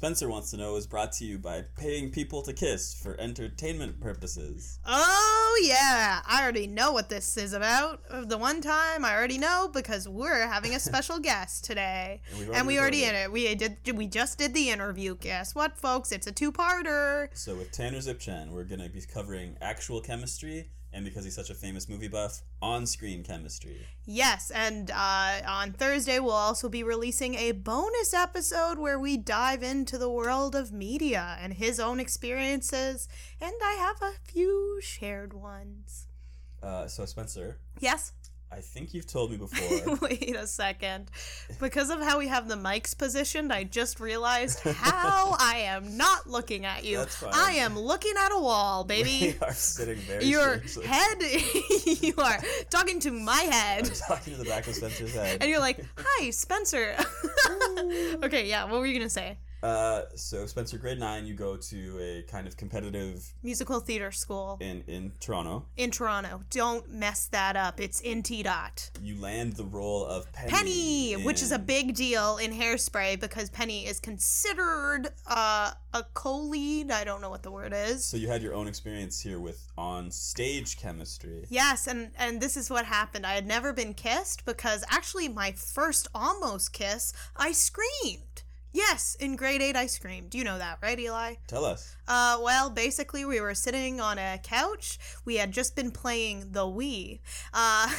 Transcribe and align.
Spencer 0.00 0.30
wants 0.30 0.50
to 0.50 0.56
know 0.56 0.76
is 0.76 0.86
brought 0.86 1.12
to 1.12 1.26
you 1.26 1.38
by 1.38 1.62
paying 1.76 2.10
people 2.10 2.40
to 2.40 2.54
kiss 2.54 2.94
for 2.94 3.20
entertainment 3.20 4.00
purposes. 4.00 4.78
Oh, 4.86 5.62
yeah. 5.62 6.22
I 6.26 6.42
already 6.42 6.66
know 6.66 6.90
what 6.90 7.10
this 7.10 7.36
is 7.36 7.52
about. 7.52 8.00
The 8.30 8.38
one 8.38 8.62
time 8.62 9.04
I 9.04 9.14
already 9.14 9.36
know 9.36 9.68
because 9.70 10.08
we're 10.08 10.48
having 10.48 10.74
a 10.74 10.80
special 10.80 11.18
guest 11.18 11.66
today. 11.66 12.22
And 12.34 12.48
And 12.48 12.66
we 12.66 12.78
already 12.78 13.04
in 13.04 13.14
it. 13.14 13.30
We 13.30 13.54
did 13.54 13.76
we 13.94 14.06
just 14.06 14.38
did 14.38 14.54
the 14.54 14.70
interview. 14.70 15.16
Guess 15.16 15.54
what, 15.54 15.76
folks? 15.76 16.12
It's 16.12 16.26
a 16.26 16.32
two-parter. 16.32 17.28
So 17.34 17.56
with 17.56 17.70
Tanner 17.70 17.98
Zipchen, 17.98 18.52
we're 18.52 18.64
going 18.64 18.80
to 18.80 18.88
be 18.88 19.02
covering 19.02 19.58
actual 19.60 20.00
chemistry 20.00 20.70
and 20.92 21.04
because 21.04 21.24
he's 21.24 21.34
such 21.34 21.50
a 21.50 21.54
famous 21.54 21.88
movie 21.88 22.08
buff, 22.08 22.42
on-screen 22.60 23.22
chemistry. 23.22 23.86
Yes, 24.04 24.50
and 24.50 24.90
uh, 24.90 25.40
on 25.46 25.72
Thursday 25.72 26.18
we'll 26.18 26.32
also 26.32 26.68
be 26.68 26.82
releasing 26.82 27.34
a 27.34 27.52
bonus 27.52 28.12
episode 28.12 28.78
where 28.78 28.98
we 28.98 29.16
dive 29.16 29.62
into 29.62 29.98
the 29.98 30.10
world 30.10 30.54
of 30.54 30.72
media 30.72 31.36
and 31.40 31.54
his 31.54 31.78
own 31.80 32.00
experiences, 32.00 33.08
and 33.40 33.52
I 33.64 33.72
have 33.74 34.02
a 34.02 34.14
few 34.24 34.80
shared 34.82 35.32
ones. 35.32 36.06
Uh, 36.62 36.86
so 36.86 37.04
Spencer, 37.06 37.58
Yes. 37.80 38.12
I 38.52 38.60
think 38.60 38.92
you've 38.94 39.06
told 39.06 39.30
me 39.30 39.36
before. 39.36 39.96
Wait 40.02 40.34
a 40.36 40.46
second. 40.46 41.10
Because 41.60 41.88
of 41.88 42.00
how 42.00 42.18
we 42.18 42.26
have 42.28 42.48
the 42.48 42.56
mics 42.56 42.96
positioned, 42.98 43.52
I 43.52 43.62
just 43.64 44.00
realized 44.00 44.60
how 44.60 45.36
I 45.38 45.58
am 45.66 45.96
not 45.96 46.28
looking 46.28 46.66
at 46.66 46.84
you. 46.84 46.98
That's 46.98 47.14
fine. 47.16 47.30
I 47.32 47.52
am 47.52 47.78
looking 47.78 48.14
at 48.18 48.32
a 48.32 48.38
wall, 48.40 48.82
baby. 48.84 49.36
we 49.40 49.46
are 49.46 49.52
sitting 49.52 49.98
very 49.98 50.24
Your 50.24 50.60
strangely. 50.66 50.86
head, 50.86 52.02
you 52.02 52.14
are 52.18 52.38
talking 52.70 52.98
to 53.00 53.12
my 53.12 53.40
head. 53.40 53.84
I'm 53.86 54.16
talking 54.16 54.32
to 54.34 54.38
the 54.40 54.48
back 54.48 54.66
of 54.66 54.74
Spencer's 54.74 55.14
head. 55.14 55.38
And 55.40 55.48
you're 55.48 55.60
like, 55.60 55.84
hi, 55.96 56.30
Spencer. 56.30 56.96
okay, 58.24 58.48
yeah, 58.48 58.64
what 58.64 58.80
were 58.80 58.86
you 58.86 58.94
going 58.94 59.06
to 59.06 59.10
say? 59.10 59.38
Uh, 59.62 60.02
so 60.14 60.46
Spencer, 60.46 60.78
grade 60.78 60.98
nine, 60.98 61.26
you 61.26 61.34
go 61.34 61.56
to 61.56 61.98
a 62.00 62.22
kind 62.30 62.46
of 62.46 62.56
competitive 62.56 63.32
Musical 63.42 63.80
theater 63.80 64.10
school 64.10 64.56
in 64.60 64.82
in 64.86 65.12
Toronto. 65.20 65.66
in 65.76 65.90
Toronto. 65.90 66.42
Don't 66.50 66.90
mess 66.90 67.26
that 67.26 67.56
up. 67.56 67.78
It's 67.78 68.00
in 68.00 68.22
T 68.22 68.42
dot. 68.42 68.90
You 69.02 69.20
land 69.20 69.54
the 69.54 69.64
role 69.64 70.06
of 70.06 70.32
Penny. 70.32 70.50
Penny, 70.50 71.12
which 71.24 71.42
is 71.42 71.52
a 71.52 71.58
big 71.58 71.94
deal 71.94 72.38
in 72.38 72.52
Hairspray 72.52 73.20
because 73.20 73.50
Penny 73.50 73.86
is 73.86 74.00
considered 74.00 75.08
uh, 75.26 75.72
a 75.92 76.04
co-lead. 76.14 76.90
I 76.90 77.04
don't 77.04 77.20
know 77.20 77.30
what 77.30 77.42
the 77.42 77.50
word 77.50 77.74
is. 77.76 78.04
So 78.04 78.16
you 78.16 78.28
had 78.28 78.42
your 78.42 78.54
own 78.54 78.66
experience 78.66 79.20
here 79.20 79.40
with 79.40 79.60
on 79.76 80.10
stage 80.10 80.78
chemistry. 80.78 81.44
Yes, 81.50 81.86
and 81.86 82.12
and 82.18 82.40
this 82.40 82.56
is 82.56 82.70
what 82.70 82.86
happened. 82.86 83.26
I 83.26 83.34
had 83.34 83.46
never 83.46 83.72
been 83.74 83.92
kissed 83.92 84.46
because 84.46 84.84
actually 84.88 85.28
my 85.28 85.52
first 85.52 86.08
almost 86.14 86.72
kiss, 86.72 87.12
I 87.36 87.52
screamed. 87.52 88.42
Yes, 88.72 89.16
in 89.18 89.36
grade 89.36 89.62
8 89.62 89.76
I 89.76 89.86
screamed. 89.86 90.34
You 90.34 90.44
know 90.44 90.58
that, 90.58 90.78
right, 90.82 90.98
Eli? 90.98 91.34
Tell 91.46 91.64
us. 91.64 91.96
Uh, 92.10 92.36
well, 92.42 92.70
basically, 92.70 93.24
we 93.24 93.40
were 93.40 93.54
sitting 93.54 94.00
on 94.00 94.18
a 94.18 94.36
couch. 94.42 94.98
We 95.24 95.36
had 95.36 95.52
just 95.52 95.76
been 95.76 95.92
playing 95.92 96.50
the 96.50 96.64
Wii. 96.66 97.20
Uh, 97.54 97.88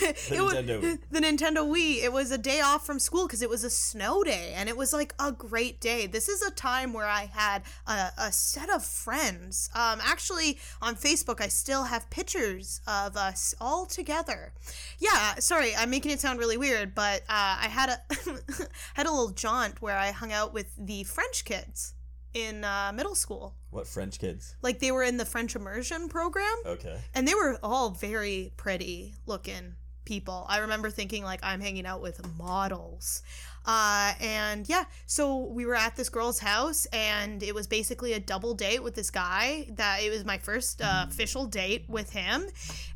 it 0.00 0.40
wa- 0.40 0.52
Nintendo 0.52 0.80
Wii. 0.80 0.98
the 1.10 1.20
Nintendo 1.20 1.66
Wii. 1.66 2.04
It 2.04 2.12
was 2.12 2.30
a 2.30 2.38
day 2.38 2.60
off 2.60 2.86
from 2.86 3.00
school 3.00 3.26
because 3.26 3.42
it 3.42 3.50
was 3.50 3.64
a 3.64 3.70
snow 3.70 4.22
day, 4.22 4.52
and 4.54 4.68
it 4.68 4.76
was 4.76 4.92
like 4.92 5.12
a 5.18 5.32
great 5.32 5.80
day. 5.80 6.06
This 6.06 6.28
is 6.28 6.40
a 6.40 6.52
time 6.52 6.92
where 6.92 7.08
I 7.08 7.28
had 7.32 7.62
a, 7.88 8.10
a 8.16 8.30
set 8.30 8.70
of 8.70 8.84
friends. 8.84 9.70
Um, 9.74 9.98
actually, 10.04 10.60
on 10.80 10.94
Facebook, 10.94 11.40
I 11.40 11.48
still 11.48 11.82
have 11.82 12.08
pictures 12.10 12.80
of 12.86 13.16
us 13.16 13.56
all 13.60 13.86
together. 13.86 14.52
Yeah, 15.00 15.34
sorry, 15.40 15.74
I'm 15.74 15.90
making 15.90 16.12
it 16.12 16.20
sound 16.20 16.38
really 16.38 16.58
weird, 16.58 16.94
but 16.94 17.22
uh, 17.22 17.58
I 17.60 17.66
had 17.68 17.88
a 17.88 17.98
had 18.94 19.06
a 19.06 19.10
little 19.10 19.30
jaunt 19.30 19.82
where 19.82 19.98
I 19.98 20.12
hung 20.12 20.32
out 20.32 20.54
with 20.54 20.68
the 20.78 21.02
French 21.02 21.44
kids 21.44 21.94
in 22.36 22.64
uh, 22.64 22.92
middle 22.94 23.14
school. 23.14 23.54
What 23.70 23.86
French 23.86 24.18
kids? 24.18 24.54
Like 24.62 24.78
they 24.78 24.92
were 24.92 25.02
in 25.02 25.16
the 25.16 25.24
French 25.24 25.56
immersion 25.56 26.08
program, 26.08 26.54
Okay. 26.66 26.98
and 27.14 27.26
they 27.26 27.34
were 27.34 27.58
all 27.62 27.90
very 27.90 28.52
pretty 28.56 29.14
looking 29.26 29.74
people. 30.04 30.46
I 30.48 30.58
remember 30.58 30.90
thinking 30.90 31.24
like 31.24 31.40
I'm 31.42 31.60
hanging 31.60 31.86
out 31.86 32.00
with 32.02 32.20
models. 32.38 33.22
Uh, 33.68 34.12
and 34.20 34.68
yeah, 34.68 34.84
so 35.06 35.38
we 35.46 35.66
were 35.66 35.74
at 35.74 35.96
this 35.96 36.08
girl's 36.08 36.38
house, 36.38 36.86
and 36.92 37.42
it 37.42 37.52
was 37.52 37.66
basically 37.66 38.12
a 38.12 38.20
double 38.20 38.54
date 38.54 38.80
with 38.80 38.94
this 38.94 39.10
guy. 39.10 39.66
That 39.74 39.98
it 40.02 40.10
was 40.10 40.24
my 40.24 40.38
first 40.38 40.80
uh, 40.80 41.06
official 41.08 41.46
date 41.46 41.84
with 41.88 42.10
him, 42.12 42.46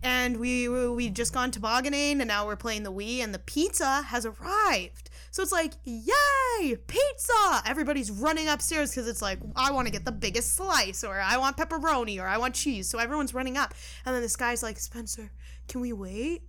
and 0.04 0.38
we 0.38 0.68
we 0.68 1.10
just 1.10 1.34
gone 1.34 1.50
tobogganing, 1.50 2.20
and 2.20 2.28
now 2.28 2.46
we're 2.46 2.54
playing 2.54 2.84
the 2.84 2.92
Wii, 2.92 3.18
and 3.18 3.34
the 3.34 3.40
pizza 3.40 4.02
has 4.02 4.24
arrived. 4.24 5.09
So 5.30 5.42
it's 5.42 5.52
like, 5.52 5.74
yay, 5.84 6.76
pizza! 6.86 7.62
Everybody's 7.64 8.10
running 8.10 8.48
upstairs 8.48 8.90
because 8.90 9.06
it's 9.06 9.22
like, 9.22 9.38
I 9.54 9.70
want 9.70 9.86
to 9.86 9.92
get 9.92 10.04
the 10.04 10.12
biggest 10.12 10.54
slice, 10.54 11.04
or 11.04 11.20
I 11.20 11.36
want 11.36 11.56
pepperoni, 11.56 12.20
or 12.20 12.26
I 12.26 12.36
want 12.38 12.54
cheese. 12.54 12.88
So 12.88 12.98
everyone's 12.98 13.32
running 13.32 13.56
up. 13.56 13.74
And 14.04 14.14
then 14.14 14.22
this 14.22 14.36
guy's 14.36 14.62
like, 14.62 14.78
Spencer, 14.78 15.30
can 15.68 15.80
we 15.80 15.92
wait? 15.92 16.42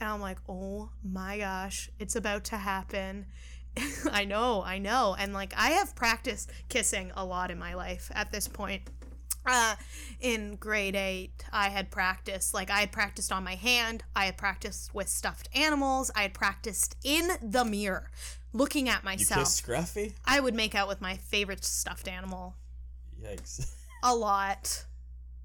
And 0.00 0.10
I'm 0.10 0.20
like, 0.20 0.38
oh 0.48 0.90
my 1.04 1.38
gosh, 1.38 1.90
it's 1.98 2.16
about 2.16 2.44
to 2.44 2.56
happen. 2.56 3.26
I 4.10 4.24
know, 4.24 4.62
I 4.64 4.78
know. 4.78 5.16
And 5.18 5.32
like, 5.32 5.52
I 5.56 5.70
have 5.70 5.94
practiced 5.94 6.50
kissing 6.68 7.12
a 7.16 7.24
lot 7.24 7.50
in 7.50 7.58
my 7.58 7.74
life 7.74 8.10
at 8.14 8.32
this 8.32 8.48
point. 8.48 8.82
Uh, 9.46 9.76
in 10.20 10.56
grade 10.56 10.94
eight, 10.96 11.44
I 11.52 11.68
had 11.70 11.90
practiced, 11.90 12.52
like, 12.52 12.70
I 12.70 12.80
had 12.80 12.92
practiced 12.92 13.32
on 13.32 13.44
my 13.44 13.54
hand, 13.54 14.02
I 14.14 14.26
had 14.26 14.36
practiced 14.36 14.94
with 14.94 15.08
stuffed 15.08 15.48
animals, 15.54 16.10
I 16.14 16.22
had 16.22 16.34
practiced 16.34 16.96
in 17.04 17.30
the 17.42 17.64
mirror, 17.64 18.10
looking 18.52 18.88
at 18.88 19.02
You 19.02 19.06
myself. 19.06 19.40
kissed 19.40 19.64
Scruffy? 19.66 20.12
I 20.26 20.40
would 20.40 20.54
make 20.54 20.74
out 20.74 20.88
with 20.88 21.00
my 21.00 21.16
favorite 21.16 21.64
stuffed 21.64 22.08
animal 22.08 22.56
Yikes. 23.22 23.70
a 24.02 24.14
lot. 24.14 24.84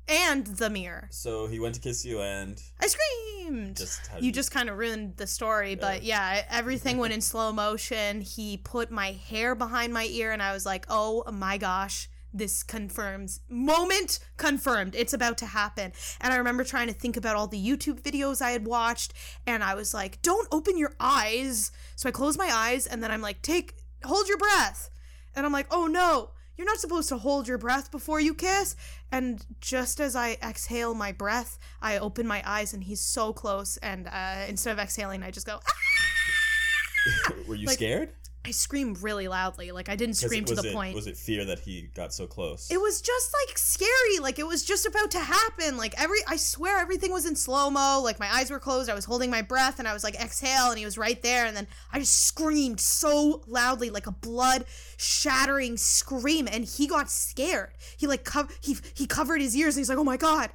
And 0.06 0.46
the 0.46 0.70
mirror. 0.70 1.08
So 1.12 1.48
he 1.48 1.60
went 1.62 1.76
to 1.76 1.82
kiss 1.82 2.04
you 2.04 2.20
and 2.22 2.62
I 2.82 2.88
screamed. 2.88 3.78
just 3.78 4.06
how 4.08 4.18
you 4.18 4.34
just 4.34 4.52
kind 4.52 4.70
of 4.70 4.78
ruined 4.78 5.16
the 5.16 5.28
story, 5.28 5.76
but 5.76 6.04
yeah, 6.04 6.44
everything 6.50 6.98
went 6.98 7.14
in 7.14 7.22
slow 7.22 7.54
motion. 7.54 8.20
He 8.20 8.58
put 8.58 8.92
my 8.92 9.14
hair 9.14 9.56
behind 9.56 9.94
my 9.94 10.04
ear, 10.06 10.34
and 10.34 10.44
I 10.44 10.52
was 10.52 10.66
like, 10.66 10.86
oh 10.90 11.24
my 11.32 11.58
gosh. 11.58 12.10
This 12.34 12.64
confirms 12.64 13.42
moment 13.48 14.20
confirmed. 14.38 14.96
It's 14.96 15.14
about 15.14 15.38
to 15.38 15.46
happen. 15.46 15.94
And 16.20 16.34
I 16.34 16.38
remember 16.38 16.64
trying 16.64 16.88
to 16.88 16.94
think 16.94 17.16
about 17.16 17.36
all 17.36 17.48
the 17.48 17.64
YouTube 17.64 18.02
videos 18.02 18.42
I 18.42 18.52
had 18.52 18.66
watched, 18.66 19.14
and 19.46 19.64
I 19.64 19.76
was 19.76 19.94
like, 19.94 20.22
"Don't 20.22 20.48
open 20.52 20.78
your 20.78 20.96
eyes." 21.00 21.72
So 21.96 22.10
I 22.10 22.12
close 22.12 22.38
my 22.38 22.50
eyes, 22.52 22.88
and 22.88 23.04
then 23.04 23.12
I'm 23.12 23.22
like, 23.22 23.42
"Take, 23.44 23.76
hold 24.04 24.28
your 24.28 24.38
breath." 24.38 24.90
And 25.36 25.46
I'm 25.46 25.52
like, 25.52 25.68
"Oh 25.70 25.86
no, 25.88 26.32
you're 26.58 26.66
not 26.68 26.80
supposed 26.80 27.10
to 27.10 27.18
hold 27.18 27.48
your 27.48 27.58
breath 27.60 27.92
before 27.92 28.20
you 28.20 28.34
kiss." 28.34 28.76
And 29.12 29.46
just 29.62 30.00
as 30.00 30.16
I 30.16 30.38
exhale 30.42 30.96
my 30.96 31.12
breath, 31.12 31.60
I 31.82 32.00
open 32.00 32.26
my 32.26 32.42
eyes, 32.46 32.74
and 32.74 32.84
he's 32.84 33.02
so 33.02 33.32
close. 33.32 33.78
And 33.78 34.08
uh, 34.08 34.46
instead 34.48 34.72
of 34.72 34.80
exhaling, 34.80 35.22
I 35.22 35.30
just 35.30 35.46
go. 35.46 35.60
"Ah!" 35.68 37.34
Were 37.48 37.56
you 37.56 37.68
Like, 37.68 37.78
scared? 37.78 38.14
I 38.46 38.52
screamed 38.52 39.02
really 39.02 39.30
loudly. 39.30 39.72
Like 39.72 39.88
I 39.88 39.96
didn't 39.96 40.16
scream 40.16 40.44
to 40.46 40.56
the 40.56 40.70
it, 40.70 40.74
point. 40.74 40.96
Was 40.96 41.08
it 41.08 41.16
fear 41.16 41.46
that 41.46 41.60
he 41.60 41.90
got 41.96 42.14
so 42.14 42.28
close? 42.28 42.70
It 42.70 42.80
was 42.80 43.02
just 43.02 43.34
like 43.48 43.58
scary. 43.58 44.20
Like 44.20 44.38
it 44.38 44.46
was 44.46 44.66
just 44.66 44.86
about 44.86 45.12
to 45.12 45.20
happen. 45.20 45.78
Like 45.78 46.00
every, 46.02 46.20
I 46.28 46.36
swear 46.36 46.80
everything 46.80 47.14
was 47.14 47.26
in 47.26 47.38
slow 47.38 47.70
mo. 47.70 48.02
Like 48.04 48.20
my 48.20 48.28
eyes 48.34 48.52
were 48.52 48.60
closed. 48.60 48.90
I 48.90 48.96
was 48.96 49.06
holding 49.06 49.30
my 49.30 49.42
breath 49.42 49.80
and 49.80 49.88
I 49.88 49.94
was 49.94 50.04
like, 50.04 50.16
exhale. 50.16 50.72
And 50.72 50.78
he 50.78 50.84
was 50.84 50.98
right 50.98 51.22
there. 51.22 51.46
And 51.46 51.56
then 51.56 51.68
I 51.94 52.00
just 52.00 52.26
screamed 52.26 52.82
so 52.82 53.44
loudly, 53.48 53.90
like 53.90 54.08
a 54.08 54.12
blood 54.12 54.66
shattering 54.98 55.78
scream. 55.78 56.50
And 56.52 56.66
he 56.66 56.86
got 56.86 57.10
scared. 57.10 57.72
He 57.96 58.08
like, 58.08 58.26
co- 58.26 58.50
he, 58.60 58.76
he 58.94 59.08
covered 59.08 59.40
his 59.40 59.56
ears 59.56 59.76
and 59.76 59.82
he's 59.82 59.90
like, 59.90 59.98
oh 59.98 60.04
my 60.04 60.18
God, 60.18 60.50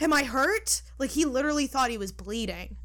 am 0.00 0.12
I 0.12 0.24
hurt? 0.24 0.82
Like 0.98 1.10
he 1.10 1.24
literally 1.24 1.68
thought 1.68 1.90
he 1.90 1.98
was 1.98 2.10
bleeding. 2.10 2.77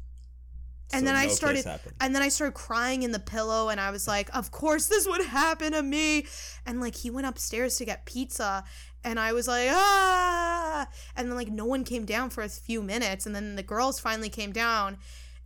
And 0.94 1.00
So 1.00 1.06
then 1.06 1.14
no 1.14 1.20
I 1.20 1.28
started, 1.28 1.66
and 2.00 2.14
then 2.14 2.22
I 2.22 2.28
started 2.28 2.54
crying 2.54 3.02
in 3.02 3.10
the 3.10 3.18
pillow, 3.18 3.68
and 3.68 3.80
I 3.80 3.90
was 3.90 4.06
like, 4.06 4.34
"Of 4.34 4.50
course, 4.50 4.86
this 4.86 5.06
would 5.06 5.26
happen 5.26 5.72
to 5.72 5.82
me." 5.82 6.26
And 6.64 6.80
like, 6.80 6.94
he 6.94 7.10
went 7.10 7.26
upstairs 7.26 7.76
to 7.78 7.84
get 7.84 8.06
pizza, 8.06 8.64
and 9.02 9.18
I 9.18 9.32
was 9.32 9.48
like, 9.48 9.68
"Ah!" 9.72 10.86
And 11.16 11.28
then 11.28 11.36
like, 11.36 11.50
no 11.50 11.64
one 11.64 11.84
came 11.84 12.04
down 12.04 12.30
for 12.30 12.42
a 12.42 12.48
few 12.48 12.80
minutes, 12.82 13.26
and 13.26 13.34
then 13.34 13.56
the 13.56 13.62
girls 13.62 13.98
finally 13.98 14.28
came 14.30 14.52
down, 14.52 14.98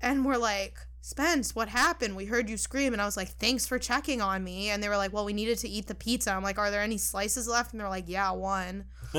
and 0.03 0.25
were 0.25 0.39
like, 0.39 0.79
"Spence, 1.09 1.55
what 1.55 1.69
happened? 1.69 2.17
We 2.17 2.27
heard 2.27 2.51
you 2.51 2.57
scream." 2.57 2.93
And 2.93 3.01
I 3.01 3.07
was 3.07 3.17
like, 3.17 3.31
"Thanks 3.39 3.67
for 3.67 3.79
checking 3.79 4.21
on 4.21 4.45
me." 4.45 4.69
And 4.69 4.83
they 4.83 4.89
were 4.89 4.97
like, 4.97 5.13
"Well, 5.13 5.25
we 5.25 5.33
needed 5.33 5.59
to 5.59 5.69
eat 5.69 5.87
the 5.87 5.95
pizza." 5.95 6.33
I'm 6.33 6.43
like, 6.43 6.59
"Are 6.59 6.71
there 6.71 6.83
any 6.83 6.99
slices 6.99 7.49
left?" 7.49 7.73
And 7.73 7.81
they're 7.81 7.89
like, 7.89 8.09
"Yeah, 8.09 8.31
one." 8.33 8.85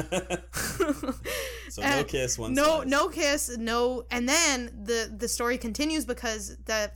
so 1.70 1.82
no 1.82 2.04
kiss, 2.04 2.38
one 2.38 2.54
no 2.54 2.82
slice. 2.82 2.88
no 2.88 3.10
kiss 3.10 3.58
no 3.58 4.06
and 4.12 4.30
then 4.30 4.72
the 4.84 5.12
the 5.18 5.28
story 5.28 5.58
continues 5.58 6.06
because 6.06 6.58
the 6.66 6.92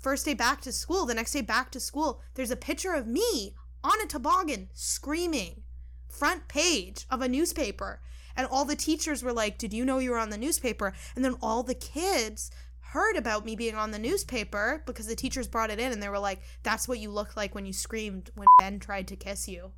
first 0.00 0.24
day 0.24 0.32
back 0.32 0.62
to 0.62 0.72
school 0.72 1.04
the 1.04 1.12
next 1.12 1.32
day 1.32 1.42
back 1.42 1.70
to 1.70 1.78
school 1.78 2.22
there's 2.34 2.50
a 2.50 2.56
picture 2.56 2.94
of 2.94 3.06
me 3.06 3.54
on 3.84 4.00
a 4.02 4.06
toboggan 4.06 4.68
screaming 4.72 5.62
front 6.08 6.48
page 6.48 7.06
of 7.10 7.20
a 7.20 7.28
newspaper 7.28 8.00
and 8.34 8.46
all 8.46 8.64
the 8.64 8.76
teachers 8.76 9.22
were 9.22 9.32
like 9.32 9.58
did 9.58 9.74
you 9.74 9.84
know 9.84 9.98
you 9.98 10.10
were 10.10 10.18
on 10.18 10.30
the 10.30 10.38
newspaper 10.38 10.94
and 11.14 11.22
then 11.22 11.36
all 11.42 11.62
the 11.62 11.74
kids 11.74 12.50
heard 12.92 13.16
about 13.16 13.44
me 13.44 13.54
being 13.56 13.74
on 13.74 13.90
the 13.90 13.98
newspaper 13.98 14.82
because 14.86 15.06
the 15.06 15.14
teachers 15.16 15.46
brought 15.46 15.70
it 15.70 15.78
in 15.78 15.92
and 15.92 16.02
they 16.02 16.08
were 16.08 16.18
like, 16.18 16.40
"That's 16.62 16.88
what 16.88 16.98
you 16.98 17.10
looked 17.10 17.36
like 17.36 17.54
when 17.54 17.66
you 17.66 17.72
screamed 17.72 18.30
when 18.34 18.46
Ben 18.58 18.78
tried 18.80 19.08
to 19.08 19.16
kiss 19.16 19.48
you." 19.48 19.72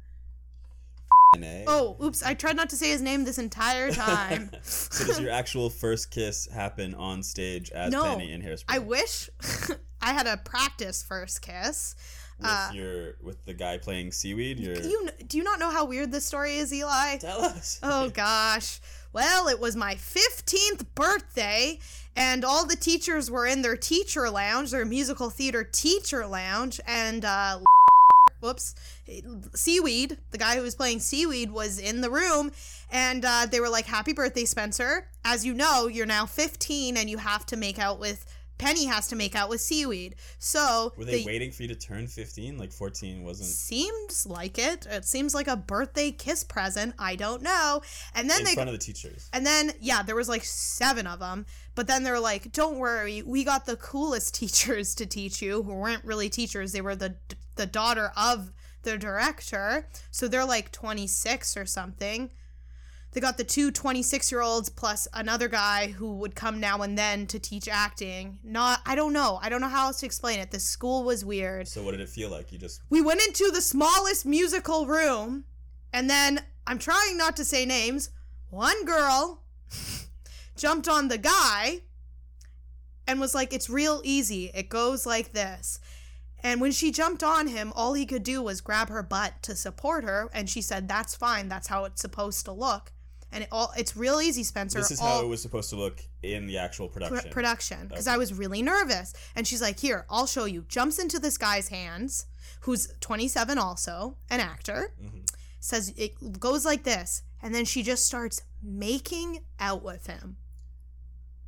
eh? 1.43 1.65
Oh, 1.67 1.97
oops! 2.03 2.23
I 2.23 2.35
tried 2.35 2.57
not 2.57 2.71
to 2.71 2.77
say 2.77 2.91
his 2.91 3.01
name 3.03 3.25
this 3.25 3.39
entire 3.39 3.91
time. 3.93 4.51
so 4.62 5.07
does 5.07 5.21
your 5.21 5.31
actual 5.31 5.71
first 5.71 6.11
kiss 6.11 6.47
happen 6.49 6.95
on 6.95 7.23
stage 7.23 7.71
as 7.71 7.93
No, 7.93 8.05
Penny 8.05 8.33
in 8.33 8.43
Hairspray? 8.43 8.65
I 8.69 8.79
wish 8.79 9.31
I 10.03 10.12
had 10.12 10.27
a 10.27 10.37
practice 10.39 11.03
first 11.03 11.43
kiss. 11.43 11.95
with 12.39 12.49
uh, 12.49 12.71
your 12.73 13.17
with 13.23 13.45
the 13.45 13.55
guy 13.55 13.79
playing 13.79 14.12
seaweed. 14.12 14.59
Your 14.59 14.77
You 14.77 15.09
do 15.27 15.37
you 15.39 15.45
not 15.45 15.59
know 15.59 15.71
how 15.71 15.85
weird 15.85 16.11
this 16.12 16.25
story 16.27 16.57
is, 16.57 16.73
Eli? 16.73 17.19
tell 17.19 17.43
us. 17.43 17.79
Oh 17.83 18.11
gosh. 18.11 18.81
Well, 19.12 19.49
it 19.49 19.59
was 19.59 19.75
my 19.75 19.97
15th 19.97 20.87
birthday, 20.95 21.81
and 22.17 22.45
all 22.45 22.67
the 22.67 22.77
teachers 22.77 23.31
were 23.31 23.47
in 23.47 23.62
their 23.62 23.77
teacher 23.77 24.29
lounge, 24.31 24.71
their 24.71 24.85
musical 24.85 25.31
theater 25.31 25.65
teacher 25.65 26.27
lounge, 26.27 26.81
and 26.87 27.25
uh 27.25 27.61
whoops, 28.41 28.75
Seaweed, 29.55 30.17
the 30.31 30.39
guy 30.39 30.57
who 30.57 30.62
was 30.62 30.75
playing 30.75 31.01
Seaweed 31.01 31.51
was 31.51 31.79
in 31.79 32.01
the 32.01 32.11
room, 32.11 32.53
and 32.91 33.25
uh, 33.25 33.47
they 33.51 33.61
were 33.61 33.69
like, 33.69 33.87
"Happy 33.87 34.12
birthday, 34.12 34.45
Spencer! 34.45 35.09
As 35.25 35.45
you 35.45 35.55
know, 35.55 35.87
you're 35.87 36.07
now 36.07 36.27
15, 36.27 36.97
and 36.97 37.11
you 37.11 37.19
have 37.19 37.45
to 37.47 37.57
make 37.57 37.79
out 37.79 37.99
with 37.99 38.25
Penny 38.61 38.87
has 38.87 39.09
to 39.09 39.17
make 39.17 39.35
out 39.35 39.49
with 39.49 39.61
Seaweed." 39.61 40.17
So 40.39 40.93
Were 40.97 41.05
they 41.05 41.25
waiting 41.25 41.51
for 41.51 41.62
you 41.62 41.69
to 41.69 41.75
turn 41.75 42.07
fifteen? 42.07 42.59
Like 42.59 42.73
fourteen 42.73 43.25
wasn't 43.25 43.49
Seems 43.49 44.27
like 44.27 44.59
it. 44.59 44.87
It 44.87 45.05
seems 45.05 45.35
like 45.35 45.49
a 45.49 45.57
birthday 45.57 46.11
kiss 46.11 46.45
present. 46.45 46.95
I 46.99 47.17
don't 47.17 47.43
know. 47.43 47.83
And 48.15 48.29
then 48.29 48.41
in 48.41 48.45
they 48.45 48.55
front 48.55 48.69
of 48.69 48.75
the 48.75 48.79
teachers. 48.79 49.29
and 49.33 49.45
then 49.47 49.73
yeah, 49.81 50.03
there 50.03 50.17
was 50.17 50.29
like 50.29 50.45
seven 50.45 51.07
of 51.07 51.19
them. 51.19 51.47
But 51.75 51.87
then 51.87 52.03
they're 52.03 52.21
like, 52.21 52.53
"Don't 52.53 52.79
worry, 52.79 53.23
we 53.23 53.45
got 53.45 53.67
the 53.67 53.77
coolest 53.77 54.35
teachers 54.41 54.95
to 54.97 55.07
teach 55.07 55.41
you, 55.41 55.62
who 55.62 55.75
weren't 55.75 56.05
really 56.05 56.29
teachers. 56.29 56.73
They 56.73 56.81
were 56.81 56.97
the 56.97 57.17
the 57.57 57.67
daughter 57.67 58.12
of 58.17 58.53
the 58.83 58.97
director. 58.97 59.87
So 60.11 60.29
they're 60.29 60.45
like 60.45 60.73
26 60.73 61.57
or 61.57 61.67
something. 61.67 62.31
They 63.12 63.21
got 63.21 63.39
the 63.39 63.45
two 63.45 63.71
26 63.71 64.31
year 64.31 64.41
olds 64.41 64.69
plus 64.69 65.09
another 65.12 65.49
guy 65.49 65.89
who 65.89 66.17
would 66.19 66.35
come 66.35 66.61
now 66.61 66.83
and 66.83 66.97
then 66.97 67.27
to 67.29 67.39
teach 67.39 67.67
acting. 67.69 68.39
Not, 68.45 68.81
I 68.87 68.95
don't 68.95 69.12
know. 69.12 69.39
I 69.43 69.49
don't 69.49 69.61
know 69.61 69.69
how 69.69 69.87
else 69.87 70.01
to 70.01 70.07
explain 70.07 70.39
it. 70.39 70.53
The 70.53 70.61
school 70.61 71.03
was 71.03 71.25
weird 71.25 71.67
So 71.67 71.83
what 71.83 71.91
did 71.91 72.01
it 72.01 72.09
feel 72.09 72.31
like? 72.31 72.53
You 72.53 72.59
just 72.59 72.83
we 72.89 73.01
went 73.01 73.21
into 73.27 73.51
the 73.51 73.61
smallest 73.61 74.25
musical 74.25 74.87
room 74.87 75.45
and 75.93 76.09
then 76.09 76.41
i'm 76.67 76.79
trying 76.79 77.17
not 77.17 77.37
to 77.37 77.45
say 77.45 77.65
names 77.65 78.11
one 78.49 78.85
girl 78.85 79.43
jumped 80.57 80.89
on 80.89 81.09
the 81.09 81.19
guy 81.19 81.81
and 83.07 83.21
was 83.21 83.35
like 83.35 83.53
it's 83.53 83.71
real 83.71 84.01
easy 84.05 84.51
it 84.55 84.69
goes 84.69 85.07
like 85.07 85.33
this 85.33 85.81
and 86.43 86.61
when 86.61 86.73
she 86.73 86.91
jumped 86.91 87.23
on 87.23 87.49
him 87.49 87.73
all 87.75 87.95
he 87.95 88.07
could 88.07 88.23
do 88.23 88.43
was 88.43 88.61
grab 88.61 88.89
her 88.89 89.03
butt 89.03 89.43
to 89.43 89.55
support 89.55 90.05
her 90.05 90.31
and 90.33 90.49
she 90.49 90.62
said 90.62 90.89
that's 90.89 91.15
fine 91.15 91.49
that's 91.49 91.69
how 91.69 91.85
it's 91.85 92.01
supposed 92.01 92.45
to 92.45 92.53
look 92.53 92.93
and 93.32 93.44
it 93.44 93.49
all 93.53 93.73
it's 93.77 93.97
real 93.97 94.21
easy 94.21 94.43
spencer 94.43 94.79
this 94.79 94.91
is 94.91 95.00
all, 95.00 95.19
how 95.19 95.25
it 95.25 95.29
was 95.29 95.41
supposed 95.43 95.71
to 95.71 95.77
look 95.77 96.00
in 96.23 96.47
the 96.47 96.59
actual 96.59 96.88
pr- 96.88 97.00
production. 97.00 97.31
production 97.31 97.87
because 97.88 98.06
Okay. 98.09 98.15
I 98.15 98.19
was 98.19 98.32
really 98.35 98.62
nervous. 98.62 99.12
And 99.37 99.47
she's 99.47 99.61
like, 99.62 99.79
"Here, 99.81 100.05
I'll 100.11 100.27
show 100.27 100.44
you." 100.47 100.65
Jumps 100.69 100.99
into 100.99 101.19
this 101.19 101.38
guy's 101.38 101.69
hands, 101.69 102.27
who's 102.61 102.93
27 103.00 103.59
also, 103.59 104.17
an 104.31 104.41
actor. 104.41 104.94
Mhm. 105.03 105.27
Says 105.61 105.93
it 105.97 106.38
goes 106.41 106.65
like 106.65 106.85
this, 106.85 107.23
and 107.43 107.55
then 107.55 107.65
she 107.65 107.82
just 107.82 108.06
starts 108.06 108.43
making 108.62 109.44
out 109.59 109.83
with 109.83 110.06
him. 110.06 110.37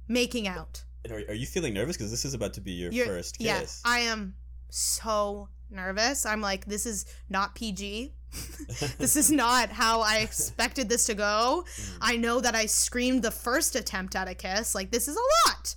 Making 0.08 0.46
out. 0.48 0.84
Are, 1.10 1.16
are 1.16 1.34
you 1.34 1.46
feeling 1.46 1.74
nervous 1.74 1.96
because 1.96 2.10
this 2.10 2.24
is 2.24 2.34
about 2.34 2.54
to 2.54 2.60
be 2.60 2.72
your 2.72 2.92
You're- 2.92 3.08
first 3.08 3.38
kiss? 3.38 3.80
Yeah, 3.84 3.90
I 3.90 4.00
am 4.00 4.34
so 4.70 5.48
nervous. 5.72 6.26
I'm 6.26 6.40
like, 6.40 6.66
this 6.66 6.86
is 6.86 7.06
not 7.28 7.54
PG. 7.54 8.12
this 8.98 9.16
is 9.16 9.30
not 9.30 9.70
how 9.70 10.00
I 10.00 10.18
expected 10.18 10.88
this 10.88 11.06
to 11.06 11.14
go. 11.14 11.64
Mm. 11.66 11.98
I 12.00 12.16
know 12.16 12.40
that 12.40 12.54
I 12.54 12.66
screamed 12.66 13.22
the 13.22 13.30
first 13.30 13.74
attempt 13.74 14.16
at 14.16 14.28
a 14.28 14.34
kiss. 14.34 14.74
Like, 14.74 14.90
this 14.90 15.08
is 15.08 15.16
a 15.16 15.50
lot. 15.50 15.74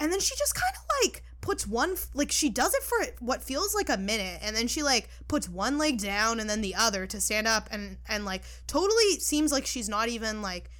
And 0.00 0.10
then 0.10 0.20
she 0.20 0.34
just 0.36 0.54
kind 0.54 0.74
of 0.74 0.82
like 1.02 1.22
puts 1.40 1.66
one, 1.66 1.94
like, 2.14 2.32
she 2.32 2.50
does 2.50 2.74
it 2.74 2.82
for 2.82 3.24
what 3.24 3.42
feels 3.42 3.74
like 3.74 3.88
a 3.88 3.96
minute. 3.96 4.40
And 4.42 4.56
then 4.56 4.66
she 4.66 4.82
like 4.82 5.08
puts 5.28 5.48
one 5.48 5.78
leg 5.78 6.00
down 6.00 6.40
and 6.40 6.50
then 6.50 6.62
the 6.62 6.74
other 6.74 7.06
to 7.06 7.20
stand 7.20 7.46
up 7.46 7.68
and, 7.70 7.98
and 8.08 8.24
like 8.24 8.42
totally 8.66 9.20
seems 9.20 9.52
like 9.52 9.66
she's 9.66 9.88
not 9.88 10.08
even 10.08 10.42
like 10.42 10.70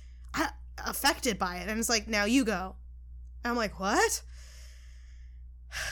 affected 0.85 1.39
by 1.39 1.57
it. 1.57 1.69
And 1.69 1.79
it's 1.79 1.89
like, 1.89 2.09
now 2.09 2.25
you 2.25 2.45
go. 2.45 2.75
And 3.43 3.51
I'm 3.51 3.57
like, 3.57 3.79
what? 3.79 4.23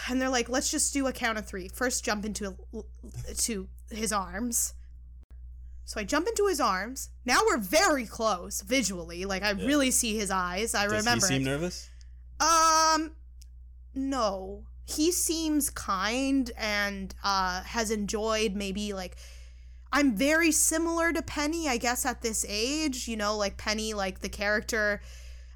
And 0.09 0.21
they're 0.21 0.29
like, 0.29 0.49
let's 0.49 0.71
just 0.71 0.93
do 0.93 1.07
a 1.07 1.13
count 1.13 1.39
of 1.39 1.47
three. 1.47 1.69
First, 1.69 2.05
jump 2.05 2.25
into 2.25 2.57
to 3.39 3.69
his 3.91 4.13
arms. 4.13 4.75
So 5.85 6.01
I 6.01 6.05
jump 6.05 6.29
into 6.29 6.47
his 6.47 6.61
arms. 6.61 7.11
Now 7.25 7.41
we're 7.47 7.59
very 7.59 8.07
close 8.07 8.61
visually. 8.63 9.25
Like 9.25 9.43
I 9.43 9.53
Yeah. 9.53 9.67
really 9.67 9.91
see 9.91 10.17
his 10.17 10.31
eyes. 10.31 10.75
I 10.75 10.85
remember. 10.85 10.97
Does 10.97 11.05
remember 11.07 11.27
he 11.27 11.33
seem 11.35 11.43
it. 11.43 11.51
nervous? 11.51 11.91
Um, 12.41 13.13
no. 13.95 14.65
He 14.87 15.11
seems 15.13 15.71
kind 15.71 16.51
and 16.57 17.15
uh, 17.25 17.63
has 17.63 17.91
enjoyed 17.91 18.55
maybe 18.55 18.93
like. 18.93 19.17
I'm 19.95 20.17
very 20.17 20.53
similar 20.53 21.13
to 21.13 21.21
Penny, 21.21 21.69
I 21.69 21.77
guess, 21.77 22.07
at 22.07 22.23
this 22.23 22.47
age. 22.49 23.09
You 23.09 23.17
know, 23.19 23.37
like 23.37 23.59
Penny, 23.59 23.93
like 23.93 24.21
the 24.21 24.29
character, 24.31 25.03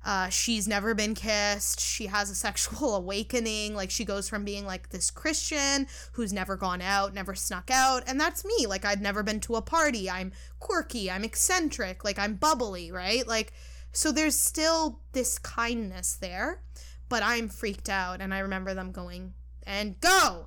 uh, 0.06 0.30
she's 0.30 0.66
never 0.66 0.94
been 0.94 1.14
kissed. 1.14 1.80
She 1.80 2.06
has 2.06 2.30
a 2.30 2.34
sexual 2.34 2.94
awakening. 2.96 3.74
Like 3.74 3.90
she 3.90 4.06
goes 4.06 4.26
from 4.26 4.44
being 4.44 4.64
like 4.64 4.88
this 4.88 5.10
Christian 5.10 5.86
who's 6.12 6.32
never 6.32 6.56
gone 6.56 6.80
out, 6.80 7.12
never 7.12 7.34
snuck 7.34 7.70
out. 7.70 8.04
And 8.06 8.18
that's 8.18 8.46
me. 8.46 8.66
Like 8.66 8.86
I'd 8.86 9.02
never 9.02 9.22
been 9.22 9.40
to 9.40 9.56
a 9.56 9.62
party. 9.62 10.08
I'm 10.08 10.32
quirky. 10.60 11.10
I'm 11.10 11.24
eccentric. 11.24 12.04
Like 12.04 12.18
I'm 12.18 12.36
bubbly, 12.36 12.90
right? 12.90 13.26
Like, 13.26 13.52
so 13.92 14.12
there's 14.12 14.38
still 14.38 15.00
this 15.12 15.38
kindness 15.38 16.16
there 16.16 16.62
but 17.08 17.22
I'm 17.22 17.48
freaked 17.48 17.88
out 17.88 18.20
and 18.20 18.34
I 18.34 18.40
remember 18.40 18.74
them 18.74 18.92
going 18.92 19.34
and 19.66 20.00
go 20.00 20.46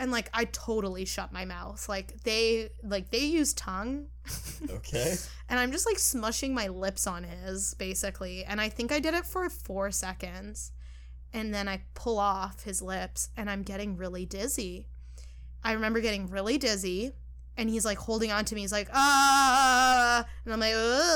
and 0.00 0.10
like 0.10 0.30
I 0.32 0.46
totally 0.46 1.04
shut 1.04 1.30
my 1.32 1.44
mouth. 1.44 1.88
Like 1.88 2.22
they 2.24 2.70
like 2.82 3.10
they 3.10 3.18
use 3.26 3.52
tongue. 3.52 4.06
Okay. 4.68 5.16
and 5.48 5.60
I'm 5.60 5.70
just 5.70 5.86
like 5.86 5.98
smushing 5.98 6.52
my 6.52 6.68
lips 6.68 7.06
on 7.06 7.22
his 7.24 7.74
basically. 7.74 8.44
And 8.44 8.60
I 8.60 8.70
think 8.70 8.90
I 8.90 8.98
did 8.98 9.14
it 9.14 9.26
for 9.26 9.48
4 9.50 9.90
seconds. 9.90 10.72
And 11.32 11.54
then 11.54 11.68
I 11.68 11.82
pull 11.94 12.18
off 12.18 12.64
his 12.64 12.82
lips 12.82 13.28
and 13.36 13.48
I'm 13.50 13.62
getting 13.62 13.96
really 13.96 14.26
dizzy. 14.26 14.88
I 15.62 15.72
remember 15.72 16.00
getting 16.00 16.28
really 16.28 16.56
dizzy 16.56 17.12
and 17.58 17.68
he's 17.68 17.84
like 17.84 17.98
holding 17.98 18.32
on 18.32 18.46
to 18.46 18.54
me. 18.54 18.62
He's 18.62 18.72
like 18.72 18.88
ah. 18.94 20.24
And 20.44 20.54
I'm 20.54 20.60
like 20.60 20.74
"Ugh." 20.74 21.10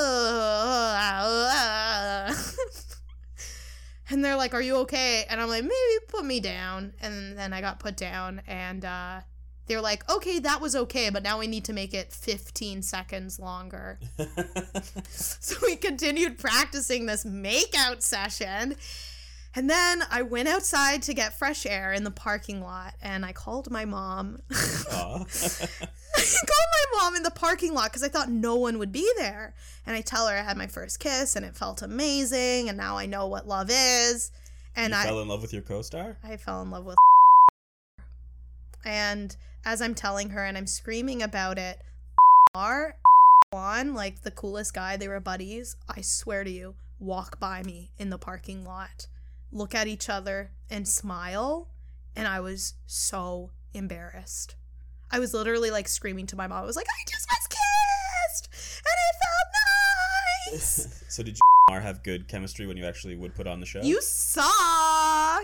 and 4.09 4.23
they're 4.23 4.35
like, 4.35 4.53
"Are 4.53 4.61
you 4.61 4.77
okay?" 4.77 5.25
And 5.29 5.41
I'm 5.41 5.49
like, 5.49 5.63
"Maybe 5.63 6.05
put 6.07 6.25
me 6.25 6.39
down." 6.39 6.93
And 7.01 7.37
then 7.37 7.53
I 7.53 7.61
got 7.61 7.79
put 7.79 7.97
down, 7.97 8.41
and 8.47 8.83
uh, 8.85 9.21
they're 9.67 9.81
like, 9.81 10.09
"Okay, 10.09 10.39
that 10.39 10.61
was 10.61 10.75
okay, 10.75 11.09
but 11.09 11.23
now 11.23 11.39
we 11.39 11.47
need 11.47 11.65
to 11.65 11.73
make 11.73 11.93
it 11.93 12.11
15 12.13 12.81
seconds 12.81 13.39
longer." 13.39 13.99
so 15.09 15.55
we 15.63 15.75
continued 15.75 16.37
practicing 16.37 17.05
this 17.05 17.25
makeout 17.25 18.01
session. 18.01 18.75
And 19.55 19.69
then 19.69 20.03
I 20.11 20.21
went 20.21 20.49
outside 20.49 21.01
to 21.03 21.13
get 21.13 21.37
fresh 21.37 21.65
air 21.65 21.93
in 21.93 22.03
the 22.03 22.11
parking 22.11 22.61
lot, 22.61 22.93
and 23.01 23.25
I 23.25 23.31
called 23.31 23.71
my 23.71 23.85
mom. 23.85 24.39
I 24.51 25.23
called 25.23 26.71
my 26.73 26.99
mom 26.99 27.15
in 27.15 27.23
the 27.23 27.31
parking 27.31 27.73
lot 27.73 27.85
because 27.85 28.03
I 28.03 28.09
thought 28.09 28.29
no 28.29 28.55
one 28.55 28.79
would 28.79 28.91
be 28.91 29.09
there. 29.17 29.55
And 29.85 29.95
I 29.95 30.01
tell 30.01 30.27
her 30.27 30.35
I 30.35 30.41
had 30.41 30.57
my 30.57 30.67
first 30.67 30.99
kiss 30.99 31.35
and 31.35 31.45
it 31.45 31.55
felt 31.55 31.81
amazing, 31.81 32.69
and 32.69 32.77
now 32.77 32.97
I 32.97 33.05
know 33.05 33.27
what 33.27 33.47
love 33.47 33.69
is. 33.71 34.31
And 34.75 34.91
you 34.91 34.99
I 34.99 35.03
fell 35.03 35.21
in 35.21 35.27
love 35.27 35.41
with 35.41 35.53
your 35.53 35.61
co-star? 35.61 36.17
I 36.23 36.35
fell 36.37 36.61
in 36.61 36.69
love 36.69 36.85
with 36.85 36.97
and 38.85 39.35
as 39.65 39.81
I'm 39.81 39.95
telling 39.95 40.29
her 40.29 40.45
and 40.45 40.57
I'm 40.57 40.67
screaming 40.67 41.23
about 41.23 41.57
it, 41.57 41.79
are 42.53 42.95
Juan, 43.51 43.93
like 43.95 44.21
the 44.21 44.31
coolest 44.31 44.73
guy, 44.73 44.95
they 44.95 45.07
were 45.07 45.19
buddies. 45.19 45.75
I 45.89 46.01
swear 46.01 46.43
to 46.43 46.51
you, 46.51 46.75
walk 46.99 47.39
by 47.39 47.63
me 47.63 47.91
in 47.97 48.09
the 48.11 48.17
parking 48.17 48.63
lot, 48.63 49.07
look 49.51 49.75
at 49.75 49.87
each 49.87 50.09
other 50.09 50.51
and 50.69 50.87
smile, 50.87 51.69
and 52.15 52.27
I 52.27 52.39
was 52.39 52.75
so 52.85 53.51
embarrassed. 53.73 54.55
I 55.11 55.19
was 55.19 55.33
literally 55.33 55.71
like 55.71 55.87
screaming 55.87 56.27
to 56.27 56.35
my 56.35 56.47
mom. 56.47 56.63
I 56.63 56.65
was 56.65 56.75
like, 56.75 56.87
I 56.87 57.09
just 57.09 57.27
was 57.29 57.47
kissed 57.47 58.49
and 58.85 58.93
it 58.93 59.15
felt 59.23 60.53
nice. 60.53 61.03
so 61.15 61.23
did 61.23 61.37
you 61.37 61.79
have 61.79 62.03
good 62.03 62.27
chemistry 62.27 62.67
when 62.67 62.77
you 62.77 62.85
actually 62.85 63.15
would 63.15 63.35
put 63.35 63.47
on 63.47 63.59
the 63.59 63.65
show? 63.65 63.81
You 63.81 64.01
saw. 64.01 64.41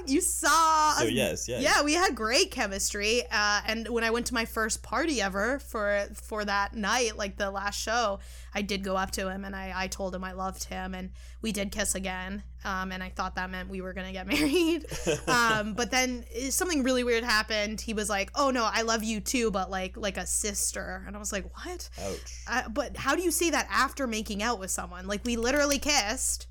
You 0.08 0.22
saw. 0.22 0.94
So 0.94 1.06
yes, 1.06 1.48
yes. 1.48 1.62
Yeah, 1.62 1.84
we 1.84 1.94
had 1.94 2.16
great 2.16 2.52
chemistry. 2.52 3.24
Uh, 3.32 3.62
and 3.66 3.88
when 3.90 4.04
I 4.04 4.10
went 4.10 4.28
to 4.28 4.34
my 4.34 4.46
first 4.46 4.84
party 4.84 5.22
ever 5.22 5.60
for 5.60 6.08
for 6.14 6.46
that 6.46 6.76
night, 6.76 7.18
like 7.18 7.38
the 7.38 7.52
last 7.52 7.80
show, 7.80 8.20
I 8.54 8.62
did 8.62 8.84
go 8.84 8.96
up 8.96 9.12
to 9.12 9.30
him 9.30 9.46
and 9.46 9.56
I, 9.56 9.74
I 9.76 9.88
told 9.88 10.14
him 10.16 10.24
I 10.24 10.34
loved 10.34 10.66
him, 10.66 10.94
and 10.94 11.12
we 11.42 11.52
did 11.52 11.72
kiss 11.72 11.96
again. 11.96 12.44
Um, 12.64 12.92
and 12.92 13.02
I 13.02 13.10
thought 13.10 13.36
that 13.36 13.50
meant 13.50 13.70
we 13.70 13.82
were 13.82 13.94
gonna 13.94 14.12
get 14.12 14.28
married. 14.36 14.86
um, 15.28 15.74
but 15.74 15.92
then 15.92 16.26
eh, 16.36 16.50
something 16.50 16.84
really 16.84 17.04
weird 17.04 17.24
happened. 17.24 17.82
He 17.82 17.94
was 17.94 18.10
like, 18.10 18.32
"Oh 18.36 18.52
no, 18.52 18.68
I 18.72 18.82
love 18.82 19.04
you 19.04 19.20
too, 19.20 19.52
but 19.52 19.70
like 19.72 19.98
like 19.98 20.18
a 20.18 20.26
sister." 20.26 21.04
And 21.08 21.16
I 21.16 21.20
was 21.20 21.32
like, 21.32 21.46
"What?" 21.56 21.90
Ouch. 22.02 22.44
I, 22.48 22.68
but 22.68 22.98
how 22.98 23.16
do 23.16 23.22
you 23.22 23.32
say 23.32 23.50
that 23.50 23.68
after 23.70 24.08
making 24.08 24.44
out 24.44 24.60
with 24.60 24.72
someone? 24.72 25.08
Like 25.08 25.26
we 25.26 25.36
literally 25.38 25.80
kissed 25.80 26.48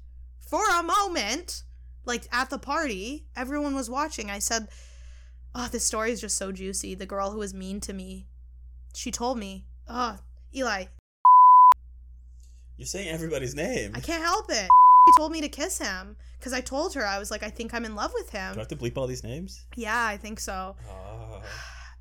for 0.50 0.62
a 0.68 0.82
moment, 0.82 1.62
like 2.10 2.26
at 2.32 2.50
the 2.50 2.58
party. 2.58 3.24
Everyone 3.36 3.74
was 3.74 3.88
watching. 3.88 4.30
I 4.30 4.40
said, 4.40 4.68
"Oh, 5.54 5.68
this 5.70 5.86
story 5.86 6.10
is 6.12 6.20
just 6.20 6.36
so 6.36 6.50
juicy." 6.52 6.94
The 6.94 7.06
girl 7.06 7.30
who 7.30 7.38
was 7.38 7.54
mean 7.54 7.80
to 7.82 7.92
me, 7.92 8.26
she 8.94 9.10
told 9.10 9.38
me, 9.38 9.64
"Oh, 9.88 10.18
Eli, 10.54 10.86
You're 12.76 12.86
saying 12.86 13.08
everybody's 13.08 13.54
name. 13.54 13.92
I 13.94 14.00
can't 14.00 14.22
help 14.22 14.46
it." 14.50 14.68
She 15.08 15.12
told 15.16 15.32
me 15.32 15.40
to 15.40 15.48
kiss 15.48 15.78
him 15.78 16.16
because 16.38 16.52
I 16.52 16.60
told 16.60 16.94
her 16.94 17.06
I 17.06 17.18
was 17.18 17.30
like, 17.30 17.42
"I 17.42 17.50
think 17.50 17.72
I'm 17.72 17.84
in 17.84 17.94
love 17.94 18.12
with 18.14 18.30
him. 18.30 18.52
Do 18.54 18.58
I 18.60 18.62
have 18.62 18.68
to 18.68 18.76
bleep 18.76 18.96
all 18.96 19.06
these 19.06 19.24
names? 19.24 19.64
Yeah, 19.76 20.04
I 20.04 20.16
think 20.16 20.40
so. 20.40 20.76
Oh. 20.88 21.42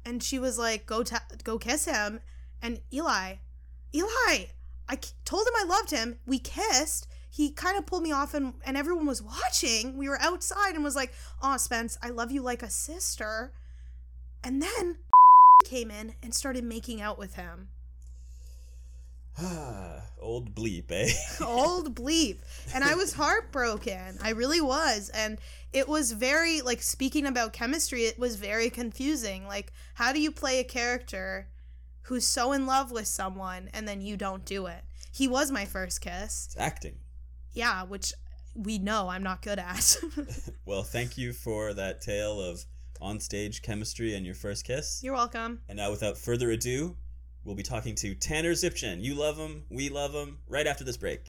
and 0.06 0.24
she 0.24 0.39
was 0.39 0.58
like, 0.58 0.86
"Go 0.86 1.04
ta- 1.04 1.25
go 1.44 1.58
kiss 1.60 1.86
him." 1.86 2.20
And 2.62 2.82
Eli, 2.92 3.36
Eli, 3.94 4.36
I 4.89 4.96
told 5.24 5.46
him 5.48 5.54
I 5.56 5.66
loved 5.66 5.92
him. 5.92 6.20
We 6.25 6.39
kissed. 6.39 7.08
He 7.39 7.51
kind 7.51 7.77
of 7.77 7.86
pulled 7.86 8.03
me 8.03 8.12
off, 8.12 8.34
and 8.34 8.55
and 8.65 8.75
everyone 8.75 9.05
was 9.05 9.24
watching. 9.24 9.96
We 9.96 10.10
were 10.10 10.19
outside, 10.19 10.75
and 10.75 10.84
was 10.84 10.98
like, 10.98 11.13
"Oh, 11.41 11.55
Spence, 11.55 11.98
I 12.03 12.10
love 12.10 12.31
you 12.31 12.41
like 12.41 12.62
a 12.62 12.69
sister." 12.69 13.53
And 14.43 14.62
then 14.62 14.98
came 15.63 15.89
in 15.89 16.15
and 16.22 16.36
started 16.36 16.65
making 16.65 17.00
out 17.00 17.17
with 17.17 17.36
him. 17.36 17.69
Old 20.19 20.53
bleep, 20.53 20.91
eh? 20.91 21.13
Old 21.46 21.96
bleep. 21.96 22.39
And 22.74 22.84
I 22.84 22.96
was 22.96 23.13
heartbroken. 23.13 24.17
I 24.22 24.31
really 24.31 24.60
was. 24.60 25.08
And 25.08 25.39
it 25.72 25.88
was 25.88 26.12
very, 26.12 26.60
like, 26.60 26.81
speaking 26.81 27.25
about 27.25 27.53
chemistry, 27.53 28.03
it 28.03 28.19
was 28.19 28.36
very 28.36 28.69
confusing. 28.69 29.48
Like, 29.48 29.72
how 29.93 30.12
do 30.12 30.19
you 30.19 30.34
play 30.34 30.60
a 30.60 30.65
character 30.65 31.48
who's 32.01 32.27
so 32.27 32.51
in 32.51 32.65
love 32.65 32.91
with 32.91 33.08
someone 33.08 33.69
and 33.74 33.88
then 33.88 34.01
you 34.01 34.17
don't 34.17 34.43
do 34.43 34.65
it? 34.65 34.84
He 35.13 35.29
was 35.29 35.51
my 35.51 35.63
first 35.63 36.01
kiss. 36.01 36.48
It's 36.48 36.58
acting. 36.58 36.99
Yeah, 37.53 37.84
which 37.84 38.13
we 38.56 38.77
know 38.77 39.10
I'm 39.10 39.24
not 39.24 39.41
good 39.41 39.60
at. 39.60 39.98
Well, 40.65 40.84
thank 40.84 41.18
you 41.18 41.34
for 41.34 41.74
that 41.74 42.00
tale 42.00 42.39
of 42.39 42.63
on-stage 43.01 43.63
chemistry 43.63 44.13
and 44.13 44.24
your 44.24 44.36
first 44.36 44.65
kiss. 44.65 45.01
You're 45.01 45.15
welcome. 45.15 45.62
And 45.68 45.77
now, 45.77 45.89
without 45.89 46.15
further 46.15 46.51
ado, 46.51 46.96
we'll 47.44 47.56
be 47.56 47.63
talking 47.63 47.96
to 47.96 48.13
Tanner 48.13 48.51
Zipchen. 48.51 49.01
You 49.01 49.15
love 49.15 49.36
him, 49.36 49.63
we 49.72 49.89
love 49.89 50.13
him. 50.13 50.38
Right 50.48 50.68
after 50.68 50.84
this 50.84 50.96
break. 50.96 51.22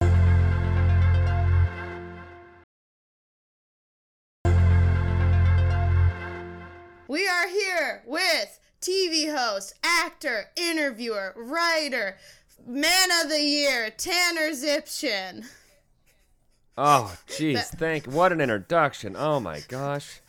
We 7.09 7.27
are 7.27 7.49
here 7.49 8.03
with 8.07 8.61
TV 8.83 9.35
host, 9.35 9.75
actor, 9.83 10.51
interviewer, 10.57 11.33
writer, 11.35 12.19
man 12.67 13.09
of 13.23 13.31
the 13.31 13.41
year, 13.41 13.91
Tanner 13.91 14.51
Zipchen. 14.51 15.47
Oh, 16.83 17.15
jeez, 17.29 17.65
thank. 17.79 18.07
What 18.07 18.33
an 18.33 18.41
introduction. 18.41 19.15
Oh 19.19 19.39
my 19.39 19.61
gosh. 19.69 20.21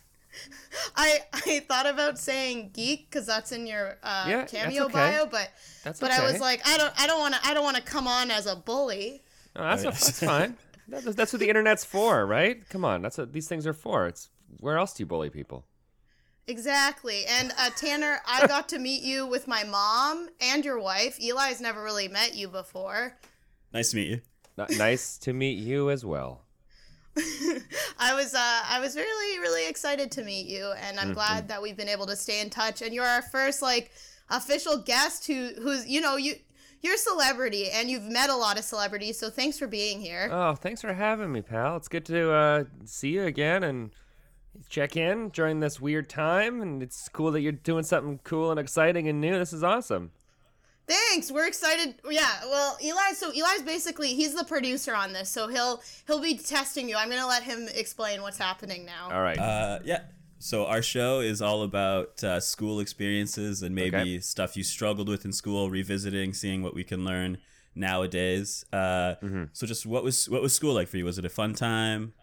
I 0.96 1.20
I 1.34 1.60
thought 1.68 1.86
about 1.88 2.18
saying 2.20 2.72
geek 2.74 3.10
because 3.10 3.26
that's 3.26 3.52
in 3.52 3.68
your 3.68 3.98
uh, 4.04 4.26
Yeah, 4.28 4.46
cameo 4.46 4.86
okay. 4.86 4.94
bio, 4.94 5.26
but 5.26 5.50
That's 5.84 6.00
but 6.00 6.12
okay. 6.12 6.22
I 6.22 6.32
was 6.32 6.40
like, 6.42 6.62
I 6.68 6.78
don't 6.78 6.94
I 6.98 7.08
don't 7.08 7.20
want 7.20 7.36
to 7.36 7.40
I 7.46 7.54
don't 7.54 7.64
want 7.64 7.78
to 7.78 7.84
come 7.84 8.08
on 8.08 8.32
as 8.32 8.48
a 8.48 8.56
bully. 8.56 9.24
Oh, 9.56 9.64
that's, 9.64 9.82
Oh, 9.84 9.86
yeah. 9.86 9.92
that's 9.92 10.20
fine. 10.24 10.58
That- 10.90 11.16
that's 11.16 11.32
what 11.32 11.40
the 11.40 11.48
internet's 11.50 11.86
for, 11.86 12.26
right? 12.26 12.68
Come 12.70 12.84
on, 12.84 13.02
that's 13.02 13.18
what 13.18 13.32
these 13.32 13.48
things 13.48 13.66
are 13.66 13.74
for. 13.74 14.08
It's 14.08 14.30
where 14.60 14.78
else 14.78 14.94
do 14.94 15.04
you 15.04 15.08
bully 15.08 15.30
people? 15.30 15.66
Exactly. 16.48 17.24
And 17.30 17.54
uh, 17.58 17.70
Tanner, 17.78 18.20
I 18.28 18.46
got 18.56 18.68
to 18.70 18.80
meet 18.80 19.04
you 19.04 19.26
with 19.26 19.48
my 19.48 19.64
mom 19.64 20.28
and 20.42 20.66
your 20.66 20.80
wife. 20.82 21.18
Eli's 21.22 21.62
never 21.62 21.82
really 21.84 22.08
met 22.10 22.36
you 22.36 22.48
before. 22.50 23.18
Nice 23.74 23.92
to 23.92 23.96
meet 23.98 24.08
you. 24.10 24.22
Nice 24.70 25.18
to 25.20 25.34
meet 25.34 25.58
you 25.58 25.90
as 25.90 26.06
well. 26.06 26.42
I 28.00 28.14
was 28.14 28.34
uh, 28.34 28.62
I 28.70 28.80
was 28.80 28.96
really 28.96 29.40
really 29.40 29.68
excited 29.68 30.12
to 30.12 30.24
meet 30.24 30.48
you, 30.48 30.72
and 30.72 30.98
Mm-hmm. 30.98 31.08
I'm 31.10 31.14
glad 31.14 31.48
that 31.50 31.62
we've 31.62 31.76
been 31.78 31.90
able 31.90 32.06
to 32.08 32.16
stay 32.16 32.40
in 32.42 32.50
touch. 32.50 32.82
And 32.82 32.94
you're 32.94 33.06
our 33.06 33.22
first 33.22 33.62
like 33.62 33.92
official 34.30 34.78
guest 34.78 35.28
who 35.28 35.50
who's 35.62 35.88
you 35.88 36.00
know 36.00 36.16
you 36.16 36.36
you're 36.82 36.96
a 36.96 36.98
celebrity 36.98 37.70
and 37.70 37.90
you've 37.90 38.04
met 38.04 38.30
a 38.30 38.36
lot 38.36 38.58
of 38.58 38.64
celebrities. 38.64 39.20
So 39.20 39.30
thanks 39.30 39.60
for 39.60 39.68
being 39.68 40.02
here. 40.02 40.30
Oh, 40.32 40.56
thanks 40.56 40.82
for 40.82 40.94
having 40.94 41.32
me, 41.32 41.42
pal. 41.42 41.78
It's 41.78 41.88
good 41.88 42.06
to 42.06 42.32
uh, 42.32 42.64
see 42.86 43.10
you 43.10 43.24
again 43.24 43.64
and 43.64 43.92
check 44.70 44.98
in 44.98 45.30
during 45.30 45.60
this 45.60 45.80
weird 45.80 46.10
time. 46.10 46.62
And 46.62 46.82
it's 46.82 47.08
cool 47.10 47.32
that 47.32 47.42
you're 47.42 47.52
doing 47.52 47.84
something 47.84 48.20
cool 48.24 48.50
and 48.50 48.60
exciting 48.60 49.08
and 49.08 49.22
new. 49.22 49.38
This 49.38 49.54
is 49.54 49.64
awesome. 49.64 50.12
Thanks. 50.92 51.32
We're 51.32 51.48
excited. 51.48 51.96
Yeah. 52.10 52.30
Well, 52.46 52.78
Eli. 52.84 53.14
So 53.14 53.30
Eli's 53.32 53.62
basically 53.64 54.10
he's 54.14 54.34
the 54.36 54.44
producer 54.44 54.94
on 54.94 55.14
this, 55.14 55.30
so 55.30 55.48
he'll 55.48 55.82
he'll 56.08 56.22
be 56.22 56.38
testing 56.38 56.90
you. 56.90 56.96
I'm 56.98 57.10
gonna 57.10 57.28
let 57.28 57.44
him 57.44 57.68
explain 57.74 58.22
what's 58.22 58.38
happening 58.38 58.86
now. 58.86 59.10
All 59.12 59.22
right. 59.22 59.38
Uh, 59.40 59.80
yeah. 59.86 60.02
So 60.40 60.66
our 60.66 60.82
show 60.82 61.20
is 61.20 61.42
all 61.42 61.62
about 61.64 62.24
uh, 62.24 62.40
school 62.40 62.80
experiences 62.80 63.62
and 63.62 63.74
maybe 63.76 63.98
Okay. 63.98 64.20
stuff 64.20 64.58
you 64.58 64.64
struggled 64.64 65.08
with 65.08 65.24
in 65.24 65.32
school, 65.32 65.70
revisiting, 65.70 66.34
seeing 66.34 66.64
what 66.64 66.74
we 66.74 66.84
can 66.84 67.06
learn 67.06 67.38
nowadays. 67.76 68.66
Uh, 68.74 69.16
Mm-hmm. 69.24 69.44
So 69.54 69.68
just 69.68 69.86
what 69.86 70.04
was 70.04 70.28
what 70.30 70.42
was 70.42 70.54
school 70.56 70.74
like 70.74 70.88
for 70.90 70.98
you? 70.98 71.06
Was 71.06 71.18
it 71.18 71.26
a 71.26 71.30
fun 71.30 71.54
time? 71.54 72.14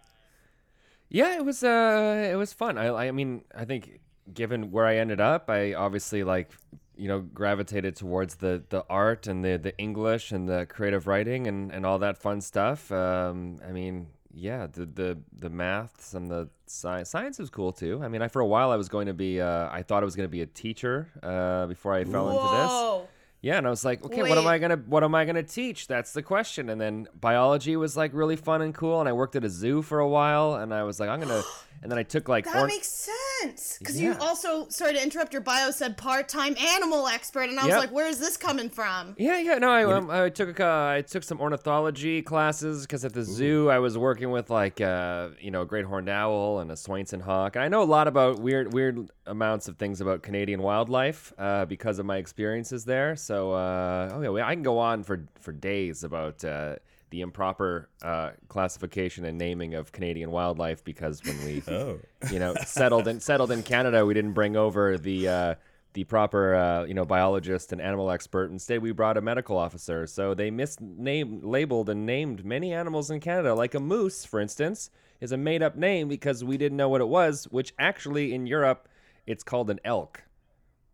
Yeah, 1.08 1.36
it 1.36 1.44
was 1.44 1.62
uh 1.64 2.28
it 2.32 2.36
was 2.36 2.52
fun. 2.52 2.76
I 2.76 2.88
I 3.08 3.10
mean, 3.12 3.44
I 3.54 3.64
think 3.64 4.00
given 4.34 4.70
where 4.72 4.84
I 4.84 4.96
ended 4.98 5.20
up, 5.20 5.48
I 5.48 5.72
obviously 5.74 6.22
like 6.24 6.50
you 6.98 7.08
know 7.08 7.20
gravitated 7.20 7.96
towards 7.96 8.36
the 8.36 8.62
the 8.68 8.84
art 8.90 9.26
and 9.26 9.44
the 9.44 9.56
the 9.56 9.76
English 9.78 10.32
and 10.32 10.48
the 10.48 10.66
creative 10.66 11.06
writing 11.06 11.46
and 11.46 11.70
and 11.72 11.86
all 11.86 11.98
that 12.00 12.18
fun 12.18 12.40
stuff. 12.40 12.90
Um 12.92 13.60
I 13.66 13.72
mean, 13.72 14.08
yeah, 14.34 14.66
the 14.66 14.84
the 14.84 15.18
the 15.32 15.48
maths 15.48 16.14
and 16.14 16.28
the 16.30 16.48
science 16.66 17.08
science 17.08 17.38
was 17.38 17.50
cool 17.50 17.72
too. 17.72 18.00
I 18.02 18.08
mean, 18.08 18.20
I 18.20 18.28
for 18.28 18.40
a 18.40 18.46
while 18.46 18.70
I 18.70 18.76
was 18.76 18.88
going 18.88 19.06
to 19.06 19.14
be 19.14 19.40
uh 19.40 19.68
I 19.70 19.82
thought 19.82 20.02
I 20.02 20.04
was 20.04 20.16
going 20.16 20.28
to 20.28 20.30
be 20.30 20.42
a 20.42 20.46
teacher 20.46 21.08
uh 21.22 21.66
before 21.66 21.94
I 21.94 22.04
fell 22.04 22.28
into 22.30 22.42
this. 22.42 23.08
Yeah, 23.40 23.56
and 23.58 23.68
I 23.68 23.70
was 23.70 23.84
like, 23.84 24.04
okay, 24.04 24.22
what 24.22 24.36
am 24.36 24.48
I 24.48 24.58
gonna 24.58 24.82
what 24.88 25.04
am 25.04 25.14
I 25.14 25.24
gonna 25.24 25.44
teach? 25.44 25.86
That's 25.86 26.12
the 26.12 26.22
question. 26.22 26.68
And 26.68 26.80
then 26.80 27.06
biology 27.20 27.76
was 27.76 27.96
like 27.96 28.10
really 28.12 28.34
fun 28.34 28.62
and 28.62 28.74
cool, 28.74 28.98
and 28.98 29.08
I 29.08 29.12
worked 29.12 29.36
at 29.36 29.44
a 29.44 29.48
zoo 29.48 29.80
for 29.80 30.00
a 30.00 30.08
while, 30.08 30.56
and 30.56 30.74
I 30.74 30.82
was 30.82 30.98
like, 30.98 31.08
I'm 31.08 31.20
gonna. 31.20 31.44
And 31.82 31.90
then 31.92 31.98
I 31.98 32.02
took 32.02 32.28
like 32.28 32.44
That 32.44 32.56
orn- 32.56 32.66
makes 32.66 32.88
sense. 32.88 33.76
Because 33.78 34.00
Yeah. 34.00 34.14
you 34.14 34.18
also, 34.20 34.68
sorry 34.68 34.94
to 34.94 35.02
interrupt, 35.02 35.32
your 35.32 35.42
bio 35.42 35.70
said 35.70 35.96
part 35.96 36.28
time 36.28 36.56
animal 36.58 37.06
expert. 37.06 37.48
And 37.48 37.58
I 37.60 37.66
was 37.66 37.76
like, 37.76 37.92
where 37.92 38.08
is 38.08 38.18
this 38.18 38.36
coming 38.36 38.68
from? 38.68 39.14
Yeah, 39.16 39.38
yeah, 39.38 39.58
no, 39.58 39.70
I, 39.70 39.84
um, 39.84 40.10
I 40.10 40.28
took 40.28 40.58
uh, 40.58 40.86
I 40.96 41.02
took 41.02 41.22
some 41.22 41.40
ornithology 41.40 42.20
classes 42.22 42.82
because 42.82 43.04
at 43.04 43.12
the 43.12 43.22
zoo 43.22 43.70
I 43.70 43.78
was 43.78 43.96
working 43.96 44.30
with 44.30 44.50
like 44.50 44.80
uh, 44.80 45.28
you 45.40 45.50
know 45.52 45.62
a 45.62 45.66
great 45.66 45.84
horned 45.84 46.08
owl 46.08 46.58
and 46.58 46.70
a 46.70 46.74
Swainson 46.74 47.20
hawk, 47.22 47.54
and 47.56 47.64
I 47.64 47.68
know 47.68 47.82
a 47.82 47.84
lot 47.84 48.08
about 48.08 48.40
weird 48.40 48.72
weird 48.72 49.10
amounts 49.26 49.68
of 49.68 49.76
things 49.76 50.00
about 50.00 50.22
Canadian 50.22 50.62
wildlife 50.62 51.32
uh, 51.38 51.64
because 51.64 51.98
of 52.00 52.06
my 52.06 52.16
experiences 52.16 52.84
there. 52.84 53.14
So 53.14 53.52
uh, 53.52 54.10
oh 54.14 54.36
yeah, 54.36 54.46
I 54.46 54.54
can 54.54 54.62
go 54.64 54.78
on 54.78 55.04
for 55.04 55.24
for 55.40 55.52
days 55.52 56.02
about. 56.02 56.44
Uh, 56.44 56.76
the 57.10 57.20
improper 57.20 57.88
uh, 58.02 58.30
classification 58.48 59.24
and 59.24 59.38
naming 59.38 59.74
of 59.74 59.92
Canadian 59.92 60.30
wildlife 60.30 60.84
because 60.84 61.22
when 61.24 61.44
we 61.44 61.62
Oh, 61.68 61.98
you 62.30 62.38
know 62.38 62.54
settled 62.54 63.08
in 63.08 63.20
settled 63.20 63.50
in 63.50 63.62
Canada, 63.62 64.04
we 64.04 64.14
didn't 64.14 64.32
bring 64.32 64.56
over 64.56 64.98
the 64.98 65.28
uh, 65.28 65.54
the 65.94 66.04
proper 66.04 66.54
uh, 66.54 66.84
you 66.84 66.94
know 66.94 67.04
biologist 67.04 67.72
and 67.72 67.80
animal 67.80 68.10
expert. 68.10 68.50
Instead, 68.50 68.82
we 68.82 68.92
brought 68.92 69.16
a 69.16 69.20
medical 69.20 69.56
officer. 69.56 70.06
So 70.06 70.34
they 70.34 70.50
misnamed, 70.50 71.44
labeled, 71.44 71.88
and 71.88 72.06
named 72.06 72.44
many 72.44 72.72
animals 72.72 73.10
in 73.10 73.20
Canada, 73.20 73.54
like 73.54 73.74
a 73.74 73.80
moose, 73.80 74.24
for 74.24 74.40
instance, 74.40 74.90
is 75.20 75.32
a 75.32 75.36
made 75.36 75.62
up 75.62 75.76
name 75.76 76.08
because 76.08 76.44
we 76.44 76.56
didn't 76.56 76.76
know 76.76 76.88
what 76.88 77.00
it 77.00 77.08
was. 77.08 77.44
Which 77.50 77.72
actually 77.78 78.34
in 78.34 78.46
Europe, 78.46 78.88
it's 79.26 79.42
called 79.42 79.70
an 79.70 79.80
elk. 79.84 80.22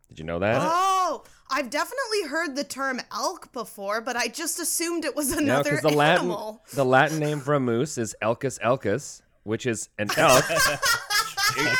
Did 0.09 0.19
you 0.19 0.25
know 0.25 0.39
that? 0.39 0.59
Oh, 0.61 1.25
I've 1.51 1.71
definitely 1.71 2.25
heard 2.29 2.57
the 2.57 2.65
term 2.65 3.01
elk 3.13 3.53
before, 3.53 4.01
but 4.01 4.17
I 4.17 4.29
just 4.29 4.59
assumed 4.59 5.05
it 5.05 5.15
was 5.15 5.31
No, 5.31 5.39
another 5.39 5.71
because 5.71 5.83
the 5.83 5.97
Latin 5.97 6.35
the 6.73 6.85
Latin 6.85 7.19
name 7.19 7.41
for 7.41 7.55
a 7.55 7.61
moose 7.61 7.99
is 7.99 8.17
Alces 8.23 8.59
alces, 8.61 9.23
which 9.45 9.67
is 9.67 9.89
an 9.99 10.09
elk. 10.17 10.45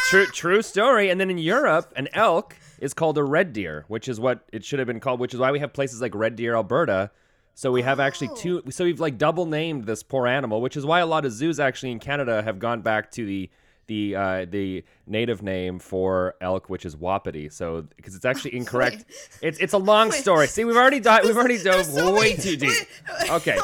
true 0.09 0.27
true 0.27 0.63
story. 0.63 1.11
And 1.11 1.21
then 1.21 1.31
in 1.31 1.39
Europe, 1.39 1.93
an 1.97 2.09
elk 2.13 2.57
is 2.79 2.95
called 2.95 3.19
a 3.19 3.25
red 3.25 3.53
deer, 3.53 3.85
which 3.89 4.09
is 4.09 4.21
what 4.21 4.45
it 4.53 4.65
should 4.65 4.79
have 4.79 4.87
been 4.87 5.01
called. 5.01 5.21
Which 5.21 5.35
is 5.35 5.41
why 5.41 5.51
we 5.51 5.61
have 5.61 5.73
places 5.73 6.01
like 6.01 6.15
Red 6.15 6.37
Deer, 6.37 6.55
Alberta. 6.55 7.11
So 7.55 7.71
we 7.71 7.83
have 7.83 8.01
actually 8.01 8.29
oh. 8.33 8.37
two. 8.37 8.63
So 8.71 8.85
we've 8.85 9.01
like 9.01 9.17
double 9.17 9.47
named 9.47 9.85
this 9.85 10.03
poor 10.03 10.27
animal, 10.27 10.61
which 10.61 10.77
is 10.77 10.85
why 10.85 11.01
a 11.01 11.07
lot 11.07 11.25
of 11.25 11.33
zoos 11.33 11.59
actually 11.59 11.93
in 11.93 12.01
Canada 12.01 12.43
have 12.43 12.59
gone 12.59 12.83
back 12.83 13.11
to 13.13 13.25
the 13.25 13.51
the 13.87 14.17
uh, 14.17 14.47
the 14.49 14.85
native 15.07 15.43
name 15.43 15.79
for 15.79 16.35
elk, 16.41 16.69
which 16.69 16.85
is 16.87 16.97
wapiti. 16.97 17.49
So 17.49 17.87
because 17.97 18.15
it's 18.15 18.25
actually 18.25 18.57
incorrect. 18.61 19.05
it's 19.43 19.59
it's 19.59 19.73
a 19.73 19.79
long 19.79 20.09
Wait. 20.11 20.21
story. 20.21 20.47
See, 20.49 20.65
we've 20.65 20.77
already 20.77 21.01
di- 21.01 21.21
we've 21.25 21.37
already 21.37 21.63
dove 21.63 21.87
so 21.87 22.13
way 22.15 22.31
many- 22.31 22.43
too 22.43 22.57
deep. 22.57 22.71
wait, 23.21 23.31
Okay. 23.31 23.59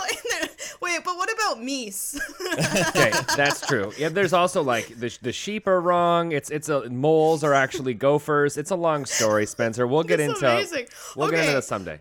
Wait, 0.82 1.04
but 1.04 1.14
what 1.16 1.30
about 1.30 1.58
meese? 1.58 2.18
okay, 2.88 3.12
that's 3.36 3.66
true. 3.66 3.92
Yeah, 3.98 4.08
there's 4.08 4.32
also 4.32 4.62
like 4.62 4.98
the, 4.98 5.14
the 5.20 5.32
sheep 5.32 5.66
are 5.66 5.80
wrong. 5.80 6.32
It's 6.32 6.48
it's 6.50 6.68
a 6.70 6.88
moles 6.88 7.44
are 7.44 7.52
actually 7.52 7.92
gophers. 7.94 8.56
It's 8.56 8.70
a 8.70 8.76
long 8.76 9.04
story, 9.04 9.44
Spencer. 9.46 9.86
We'll 9.86 10.04
get 10.04 10.16
That's 10.18 10.32
into 10.34 10.50
amazing. 10.50 10.86
we'll 11.16 11.28
get 11.28 11.40
into 11.40 11.48
Okay. 11.50 11.56
this 11.56 11.66
someday. 11.66 12.00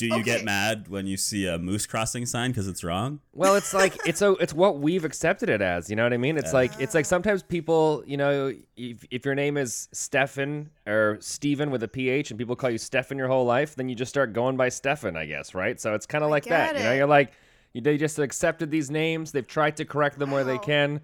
Do 0.00 0.06
you 0.16 0.22
get 0.24 0.44
mad 0.44 0.88
when 0.88 1.06
you 1.06 1.16
see 1.16 1.46
a 1.46 1.58
moose 1.58 1.86
crossing 1.86 2.26
sign 2.26 2.50
because 2.50 2.66
it's 2.68 2.82
wrong? 2.82 3.20
Well, 3.32 3.54
it's 3.54 3.72
like 3.72 3.96
it's 4.06 4.22
a 4.22 4.32
it's 4.32 4.52
what 4.52 4.78
we've 4.80 5.04
accepted 5.04 5.48
it 5.48 5.60
as. 5.60 5.88
You 5.88 5.96
know 5.96 6.02
what 6.02 6.12
I 6.12 6.16
mean? 6.16 6.36
It's 6.36 6.52
like 6.54 6.72
it's 6.80 6.94
like 6.94 7.04
sometimes 7.06 7.42
people, 7.42 8.02
you 8.06 8.16
know, 8.16 8.52
if, 8.76 9.04
if 9.10 9.24
your 9.24 9.34
name 9.34 9.56
is 9.56 9.88
Stefan 9.92 10.70
or 10.86 11.18
Stephen 11.20 11.70
with 11.70 11.82
a 11.82 11.88
PH, 11.88 12.30
and 12.30 12.38
people 12.38 12.56
call 12.56 12.70
you 12.70 12.78
Stefan 12.78 13.16
your 13.18 13.28
whole 13.28 13.44
life, 13.44 13.74
then 13.76 13.88
you 13.88 13.94
just 13.94 14.08
start 14.10 14.32
going 14.32 14.56
by 14.56 14.68
Stefan, 14.68 15.16
I 15.16 15.26
guess, 15.26 15.54
right? 15.54 15.80
So 15.80 15.94
it's 15.94 16.06
kind 16.06 16.24
of 16.24 16.30
like 16.30 16.44
that. 16.44 16.72
get 16.74 16.78
You 16.80 16.84
know, 16.88 16.94
you're 16.94 17.06
like 17.06 17.32
you, 17.72 17.80
they 17.80 17.96
just 17.96 18.18
accepted 18.18 18.70
these 18.70 18.90
names. 18.90 19.32
They've 19.32 19.46
tried 19.46 19.76
to 19.76 19.84
correct 19.84 20.18
them 20.18 20.30
where 20.30 20.44
they 20.44 20.58
can, 20.58 21.00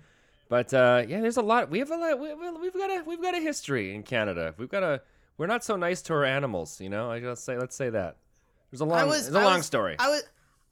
but 0.48 0.72
uh, 0.74 1.04
yeah, 1.06 1.20
there's 1.20 1.36
a 1.36 1.42
lot. 1.42 1.70
We 1.70 1.78
have 1.80 1.90
a 1.90 1.96
lot. 1.96 2.18
We, 2.18 2.34
we- 2.34 2.50
we've 2.60 2.74
got 2.74 2.90
a 2.90 3.02
we've 3.06 3.22
got 3.22 3.34
a 3.36 3.40
history 3.40 3.94
in 3.94 4.02
Canada. 4.02 4.54
We've 4.58 4.68
got 4.68 4.82
a 4.82 5.02
we're 5.38 5.46
not 5.46 5.62
so 5.62 5.76
nice 5.76 6.00
to 6.02 6.14
our 6.14 6.24
animals. 6.24 6.80
You 6.80 6.88
know, 6.88 7.10
I 7.10 7.20
just 7.20 7.44
say 7.44 7.58
let's 7.58 7.76
say 7.76 7.90
that. 7.90 8.16
There's 8.78 8.88
a 8.88 8.92
long 8.92 9.08
was 9.08 9.22
there's 9.24 9.34
a 9.34 9.40
I 9.40 9.44
long 9.44 9.56
was- 9.58 9.66
story. 9.66 9.96
I 9.98 10.08
was 10.10 10.22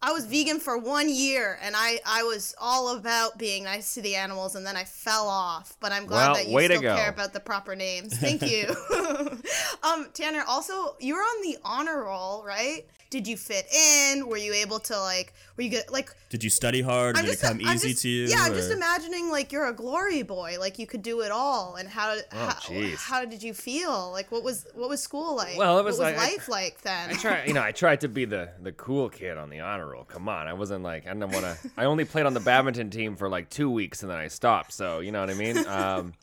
I 0.03 0.13
was 0.13 0.27
vegan 0.27 0.61
for 0.61 0.77
one 0.77 1.09
year, 1.09 1.59
and 1.63 1.75
I 1.75 1.99
I 2.05 2.25
was 2.25 2.55
all 2.61 2.95
about 2.95 3.39
being 3.39 3.65
nice 3.65 3.95
to 3.95 4.03
the 4.03 4.17
animals, 4.17 4.55
and 4.55 4.67
then 4.67 4.77
I 4.77 4.85
fell 4.85 5.27
off. 5.29 5.79
But 5.81 5.93
I'm 5.93 6.05
glad 6.05 6.27
Well, 6.27 6.35
that 6.35 6.49
you 6.49 6.61
still 6.77 6.81
care 6.83 7.09
about 7.09 7.33
the 7.33 7.41
proper 7.41 7.75
names. 7.75 8.15
Thank 8.19 8.43
you. 8.43 8.67
um, 9.83 10.09
Tanner, 10.13 10.45
also 10.47 10.97
you're 11.01 11.23
on 11.23 11.43
the 11.43 11.57
honor 11.65 12.05
roll, 12.05 12.45
right? 12.45 12.87
Did 13.15 13.29
you 13.29 13.37
fit 13.37 13.67
in? 13.73 14.27
Were 14.27 14.37
you 14.37 14.53
able 14.55 14.81
to 14.81 14.99
like? 14.99 15.33
Were 15.57 15.63
you 15.63 15.71
good? 15.71 15.85
Like, 15.89 16.11
Did 16.31 16.43
you 16.43 16.51
study 16.51 16.83
hard? 16.83 17.17
I'm 17.17 17.25
Did 17.25 17.31
just, 17.31 17.45
it 17.45 17.47
come 17.47 17.61
I'm 17.65 17.77
easy 17.77 17.91
just- 17.91 18.03
to 18.03 18.09
you? 18.09 18.27
Yeah, 18.27 18.39
I'm 18.41 18.55
just 18.55 18.73
imagining 18.73 19.31
like 19.31 19.53
you're 19.53 19.67
a 19.69 19.73
glory 19.73 20.23
boy, 20.25 20.57
like 20.59 20.81
you 20.81 20.87
could 20.89 21.03
do 21.03 21.21
it 21.21 21.31
all. 21.31 21.77
And 21.77 21.89
how 21.89 22.17
how, 22.33 22.49
Oh, 22.49 22.59
jeez. 22.65 22.97
how 22.97 23.25
did 23.25 23.41
you 23.41 23.55
feel? 23.55 24.11
Like, 24.11 24.33
what 24.33 24.43
was 24.43 24.67
what 24.75 24.89
was 24.89 25.01
school 25.01 25.37
like? 25.37 25.57
Well, 25.57 25.79
it 25.79 25.85
was 25.85 25.97
what 26.01 26.13
was 26.13 26.17
like- 26.17 26.29
I- 26.29 26.33
life 26.33 26.49
like 26.49 26.81
then? 26.83 27.11
I 27.11 27.13
try, 27.15 27.45
you 27.45 27.53
know, 27.55 27.63
I 27.63 27.71
tried 27.71 28.01
to 28.01 28.09
be 28.09 28.25
the 28.25 28.49
the 28.61 28.73
cool 28.73 29.09
kid 29.09 29.39
on 29.39 29.49
the 29.49 29.61
honor 29.61 29.87
roll. 29.91 30.03
Come 30.03 30.29
on, 30.29 30.49
I 30.49 30.53
wasn't 30.55 30.83
like 30.83 31.07
I 31.07 31.13
didn't 31.13 31.31
want 31.31 31.45
to. 31.45 31.57
I 31.77 31.85
only 31.85 32.05
played 32.05 32.27
on 32.27 32.35
the 32.35 32.41
badminton 32.41 32.91
team 32.91 33.15
for 33.15 33.29
like 33.29 33.49
two 33.49 33.71
weeks 33.71 34.03
and 34.03 34.11
then 34.11 34.19
I 34.19 34.27
stopped. 34.27 34.73
So 34.73 34.99
you 34.99 35.13
know 35.13 35.21
what 35.21 35.31
I 35.31 35.35
mean. 35.35 35.59
Um, 35.69 36.15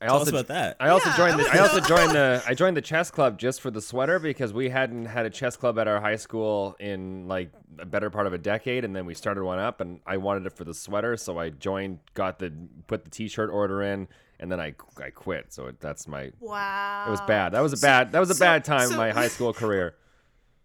I 0.00 0.06
Tell 0.06 0.14
also 0.18 0.22
us 0.24 0.28
about 0.40 0.46
that. 0.48 0.76
I 0.80 0.88
also 0.88 1.08
Yeah, 1.10 1.16
joined. 1.16 1.34
I 1.40 1.44
The, 1.44 1.50
I 1.50 1.58
also 1.60 1.80
joined 1.80 2.10
the. 2.12 2.42
I 2.46 2.54
joined 2.54 2.76
the 2.76 2.82
chess 2.82 3.10
club 3.10 3.38
just 3.38 3.60
for 3.60 3.70
the 3.70 3.80
sweater 3.80 4.18
because 4.18 4.52
we 4.52 4.68
hadn't 4.68 5.06
had 5.06 5.24
a 5.26 5.30
chess 5.30 5.56
club 5.56 5.78
at 5.78 5.88
our 5.88 6.00
high 6.00 6.16
school 6.16 6.76
in 6.80 7.26
like 7.28 7.50
a 7.78 7.86
better 7.86 8.10
part 8.10 8.26
of 8.26 8.32
a 8.32 8.38
decade, 8.38 8.84
and 8.84 8.94
then 8.94 9.06
we 9.06 9.14
started 9.14 9.42
one 9.44 9.58
up, 9.58 9.80
and 9.80 10.00
I 10.06 10.16
wanted 10.18 10.46
it 10.46 10.52
for 10.52 10.64
the 10.64 10.74
sweater, 10.74 11.16
so 11.16 11.38
I 11.38 11.50
joined, 11.50 12.00
got 12.14 12.38
the 12.38 12.52
put 12.86 13.04
the 13.04 13.10
t-shirt 13.10 13.50
order 13.50 13.82
in, 13.82 14.08
and 14.40 14.50
then 14.50 14.60
I 14.60 14.74
I 15.02 15.10
quit. 15.10 15.52
So 15.52 15.66
it, 15.66 15.80
that's 15.80 16.06
my. 16.08 16.32
Wow. 16.40 17.04
It 17.06 17.10
was 17.10 17.20
bad. 17.22 17.52
That 17.52 17.60
was 17.62 17.72
a 17.72 17.78
bad. 17.78 18.12
That 18.12 18.20
was 18.20 18.30
a 18.30 18.34
so- 18.34 18.44
bad 18.44 18.64
time 18.64 18.90
in 18.90 18.96
my 18.96 19.10
high 19.12 19.28
school 19.28 19.52
career. 19.52 19.94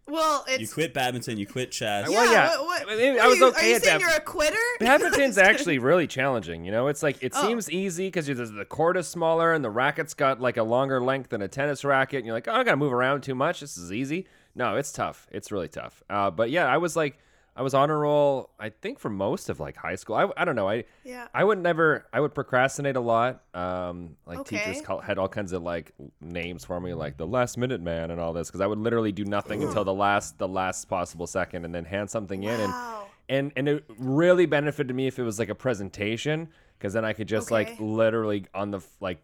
Well, 0.10 0.44
it's 0.48 0.60
You 0.62 0.68
quit 0.68 0.94
badminton. 0.94 1.38
You 1.38 1.46
quit 1.48 1.72
chess. 1.72 2.10
Well, 2.10 2.32
yeah. 2.32 2.50
What, 2.58 2.66
what, 2.66 2.90
I 2.90 2.96
mean, 2.96 3.14
what 3.14 3.22
I 3.22 3.26
are 3.26 3.30
was 3.30 3.38
you, 3.40 3.48
okay 3.50 3.60
Are 3.66 3.70
you 3.70 3.76
at 3.76 3.84
saying 3.84 4.00
that. 4.00 4.08
you're 4.08 4.18
a 4.18 4.22
quitter? 4.22 4.58
Badminton's 4.80 5.38
actually 5.38 5.78
really 5.80 6.08
challenging. 6.08 6.66
You 6.66 6.72
know, 6.72 6.88
it's 6.88 7.04
like 7.04 7.22
it 7.22 7.34
Oh. 7.36 7.48
seems 7.48 7.70
easy 7.70 8.08
because 8.08 8.28
the 8.28 8.66
court 8.68 8.98
is 8.98 9.08
smaller 9.08 9.54
and 9.54 9.64
the 9.64 9.70
racket's 9.70 10.14
got 10.14 10.40
like 10.42 10.58
a 10.58 10.64
longer 10.64 11.02
length 11.02 11.30
than 11.30 11.42
a 11.42 11.48
tennis 11.48 11.84
racket. 11.86 12.18
And 12.20 12.26
you're 12.26 12.36
like, 12.36 12.48
oh, 12.48 12.54
I 12.54 12.64
gotta 12.64 12.78
move 12.78 12.94
around 12.94 13.22
too 13.22 13.36
much. 13.36 13.60
This 13.60 13.78
is 13.78 13.92
easy. 13.92 14.28
No, 14.56 14.76
it's 14.76 14.92
tough. 14.92 15.28
It's 15.32 15.52
really 15.52 15.68
tough. 15.68 16.02
Uh, 16.10 16.32
but 16.32 16.50
yeah, 16.50 16.66
I 16.66 16.78
was 16.78 16.96
like, 16.96 17.18
I 17.60 17.62
was 17.62 17.74
on 17.74 17.90
a 17.90 17.96
roll. 17.96 18.52
I 18.58 18.70
think 18.70 19.00
for 19.00 19.10
most 19.10 19.50
of 19.50 19.60
like 19.60 19.76
high 19.76 19.96
school. 19.96 20.16
I, 20.16 20.30
I 20.38 20.46
don't 20.46 20.56
know. 20.56 20.70
I 20.70 20.86
Yeah. 21.04 21.28
I 21.34 21.44
would 21.44 21.60
never. 21.62 22.06
I 22.14 22.22
would 22.22 22.34
procrastinate 22.34 22.96
a 22.96 23.02
lot. 23.02 23.44
Um, 23.54 24.16
like 24.26 24.46
teachers 24.46 24.82
call, 24.82 25.02
had 25.02 25.18
all 25.18 25.28
kinds 25.28 25.52
of 25.52 25.62
like 25.62 25.92
names 26.22 26.64
for 26.64 26.80
me, 26.80 26.94
like 26.94 27.18
the 27.18 27.28
last 27.28 27.58
minute 27.58 27.82
man 27.82 28.12
and 28.12 28.22
all 28.22 28.32
this, 28.32 28.48
because 28.48 28.62
I 28.62 28.68
would 28.68 28.80
literally 28.80 29.12
do 29.12 29.26
nothing 29.26 29.62
until 29.62 29.84
the 29.84 29.94
last 29.94 30.38
the 30.38 30.48
last 30.48 30.86
possible 30.88 31.28
second, 31.28 31.66
and 31.66 31.76
then 31.76 31.84
hand 31.84 32.10
something 32.10 32.44
in 32.44 32.60
and 32.62 32.72
Wow. 32.72 33.08
and 33.28 33.52
and 33.58 33.68
it 33.68 33.84
really 33.98 34.46
benefited 34.46 34.96
me 34.96 35.08
if 35.08 35.20
it 35.20 35.24
was 35.24 35.38
like 35.38 35.50
a 35.50 35.56
presentation 35.56 36.48
because 36.78 36.94
then 36.94 37.04
I 37.04 37.12
could 37.12 37.28
just 37.28 37.52
like 37.52 37.78
literally 37.78 38.46
on 38.56 38.72
the 38.72 38.80
like 39.02 39.22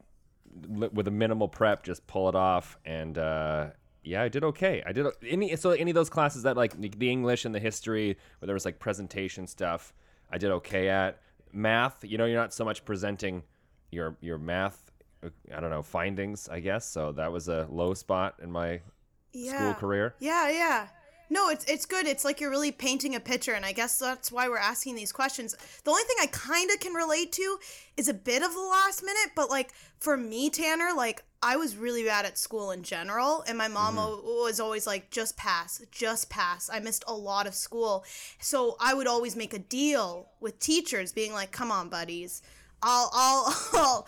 li- 0.68 0.90
with 0.92 1.08
a 1.08 1.12
minimal 1.12 1.48
prep 1.48 1.84
just 1.84 2.06
pull 2.06 2.28
it 2.28 2.36
off 2.36 2.78
and 2.86 3.18
uh 3.18 3.68
yeah 4.06 4.22
I 4.22 4.30
did 4.30 4.44
okay 4.44 4.84
I 4.86 4.92
did 4.92 5.08
any 5.28 5.56
so 5.56 5.72
any 5.72 5.92
of 5.92 5.96
those 5.96 6.10
classes 6.10 6.44
that 6.44 6.56
like 6.56 6.80
the- 6.80 7.10
English 7.10 7.46
and 7.46 7.54
the 7.54 7.60
history 7.60 8.18
where 8.40 8.48
there 8.48 8.54
was 8.54 8.66
like 8.66 8.80
presentation 8.80 9.48
stuff 9.48 9.94
I 10.32 10.38
did 10.38 10.52
okay 10.52 10.90
at 10.90 11.20
math 11.52 12.04
you 12.04 12.18
know 12.18 12.26
you're 12.26 12.40
not 12.40 12.54
so 12.54 12.66
much 12.66 12.86
presenting 12.86 13.44
your 13.92 14.16
your 14.22 14.38
math 14.38 14.92
I 15.24 15.60
don't 15.60 15.70
know 15.72 15.84
findings 15.84 16.48
I 16.50 16.60
guess 16.60 16.86
so 16.86 17.12
that 17.14 17.32
was 17.32 17.48
a 17.48 17.68
low 17.70 17.94
spot 17.94 18.36
in 18.42 18.52
my 18.52 18.82
yeah. 19.34 19.58
school 19.58 19.74
career 19.74 20.16
Yeah, 20.20 20.50
yeah. 20.50 20.88
No, 21.30 21.50
it's 21.50 21.66
it's 21.66 21.86
good. 21.86 22.06
It's 22.06 22.24
like 22.24 22.40
you're 22.40 22.50
really 22.50 22.72
painting 22.72 23.16
a 23.16 23.20
picture, 23.20 23.54
and 23.54 23.66
I 23.66 23.72
guess 23.72 23.98
that's 23.98 24.32
why 24.32 24.48
we're 24.48 24.58
asking 24.58 24.96
these 24.96 25.12
questions. 25.12 25.56
The 25.84 25.90
only 25.92 26.04
thing 26.04 26.18
I 26.22 26.28
kind 26.28 26.70
of 26.72 26.80
can 26.80 26.94
relate 26.94 27.32
to 27.34 27.58
is 27.98 28.08
a 28.08 28.14
bit 28.14 28.44
of 28.44 28.54
the 28.54 28.60
last 28.62 29.04
minute, 29.04 29.32
but 29.36 29.50
like 29.50 29.74
for 30.00 30.18
me, 30.18 30.50
Tanner, 30.50 30.90
like 30.96 31.24
I 31.42 31.56
was 31.56 31.76
really 31.76 32.04
bad 32.04 32.26
at 32.26 32.38
school 32.38 32.72
in 32.72 32.84
general, 32.84 33.44
and 33.48 33.58
my 33.58 33.68
mom 33.68 33.96
Mm-hmm. 33.96 34.26
was 34.26 34.60
always 34.60 34.86
like, 34.86 35.10
"Just 35.10 35.36
pass, 35.38 35.82
just 35.92 36.30
pass." 36.30 36.70
I 36.72 36.80
missed 36.80 37.04
a 37.08 37.14
lot 37.14 37.48
of 37.48 37.56
school, 37.56 38.04
so 38.40 38.76
I 38.80 38.94
would 38.94 39.08
always 39.08 39.36
make 39.36 39.54
a 39.54 39.60
deal 39.60 40.30
with 40.40 40.60
teachers, 40.60 41.12
being 41.12 41.34
like, 41.34 41.52
"Come 41.52 41.72
on, 41.72 41.90
buddies." 41.90 42.42
I'll, 42.84 43.10
I'll, 43.14 43.56
I'll, 43.74 44.08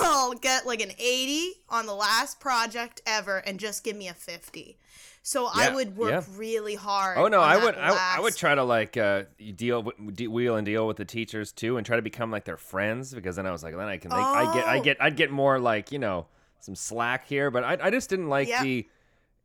I'll 0.00 0.32
get 0.34 0.66
like 0.66 0.80
an 0.80 0.90
80 0.98 1.52
on 1.68 1.86
the 1.86 1.94
last 1.94 2.40
project 2.40 3.00
ever 3.06 3.36
and 3.36 3.60
just 3.60 3.84
give 3.84 3.94
me 3.94 4.08
a 4.08 4.14
50. 4.14 4.78
So 5.26 5.48
I 5.52 5.74
would 5.74 5.96
work 5.96 6.10
yeah. 6.12 6.22
really 6.36 6.76
hard. 6.76 7.18
Oh 7.18 7.26
no, 7.26 7.40
I 7.40 7.56
would 7.56 7.74
I, 7.74 8.16
I 8.16 8.20
would 8.20 8.36
try 8.36 8.54
to 8.54 8.62
like 8.62 8.96
uh 8.96 9.24
deal 9.56 9.82
with 9.82 10.14
de- 10.14 10.28
wheel 10.28 10.54
and 10.54 10.64
deal 10.64 10.86
with 10.86 10.98
the 10.98 11.04
teachers 11.04 11.50
too, 11.50 11.76
and 11.76 11.84
try 11.84 11.96
to 11.96 12.02
become 12.02 12.30
like 12.30 12.44
their 12.44 12.56
friends 12.56 13.12
because 13.12 13.34
then 13.34 13.44
I 13.44 13.50
was 13.50 13.64
like 13.64 13.76
then 13.76 13.88
I 13.88 13.96
can 13.98 14.12
like, 14.12 14.24
I 14.24 14.54
get 14.54 14.66
I 14.68 14.78
Oh. 14.78 14.82
get 14.82 14.96
I'd 15.02 15.16
get 15.16 15.32
more 15.32 15.58
like 15.58 15.90
you 15.90 15.98
know 15.98 16.26
some 16.60 16.76
slack 16.76 17.26
here, 17.26 17.50
but 17.50 17.64
I 17.64 17.76
I 17.82 17.90
just 17.90 18.08
didn't 18.08 18.28
like 18.28 18.46
Yep. 18.46 18.62
the 18.62 18.88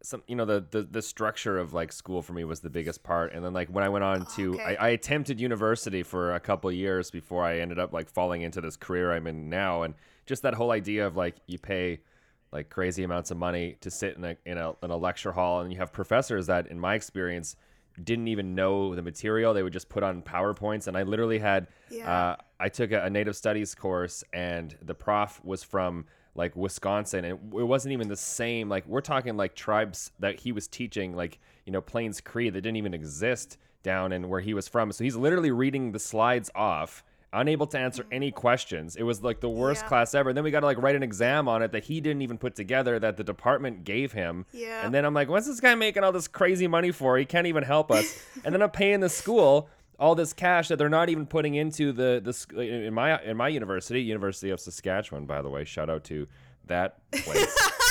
some 0.03 0.21
you 0.27 0.35
know 0.35 0.45
the, 0.45 0.63
the 0.69 0.83
the 0.83 1.01
structure 1.01 1.57
of 1.57 1.73
like 1.73 1.91
school 1.91 2.21
for 2.21 2.33
me 2.33 2.43
was 2.43 2.59
the 2.59 2.69
biggest 2.69 3.01
part, 3.01 3.33
and 3.33 3.43
then 3.43 3.51
like 3.53 3.67
when 3.69 3.83
I 3.83 3.89
went 3.89 4.03
on 4.03 4.27
to 4.35 4.53
Okay. 4.53 4.77
I, 4.77 4.85
I 4.85 4.89
attempted 4.89 5.41
university 5.41 6.03
for 6.03 6.35
a 6.35 6.39
couple 6.39 6.71
years 6.71 7.09
before 7.09 7.43
I 7.43 7.57
ended 7.57 7.79
up 7.79 7.91
like 7.91 8.07
falling 8.07 8.43
into 8.43 8.61
this 8.61 8.77
career 8.77 9.11
I'm 9.11 9.25
in 9.25 9.49
now, 9.49 9.81
and 9.81 9.95
just 10.27 10.43
that 10.43 10.53
whole 10.53 10.69
idea 10.69 11.07
of 11.07 11.17
like 11.17 11.37
you 11.47 11.57
pay 11.57 12.01
like 12.51 12.69
crazy 12.69 13.03
amounts 13.03 13.31
of 13.31 13.37
money 13.37 13.77
to 13.81 13.89
sit 13.89 14.17
in 14.17 14.23
a 14.25 14.35
in 14.45 14.57
a, 14.57 14.73
in 14.83 14.91
a 14.91 14.97
lecture 14.97 15.31
hall. 15.31 15.61
And 15.61 15.71
you 15.71 15.79
have 15.79 15.91
professors 15.93 16.47
that 16.47 16.67
in 16.67 16.79
my 16.79 16.95
experience 16.95 17.55
didn't 18.03 18.27
even 18.29 18.55
know 18.55 18.95
the 18.95 19.01
material. 19.01 19.53
They 19.53 19.63
would 19.63 19.73
just 19.73 19.89
put 19.89 20.03
on 20.03 20.21
powerpoints. 20.21 20.87
And 20.87 20.97
i 20.97 21.03
literally 21.03 21.39
had 21.39 21.67
Yeah. 21.89 22.11
uh, 22.11 22.35
i 22.59 22.69
took 22.69 22.91
a, 22.91 23.03
a 23.03 23.09
native 23.09 23.35
studies 23.35 23.73
course 23.75 24.23
and 24.33 24.75
the 24.81 24.93
prof 24.93 25.41
was 25.43 25.63
from 25.63 26.05
like 26.35 26.55
wisconsin. 26.55 27.25
And 27.25 27.33
it 27.53 27.65
wasn't 27.65 27.93
even 27.93 28.07
the 28.07 28.15
same. 28.17 28.69
Like 28.69 28.85
we're 28.87 29.01
talking 29.01 29.35
like 29.37 29.55
tribes 29.55 30.11
that 30.19 30.39
he 30.39 30.51
was 30.51 30.67
teaching 30.67 31.15
like 31.15 31.39
you 31.65 31.71
know 31.71 31.81
plains 31.81 32.21
cree 32.21 32.49
that 32.49 32.61
didn't 32.61 32.77
even 32.77 32.93
exist 32.93 33.57
down 33.83 34.11
in 34.11 34.29
where 34.29 34.41
he 34.41 34.53
was 34.53 34.67
from. 34.67 34.91
So 34.91 35.03
he's 35.03 35.15
literally 35.15 35.51
reading 35.51 35.91
the 35.91 35.99
slides 35.99 36.49
off 36.55 37.03
unable 37.33 37.67
to 37.67 37.79
answer 37.79 38.05
any 38.11 38.29
mm-hmm. 38.29 38.39
questions. 38.39 38.95
It 38.95 39.03
was 39.03 39.23
like 39.23 39.39
the 39.39 39.49
worst 39.49 39.83
Yeah. 39.83 39.87
class 39.87 40.13
ever. 40.13 40.29
And 40.29 40.37
then 40.37 40.43
we 40.43 40.51
got 40.51 40.61
to 40.61 40.65
like 40.65 40.81
write 40.81 40.95
an 40.95 41.03
exam 41.03 41.47
on 41.47 41.61
it 41.61 41.71
that 41.71 41.85
he 41.85 42.01
didn't 42.01 42.21
even 42.21 42.37
put 42.37 42.55
together 42.55 42.99
that 42.99 43.17
the 43.17 43.23
department 43.23 43.83
gave 43.83 44.11
him. 44.11 44.45
Yeah. 44.53 44.85
and 44.85 44.93
then 44.93 45.05
i'm 45.05 45.13
like 45.13 45.29
what's 45.29 45.47
this 45.47 45.59
guy 45.59 45.75
making 45.75 46.03
all 46.03 46.11
this 46.11 46.27
crazy 46.27 46.67
money 46.67 46.91
for? 46.91 47.17
He 47.17 47.25
can't 47.25 47.47
even 47.47 47.63
help 47.63 47.91
us. 47.91 48.21
And 48.43 48.53
then 48.55 48.61
i'm 48.61 48.71
paying 48.71 49.01
the 49.01 49.09
school 49.09 49.69
all 49.99 50.15
this 50.15 50.33
cash 50.33 50.69
that 50.69 50.77
they're 50.77 50.89
not 50.89 51.09
even 51.09 51.27
putting 51.27 51.55
into 51.55 51.91
the 51.91 52.21
the 52.23 52.59
in 52.59 52.93
my 52.93 53.21
in 53.21 53.37
my 53.37 53.47
university 53.49 54.01
university 54.01 54.49
of 54.49 54.59
saskatchewan 54.59 55.25
by 55.25 55.41
the 55.41 55.49
way. 55.49 55.63
Shout 55.63 55.89
out 55.89 56.03
to 56.05 56.27
that 56.67 56.97
place. 57.11 57.69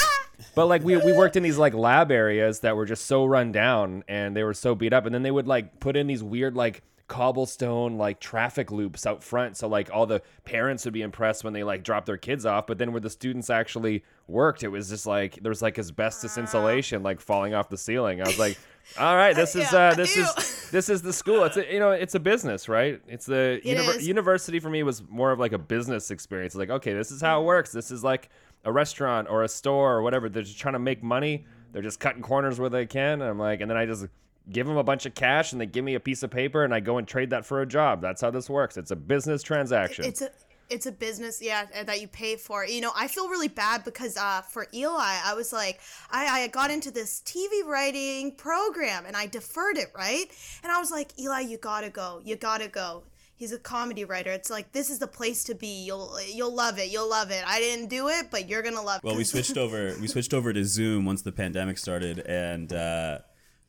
But 0.55 0.67
like 0.67 0.83
we, 0.83 0.97
we 0.97 1.13
worked 1.13 1.37
in 1.37 1.43
these 1.43 1.59
like 1.59 1.75
lab 1.75 2.11
areas 2.11 2.61
that 2.61 2.77
were 2.77 2.87
just 2.87 3.07
so 3.07 3.25
run 3.25 3.53
down 3.53 4.05
and 4.09 4.35
they 4.35 4.43
were 4.43 4.55
so 4.55 4.75
beat 4.75 4.93
up. 4.93 5.07
And 5.07 5.15
then 5.15 5.23
they 5.23 5.31
would 5.31 5.47
like 5.47 5.81
put 5.81 5.97
in 5.97 6.07
these 6.07 6.23
weird 6.23 6.57
like 6.57 6.83
cobblestone 7.11 7.99
like 7.99 8.21
traffic 8.21 8.71
loops 8.71 9.05
out 9.05 9.23
front. 9.23 9.57
So 9.57 9.67
like 9.69 9.91
all 9.93 10.07
the 10.07 10.23
parents 10.45 10.85
would 10.85 10.95
be 10.95 11.03
impressed 11.03 11.43
when 11.45 11.53
they 11.53 11.65
like 11.65 11.83
dropped 11.83 12.07
their 12.07 12.17
kids 12.17 12.47
off 12.47 12.67
but 12.69 12.79
then 12.79 12.93
where 12.93 13.01
the 13.01 13.11
students 13.11 13.51
actually 13.51 14.05
worked 14.29 14.63
it 14.63 14.69
was 14.69 14.89
just 14.89 15.07
like 15.07 15.35
there 15.43 15.51
was 15.51 15.61
like 15.61 15.77
asbestos 15.77 16.39
insulation 16.39 17.03
like 17.03 17.21
falling 17.21 17.53
off 17.53 17.69
the 17.69 17.77
ceiling. 17.77 18.23
I 18.23 18.27
was 18.27 18.39
like 18.39 18.57
all 18.99 19.17
right 19.17 19.35
this 19.35 19.57
is 19.61 19.71
Yeah, 19.73 19.89
uh 19.89 19.95
this 19.95 20.17
ew. 20.17 20.23
is 20.23 20.71
this 20.77 20.89
is 20.89 21.03
the 21.03 21.13
school. 21.13 21.43
It's 21.45 21.57
a, 21.57 21.73
you 21.73 21.81
know 21.81 21.91
it's 21.91 22.15
a 22.15 22.21
business 22.21 22.69
right? 22.69 23.01
It's 23.09 23.27
the 23.27 23.61
It 23.65 23.79
is. 23.79 24.07
university 24.07 24.61
for 24.61 24.71
me 24.71 24.83
was 24.85 25.03
more 25.09 25.33
of 25.33 25.41
like 25.41 25.53
a 25.53 25.59
business 25.59 26.11
experience. 26.13 26.55
Like 26.55 26.71
okay 26.71 26.95
this 26.95 27.11
is 27.11 27.21
how 27.21 27.43
it 27.43 27.45
works. 27.45 27.73
This 27.73 27.91
is 27.91 28.05
like 28.05 28.31
a 28.65 28.71
restaurant 28.71 29.27
or 29.29 29.43
a 29.43 29.49
store 29.49 29.95
or 29.97 30.03
whatever. 30.03 30.29
They're 30.29 30.45
just 30.45 30.59
trying 30.61 30.75
to 30.75 30.79
make 30.79 31.03
money. 31.03 31.45
They're 31.73 31.83
just 31.83 31.99
cutting 31.99 32.23
corners 32.23 32.61
where 32.61 32.71
they 32.71 32.87
can. 32.87 33.21
And 33.21 33.25
i'm 33.31 33.39
like 33.39 33.61
and 33.61 33.69
then 33.71 33.77
i 33.77 33.85
just 33.85 34.07
give 34.51 34.67
them 34.67 34.77
a 34.77 34.85
bunch 34.85 35.07
of 35.07 35.15
cash 35.15 35.53
and 35.53 35.61
they 35.61 35.67
give 35.67 35.85
me 35.85 35.95
a 35.95 36.01
piece 36.01 36.23
of 36.23 36.31
paper 36.31 36.65
and 36.65 36.75
i 36.75 36.81
go 36.81 36.99
and 36.99 37.07
trade 37.07 37.31
that 37.31 37.45
for 37.45 37.63
a 37.63 37.67
job 37.67 38.01
that's 38.01 38.21
how 38.21 38.31
this 38.31 38.49
works 38.49 38.77
it's 38.77 38.91
a 38.91 38.97
business 38.97 39.43
transaction 39.43 40.05
It's 40.05 40.23
a 40.23 40.31
it's 40.71 40.87
a 40.87 40.93
business, 40.93 41.43
yeah, 41.43 41.67
that 41.85 42.01
you 42.01 42.07
pay 42.07 42.37
for. 42.37 42.65
You 42.65 42.81
know, 42.81 42.93
I 42.97 43.09
feel 43.09 43.29
really 43.29 43.49
bad 43.49 43.85
because 43.85 44.17
uh, 44.17 44.41
for 44.43 44.69
Eli, 44.73 45.19
I 45.25 45.35
was 45.35 45.53
like, 45.53 45.81
I, 46.11 46.43
I 46.43 46.47
got 46.47 46.71
into 46.71 46.93
this 46.93 47.21
TV 47.27 47.65
writing 47.67 48.37
program 48.37 49.05
and 49.05 49.17
I 49.17 49.27
deferred 49.27 49.77
it, 49.77 49.89
right? 49.97 50.27
And 50.63 50.71
I 50.71 50.79
was 50.79 50.93
like, 50.93 51.19
Eli, 51.19 51.41
you 51.41 51.59
gotta 51.59 51.91
go, 51.91 52.23
you 52.25 52.37
gotta 52.37 52.69
go. 52.69 53.03
He's 53.35 53.53
a 53.53 53.59
comedy 53.59 54.05
writer. 54.05 54.31
It's 54.31 54.51
like 54.51 54.71
this 54.73 54.91
is 54.91 54.99
the 54.99 55.07
place 55.07 55.45
to 55.45 55.55
be. 55.55 55.85
You'll 55.85 56.15
you'll 56.21 56.55
love 56.55 56.79
it. 56.79 56.91
You'll 56.91 57.09
love 57.09 57.31
it. 57.31 57.43
I 57.47 57.59
didn't 57.59 57.89
do 57.89 58.09
it, 58.09 58.27
but 58.31 58.49
you're 58.49 58.63
gonna 58.63 58.83
love 58.83 59.01
it. 59.03 59.05
Well, 59.05 59.17
we 59.17 59.25
switched 59.25 59.57
over. 59.57 59.97
We 59.99 60.09
switched 60.09 60.35
over 60.35 60.53
to 60.53 60.63
Zoom 60.63 61.07
once 61.07 61.23
the 61.23 61.33
pandemic 61.33 61.79
started, 61.79 62.19
and 62.19 62.71
uh, 62.71 63.21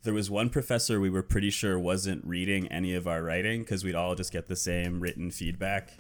there 0.04 0.14
was 0.14 0.30
one 0.30 0.50
professor 0.50 1.00
we 1.00 1.10
were 1.10 1.24
pretty 1.24 1.50
sure 1.50 1.78
wasn't 1.80 2.26
reading 2.26 2.68
any 2.70 2.94
of 2.96 3.08
our 3.08 3.22
writing 3.24 3.62
because 3.62 3.84
we'd 3.84 3.96
all 3.96 4.16
just 4.16 4.32
get 4.32 4.48
the 4.48 4.56
same 4.56 5.00
written 5.00 5.32
feedback. 5.32 5.92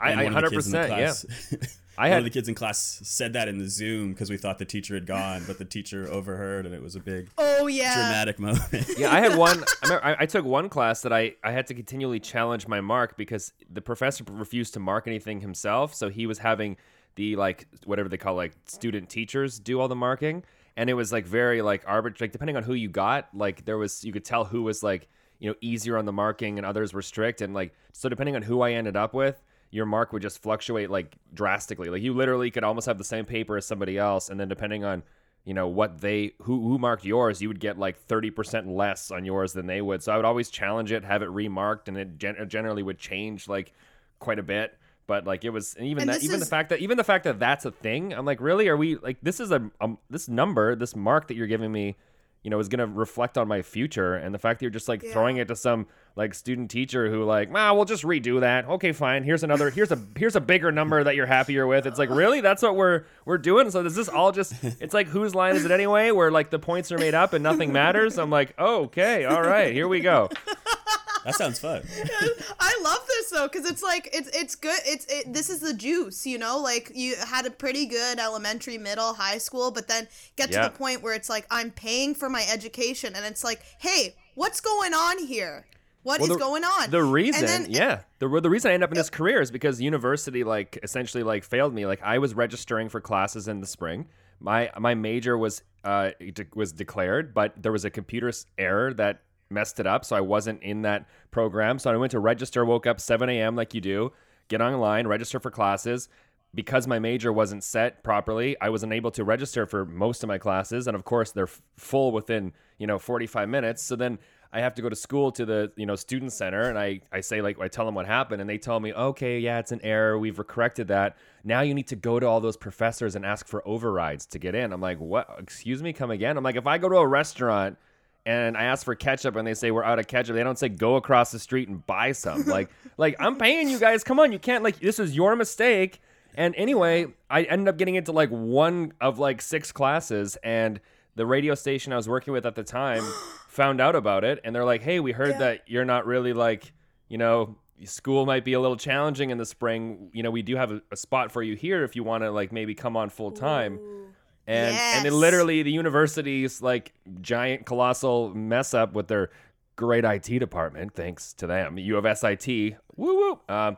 I, 0.00 0.10
And 0.10 0.20
I 0.20 0.24
one 0.24 0.36
of 0.36 0.50
the 0.50 0.56
kids 0.56 0.66
in 0.66 0.72
the 0.72 0.78
100% 0.78 0.88
yeah 0.88 0.96
class- 0.96 1.78
I 1.96 2.02
one 2.06 2.10
had- 2.10 2.18
of 2.18 2.24
the 2.24 2.30
kids 2.30 2.48
in 2.48 2.56
class 2.56 3.00
said 3.04 3.34
that 3.34 3.46
in 3.46 3.58
the 3.58 3.68
Zoom 3.68 4.12
because 4.12 4.28
we 4.28 4.36
thought 4.36 4.58
the 4.58 4.64
teacher 4.64 4.94
had 4.94 5.06
gone, 5.06 5.44
but 5.46 5.58
the 5.58 5.64
teacher 5.64 6.08
overheard, 6.10 6.66
and 6.66 6.74
it 6.74 6.82
was 6.82 6.96
a 6.96 7.00
big 7.00 7.28
oh 7.38 7.68
yeah. 7.68 7.94
dramatic 7.94 8.40
moment. 8.40 8.62
yeah, 8.98 9.12
I 9.14 9.20
had 9.20 9.36
one. 9.38 9.58
I, 9.60 9.86
remember, 9.86 10.04
I, 10.04 10.16
I 10.20 10.26
took 10.26 10.44
one 10.44 10.68
class 10.68 11.02
that 11.02 11.12
I, 11.12 11.34
I 11.44 11.52
had 11.52 11.68
to 11.68 11.74
continually 11.74 12.18
challenge 12.18 12.66
my 12.66 12.80
mark 12.80 13.16
because 13.16 13.52
the 13.70 13.80
professor 13.80 14.24
refused 14.28 14.74
to 14.74 14.80
mark 14.80 15.06
anything 15.06 15.40
himself. 15.40 15.94
So 15.94 16.08
he 16.08 16.26
was 16.26 16.38
having 16.38 16.76
the 17.14 17.36
like 17.36 17.68
whatever 17.84 18.08
they 18.08 18.16
call 18.16 18.34
like 18.34 18.54
student 18.66 19.08
teachers 19.08 19.60
do 19.60 19.78
all 19.78 19.86
the 19.86 19.94
marking, 19.94 20.42
and 20.76 20.90
it 20.90 20.94
was 20.94 21.12
like 21.12 21.26
very 21.26 21.62
like 21.62 21.82
arbitrary. 21.86 22.28
Like 22.28 22.32
depending 22.32 22.56
on 22.56 22.62
who 22.62 22.74
you 22.74 22.88
got, 22.88 23.28
like 23.34 23.64
there 23.64 23.78
was 23.78 24.04
you 24.04 24.12
could 24.12 24.24
tell 24.24 24.44
who 24.44 24.62
was 24.62 24.82
like 24.82 25.08
you 25.38 25.50
know 25.50 25.56
easier 25.60 25.96
on 25.96 26.04
the 26.04 26.12
marking 26.12 26.58
and 26.58 26.66
others 26.66 26.92
were 26.92 27.02
strict, 27.02 27.40
and 27.40 27.54
like 27.54 27.74
so 27.92 28.08
depending 28.08 28.36
on 28.36 28.42
who 28.42 28.60
I 28.60 28.72
ended 28.72 28.96
up 28.96 29.14
with. 29.14 29.42
Your 29.70 29.86
mark 29.86 30.12
would 30.12 30.22
just 30.22 30.40
fluctuate 30.40 30.88
like 30.88 31.16
drastically. 31.32 31.90
Like 31.90 32.00
you 32.00 32.14
literally 32.14 32.48
could 32.52 32.62
almost 32.62 32.86
have 32.86 32.96
the 32.96 33.02
same 33.02 33.24
paper 33.24 33.56
as 33.56 33.66
somebody 33.66 33.98
else, 33.98 34.28
and 34.28 34.38
then 34.38 34.46
depending 34.46 34.84
on 34.84 35.02
you 35.44 35.52
know 35.52 35.68
what 35.68 36.00
they 36.00 36.32
who 36.42 36.68
who 36.68 36.78
marked 36.78 37.04
yours 37.04 37.42
you 37.42 37.48
would 37.48 37.60
get 37.60 37.78
like 37.78 38.06
30% 38.08 38.74
less 38.74 39.10
on 39.10 39.24
yours 39.24 39.52
than 39.52 39.66
they 39.66 39.80
would 39.80 40.02
so 40.02 40.12
i 40.12 40.16
would 40.16 40.24
always 40.24 40.48
challenge 40.50 40.90
it 40.90 41.04
have 41.04 41.22
it 41.22 41.28
remarked 41.28 41.88
and 41.88 41.96
it 41.96 42.18
gen- 42.18 42.48
generally 42.48 42.82
would 42.82 42.98
change 42.98 43.46
like 43.46 43.72
quite 44.18 44.38
a 44.38 44.42
bit 44.42 44.78
but 45.06 45.26
like 45.26 45.44
it 45.44 45.50
was 45.50 45.74
and 45.74 45.86
even 45.86 46.02
And 46.02 46.10
that 46.10 46.22
even 46.22 46.40
the 46.40 46.46
fact 46.46 46.70
that 46.70 46.80
even 46.80 46.96
the 46.96 47.04
fact 47.04 47.24
that 47.24 47.38
that's 47.38 47.64
a 47.64 47.70
thing 47.70 48.12
i'm 48.14 48.24
like 48.24 48.40
really? 48.40 48.68
Are 48.68 48.76
we 48.76 48.96
like 48.96 49.18
this 49.22 49.40
is 49.40 49.50
a 49.50 49.70
um, 49.80 49.98
this 50.10 50.28
number 50.28 50.74
this 50.74 50.96
mark 50.96 51.28
that 51.28 51.34
you're 51.34 51.46
giving 51.46 51.70
me 51.70 51.96
you 52.44 52.50
know 52.50 52.58
is 52.58 52.68
going 52.68 52.78
to 52.78 52.86
reflect 52.86 53.36
on 53.38 53.48
my 53.48 53.62
future. 53.62 54.14
And 54.14 54.34
the 54.34 54.38
fact 54.38 54.60
that 54.60 54.64
you're 54.64 54.70
just 54.70 54.86
like 54.86 55.02
throwing 55.02 55.38
it 55.38 55.48
to 55.48 55.56
some 55.56 55.86
like 56.14 56.34
student 56.34 56.70
teacher 56.70 57.10
who 57.10 57.24
like 57.24 57.48
ah 57.54 57.72
we'll 57.72 57.86
just 57.86 58.04
redo 58.04 58.40
that. 58.40 58.66
Okay 58.66 58.92
fine. 58.92 59.24
Here's 59.24 59.42
another 59.42 59.70
here's 59.70 59.90
a 59.90 59.98
here's 60.16 60.36
a 60.36 60.40
bigger 60.40 60.70
number 60.70 61.02
that 61.02 61.16
you're 61.16 61.26
happier 61.26 61.66
with. 61.66 61.86
It's 61.86 61.98
like 61.98 62.10
really? 62.24 62.42
That's 62.42 62.62
what 62.62 62.76
we're 62.76 63.04
we're 63.24 63.38
doing? 63.38 63.70
So 63.70 63.84
is 63.84 63.96
this 63.96 64.10
all 64.10 64.30
just 64.30 64.52
it's 64.62 64.94
like 64.94 65.08
whose 65.08 65.34
line 65.34 65.56
is 65.56 65.64
it 65.64 65.70
anyway 65.70 66.10
where 66.10 66.30
like 66.30 66.50
the 66.50 66.58
points 66.58 66.92
are 66.92 66.98
made 66.98 67.14
up 67.14 67.32
and 67.32 67.42
nothing 67.42 67.72
matters? 67.72 68.18
I'm 68.18 68.30
like 68.30 68.56
okay 68.58 69.24
all 69.24 69.42
right 69.42 69.72
here 69.72 69.88
we 69.88 70.00
go 70.00 70.28
that 71.24 71.34
sounds 71.34 71.58
fun. 71.58 71.82
I 72.60 72.80
love 72.82 73.06
this 73.06 73.30
though 73.30 73.48
because 73.48 73.68
it's 73.68 73.82
like 73.82 74.08
it's 74.12 74.28
it's 74.36 74.54
good. 74.54 74.78
It's 74.84 75.06
it, 75.08 75.32
this 75.32 75.50
is 75.50 75.60
the 75.60 75.74
juice, 75.74 76.26
you 76.26 76.38
know. 76.38 76.58
Like 76.58 76.92
you 76.94 77.16
had 77.16 77.46
a 77.46 77.50
pretty 77.50 77.86
good 77.86 78.18
elementary, 78.18 78.78
middle, 78.78 79.14
high 79.14 79.38
school, 79.38 79.70
but 79.70 79.88
then 79.88 80.08
get 80.36 80.52
to 80.52 80.58
the 80.60 80.70
point 80.70 81.02
where 81.02 81.14
it's 81.14 81.28
like 81.28 81.46
I'm 81.50 81.70
paying 81.70 82.14
for 82.14 82.28
my 82.28 82.44
education, 82.52 83.14
and 83.16 83.24
it's 83.26 83.42
like, 83.44 83.62
hey, 83.78 84.14
what's 84.34 84.60
going 84.60 84.94
on 84.94 85.24
here? 85.26 85.66
What 86.02 86.20
is 86.20 86.28
Well, 86.28 86.36
the- 86.38 86.44
going 86.44 86.64
on? 86.64 86.90
The 86.90 87.02
reason, 87.02 87.46
then- 87.46 87.66
yeah, 87.70 88.00
the 88.18 88.28
the 88.40 88.50
reason 88.50 88.70
I 88.70 88.74
ended 88.74 88.88
up 88.88 88.92
in 88.92 88.98
this 88.98 89.08
career 89.10 89.40
is 89.40 89.50
because 89.50 89.80
university 89.80 90.44
like 90.44 90.78
essentially 90.82 91.22
like 91.22 91.44
failed 91.44 91.72
me. 91.72 91.86
Like 91.86 92.02
I 92.02 92.18
was 92.18 92.34
registering 92.34 92.90
for 92.90 93.00
classes 93.00 93.48
in 93.48 93.60
the 93.60 93.66
spring. 93.66 94.06
My 94.38 94.70
my 94.78 94.94
major 94.94 95.38
was 95.38 95.62
uh 95.82 96.10
de- 96.18 96.46
was 96.54 96.72
declared, 96.72 97.32
but 97.32 97.54
there 97.62 97.72
was 97.72 97.86
a 97.86 97.90
computer 97.90 98.30
error 98.58 98.92
that 98.94 99.22
messed 99.50 99.80
it 99.80 99.86
up, 99.86 100.04
so 100.04 100.16
I 100.16 100.20
wasn't 100.20 100.62
in 100.62 100.82
that 100.82 101.06
program. 101.30 101.78
So 101.78 101.90
I 101.90 101.96
went 101.96 102.12
to 102.12 102.20
register, 102.20 102.64
woke 102.64 102.86
up 102.86 103.00
7 103.00 103.28
a.m. 103.28 103.56
like 103.56 103.74
you 103.74 103.80
do, 103.80 104.12
get 104.48 104.60
online, 104.60 105.06
register 105.06 105.40
for 105.40 105.50
classes. 105.50 106.08
Because 106.54 106.86
my 106.86 107.00
major 107.00 107.32
wasn't 107.32 107.64
set 107.64 108.04
properly, 108.04 108.56
I 108.60 108.68
wasn't 108.68 108.92
able 108.92 109.10
to 109.12 109.24
register 109.24 109.66
for 109.66 109.84
most 109.84 110.22
of 110.22 110.28
my 110.28 110.38
classes, 110.38 110.86
and 110.86 110.94
of 110.94 111.04
course 111.04 111.32
they're 111.32 111.48
f- 111.48 111.60
full 111.76 112.12
within 112.12 112.52
you 112.78 112.86
know 112.86 112.96
45 112.96 113.48
minutes. 113.48 113.82
So 113.82 113.96
then 113.96 114.20
I 114.52 114.60
have 114.60 114.74
to 114.76 114.82
go 114.82 114.88
to 114.88 114.94
school 114.94 115.32
to 115.32 115.44
the 115.44 115.72
you 115.74 115.84
know 115.84 115.96
student 115.96 116.32
center, 116.32 116.68
and 116.68 116.78
I 116.78 117.00
I 117.10 117.22
say 117.22 117.42
like 117.42 117.58
I 117.60 117.66
tell 117.66 117.84
them 117.84 117.96
what 117.96 118.06
happened, 118.06 118.40
and 118.40 118.48
they 118.48 118.58
tell 118.58 118.78
me 118.78 118.92
okay 118.92 119.40
yeah 119.40 119.58
it's 119.58 119.72
an 119.72 119.80
error 119.82 120.16
we've 120.16 120.38
corrected 120.46 120.86
that. 120.88 121.16
Now 121.42 121.62
you 121.62 121.74
need 121.74 121.88
to 121.88 121.96
go 121.96 122.20
to 122.20 122.26
all 122.26 122.40
those 122.40 122.56
professors 122.56 123.16
and 123.16 123.26
ask 123.26 123.48
for 123.48 123.66
overrides 123.66 124.24
to 124.26 124.38
get 124.38 124.54
in. 124.54 124.72
I'm 124.72 124.80
like 124.80 125.00
what? 125.00 125.28
Excuse 125.40 125.82
me, 125.82 125.92
come 125.92 126.12
again? 126.12 126.36
I'm 126.36 126.44
like 126.44 126.54
if 126.54 126.68
I 126.68 126.78
go 126.78 126.88
to 126.88 126.98
a 126.98 127.06
restaurant 127.06 127.78
and 128.26 128.56
I 128.56 128.64
ask 128.64 128.84
for 128.84 128.94
ketchup 128.94 129.36
and 129.36 129.46
they 129.46 129.54
say 129.54 129.70
we're 129.70 129.84
out 129.84 129.98
of 129.98 130.06
ketchup, 130.06 130.34
they 130.34 130.42
don't 130.42 130.58
say 130.58 130.68
go 130.68 130.96
across 130.96 131.30
the 131.30 131.38
street 131.38 131.68
and 131.68 131.84
buy 131.86 132.12
some. 132.12 132.44
Like 132.44 132.70
like 132.96 133.16
I'm 133.18 133.36
paying 133.36 133.68
you 133.68 133.78
guys. 133.78 134.04
Come 134.04 134.18
on, 134.18 134.32
you 134.32 134.38
can't 134.38 134.64
like 134.64 134.78
this 134.80 134.98
is 134.98 135.14
your 135.14 135.36
mistake. 135.36 136.00
And 136.36 136.54
anyway, 136.56 137.06
I 137.30 137.42
ended 137.44 137.68
up 137.68 137.76
getting 137.76 137.94
into 137.94 138.12
like 138.12 138.30
one 138.30 138.92
of 139.00 139.18
like 139.18 139.40
six 139.40 139.72
classes 139.72 140.36
and 140.42 140.80
the 141.14 141.26
radio 141.26 141.54
station 141.54 141.92
I 141.92 141.96
was 141.96 142.08
working 142.08 142.32
with 142.32 142.44
at 142.44 142.56
the 142.56 142.64
time 142.64 143.04
found 143.48 143.80
out 143.80 143.94
about 143.94 144.24
it 144.24 144.40
and 144.42 144.54
they're 144.54 144.64
like, 144.64 144.82
"Hey, 144.82 145.00
we 145.00 145.12
heard 145.12 145.38
that 145.38 145.62
you're 145.66 145.84
not 145.84 146.06
really 146.06 146.32
like, 146.32 146.72
you 147.08 147.18
know, 147.18 147.56
school 147.84 148.24
might 148.24 148.44
be 148.44 148.54
a 148.54 148.60
little 148.60 148.76
challenging 148.76 149.30
in 149.30 149.38
the 149.38 149.46
spring. 149.46 150.10
You 150.12 150.22
know, 150.22 150.30
we 150.30 150.42
do 150.42 150.56
have 150.56 150.72
a, 150.72 150.80
a 150.90 150.96
spot 150.96 151.30
for 151.30 151.42
you 151.42 151.54
here 151.54 151.84
if 151.84 151.94
you 151.94 152.02
want 152.02 152.24
to 152.24 152.30
like 152.30 152.52
maybe 152.52 152.74
come 152.74 152.96
on 152.96 153.10
full 153.10 153.32
time." 153.32 153.74
and 153.74 154.13
and 154.46 154.74
Yes. 154.74 155.12
literally 155.12 155.62
the 155.62 155.72
university's 155.72 156.60
like 156.62 156.92
giant 157.20 157.66
colossal 157.66 158.34
mess 158.34 158.74
up 158.74 158.92
with 158.94 159.08
their 159.08 159.30
great 159.76 160.04
IT 160.04 160.38
department. 160.38 160.94
Thanks 160.94 161.32
to 161.34 161.46
them, 161.46 161.78
U 161.78 161.96
of 161.96 162.18
SIT. 162.18 162.76
Woo 162.96 163.14
woo. 163.16 163.40
Um, 163.48 163.76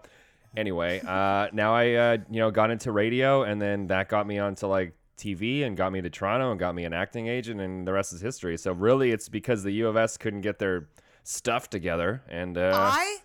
anyway, 0.57 1.01
uh, 1.07 1.49
now 1.53 1.75
I 1.75 1.93
uh, 1.93 2.17
you 2.31 2.41
know 2.41 2.51
got 2.51 2.71
into 2.71 2.93
radio, 2.93 3.43
and 3.43 3.61
then 3.61 3.87
that 3.89 4.09
got 4.09 4.27
me 4.27 4.39
onto 4.39 4.67
like 4.67 4.95
TV 5.19 5.65
and 5.65 5.77
got 5.77 5.93
me 5.93 6.03
to 6.03 6.11
Toronto 6.11 6.51
and 6.51 6.61
got 6.61 6.75
me 6.75 6.85
an 6.85 6.93
acting 6.93 7.27
agent, 7.27 7.61
and 7.61 7.87
the 7.87 7.93
rest 7.93 8.13
is 8.13 8.21
history. 8.21 8.57
So 8.59 8.73
really, 8.73 9.13
it's 9.13 9.29
because 9.29 9.63
the 9.63 9.73
U 9.73 9.89
of 9.89 9.97
S 9.97 10.17
couldn't 10.19 10.43
get 10.43 10.59
their 10.59 10.89
stuff 11.25 11.71
together, 11.71 12.23
and 12.29 12.59
uh, 12.59 12.73
I 12.75 13.19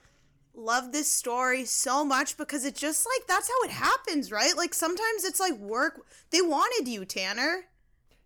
love 0.54 0.92
this 0.92 1.10
story 1.12 1.66
so 1.66 2.04
much 2.06 2.38
because 2.38 2.66
it's 2.66 2.80
just 2.80 3.06
like 3.06 3.28
that's 3.28 3.48
how 3.48 3.64
it 3.68 3.72
happens, 3.72 4.32
right? 4.32 4.56
Like 4.56 4.74
sometimes 4.74 5.24
it's 5.24 5.40
like 5.40 5.54
work. 5.58 6.02
They 6.32 6.42
wanted 6.42 6.88
you, 6.90 7.06
Tanner. 7.06 7.66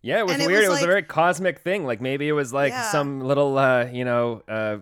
Yeah, 0.02 0.20
it 0.20 0.24
was 0.26 0.34
And 0.34 0.44
it 0.44 0.48
weird. 0.48 0.60
was 0.60 0.68
it 0.68 0.72
was 0.72 0.84
a 0.84 0.88
very 0.88 1.04
cosmic 1.04 1.60
thing. 1.60 1.86
Like 1.86 2.02
maybe 2.02 2.28
it 2.28 2.34
was 2.34 2.54
like 2.54 2.72
Yeah. 2.72 2.92
some 2.92 3.22
little, 3.22 3.58
uh, 3.58 3.86
you 3.86 4.06
know, 4.06 4.44
uh, 4.48 4.78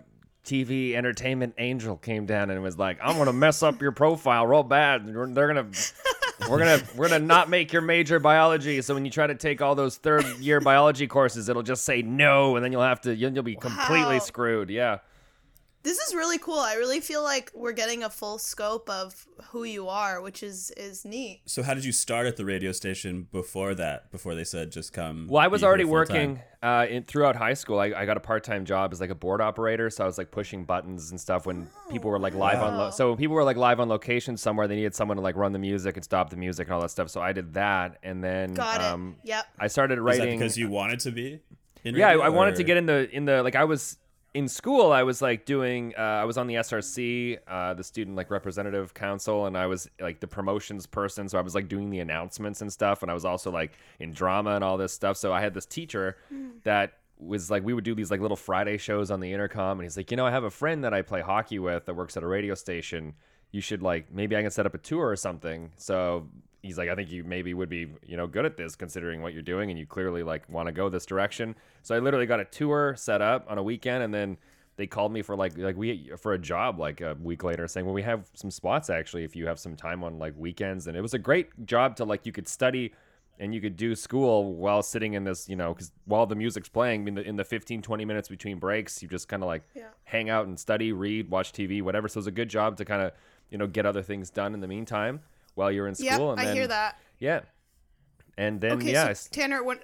TV 0.45 0.93
entertainment 0.95 1.53
angel 1.57 1.95
came 1.95 2.25
down 2.25 2.49
and 2.49 2.61
was 2.61 2.77
like, 2.77 2.97
"I'm 3.01 3.17
gonna 3.17 3.31
mess 3.31 3.63
up 3.63 3.81
your 3.81 3.93
profile 3.93 4.45
real 4.45 4.63
bad. 4.63 5.07
They're 5.07 5.27
they're 5.27 5.47
gonna, 5.47 5.67
we're 6.49 6.57
gonna, 6.59 6.81
we're 6.97 7.07
gonna 7.07 7.25
not 7.25 7.49
make 7.49 7.71
your 7.71 7.81
major 7.81 8.19
biology. 8.19 8.81
So 8.81 8.93
when 8.93 9.05
you 9.05 9.11
try 9.11 9.25
to 9.27 9.35
take 9.35 9.61
all 9.61 9.75
those 9.75 9.95
third 9.95 10.25
year 10.39 10.59
biology 10.59 11.07
courses, 11.07 11.47
it'll 11.47 11.63
just 11.63 11.85
say 11.85 12.01
no, 12.01 12.57
and 12.57 12.65
then 12.65 12.73
you'll 12.73 12.81
have 12.81 12.99
to, 13.01 13.15
you'll, 13.15 13.31
you'll 13.31 13.43
be 13.43 13.55
completely 13.55 14.15
Wow. 14.15 14.19
screwed. 14.19 14.69
Yeah." 14.69 14.97
This 15.83 15.99
is 15.99 16.15
really 16.15 16.37
cool. 16.37 16.59
I 16.59 16.75
really 16.75 17.01
feel 17.01 17.23
like 17.23 17.51
we're 17.53 17.73
getting 17.73 18.03
a 18.03 18.09
full 18.09 18.37
scope 18.37 18.89
of 18.89 19.27
who 19.51 19.65
you 19.65 19.89
are, 19.89 20.21
which 20.21 20.41
is 20.41 20.71
is 20.77 21.03
neat. 21.03 21.41
So 21.45 21.61
how 21.61 21.73
did 21.73 21.83
you 21.83 21.91
start 21.91 22.25
at 22.25 22.37
the 22.37 22.45
radio 22.45 22.71
station 22.71 23.27
before 23.33 23.75
that? 23.75 24.09
Before 24.09 24.33
they 24.33 24.45
said 24.45 24.71
just 24.71 24.93
come. 24.93 25.27
Well, 25.29 25.43
I 25.43 25.47
was 25.47 25.61
already 25.61 25.83
working 25.83 26.39
uh, 26.61 26.85
in, 26.89 27.03
throughout 27.03 27.35
high 27.35 27.53
school. 27.53 27.79
I, 27.79 27.87
I 27.87 28.05
got 28.05 28.15
a 28.15 28.21
part 28.21 28.45
time 28.45 28.63
job 28.63 28.93
as 28.93 29.01
like 29.01 29.09
a 29.09 29.15
board 29.15 29.41
operator, 29.41 29.89
so 29.89 30.05
I 30.05 30.07
was 30.07 30.17
like 30.17 30.31
pushing 30.31 30.63
buttons 30.63 31.11
and 31.11 31.19
stuff 31.19 31.45
when 31.45 31.67
people 31.91 32.09
were 32.09 32.19
like 32.19 32.33
live 32.33 32.61
on. 32.61 32.77
Lo- 32.77 32.89
so 32.91 33.09
when 33.09 33.17
people 33.17 33.35
were 33.35 33.43
like 33.43 33.57
live 33.57 33.81
on 33.81 33.89
location 33.89 34.37
somewhere, 34.37 34.69
they 34.69 34.77
needed 34.77 34.95
someone 34.95 35.17
to 35.17 35.23
like 35.23 35.35
run 35.35 35.51
the 35.51 35.59
music 35.59 35.97
and 35.97 36.03
stop 36.05 36.29
the 36.29 36.37
music 36.37 36.67
and 36.67 36.75
all 36.75 36.81
that 36.81 36.91
stuff. 36.91 37.09
So 37.09 37.19
I 37.21 37.33
did 37.33 37.55
that, 37.55 37.97
and 38.03 38.23
then 38.23 38.53
Got 38.53 38.79
um, 38.81 39.17
it. 39.23 39.27
Yep. 39.27 39.45
I 39.59 39.67
started 39.67 39.95
Is 39.95 39.97
that 39.97 40.03
writing. 40.03 40.39
because 40.39 40.57
you 40.57 40.69
wanted 40.69 41.01
to 41.01 41.11
be? 41.11 41.41
In 41.83 41.95
yeah, 41.95 42.07
I, 42.07 42.11
radio, 42.11 42.25
I 42.25 42.29
wanted 42.29 42.55
to 42.55 42.63
get 42.63 42.77
in 42.77 42.85
the 42.85 43.09
in 43.13 43.25
the 43.25 43.43
like 43.43 43.55
I 43.55 43.65
was 43.65 43.97
in 44.33 44.47
school 44.47 44.91
I 44.91 45.03
was 45.03 45.21
like 45.21 45.45
doing 45.45 45.93
uh, 45.97 46.01
I 46.01 46.25
was 46.25 46.37
on 46.37 46.47
the 46.47 46.55
SRC, 46.55 47.37
uh, 47.47 47.73
the 47.73 47.83
student 47.83 48.15
like 48.15 48.31
representative 48.31 48.93
council, 48.93 49.45
and 49.45 49.57
I 49.57 49.67
was 49.67 49.89
like 49.99 50.19
the 50.19 50.27
promotions 50.27 50.85
person. 50.87 51.29
So 51.29 51.37
I 51.37 51.41
was 51.41 51.53
like 51.53 51.67
doing 51.67 51.89
the 51.89 51.99
announcements 51.99 52.61
and 52.61 52.71
stuff, 52.71 53.03
and 53.03 53.11
I 53.11 53.13
was 53.13 53.25
also 53.25 53.51
like 53.51 53.73
in 53.99 54.11
drama 54.11 54.55
and 54.55 54.63
all 54.63 54.77
this 54.77 54.91
stuff. 54.93 55.17
So 55.17 55.31
I 55.31 55.41
had 55.41 55.53
this 55.53 55.65
teacher 55.65 56.17
that 56.63 56.93
was 57.19 57.51
like 57.51 57.63
we 57.63 57.73
would 57.73 57.83
do 57.83 57.93
these 57.93 58.09
like 58.09 58.21
little 58.21 58.37
Friday 58.37 58.77
shows 58.77 59.11
on 59.11 59.19
the 59.19 59.31
intercom, 59.31 59.79
and 59.79 59.85
he's 59.85 59.97
like, 59.97 60.09
you 60.09 60.17
know, 60.17 60.25
I 60.25 60.31
have 60.31 60.43
a 60.43 60.51
friend 60.51 60.83
that 60.83 60.93
I 60.93 61.03
play 61.03 61.21
hockey 61.21 61.59
with 61.59 61.85
that 61.85 61.95
works 61.95 62.17
at 62.17 62.23
a 62.23 62.27
radio 62.27 62.55
station. 62.55 63.13
You 63.51 63.61
should 63.61 63.83
like 63.83 64.11
maybe 64.11 64.35
I 64.35 64.41
can 64.41 64.49
set 64.49 64.65
up 64.65 64.73
a 64.73 64.79
tour 64.79 65.07
or 65.07 65.15
something. 65.15 65.71
So 65.77 66.27
he's 66.63 66.77
like, 66.79 66.89
I 66.89 66.95
think 66.95 67.11
you 67.11 67.23
maybe 67.23 67.53
would 67.53 67.69
be 67.69 67.87
you 68.03 68.17
know 68.17 68.25
good 68.25 68.45
at 68.45 68.57
this 68.57 68.75
considering 68.75 69.21
what 69.21 69.33
you're 69.33 69.43
doing, 69.43 69.69
and 69.69 69.77
you 69.77 69.85
clearly 69.85 70.23
like 70.23 70.49
want 70.49 70.65
to 70.67 70.71
go 70.71 70.89
this 70.89 71.05
direction. 71.05 71.55
So 71.83 71.93
I 71.93 71.99
literally 71.99 72.25
got 72.25 72.39
a 72.39 72.45
tour 72.45 72.95
set 72.97 73.21
up 73.21 73.45
on 73.47 73.59
a 73.59 73.63
weekend, 73.63 74.03
and 74.03 74.11
then 74.13 74.37
they 74.77 74.87
called 74.87 75.11
me 75.11 75.21
for 75.21 75.35
like 75.35 75.55
like 75.57 75.77
we 75.77 76.09
for 76.17 76.33
a 76.33 76.39
job 76.39 76.79
like 76.79 76.99
a 77.01 77.15
week 77.21 77.43
later 77.43 77.67
saying 77.67 77.85
well 77.85 77.93
we 77.93 78.01
have 78.01 78.27
some 78.33 78.49
spots 78.49 78.89
actually 78.89 79.23
if 79.23 79.35
you 79.35 79.45
have 79.45 79.59
some 79.59 79.75
time 79.75 80.03
on 80.03 80.17
like 80.17 80.33
weekends 80.35 80.87
and 80.87 80.97
it 80.97 81.01
was 81.01 81.13
a 81.13 81.19
great 81.19 81.67
job 81.67 81.95
to 81.95 82.03
like 82.03 82.25
you 82.25 82.31
could 82.31 82.47
study 82.47 82.91
and 83.37 83.53
you 83.53 83.61
could 83.61 83.77
do 83.77 83.95
school 83.95 84.55
while 84.55 84.81
sitting 84.81 85.13
in 85.13 85.23
this 85.23 85.47
you 85.47 85.55
know 85.55 85.75
because 85.75 85.91
while 86.05 86.25
the 86.25 86.33
music's 86.35 86.69
playing 86.69 87.07
in 87.07 87.13
the, 87.13 87.21
in 87.21 87.35
the 87.35 87.43
15 87.43 87.83
20 87.83 88.03
minutes 88.03 88.29
between 88.29 88.57
breaks 88.57 88.99
you 89.03 89.07
just 89.07 89.27
kind 89.27 89.43
of 89.43 89.47
like 89.47 89.61
Yeah. 89.75 89.89
hang 90.05 90.31
out 90.31 90.47
and 90.47 90.59
study 90.59 90.91
read 90.91 91.29
watch 91.29 91.51
tv 91.53 91.83
whatever 91.83 92.07
so 92.07 92.17
it's 92.17 92.25
a 92.27 92.31
good 92.31 92.49
job 92.49 92.75
to 92.77 92.83
kind 92.85 93.03
of 93.03 93.11
you 93.51 93.59
know 93.59 93.67
get 93.67 93.85
other 93.85 94.01
things 94.01 94.31
done 94.31 94.55
in 94.55 94.59
the 94.59 94.67
meantime 94.67 95.19
while 95.55 95.71
you're 95.71 95.87
in 95.87 95.95
Yeah, 95.95 96.15
school 96.15 96.31
and 96.31 96.41
I 96.41 96.53
hear 96.53 96.67
that. 96.67 96.97
yeah 97.19 97.41
and 98.37 98.61
then 98.61 98.79
Okay, 98.79 98.91
yeah 98.91 99.13
so 99.13 99.29
Tanner, 99.31 99.63
when 99.63 99.79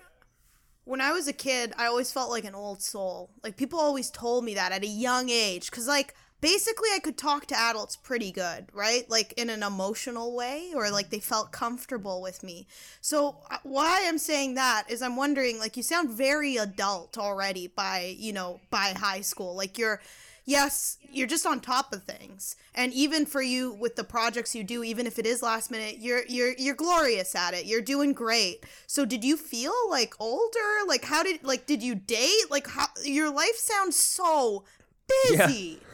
when 0.86 1.02
I 1.02 1.12
was 1.12 1.28
a 1.28 1.34
kid, 1.34 1.72
I 1.78 1.86
always 1.86 2.12
felt 2.12 2.32
like 2.32 2.46
an 2.46 2.56
old 2.56 2.82
soul. 2.82 3.30
Like 3.44 3.58
people 3.58 3.80
always 3.80 4.10
told 4.10 4.44
me 4.44 4.56
that 4.56 4.72
at 4.72 4.84
a 4.84 4.88
young 4.88 5.30
age, 5.30 5.70
because 5.70 5.88
like 5.88 6.16
basically 6.42 6.90
I 6.96 7.00
could 7.00 7.16
talk 7.18 7.46
to 7.48 7.56
adults 7.60 7.96
pretty 7.96 8.32
good, 8.32 8.68
right? 8.74 9.08
Like 9.08 9.34
in 9.38 9.52
an 9.52 9.62
emotional 9.62 10.36
way, 10.36 10.72
or 10.74 10.90
like 10.90 11.12
they 11.12 11.20
felt 11.20 11.52
comfortable 11.52 12.22
with 12.24 12.42
me. 12.44 12.66
So 13.02 13.38
uh, 13.52 13.58
why 13.64 14.04
I'm 14.08 14.18
saying 14.18 14.56
that 14.56 14.86
is 14.90 15.04
I'm 15.04 15.16
wondering, 15.16 15.60
like 15.60 15.78
you 15.78 15.84
sound 15.84 16.10
very 16.10 16.58
adult 16.58 17.18
already 17.20 17.68
by 17.68 18.16
you 18.18 18.34
know 18.34 18.60
by 18.72 18.94
high 18.98 19.22
school, 19.22 19.56
like 19.56 19.78
you're 19.78 20.02
yes, 20.50 20.98
you're 21.12 21.28
just 21.28 21.46
on 21.46 21.60
top 21.60 21.94
of 21.94 22.04
things. 22.04 22.56
And 22.74 22.92
even 22.94 23.26
for 23.26 23.42
you 23.42 23.74
with 23.74 23.96
the 23.96 24.04
projects 24.04 24.56
you 24.56 24.64
do, 24.64 24.84
even 24.84 25.06
if 25.06 25.20
it 25.20 25.26
is 25.26 25.44
last 25.44 25.70
minute, 25.70 25.98
you're 26.00 26.24
you're 26.28 26.54
you're 26.58 26.76
glorious 26.76 27.36
at 27.36 27.54
it. 27.54 27.66
You're 27.66 27.82
doing 27.82 28.14
great. 28.14 28.66
So 28.88 29.06
did 29.06 29.24
you 29.24 29.38
feel 29.38 29.74
like 29.90 30.16
older? 30.20 30.70
Like 30.88 31.06
how 31.06 31.24
did 31.24 31.44
like 31.44 31.66
did 31.66 31.84
you 31.84 31.96
date? 31.96 32.50
Like 32.50 32.68
how 32.68 32.88
your 33.04 33.32
life 33.32 33.56
sounds 33.56 33.96
so 33.96 34.66
busy. 35.30 35.80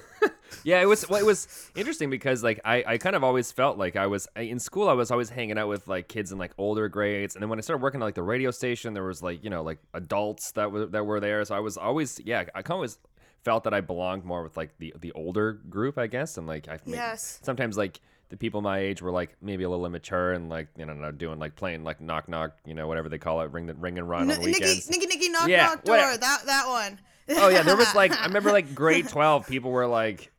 Yeah, 0.64 0.82
it 0.82 0.86
was 0.86 1.08
well, 1.08 1.20
it 1.20 1.26
was 1.26 1.70
interesting 1.76 2.10
because 2.10 2.42
like 2.42 2.60
I, 2.66 2.84
I 2.88 2.98
kind 2.98 3.16
of 3.16 3.24
always 3.24 3.52
felt 3.52 3.78
like 3.78 3.96
I 3.96 4.08
was 4.08 4.28
in 4.36 4.58
school 4.58 4.90
I 4.90 4.94
was 4.94 5.12
always 5.12 5.30
hanging 5.30 5.60
out 5.60 5.68
with 5.68 5.88
like 5.88 6.08
kids 6.08 6.32
in 6.32 6.40
like 6.40 6.54
older 6.58 6.90
grades 6.90 7.36
and 7.36 7.44
then 7.44 7.50
when 7.50 7.60
I 7.60 7.62
started 7.62 7.84
working 7.84 8.02
at 8.02 8.06
like 8.06 8.16
the 8.16 8.24
radio 8.24 8.50
station 8.50 8.96
there 8.96 9.04
was 9.04 9.22
like 9.22 9.44
you 9.44 9.52
know 9.52 9.62
like 9.62 9.78
adults 9.94 10.52
that 10.54 10.72
were 10.72 10.88
that 10.88 11.06
were 11.06 11.20
there 11.20 11.46
so 11.46 11.54
I 11.54 11.60
was 11.60 11.78
always 11.78 12.20
yeah 12.24 12.46
I 12.56 12.64
kind 12.64 12.68
of 12.68 12.72
always 12.72 12.98
felt 13.46 13.64
that 13.64 13.74
I 13.74 13.80
belonged 13.80 14.26
more 14.26 14.44
with 14.44 14.58
like 14.58 14.78
the 14.80 14.94
the 15.00 15.12
older 15.14 15.54
group 15.70 15.98
I 15.98 16.08
guess 16.08 16.38
and 16.38 16.46
like 16.48 16.68
I 16.68 16.80
maybe- 16.86 16.98
Yes. 16.98 17.40
sometimes 17.44 17.78
like 17.78 18.02
the 18.30 18.38
people 18.38 18.62
my 18.62 18.80
age 18.80 19.02
were 19.04 19.12
like 19.12 19.36
maybe 19.42 19.64
a 19.64 19.70
little 19.70 19.86
immature 19.86 20.34
and 20.34 20.50
like 20.50 20.68
you 20.78 20.86
know 20.86 21.12
doing 21.12 21.38
like 21.40 21.56
playing 21.56 21.84
like 21.84 22.02
knock 22.02 22.28
knock 22.28 22.58
you 22.66 22.74
know 22.74 22.88
whatever 22.88 23.08
they 23.08 23.20
call 23.20 23.40
it 23.42 23.52
ring 23.52 23.68
the 23.68 23.76
ring 23.76 23.98
and 24.00 24.10
run 24.10 24.24
N- 24.24 24.32
on 24.32 24.44
Nicky, 24.46 24.52
weekends 24.60 24.90
Nicky, 24.90 25.06
Nicky, 25.06 25.30
knock, 25.30 25.48
Yeah, 25.48 25.68
knock, 25.68 25.84
door. 25.84 25.96
whatever. 25.96 26.18
That 26.18 26.40
that 26.48 26.68
one. 26.68 27.00
Oh 27.38 27.48
yeah, 27.50 27.62
there 27.62 27.78
was 27.78 27.94
like 27.96 28.12
I 28.20 28.26
remember 28.26 28.52
like 28.52 28.74
grade 28.76 29.08
twelve, 29.08 29.48
people 29.48 29.70
were 29.72 29.88
like 29.88 30.32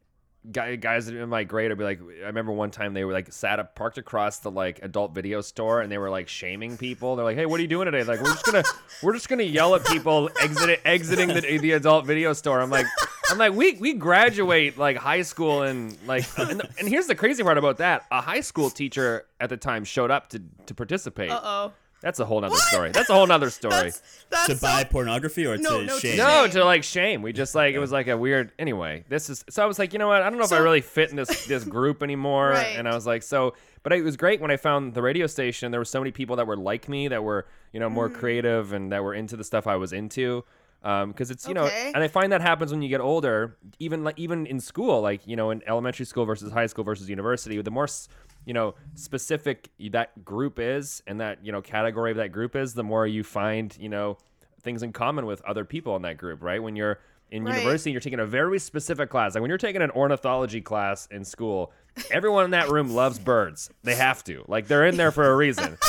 guy, 0.52 0.76
guys 0.76 1.08
in 1.08 1.28
my 1.28 1.44
grade 1.44 1.70
would 1.70 1.78
be 1.78 1.84
like 1.84 2.00
I 2.22 2.26
remember 2.26 2.52
one 2.52 2.70
time 2.70 2.94
they 2.94 3.04
were 3.04 3.12
like 3.12 3.32
sat 3.32 3.58
up 3.58 3.74
parked 3.74 3.98
across 3.98 4.38
the 4.38 4.50
like 4.50 4.80
adult 4.82 5.14
video 5.14 5.40
store 5.40 5.80
and 5.80 5.90
they 5.90 5.98
were 5.98 6.10
like 6.10 6.28
shaming 6.28 6.76
people. 6.76 7.16
They're 7.16 7.24
like, 7.24 7.36
Hey, 7.36 7.46
what 7.46 7.58
are 7.58 7.62
you 7.62 7.68
doing 7.68 7.86
today? 7.86 8.04
Like 8.04 8.20
we're 8.20 8.32
just 8.32 8.44
gonna 8.44 8.64
we're 9.02 9.14
just 9.14 9.28
gonna 9.28 9.42
yell 9.42 9.74
at 9.74 9.84
people 9.86 10.30
exiting 10.40 10.76
exiting 10.84 11.28
the, 11.28 11.58
the 11.58 11.72
adult 11.72 12.06
video 12.06 12.32
store. 12.32 12.60
I'm 12.60 12.70
like 12.70 12.86
I'm 13.30 13.38
like 13.38 13.52
we 13.52 13.74
we 13.74 13.94
graduate 13.94 14.78
like 14.78 14.96
high 14.96 15.22
school 15.22 15.62
and 15.62 15.96
like 16.06 16.24
and, 16.38 16.62
and 16.78 16.88
here's 16.88 17.06
the 17.06 17.14
crazy 17.14 17.42
part 17.42 17.58
about 17.58 17.78
that. 17.78 18.06
A 18.10 18.20
high 18.20 18.40
school 18.40 18.70
teacher 18.70 19.26
at 19.40 19.48
the 19.48 19.56
time 19.56 19.84
showed 19.84 20.10
up 20.10 20.28
to 20.30 20.42
to 20.66 20.74
participate. 20.74 21.30
Uh 21.30 21.40
oh. 21.42 21.72
That's 22.06 22.20
a 22.20 22.24
whole 22.24 22.40
nother 22.40 22.54
story. 22.56 22.92
That's 22.92 23.10
a 23.10 23.14
whole 23.14 23.26
nother 23.26 23.50
story. 23.50 23.74
That's 23.90 24.00
that's 24.30 24.46
to 24.46 24.54
so- 24.56 24.64
buy 24.68 24.84
pornography 24.84 25.44
or 25.44 25.56
No, 25.58 25.80
to 25.80 25.86
no, 25.86 25.98
shame? 25.98 26.16
No, 26.18 26.46
to 26.46 26.64
like 26.64 26.84
shame. 26.84 27.20
We 27.20 27.32
just 27.32 27.56
like 27.56 27.74
it 27.74 27.80
was 27.80 27.90
like 27.90 28.06
a 28.06 28.16
weird. 28.16 28.52
Anyway, 28.60 29.02
this 29.08 29.28
is 29.28 29.44
so 29.50 29.64
I 29.64 29.66
was 29.66 29.80
like, 29.80 29.92
you 29.92 29.98
know 29.98 30.06
what? 30.06 30.22
I 30.22 30.30
don't 30.30 30.38
know 30.38 30.44
if 30.44 30.52
I 30.52 30.58
really 30.58 30.82
fit 30.82 31.10
in 31.10 31.16
this 31.16 31.46
this 31.46 31.64
group 31.64 32.04
anymore. 32.04 32.50
Right. 32.56 32.76
And 32.78 32.88
I 32.88 32.94
was 32.94 33.06
like, 33.08 33.24
so. 33.24 33.54
But 33.82 33.92
it 33.92 34.02
was 34.02 34.16
great 34.16 34.40
when 34.40 34.52
I 34.52 34.56
found 34.56 34.94
the 34.94 35.02
radio 35.02 35.26
station. 35.26 35.72
There 35.72 35.80
were 35.80 35.84
so 35.84 35.98
many 36.00 36.12
people 36.12 36.36
that 36.36 36.46
were 36.46 36.56
like 36.56 36.88
me, 36.88 37.08
that 37.08 37.24
were 37.24 37.46
you 37.72 37.80
know 37.80 37.88
Mm. 37.90 37.92
more 37.94 38.08
creative 38.08 38.72
and 38.72 38.92
that 38.92 39.02
were 39.02 39.12
into 39.14 39.36
the 39.36 39.44
stuff 39.44 39.66
I 39.66 39.74
was 39.74 39.92
into. 39.92 40.44
Because 40.82 41.32
it's 41.32 41.48
you 41.48 41.54
know, 41.54 41.66
and 41.66 41.96
I 42.04 42.06
find 42.06 42.30
that 42.30 42.40
happens 42.40 42.70
when 42.70 42.82
you 42.82 42.88
get 42.88 43.00
older. 43.00 43.56
Even 43.80 44.04
like 44.04 44.16
even 44.16 44.46
in 44.46 44.60
school, 44.60 45.00
like 45.00 45.26
you 45.26 45.34
know, 45.34 45.50
in 45.50 45.60
elementary 45.66 46.06
school 46.06 46.24
versus 46.24 46.52
high 46.52 46.66
school 46.66 46.84
versus 46.84 47.10
university, 47.10 47.60
the 47.60 47.70
more 47.72 47.84
s- 47.84 48.08
you 48.46 48.54
know 48.54 48.74
specific 48.94 49.68
that 49.90 50.24
group 50.24 50.58
is 50.58 51.02
and 51.06 51.20
that 51.20 51.44
you 51.44 51.52
know 51.52 51.60
category 51.60 52.10
of 52.12 52.16
that 52.16 52.32
group 52.32 52.56
is, 52.56 52.72
the 52.72 52.82
more 52.82 53.06
you 53.06 53.22
find 53.22 53.76
you 53.78 53.90
know 53.90 54.16
things 54.62 54.82
in 54.82 54.92
common 54.92 55.26
with 55.26 55.42
other 55.42 55.64
people 55.66 55.94
in 55.96 56.02
that 56.02 56.16
group, 56.16 56.42
right? 56.42 56.62
When 56.62 56.74
you're 56.74 56.98
in 57.30 57.44
Right. 57.44 57.54
university, 57.56 57.90
you're 57.90 58.00
taking 58.00 58.20
a 58.20 58.26
very 58.26 58.58
specific 58.58 59.10
class. 59.10 59.34
Like 59.34 59.42
when 59.42 59.48
you're 59.48 59.58
taking 59.58 59.82
an 59.82 59.90
ornithology 59.90 60.60
class 60.60 61.06
in 61.10 61.24
school, 61.24 61.72
everyone 62.10 62.44
in 62.44 62.52
that 62.52 62.70
room 62.70 62.94
loves 62.94 63.18
birds. 63.18 63.68
They 63.82 63.96
have 63.96 64.22
to. 64.24 64.44
Like 64.48 64.68
they're 64.68 64.86
in 64.86 64.96
there 64.96 65.10
for 65.10 65.30
a 65.30 65.36
reason. 65.36 65.76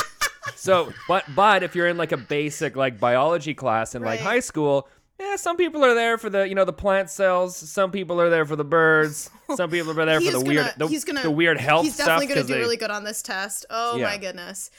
So, 0.55 0.91
but 1.07 1.23
but 1.35 1.61
if 1.61 1.75
you're 1.75 1.87
in 1.87 1.97
like 1.97 2.13
a 2.13 2.17
basic 2.17 2.75
like 2.75 2.99
biology 2.99 3.53
class 3.53 3.93
in 3.95 4.01
like 4.01 4.19
high 4.19 4.39
school, 4.39 4.87
yeah, 5.19 5.35
some 5.35 5.57
people 5.57 5.83
are 5.83 5.93
there 5.95 6.17
for 6.17 6.29
the 6.29 6.47
you 6.47 6.55
know 6.55 6.65
the 6.65 6.73
plant 6.73 7.09
cells. 7.09 7.55
Some 7.55 7.91
people 7.91 8.21
are 8.21 8.29
there 8.29 8.45
for 8.45 8.55
the 8.55 8.63
birds. 8.63 9.29
Some 9.55 9.69
people 9.69 9.91
are 9.99 10.05
there 10.05 10.21
for 10.21 10.31
the 10.31 10.39
weird 10.41 10.57
gonna, 10.65 10.73
the, 10.77 10.87
he's 10.87 11.03
gonna, 11.05 11.23
the 11.23 11.31
weird 11.31 11.59
health 11.59 11.85
He's 11.85 11.97
definitely 11.97 12.27
going 12.27 12.41
to 12.41 12.47
do 12.47 12.53
they- 12.53 12.59
really 12.59 12.77
good 12.77 12.91
on 12.91 13.03
this 13.03 13.21
test. 13.21 13.65
Oh 13.69 13.95
Yeah. 13.97 14.05
my 14.05 14.17
goodness. 14.17 14.69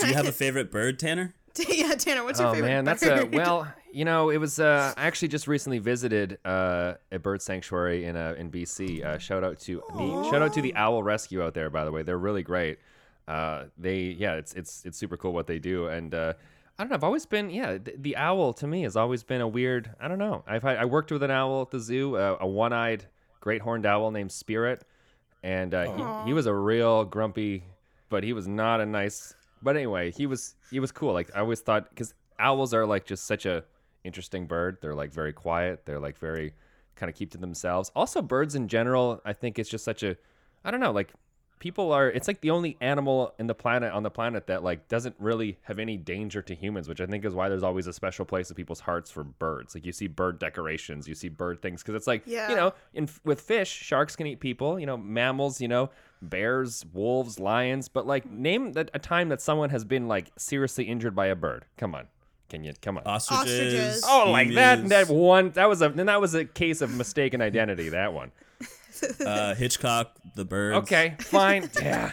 Do 0.00 0.06
you 0.08 0.14
have 0.14 0.26
a 0.26 0.32
favorite 0.44 0.70
bird, 0.70 0.98
Tanner? 0.98 1.34
yeah, 1.70 1.94
Tanner, 1.94 2.22
what's 2.24 2.38
your 2.38 2.48
Oh 2.48 2.52
favorite 2.52 2.68
man, 2.68 2.84
that's 2.84 3.02
a 3.02 3.24
well. 3.32 3.66
You 3.90 4.04
know, 4.04 4.28
it 4.28 4.36
was. 4.36 4.60
Uh, 4.60 4.92
I 4.94 5.06
actually 5.06 5.28
just 5.28 5.48
recently 5.48 5.78
visited 5.78 6.36
uh, 6.44 6.94
a 7.10 7.18
bird 7.18 7.40
sanctuary 7.40 8.04
in 8.04 8.14
uh, 8.14 8.34
in 8.36 8.50
BC. 8.50 9.02
Uh, 9.02 9.16
shout 9.18 9.42
out 9.42 9.58
to 9.60 9.82
the 9.96 10.28
shout 10.30 10.42
out 10.42 10.52
to 10.52 10.60
the 10.60 10.74
Owl 10.74 11.02
Rescue 11.02 11.42
out 11.42 11.54
there. 11.54 11.70
By 11.70 11.86
the 11.86 11.92
way, 11.92 12.02
they're 12.02 12.18
really 12.18 12.42
great. 12.42 12.78
Uh, 13.26 13.64
they 13.78 14.00
yeah, 14.00 14.34
it's 14.34 14.52
it's 14.52 14.84
it's 14.84 14.98
super 14.98 15.16
cool 15.16 15.32
what 15.32 15.46
they 15.46 15.58
do. 15.58 15.86
And 15.86 16.14
uh, 16.14 16.34
I 16.78 16.82
don't 16.82 16.90
know. 16.90 16.96
I've 16.96 17.04
always 17.04 17.26
been 17.26 17.50
yeah. 17.50 17.78
The, 17.78 17.94
the 17.96 18.16
owl 18.16 18.52
to 18.54 18.66
me 18.66 18.82
has 18.82 18.96
always 18.96 19.22
been 19.22 19.40
a 19.40 19.48
weird. 19.48 19.90
I 20.00 20.08
don't 20.08 20.18
know. 20.18 20.44
I've 20.46 20.62
had, 20.62 20.76
I 20.76 20.84
worked 20.84 21.10
with 21.10 21.22
an 21.22 21.30
owl 21.30 21.62
at 21.62 21.70
the 21.70 21.80
zoo, 21.80 22.16
uh, 22.16 22.36
a 22.40 22.46
one 22.46 22.72
eyed 22.72 23.06
great 23.40 23.62
horned 23.62 23.86
owl 23.86 24.10
named 24.10 24.32
Spirit, 24.32 24.84
and 25.42 25.72
uh, 25.72 26.22
he, 26.24 26.28
he 26.28 26.34
was 26.34 26.46
a 26.46 26.54
real 26.54 27.04
grumpy, 27.04 27.64
but 28.08 28.24
he 28.24 28.32
was 28.32 28.46
not 28.46 28.80
a 28.80 28.86
nice. 28.86 29.34
But 29.62 29.76
anyway, 29.76 30.10
he 30.10 30.26
was 30.26 30.54
he 30.70 30.80
was 30.80 30.92
cool. 30.92 31.12
Like 31.12 31.34
I 31.34 31.40
always 31.40 31.60
thought 31.60 31.88
because 31.88 32.12
owls 32.38 32.74
are 32.74 32.84
like 32.84 33.06
just 33.06 33.26
such 33.26 33.46
a 33.46 33.64
interesting 34.04 34.46
bird. 34.46 34.78
They're 34.82 34.94
like 34.94 35.12
very 35.12 35.32
quiet. 35.32 35.86
They're 35.86 36.00
like 36.00 36.18
very 36.18 36.54
kind 36.94 37.08
of 37.08 37.16
keep 37.16 37.30
to 37.30 37.38
themselves. 37.38 37.90
Also, 37.96 38.20
birds 38.20 38.54
in 38.54 38.68
general, 38.68 39.20
I 39.24 39.32
think 39.32 39.58
it's 39.58 39.70
just 39.70 39.84
such 39.84 40.02
a 40.02 40.16
I 40.64 40.70
don't 40.70 40.80
know, 40.80 40.92
like 40.92 41.12
people 41.58 41.90
are 41.92 42.10
it's 42.10 42.28
like 42.28 42.40
the 42.42 42.50
only 42.50 42.76
animal 42.80 43.34
in 43.38 43.46
the 43.46 43.54
planet 43.54 43.92
on 43.92 44.02
the 44.02 44.10
planet 44.10 44.46
that 44.46 44.62
like 44.62 44.88
doesn't 44.88 45.14
really 45.18 45.56
have 45.62 45.78
any 45.78 45.96
danger 45.96 46.42
to 46.42 46.54
humans, 46.54 46.88
which 46.88 47.00
I 47.00 47.06
think 47.06 47.24
is 47.24 47.34
why 47.34 47.48
there's 47.48 47.62
always 47.62 47.86
a 47.86 47.92
special 47.92 48.24
place 48.24 48.50
in 48.50 48.56
people's 48.56 48.80
hearts 48.80 49.10
for 49.10 49.24
birds. 49.24 49.74
Like 49.74 49.86
you 49.86 49.92
see 49.92 50.06
bird 50.06 50.38
decorations, 50.38 51.08
you 51.08 51.14
see 51.14 51.28
bird 51.28 51.62
things 51.62 51.82
cuz 51.82 51.94
it's 51.94 52.06
like, 52.06 52.22
Yeah. 52.26 52.50
you 52.50 52.56
know, 52.56 52.74
in 52.94 53.08
with 53.24 53.40
fish, 53.40 53.70
sharks 53.70 54.16
can 54.16 54.26
eat 54.26 54.40
people, 54.40 54.78
you 54.78 54.86
know, 54.86 54.96
mammals, 54.96 55.60
you 55.60 55.68
know, 55.68 55.90
bears, 56.22 56.84
wolves, 56.92 57.38
lions, 57.38 57.88
but 57.88 58.06
like 58.06 58.30
name 58.30 58.72
that 58.72 58.90
a 58.94 58.98
time 58.98 59.28
that 59.30 59.40
someone 59.40 59.70
has 59.70 59.84
been 59.84 60.08
like 60.08 60.32
seriously 60.36 60.84
injured 60.84 61.14
by 61.14 61.26
a 61.26 61.34
bird. 61.36 61.64
Come 61.78 61.94
on. 61.94 62.06
Can 62.48 62.62
you 62.62 62.74
come 62.80 62.96
on? 62.98 63.02
Ostriches. 63.04 63.48
Ostriches. 63.48 64.04
Oh, 64.06 64.30
like 64.30 64.52
that 64.54 64.78
emus, 64.78 64.90
that 64.90 65.08
one 65.08 65.50
that 65.52 65.68
was 65.68 65.82
a 65.82 65.88
then 65.88 66.06
that 66.06 66.20
was 66.20 66.34
a 66.34 66.44
case 66.44 66.80
of 66.80 66.94
mistaken 66.94 67.40
identity, 67.40 67.88
that 67.88 68.12
one. 68.12 68.30
uh, 69.20 69.54
Hitchcock, 69.54 70.16
the 70.34 70.44
birds. 70.44 70.78
Okay, 70.78 71.14
fine. 71.20 71.70
yeah. 71.82 72.12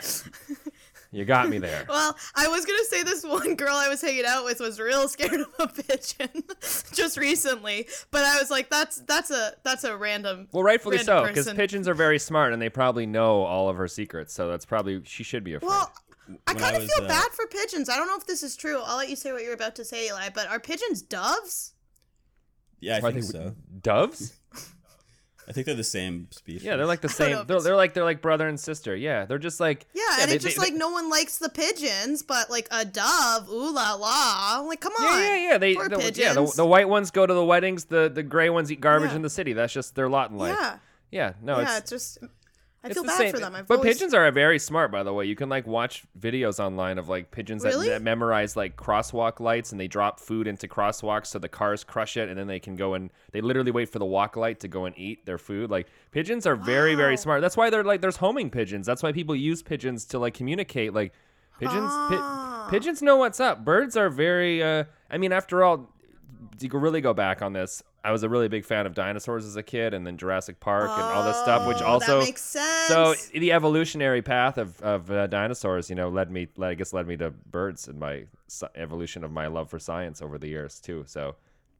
You 1.12 1.26
got 1.26 1.48
me 1.48 1.60
there. 1.60 1.86
Well, 1.88 2.17
I 2.36 2.48
was 2.48 2.65
gonna 2.65 2.84
say 2.86 3.04
this 3.04 3.24
one 3.24 3.56
girl 3.56 3.76
I 3.76 3.88
was 3.88 4.02
hanging 4.02 4.26
out 4.26 4.46
with 4.46 4.60
was 4.60 4.80
real 4.80 5.08
scared 5.08 5.41
of 5.41 5.54
a 5.60 5.67
pigeon 5.67 6.43
just 6.91 7.17
recently, 7.17 7.88
but 8.10 8.24
I 8.24 8.39
was 8.39 8.50
like, 8.50 8.72
that's 8.72 9.02
that's 9.02 9.30
a 9.30 9.54
that's 9.63 9.84
a 9.84 9.96
random. 9.96 10.48
Well, 10.52 10.63
rightfully 10.63 10.98
random 10.98 11.26
so, 11.26 11.28
because 11.28 11.54
pigeons 11.54 11.88
are 11.88 11.93
very 11.93 12.17
smart 12.17 12.52
and 12.52 12.60
they 12.60 12.69
probably 12.69 13.06
know 13.06 13.43
all 13.43 13.69
of 13.69 13.78
her 13.78 13.88
secrets. 13.88 14.34
So 14.34 14.50
that's 14.50 14.65
probably 14.65 15.02
she 15.06 15.24
should 15.24 15.43
be 15.43 15.54
afraid. 15.54 15.67
Well, 15.67 15.93
I 16.48 16.56
kind 16.56 16.76
of 16.76 16.84
feel 16.84 17.06
uh, 17.06 17.08
bad 17.08 17.30
for 17.32 17.46
pigeons. 17.46 17.89
I 17.89 17.98
don't 17.98 18.08
know 18.08 18.17
if 18.17 18.26
this 18.26 18.41
is 18.41 18.56
true. 18.56 18.82
I'll 18.84 18.98
let 18.98 19.10
you 19.10 19.15
say 19.15 19.34
what 19.34 19.43
you're 19.43 19.54
about 19.54 19.76
to 19.76 19.86
say, 19.86 20.08
Eli. 20.08 20.30
But 20.34 20.48
are 20.48 20.60
pigeons 20.60 21.04
doves? 21.04 21.74
Yeah, 22.84 22.96
I 22.96 22.98
Are 22.98 23.12
think 23.13 23.15
they 23.15 23.22
so. 23.22 23.56
Doves? 23.82 24.34
I 25.48 25.52
think 25.52 25.66
they're 25.66 25.76
the 25.76 25.84
same 25.84 26.28
species. 26.32 26.64
Yeah, 26.64 26.78
they're 26.78 26.86
like 26.86 27.02
the 27.02 27.10
same. 27.10 27.46
They're, 27.46 27.62
they're 27.62 27.76
like 27.76 27.94
they're 27.94 28.04
like 28.04 28.22
brother 28.22 28.48
and 28.48 28.60
sister. 28.60 28.96
Yeah, 28.96 29.26
they're 29.26 29.38
just 29.38 29.60
like 29.60 29.86
Yeah, 29.94 30.02
and 30.22 30.32
they- 30.32 30.36
it's 30.36 30.44
just 30.46 30.58
they- 30.58 30.62
like 30.64 30.74
no 30.74 30.90
one 30.90 31.10
likes 31.10 31.38
the 31.38 31.50
pigeons, 31.50 32.24
but 32.24 32.50
like 32.50 32.68
a 32.72 32.86
dove, 32.86 33.50
ooh 33.50 33.74
la 33.74 33.94
la. 33.96 34.60
I'm 34.60 34.68
like, 34.68 34.80
come 34.82 34.94
on. 34.94 35.20
Yeah, 35.20 35.36
yeah, 35.36 35.50
yeah. 35.52 35.58
They, 35.58 35.76
Poor 35.76 35.90
the, 35.90 35.98
pigeons. 35.98 36.18
yeah, 36.18 36.34
the, 36.34 36.52
the 36.56 36.66
white 36.66 36.88
ones 36.88 37.12
go 37.12 37.26
to 37.26 37.34
the 37.34 37.44
weddings. 37.46 37.86
The 37.86 38.10
the 38.14 38.24
gray 38.24 38.50
ones 38.50 38.72
eat 38.72 38.80
garbage 38.82 39.10
Yeah. 39.12 39.18
in 39.18 39.22
the 39.22 39.30
city. 39.30 39.54
That's 39.54 39.74
just 39.74 39.96
their 39.96 40.08
lot 40.10 40.32
in 40.32 40.38
life. 40.38 40.56
yeah, 40.60 40.78
Yeah, 41.12 41.34
no, 41.42 41.58
yeah. 41.60 41.78
it's, 41.78 41.92
It's 41.92 42.18
just 42.18 42.18
I 42.84 42.88
it's 42.88 42.96
feel 42.96 43.04
bad 43.06 43.17
same. 43.17 43.32
for 43.32 43.39
them. 43.39 43.56
I've 43.56 43.65
but 43.67 43.78
always, 43.80 43.93
pigeons 43.96 44.13
are 44.13 44.30
very 44.32 44.60
smart, 44.60 44.91
by 44.91 45.04
the 45.04 45.13
way. 45.13 45.26
You 45.26 45.36
can 45.36 45.48
like 45.48 45.65
watch 45.65 46.04
videos 46.19 46.60
online 46.60 46.98
of 46.98 47.08
like 47.08 47.32
pigeons 47.32 47.63
Really? 47.63 47.88
that, 47.88 47.93
that 48.00 48.02
memorize 48.02 48.58
like 48.58 48.76
crosswalk 48.76 49.39
lights, 49.39 49.72
and 49.72 49.80
they 49.80 49.88
drop 49.88 50.19
food 50.19 50.48
into 50.48 50.67
crosswalks 50.67 51.28
so 51.28 51.39
the 51.39 51.48
cars 51.48 51.84
crush 51.86 52.17
it, 52.17 52.28
and 52.28 52.38
then 52.38 52.48
they 52.48 52.60
can 52.60 52.76
go 52.76 52.93
and 52.93 53.10
they 53.32 53.39
literally 53.39 53.72
wait 53.72 53.88
for 53.89 54.00
the 54.00 54.06
walk 54.06 54.36
light 54.36 54.60
to 54.60 54.67
go 54.67 54.84
and 54.86 54.98
eat 54.98 55.26
their 55.26 55.38
food. 55.38 55.69
Like 55.69 55.88
pigeons 56.12 56.46
are 56.46 56.56
very 56.58 56.93
very 56.96 57.15
smart. 57.15 57.39
That's 57.41 57.56
why 57.56 57.69
they're 57.69 57.84
like 57.86 58.02
there's 58.02 58.17
homing 58.17 58.50
pigeons. 58.50 58.86
That's 58.86 59.02
why 59.02 59.13
people 59.13 59.36
use 59.36 59.62
pigeons 59.63 60.04
to 60.08 60.19
like 60.19 60.34
communicate. 60.34 60.93
Like 60.93 61.13
pigeons, 61.60 61.89
pi- 61.89 62.17
Ah. 62.19 62.67
pigeons 62.69 63.02
know 63.02 63.15
what's 63.15 63.39
up. 63.39 63.63
Birds 63.63 63.96
are 63.96 64.10
very. 64.10 64.62
Uh, 64.62 64.84
I 65.10 65.17
mean, 65.17 65.32
after 65.32 65.63
all, 65.63 65.93
you 66.60 66.70
could 66.70 66.82
really 66.82 67.02
go 67.02 67.14
back 67.14 67.42
on 67.42 67.54
this. 67.54 67.84
I 68.06 68.12
was 68.12 68.24
a 68.24 68.30
really 68.30 68.48
big 68.50 68.66
fan 68.66 68.86
of 68.86 68.94
dinosaurs 68.94 69.46
as 69.46 69.56
a 69.56 69.64
kid, 69.64 69.94
and 69.94 70.06
then 70.06 70.18
Jurassic 70.18 70.60
Park 70.60 70.90
and 70.92 71.02
all 71.02 71.24
this 71.24 71.38
stuff, 71.38 71.66
which 71.68 71.78
Oh, 71.82 71.86
also 71.86 72.20
that 72.20 72.26
makes 72.26 72.42
sense. 72.42 72.88
so 72.90 73.16
the 73.38 73.54
evolutionary 73.54 74.22
path 74.22 74.58
of, 74.58 74.80
of 74.82 75.10
uh, 75.10 75.28
dinosaurs, 75.28 75.90
you 75.90 75.96
know, 75.96 76.10
led 76.10 76.30
me, 76.30 76.50
led, 76.58 76.70
I 76.72 76.74
guess, 76.74 76.92
led 76.92 77.08
me 77.08 77.16
to 77.18 77.30
birds 77.32 77.88
and 77.88 77.98
my 78.00 78.26
sci- 78.50 78.68
evolution 78.76 79.24
of 79.24 79.32
my 79.32 79.48
love 79.48 79.70
for 79.70 79.80
science 79.80 80.22
over 80.22 80.38
the 80.38 80.48
years 80.50 80.80
too. 80.82 81.06
So, 81.08 81.36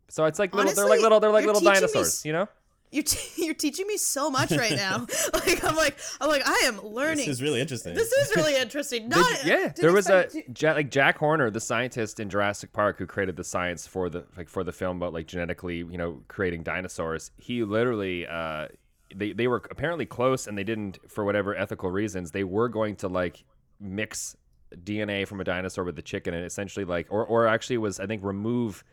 so 0.08 0.24
it's 0.26 0.40
like 0.40 0.54
little, 0.56 0.74
they're 0.74 0.88
like 0.88 1.02
little, 1.02 1.20
they're 1.20 1.32
like 1.32 1.44
you're 1.44 1.54
little 1.54 1.60
teaching 1.70 1.74
me 1.74 1.92
dinosaurs, 1.92 2.08
s- 2.08 2.26
you 2.26 2.32
know. 2.32 2.48
You're 2.94 3.04
t- 3.04 3.20
you're 3.46 3.54
teaching 3.54 3.88
me 3.88 3.98
so 3.98 4.30
much 4.30 4.52
right 4.52 4.76
now. 4.76 5.06
like 5.34 5.64
I'm 5.64 5.76
like 5.76 5.98
I'm 6.22 6.30
like 6.30 6.44
I 6.46 6.62
am 6.66 6.82
learning. 6.86 7.18
This 7.18 7.28
is 7.28 7.42
really 7.42 7.60
interesting. 7.60 7.94
This 7.96 8.12
is 8.12 8.36
really 8.36 8.56
interesting. 8.56 9.10
Not 9.10 9.30
you- 9.44 9.52
yeah, 9.52 9.58
didn't 9.64 9.82
there 9.82 9.94
was 9.94 10.10
a 10.10 10.28
you- 10.34 10.44
Ja- 10.58 10.74
like 10.74 10.90
Jack 10.90 11.18
Horner, 11.18 11.50
the 11.50 11.60
scientist 11.60 12.20
in 12.20 12.30
Jurassic 12.30 12.72
Park, 12.74 13.00
who 13.00 13.06
created 13.06 13.36
the 13.36 13.44
science 13.44 13.88
for 13.88 14.10
the 14.10 14.26
like 14.38 14.48
for 14.50 14.64
the 14.64 14.72
film 14.72 14.98
about 14.98 15.14
like 15.14 15.28
genetically, 15.28 15.78
you 15.78 15.98
know, 15.98 16.22
creating 16.28 16.64
dinosaurs. 16.64 17.32
He 17.38 17.64
literally, 17.64 18.28
uh, 18.28 18.68
they 19.16 19.34
they 19.34 19.48
were 19.48 19.62
apparently 19.72 20.06
close, 20.06 20.48
and 20.48 20.58
they 20.58 20.64
didn't 20.64 21.00
for 21.10 21.26
whatever 21.26 21.56
ethical 21.56 21.90
reasons. 21.92 22.32
They 22.32 22.44
were 22.44 22.70
going 22.70 22.96
to 22.98 23.08
like 23.08 23.44
mix 23.80 24.36
DNA 24.76 25.28
from 25.28 25.40
a 25.40 25.44
dinosaur 25.44 25.84
with 25.84 25.96
the 25.96 26.02
chicken, 26.02 26.34
and 26.34 26.46
essentially 26.46 26.86
like, 26.86 27.08
or 27.10 27.26
or 27.26 27.48
actually 27.48 27.78
was 27.78 28.00
I 28.00 28.06
think 28.08 28.24
remove 28.24 28.84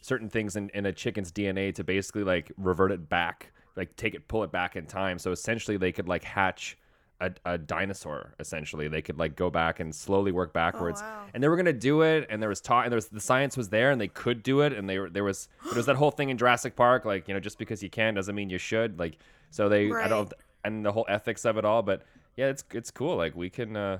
certain 0.00 0.28
things 0.28 0.56
in, 0.56 0.70
in 0.70 0.86
a 0.86 0.92
chicken's 0.92 1.32
DNA 1.32 1.74
to 1.74 1.84
basically 1.84 2.24
like 2.24 2.52
revert 2.56 2.92
it 2.92 3.08
back, 3.08 3.52
like 3.76 3.94
take 3.96 4.14
it, 4.14 4.28
pull 4.28 4.44
it 4.44 4.52
back 4.52 4.76
in 4.76 4.86
time. 4.86 5.18
So 5.18 5.32
essentially, 5.32 5.76
they 5.76 5.92
could 5.92 6.08
like 6.08 6.24
hatch 6.24 6.78
a, 7.20 7.32
a 7.44 7.58
dinosaur. 7.58 8.34
Essentially, 8.38 8.88
they 8.88 9.02
could 9.02 9.18
like 9.18 9.36
go 9.36 9.50
back 9.50 9.80
and 9.80 9.94
slowly 9.94 10.32
work 10.32 10.52
backwards. 10.52 11.00
wow. 11.02 11.26
And 11.34 11.42
they 11.42 11.48
were 11.48 11.56
gonna 11.56 11.72
do 11.72 12.02
it, 12.02 12.26
and 12.30 12.40
there 12.40 12.48
was 12.48 12.60
talk, 12.60 12.84
and 12.84 12.92
there 12.92 12.96
was 12.96 13.08
the 13.08 13.20
science 13.20 13.56
was 13.56 13.68
there, 13.68 13.90
and 13.90 14.00
they 14.00 14.08
could 14.08 14.42
do 14.42 14.60
it, 14.60 14.72
and 14.72 14.88
they 14.88 14.98
were 14.98 15.10
there 15.10 15.24
was 15.24 15.48
there 15.64 15.76
was 15.76 15.86
that 15.86 15.96
whole 15.96 16.10
thing 16.10 16.30
in 16.30 16.38
Jurassic 16.38 16.76
Park, 16.76 17.04
like 17.04 17.28
you 17.28 17.34
know, 17.34 17.40
just 17.40 17.58
because 17.58 17.82
you 17.82 17.90
can 17.90 18.14
doesn't 18.14 18.34
mean 18.34 18.50
you 18.50 18.58
should. 18.58 18.98
Like 18.98 19.18
so 19.50 19.68
they 19.68 19.90
I 19.92 20.08
don't 20.08 20.32
and 20.64 20.84
the 20.84 20.92
whole 20.92 21.06
ethics 21.08 21.44
of 21.44 21.56
it 21.56 21.64
all, 21.64 21.82
but 21.82 22.02
yeah, 22.36 22.46
it's 22.46 22.64
it's 22.72 22.90
cool. 22.90 23.16
Like 23.16 23.34
we 23.34 23.50
can. 23.50 23.76
uh 23.76 23.98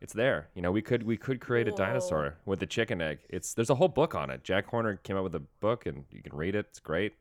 it's 0.00 0.12
there. 0.12 0.48
You 0.54 0.62
know, 0.62 0.72
we 0.72 0.82
could 0.82 1.02
we 1.02 1.16
could 1.16 1.40
create 1.40 1.68
a 1.68 1.72
Whoa. 1.72 1.76
dinosaur 1.76 2.36
with 2.46 2.62
a 2.62 2.66
chicken 2.66 3.00
egg. 3.00 3.18
It's 3.28 3.54
there's 3.54 3.70
a 3.70 3.74
whole 3.74 3.88
book 3.88 4.14
on 4.14 4.30
it. 4.30 4.42
Jack 4.44 4.66
Horner 4.66 4.96
came 4.96 5.16
out 5.16 5.24
with 5.24 5.34
a 5.34 5.42
book, 5.60 5.86
and 5.86 6.04
you 6.10 6.22
can 6.22 6.36
read 6.36 6.54
it. 6.54 6.66
It's 6.70 6.80
great. 6.80 7.14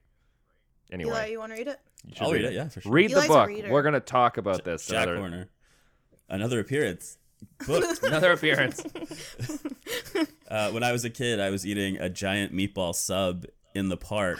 Anyway, 0.91 1.11
Eli, 1.11 1.25
you 1.27 1.39
want 1.39 1.51
to 1.51 1.57
read 1.57 1.67
it? 1.67 1.79
you 2.05 2.15
should 2.15 2.23
I'll 2.23 2.31
read 2.31 2.45
it, 2.45 2.53
yeah, 2.53 2.67
for 2.69 2.81
sure. 2.81 2.91
Read 2.91 3.11
Eli's 3.11 3.23
the 3.23 3.27
book. 3.27 3.47
reader. 3.47 3.69
We're 3.69 3.83
gonna 3.83 3.99
talk 3.99 4.37
about 4.37 4.63
this. 4.63 4.87
Jack 4.87 5.03
another, 5.03 5.17
Horner. 5.17 5.49
Another 6.29 6.59
appearance. 6.59 7.17
Booked. 7.67 8.03
another 8.03 8.31
appearance. 8.31 8.83
Uh, 10.49 10.71
when 10.71 10.81
I 10.81 10.91
was 10.91 11.05
a 11.05 11.11
kid, 11.11 11.39
I 11.39 11.51
was 11.51 11.63
eating 11.63 11.97
a 11.97 12.09
giant 12.09 12.51
meatball 12.51 12.95
sub 12.95 13.45
in 13.75 13.89
the 13.89 13.97
park, 13.97 14.39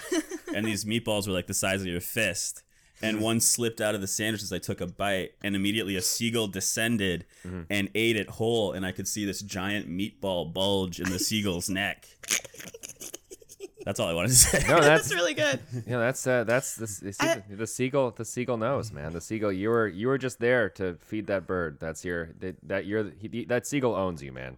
and 0.56 0.66
these 0.66 0.84
meatballs 0.84 1.28
were 1.28 1.34
like 1.34 1.46
the 1.46 1.54
size 1.54 1.82
of 1.82 1.88
your 1.88 2.02
fist. 2.02 2.64
And 3.02 3.22
one 3.22 3.40
slipped 3.40 3.80
out 3.80 3.96
of 3.96 4.02
the 4.02 4.08
sandwich 4.08 4.44
as 4.44 4.52
I 4.52 4.60
took 4.60 4.82
a 4.82 4.88
bite, 4.88 5.34
and 5.42 5.56
immediately 5.56 5.96
a 5.96 6.02
seagull 6.02 6.48
descended 6.48 7.26
and 7.70 7.90
ate 7.96 8.16
it 8.18 8.30
whole, 8.30 8.74
and 8.74 8.86
I 8.86 8.92
could 8.92 9.08
see 9.08 9.26
this 9.26 9.42
giant 9.42 9.90
meatball 9.90 10.52
bulge 10.54 11.00
in 11.00 11.10
the 11.10 11.20
seagull's 11.20 11.70
neck. 11.70 12.08
That's 13.86 14.00
all 14.00 14.08
I 14.08 14.14
wanted 14.14 14.30
to 14.30 14.36
say. 14.36 14.60
No, 14.68 14.76
That's 14.82 15.10
that's 15.10 15.14
really 15.16 15.34
good. 15.34 15.60
yeah, 15.88 15.98
that's 15.98 16.28
uh, 16.28 16.44
that's 16.44 16.76
the, 16.76 16.86
the, 16.86 17.14
seagull, 17.14 17.44
the 17.50 17.68
seagull. 17.68 18.12
The 18.12 18.26
seagull 18.26 18.58
knows, 18.58 18.92
man. 18.92 19.14
The 19.14 19.22
seagull. 19.22 19.52
You 19.52 19.70
were 19.70 19.88
you 19.88 20.08
were 20.10 20.18
just 20.18 20.40
there 20.40 20.70
to 20.72 20.96
feed 21.02 21.28
that 21.28 21.48
bird. 21.48 21.78
That's 21.80 22.04
your 22.06 22.34
that, 22.40 22.58
that 22.68 22.86
you're 22.86 23.10
he, 23.18 23.46
that 23.46 23.66
seagull 23.66 23.96
owns 23.96 24.22
you, 24.22 24.32
man. 24.32 24.58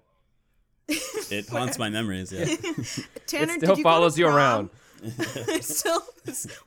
It 0.90 1.48
haunts 1.50 1.78
my 1.80 1.90
memories. 1.90 2.34
Yeah. 2.34 2.46
Tanner, 3.28 3.54
it 3.54 3.60
did 3.62 3.62
still 3.62 3.62
you 3.62 3.68
go 3.68 3.76
to 3.76 3.84
follows 3.84 4.18
you 4.18 4.26
prom? 4.26 4.36
around. 4.36 4.70
still 5.62 6.02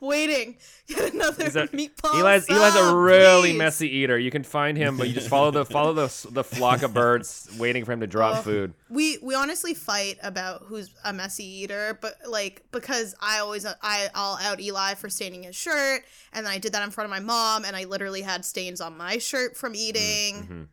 waiting. 0.00 0.56
Get 0.88 1.14
another 1.14 1.44
a- 1.44 1.68
meatball. 1.68 2.20
Eli's, 2.20 2.48
Eli's 2.48 2.74
a 2.74 2.96
really 2.96 3.50
please. 3.52 3.58
messy 3.58 3.88
eater. 3.96 4.18
You 4.18 4.30
can 4.30 4.42
find 4.42 4.76
him, 4.76 4.96
but 4.96 5.08
you 5.08 5.14
just 5.14 5.28
follow 5.28 5.50
the 5.50 5.64
follow 5.64 5.92
the 5.92 6.28
the 6.30 6.42
flock 6.44 6.82
of 6.82 6.92
birds 6.94 7.48
waiting 7.58 7.84
for 7.84 7.92
him 7.92 8.00
to 8.00 8.06
drop 8.06 8.42
food. 8.44 8.74
We 8.90 9.18
we 9.22 9.34
honestly 9.34 9.74
fight 9.74 10.18
about 10.22 10.62
who's 10.66 10.90
a 11.04 11.12
messy 11.12 11.44
eater, 11.44 11.98
but 12.00 12.16
like 12.28 12.64
because 12.72 13.14
I 13.20 13.38
always 13.38 13.64
I 13.66 14.08
I'll 14.14 14.36
out 14.42 14.60
Eli 14.60 14.94
for 14.94 15.08
staining 15.08 15.44
his 15.44 15.54
shirt, 15.56 16.02
and 16.32 16.44
then 16.44 16.52
I 16.52 16.58
did 16.58 16.72
that 16.72 16.82
in 16.82 16.90
front 16.90 17.06
of 17.06 17.10
my 17.10 17.20
mom, 17.20 17.64
and 17.64 17.76
I 17.76 17.84
literally 17.84 18.22
had 18.22 18.44
stains 18.44 18.80
on 18.80 18.96
my 18.96 19.18
shirt 19.18 19.56
from 19.56 19.74
eating. 19.74 20.68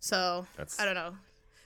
So 0.00 0.16
Mm, 0.16 0.40
mm-hmm. 0.42 0.56
That's- 0.56 0.78
I 0.78 0.84
don't 0.84 0.94
know. 0.94 1.14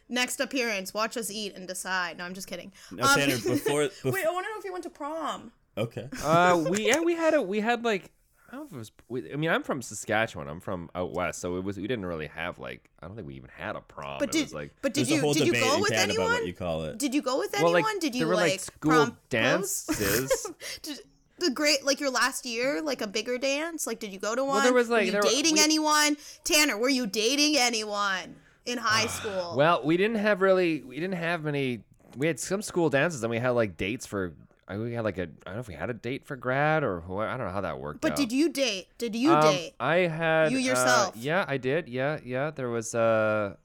Next 0.08 0.40
appearance, 0.40 0.94
watch 0.94 1.16
us 1.16 1.30
eat 1.30 1.54
and 1.54 1.68
decide. 1.68 2.18
No, 2.18 2.24
I'm 2.24 2.34
just 2.34 2.46
kidding. 2.46 2.72
No, 2.90 3.04
Um, 3.04 3.14
Tanner, 3.18 3.36
before, 3.36 3.82
before 3.88 4.12
Wait, 4.12 4.26
I 4.26 4.30
want 4.30 4.46
to 4.46 4.50
know 4.52 4.58
if 4.58 4.64
you 4.64 4.72
went 4.72 4.84
to 4.84 4.90
prom. 4.90 5.52
okay. 5.76 6.08
Uh, 6.22 6.64
we 6.70 6.86
yeah 6.88 7.00
we 7.00 7.14
had 7.14 7.34
a 7.34 7.42
we 7.42 7.60
had 7.60 7.84
like 7.84 8.10
I 8.50 8.52
don't 8.56 8.60
know 8.62 8.66
if 8.68 8.72
it 8.72 8.78
was. 8.78 8.92
We, 9.10 9.30
I 9.30 9.36
mean, 9.36 9.50
I'm 9.50 9.62
from 9.62 9.82
Saskatchewan. 9.82 10.48
I'm 10.48 10.60
from 10.60 10.88
out 10.94 11.12
west, 11.12 11.38
so 11.42 11.56
it 11.56 11.64
was. 11.64 11.76
We 11.76 11.86
didn't 11.86 12.06
really 12.06 12.28
have 12.28 12.58
like. 12.58 12.88
I 13.02 13.06
don't 13.06 13.14
think 13.14 13.28
we 13.28 13.34
even 13.34 13.50
had 13.54 13.76
a 13.76 13.82
prom. 13.82 14.18
But 14.20 14.30
it 14.30 14.32
did 14.32 14.42
was 14.44 14.54
like. 14.54 14.72
but 14.80 14.94
did 14.94 15.06
you 15.10 15.20
did 15.34 15.46
you 15.48 15.52
go 15.52 15.78
with 15.78 15.90
Canada 15.90 16.12
anyone? 16.14 16.32
what 16.32 16.46
you 16.46 16.54
call 16.54 16.84
it. 16.84 16.96
Did 16.96 17.14
you 17.14 17.20
go 17.20 17.38
with 17.38 17.52
Well, 17.52 17.64
anyone? 17.76 17.82
like 17.82 18.00
did 18.00 18.14
you 18.14 18.20
there 18.20 18.28
were 18.28 18.34
like, 18.36 18.52
like 18.52 18.60
school 18.60 18.90
prom 18.92 19.16
dances. 19.28 20.46
Did, 20.82 20.98
the 21.40 21.50
great 21.50 21.84
like 21.84 22.00
your 22.00 22.10
last 22.10 22.46
year, 22.46 22.80
like 22.82 23.00
a 23.02 23.06
bigger 23.06 23.36
dance? 23.38 23.86
Like 23.86 24.00
did 24.00 24.12
you 24.12 24.18
go 24.18 24.34
to 24.34 24.42
one? 24.44 24.64
there 24.64 24.72
was, 24.72 24.88
like- 24.88 25.00
were 25.00 25.04
you 25.04 25.12
there 25.12 25.20
were- 25.22 25.28
dating 25.28 25.54
we- 25.54 25.60
anyone? 25.62 26.16
Tanner, 26.44 26.76
were 26.78 26.88
you 26.88 27.06
dating 27.06 27.56
anyone 27.58 28.34
in 28.68 28.78
high 28.78 29.06
school? 29.06 29.54
Well, 29.56 29.82
we 29.84 29.96
didn't 29.96 30.16
have 30.18 30.40
really. 30.40 30.82
We 30.82 30.96
didn't 30.96 31.14
have 31.18 31.42
many. 31.44 31.80
We 32.16 32.26
had 32.26 32.38
some 32.40 32.62
school 32.62 32.90
dances, 32.90 33.22
and 33.22 33.30
we 33.30 33.38
had 33.38 33.50
like 33.50 33.76
dates 33.76 34.06
for. 34.06 34.34
I 34.66 34.76
we 34.76 34.92
had 34.92 35.04
like 35.04 35.18
a. 35.18 35.22
I 35.22 35.26
don't 35.46 35.54
know 35.54 35.60
if 35.60 35.68
we 35.68 35.74
had 35.74 35.88
a 35.90 35.94
date 35.94 36.26
for 36.26 36.36
grad 36.36 36.84
or 36.84 37.00
who. 37.00 37.18
I 37.18 37.36
don't 37.36 37.46
know 37.46 37.52
how 37.52 37.62
that 37.62 37.80
worked. 37.80 38.00
but 38.02 38.12
out. 38.12 38.16
did 38.18 38.32
you 38.32 38.50
date? 38.50 38.88
Did 38.98 39.16
you 39.16 39.32
Um, 39.32 39.40
date? 39.42 39.74
I 39.80 39.96
had 40.00 40.52
You 40.52 40.58
uh, 40.58 40.60
yourself? 40.60 41.16
yeah, 41.16 41.44
I 41.48 41.56
did. 41.56 41.88
Yeah, 41.88 42.18
yeah. 42.24 42.50
There 42.50 42.68
was 42.68 42.94
uh 42.94 43.56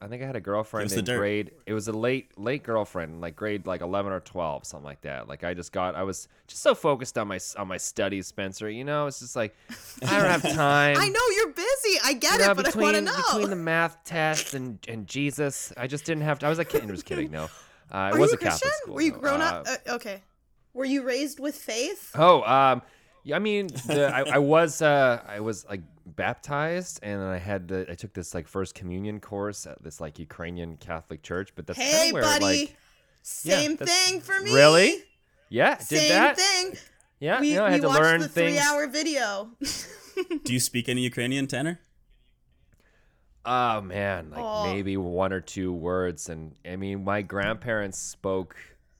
I 0.00 0.08
think 0.08 0.22
I 0.22 0.26
had 0.26 0.36
a 0.36 0.40
girlfriend 0.40 0.88
Give 0.90 0.98
us 0.98 1.04
the 1.04 1.10
in 1.12 1.16
dirt. 1.16 1.18
grade. 1.18 1.50
It 1.66 1.72
was 1.74 1.88
a 1.88 1.92
late 1.92 2.36
late 2.38 2.62
girlfriend, 2.62 3.20
like 3.20 3.36
grade 3.36 3.66
like 3.66 3.80
eleven 3.80 4.12
or 4.12 4.20
twelve, 4.20 4.64
something 4.66 4.84
like 4.84 5.00
that. 5.02 5.28
Like 5.28 5.44
I 5.44 5.54
just 5.54 5.72
got. 5.72 5.94
I 5.94 6.02
was 6.02 6.28
just 6.46 6.62
so 6.62 6.74
focused 6.74 7.16
on 7.18 7.28
my 7.28 7.38
on 7.56 7.68
my 7.68 7.76
studies, 7.76 8.26
Spencer. 8.26 8.68
You 8.68 8.84
know, 8.84 9.06
it's 9.06 9.20
just 9.20 9.36
like 9.36 9.54
I 10.02 10.18
don't 10.20 10.30
have 10.30 10.42
time. 10.54 10.96
I 10.98 11.08
know 11.08 11.20
you're 11.36 11.52
busy. 11.52 11.98
I 12.04 12.12
get 12.14 12.32
You 12.40 12.46
know, 12.46 12.50
it, 12.52 12.54
but 12.56 12.66
I 12.66 12.68
between 12.70 12.82
want 12.84 12.96
to 12.96 13.02
know. 13.02 13.16
between 13.32 13.50
the 13.50 13.56
math 13.56 14.02
test 14.04 14.54
and 14.54 14.78
and 14.88 15.06
Jesus, 15.06 15.72
I 15.76 15.86
just 15.86 16.04
didn't 16.04 16.22
have. 16.24 16.38
To, 16.40 16.46
I 16.46 16.48
was 16.48 16.58
a 16.58 16.64
kid. 16.64 16.82
I 16.82 16.86
was 16.90 17.02
kidding. 17.02 17.30
No, 17.30 17.44
uh, 17.44 17.46
it 17.46 18.16
Are 18.16 18.18
was 18.18 18.30
you 18.30 18.34
a 18.34 18.38
Catholic 18.38 18.40
Christian? 18.40 18.70
school. 18.82 18.94
Were 18.94 19.00
you 19.02 19.12
though. 19.12 19.18
grown 19.18 19.40
Uh, 19.40 19.44
up? 19.44 19.66
Uh, 19.68 19.94
okay. 19.94 20.22
Were 20.72 20.84
you 20.84 21.02
raised 21.02 21.38
with 21.38 21.54
faith? 21.54 22.10
Oh, 22.16 22.42
um, 22.42 22.82
yeah, 23.22 23.36
I 23.36 23.38
mean, 23.38 23.68
the, 23.86 24.10
I, 24.12 24.34
I 24.34 24.38
was, 24.38 24.82
uh, 24.82 25.22
I 25.26 25.38
was 25.40 25.64
like 25.68 25.80
baptized, 26.06 27.00
and 27.02 27.22
I 27.22 27.38
had, 27.38 27.68
the, 27.68 27.86
I 27.90 27.94
took 27.94 28.12
this 28.12 28.34
like 28.34 28.46
first 28.48 28.74
communion 28.74 29.20
course 29.20 29.66
at 29.66 29.82
this 29.82 30.00
like 30.00 30.18
Ukrainian 30.18 30.76
Catholic 30.76 31.22
church, 31.22 31.52
but 31.56 31.66
that's 31.66 31.78
Hey, 31.78 32.12
where, 32.12 32.22
buddy. 32.22 32.44
like, 32.44 32.76
Same 33.22 33.76
that's- 33.76 34.06
thing 34.08 34.20
for 34.20 34.38
me. 34.40 34.54
really, 34.54 35.02
yeah, 35.48 35.76
did 35.76 35.84
Same 35.86 36.08
that, 36.10 36.36
thing. 36.38 36.74
yeah, 37.20 37.40
We, 37.40 37.50
you 37.50 37.56
know, 37.56 37.64
I 37.64 37.68
we 37.68 37.72
had 37.72 37.82
to 37.82 37.88
learn 37.88 38.20
the 38.20 38.28
things. 38.28 38.58
three-hour 38.58 38.86
video. 38.88 39.50
Do 40.44 40.52
you 40.52 40.60
speak 40.60 40.88
any 40.88 41.02
Ukrainian, 41.02 41.46
Tanner? 41.46 41.80
Oh 43.46 43.80
man, 43.82 44.30
like 44.30 44.40
Aw. 44.42 44.72
maybe 44.72 44.96
one 44.96 45.32
or 45.32 45.40
two 45.40 45.72
words, 45.72 46.28
and 46.30 46.54
I 46.66 46.76
mean, 46.76 47.04
my 47.04 47.20
grandparents 47.20 47.98
spoke 47.98 48.56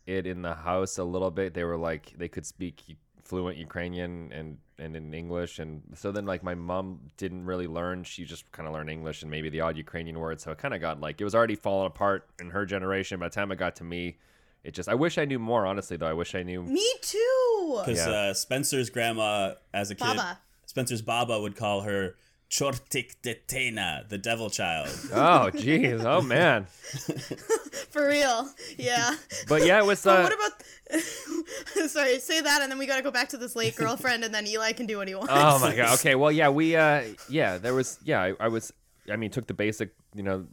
it 0.06 0.26
in 0.26 0.42
the 0.42 0.54
house 0.54 0.98
a 0.98 1.04
little 1.04 1.30
bit. 1.30 1.54
They 1.54 1.64
were 1.64 1.78
like 1.78 2.12
they 2.18 2.28
could 2.28 2.44
speak 2.44 2.82
fluent 3.22 3.56
Ukrainian 3.56 4.30
and 4.32 4.58
and 4.78 4.96
in 4.96 5.14
English, 5.14 5.58
and 5.58 5.82
so 5.94 6.10
then 6.12 6.26
like 6.26 6.42
my 6.42 6.54
mom 6.54 6.98
didn't 7.16 7.44
really 7.44 7.66
learn. 7.66 8.04
She 8.04 8.24
just 8.24 8.50
kind 8.52 8.66
of 8.66 8.74
learned 8.74 8.90
English 8.90 9.22
and 9.22 9.30
maybe 9.30 9.48
the 9.48 9.60
odd 9.60 9.76
Ukrainian 9.76 10.18
word. 10.18 10.40
So 10.40 10.50
it 10.50 10.58
kind 10.58 10.74
of 10.74 10.80
got 10.80 11.00
like 11.00 11.20
it 11.20 11.24
was 11.24 11.34
already 11.34 11.54
falling 11.56 11.86
apart 11.86 12.28
in 12.40 12.50
her 12.50 12.66
generation. 12.66 13.20
By 13.20 13.28
the 13.28 13.34
time 13.34 13.52
it 13.52 13.56
got 13.56 13.76
to 13.76 13.84
me, 13.84 14.18
it 14.64 14.74
just 14.74 14.88
I 14.88 14.94
wish 14.94 15.16
I 15.18 15.24
knew 15.26 15.38
more. 15.38 15.66
Honestly, 15.66 15.96
though, 15.96 16.06
I 16.08 16.12
wish 16.14 16.34
I 16.34 16.42
knew. 16.42 16.62
Me 16.62 16.86
too. 17.02 17.82
Because 17.84 18.06
Yeah. 18.06 18.12
uh, 18.12 18.34
Spencer's 18.34 18.90
grandma, 18.90 19.54
as 19.72 19.90
a 19.90 19.94
kid, 19.94 20.16
Baba. 20.16 20.38
Spencer's 20.66 21.02
Baba 21.02 21.40
would 21.40 21.54
call 21.56 21.82
her 21.82 22.16
Chortik 22.50 23.16
Detena, 23.22 24.08
the 24.08 24.18
devil 24.18 24.50
child. 24.50 24.88
Oh, 25.12 25.50
jeez. 25.52 26.04
Oh 26.04 26.20
man. 26.20 26.66
for 27.90 28.06
real. 28.08 28.48
Yeah. 28.76 29.14
But 29.48 29.64
yeah, 29.66 29.78
it 29.78 29.86
was. 29.86 30.02
But 30.02 30.18
Uh, 30.18 30.22
what 30.24 30.34
about? 30.34 30.52
Sorry, 31.88 32.18
say 32.18 32.40
that, 32.40 32.62
and 32.62 32.70
then 32.70 32.78
we 32.78 32.86
got 32.86 32.96
to 32.96 33.02
go 33.02 33.10
back 33.10 33.30
to 33.30 33.38
this 33.38 33.56
late 33.56 33.76
girlfriend, 33.76 34.24
and 34.24 34.34
then 34.34 34.46
Eli 34.46 34.72
can 34.72 34.86
do 34.86 34.98
what 34.98 35.08
he 35.08 35.14
wants. 35.16 35.32
oh 35.34 35.58
my 35.60 35.74
god. 35.74 35.94
Okay. 35.94 36.14
Well, 36.14 36.30
yeah, 36.32 36.48
we. 36.48 36.76
Uh, 36.76 37.02
yeah, 37.28 37.58
there 37.58 37.74
was. 37.74 37.98
Yeah, 38.04 38.20
I, 38.22 38.34
I 38.40 38.48
was. 38.48 38.72
I 39.10 39.16
mean, 39.16 39.30
took 39.30 39.46
the 39.46 39.54
basic, 39.54 39.94
you 40.14 40.22
know, 40.22 40.46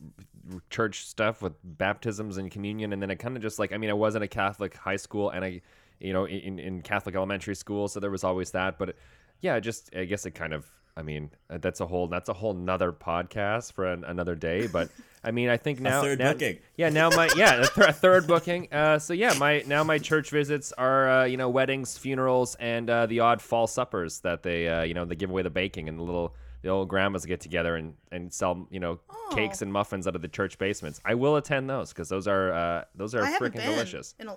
church 0.70 1.06
stuff 1.06 1.42
with 1.42 1.54
baptisms 1.64 2.38
and 2.38 2.50
communion, 2.52 2.94
and 2.94 3.02
then 3.02 3.10
it 3.12 3.18
kind 3.18 3.36
of 3.36 3.42
just 3.42 3.60
like. 3.60 3.74
I 3.74 3.78
mean, 3.78 3.90
I 3.90 3.94
was 3.94 4.16
in 4.16 4.22
a 4.22 4.28
Catholic 4.28 4.76
high 4.76 4.96
school, 4.96 5.30
and 5.30 5.44
I, 5.44 5.62
you 6.00 6.14
know, 6.14 6.26
in 6.26 6.60
in 6.60 6.82
Catholic 6.82 7.16
elementary 7.16 7.56
school, 7.56 7.88
so 7.88 8.00
there 8.00 8.12
was 8.12 8.24
always 8.24 8.52
that. 8.52 8.78
But 8.78 8.96
yeah, 9.42 9.60
just 9.60 9.94
I 9.96 10.06
guess 10.06 10.26
it 10.26 10.32
kind 10.32 10.54
of. 10.54 10.66
I 10.96 11.04
mean, 11.04 11.32
uh, 11.50 11.58
that's 11.60 11.80
a 11.80 11.86
whole 11.86 12.08
that's 12.08 12.30
a 12.30 12.34
whole 12.34 12.54
nother 12.54 12.92
podcast 12.92 13.74
for 13.74 13.86
an, 13.86 14.04
another 14.04 14.36
day. 14.36 14.68
But 14.68 14.90
I 15.24 15.32
mean, 15.32 15.50
I 15.50 15.58
think 15.58 15.80
now 15.82 16.02
third 16.02 16.20
now- 16.20 16.34
booking. 16.34 16.60
Yeah, 16.76 16.90
now 16.90 17.10
my 17.10 17.30
yeah 17.36 17.62
a, 17.64 17.68
th- 17.68 17.88
a 17.90 17.94
third 17.94 18.28
booking. 18.28 18.68
Uh, 18.72 19.00
so 19.00 19.14
yeah, 19.14 19.34
my 19.40 19.64
now 19.68 19.84
my 19.84 19.98
church 19.98 20.30
visits 20.30 20.72
are 20.74 21.10
uh, 21.10 21.24
you 21.26 21.38
know 21.38 21.50
weddings, 21.50 21.98
funerals, 21.98 22.56
and 22.60 22.90
uh, 22.90 23.06
the 23.06 23.20
odd 23.22 23.42
fall 23.42 23.68
suppers 23.68 24.20
that 24.22 24.44
they 24.44 24.68
uh, 24.68 24.84
you 24.84 24.94
know 24.94 25.06
they 25.06 25.16
give 25.16 25.30
away 25.30 25.42
the 25.44 25.50
baking 25.50 25.88
and 25.90 25.98
the 25.98 26.04
little 26.04 26.36
the 26.62 26.70
old 26.70 26.90
grandmas 26.90 27.26
get 27.26 27.40
together 27.42 27.76
and 27.76 27.94
and 28.12 28.34
sell 28.34 28.68
you 28.70 28.80
know 28.80 29.00
cakes 29.32 29.62
and 29.62 29.72
muffins 29.72 30.08
out 30.08 30.16
of 30.16 30.22
the 30.22 30.28
church 30.28 30.58
basements. 30.58 31.00
I 31.06 31.16
will 31.16 31.38
attend 31.38 31.70
those 31.70 31.90
because 31.90 32.10
those 32.10 32.28
are 32.28 32.52
uh, 32.54 32.84
those 32.96 33.16
are 33.16 33.24
I 33.24 33.38
freaking 33.38 33.56
been. 33.56 33.70
delicious. 33.72 34.14
In 34.20 34.28
a, 34.28 34.36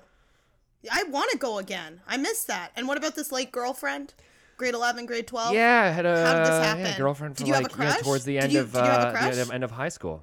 I 0.90 1.02
want 1.04 1.30
to 1.32 1.38
go 1.38 1.58
again. 1.58 2.00
I 2.06 2.16
missed 2.16 2.46
that. 2.46 2.70
And 2.76 2.86
what 2.86 2.96
about 2.98 3.14
this 3.16 3.32
late 3.32 3.50
girlfriend? 3.50 4.14
Grade 4.56 4.74
eleven, 4.74 5.06
grade 5.06 5.26
twelve. 5.26 5.54
Yeah, 5.54 5.82
I 5.82 5.90
had 5.90 6.06
a, 6.06 6.24
How 6.24 6.34
did 6.34 6.42
this 6.46 6.48
yeah, 6.50 6.74
happen? 6.76 7.02
girlfriend 7.02 7.34
Did 7.36 7.42
for 7.44 7.48
you 7.48 7.54
have 7.54 7.62
a 7.62 7.64
like 7.64 7.72
yeah, 7.78 7.90
crush? 7.92 8.02
towards 8.02 8.24
the 8.24 8.34
Did 8.34 8.42
end 8.44 8.52
you- 8.52 8.60
of 8.60 8.72
did 8.72 8.78
you 8.78 8.84
have 8.84 9.14
a 9.14 9.18
uh, 9.18 9.44
the 9.44 9.54
end- 9.54 9.64
of 9.64 9.70
high 9.70 9.88
school. 9.88 10.22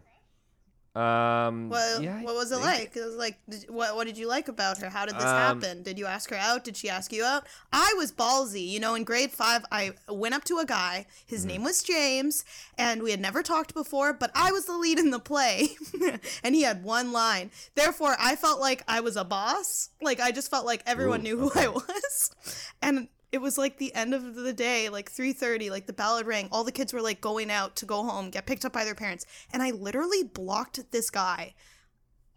Um, 0.93 1.69
Well, 1.69 2.01
yeah, 2.01 2.21
what 2.23 2.35
was 2.35 2.51
it 2.51 2.59
yeah. 2.59 2.65
like? 2.65 2.97
It 2.97 3.05
was 3.05 3.15
like, 3.15 3.37
did, 3.47 3.63
what, 3.69 3.95
what 3.95 4.07
did 4.07 4.17
you 4.17 4.27
like 4.27 4.49
about 4.49 4.77
her? 4.79 4.89
How 4.89 5.05
did 5.05 5.15
this 5.15 5.23
Um, 5.23 5.61
happen? 5.61 5.83
Did 5.83 5.97
you 5.97 6.05
ask 6.05 6.29
her 6.31 6.35
out? 6.35 6.65
Did 6.65 6.75
she 6.75 6.89
ask 6.89 7.13
you 7.13 7.23
out? 7.23 7.45
I 7.71 7.93
was 7.95 8.11
ballsy. 8.11 8.67
You 8.67 8.81
know, 8.81 8.95
in 8.95 9.05
grade 9.05 9.31
five, 9.31 9.63
I 9.71 9.93
went 10.09 10.35
up 10.35 10.43
to 10.45 10.57
a 10.57 10.65
guy. 10.65 11.05
His 11.25 11.41
Mm-hmm. 11.41 11.47
name 11.47 11.63
was 11.63 11.81
James, 11.81 12.43
and 12.77 13.03
we 13.03 13.11
had 13.11 13.21
never 13.21 13.41
talked 13.41 13.73
before, 13.73 14.11
but 14.11 14.31
I 14.35 14.51
was 14.51 14.65
the 14.65 14.75
lead 14.77 14.99
in 14.99 15.11
the 15.11 15.19
play, 15.19 15.69
and 16.43 16.53
he 16.55 16.63
had 16.63 16.83
one 16.83 17.13
line. 17.13 17.51
Therefore, 17.75 18.17
I 18.19 18.35
felt 18.35 18.59
like 18.59 18.83
I 18.85 18.99
was 18.99 19.15
a 19.15 19.23
boss. 19.23 19.91
Like, 20.01 20.19
I 20.19 20.31
just 20.31 20.51
felt 20.51 20.65
like 20.65 20.83
everyone 20.85 21.21
Ooh, 21.21 21.23
knew 21.23 21.37
who 21.37 21.51
I 21.55 21.67
was. 21.69 22.35
And 22.81 23.07
it 23.31 23.39
was 23.39 23.57
like 23.57 23.77
the 23.77 23.93
end 23.95 24.13
of 24.13 24.35
the 24.35 24.53
day, 24.53 24.89
like 24.89 25.11
3:30, 25.11 25.69
like 25.69 25.87
the 25.87 25.93
bell 25.93 26.17
had 26.17 26.27
rang. 26.27 26.49
All 26.51 26.63
the 26.63 26.71
kids 26.71 26.93
were 26.93 27.01
like 27.01 27.21
going 27.21 27.49
out 27.49 27.75
to 27.77 27.85
go 27.85 28.03
home, 28.03 28.29
get 28.29 28.45
picked 28.45 28.65
up 28.65 28.73
by 28.73 28.83
their 28.83 28.95
parents. 28.95 29.25
And 29.53 29.63
I 29.63 29.71
literally 29.71 30.23
blocked 30.23 30.91
this 30.91 31.09
guy 31.09 31.53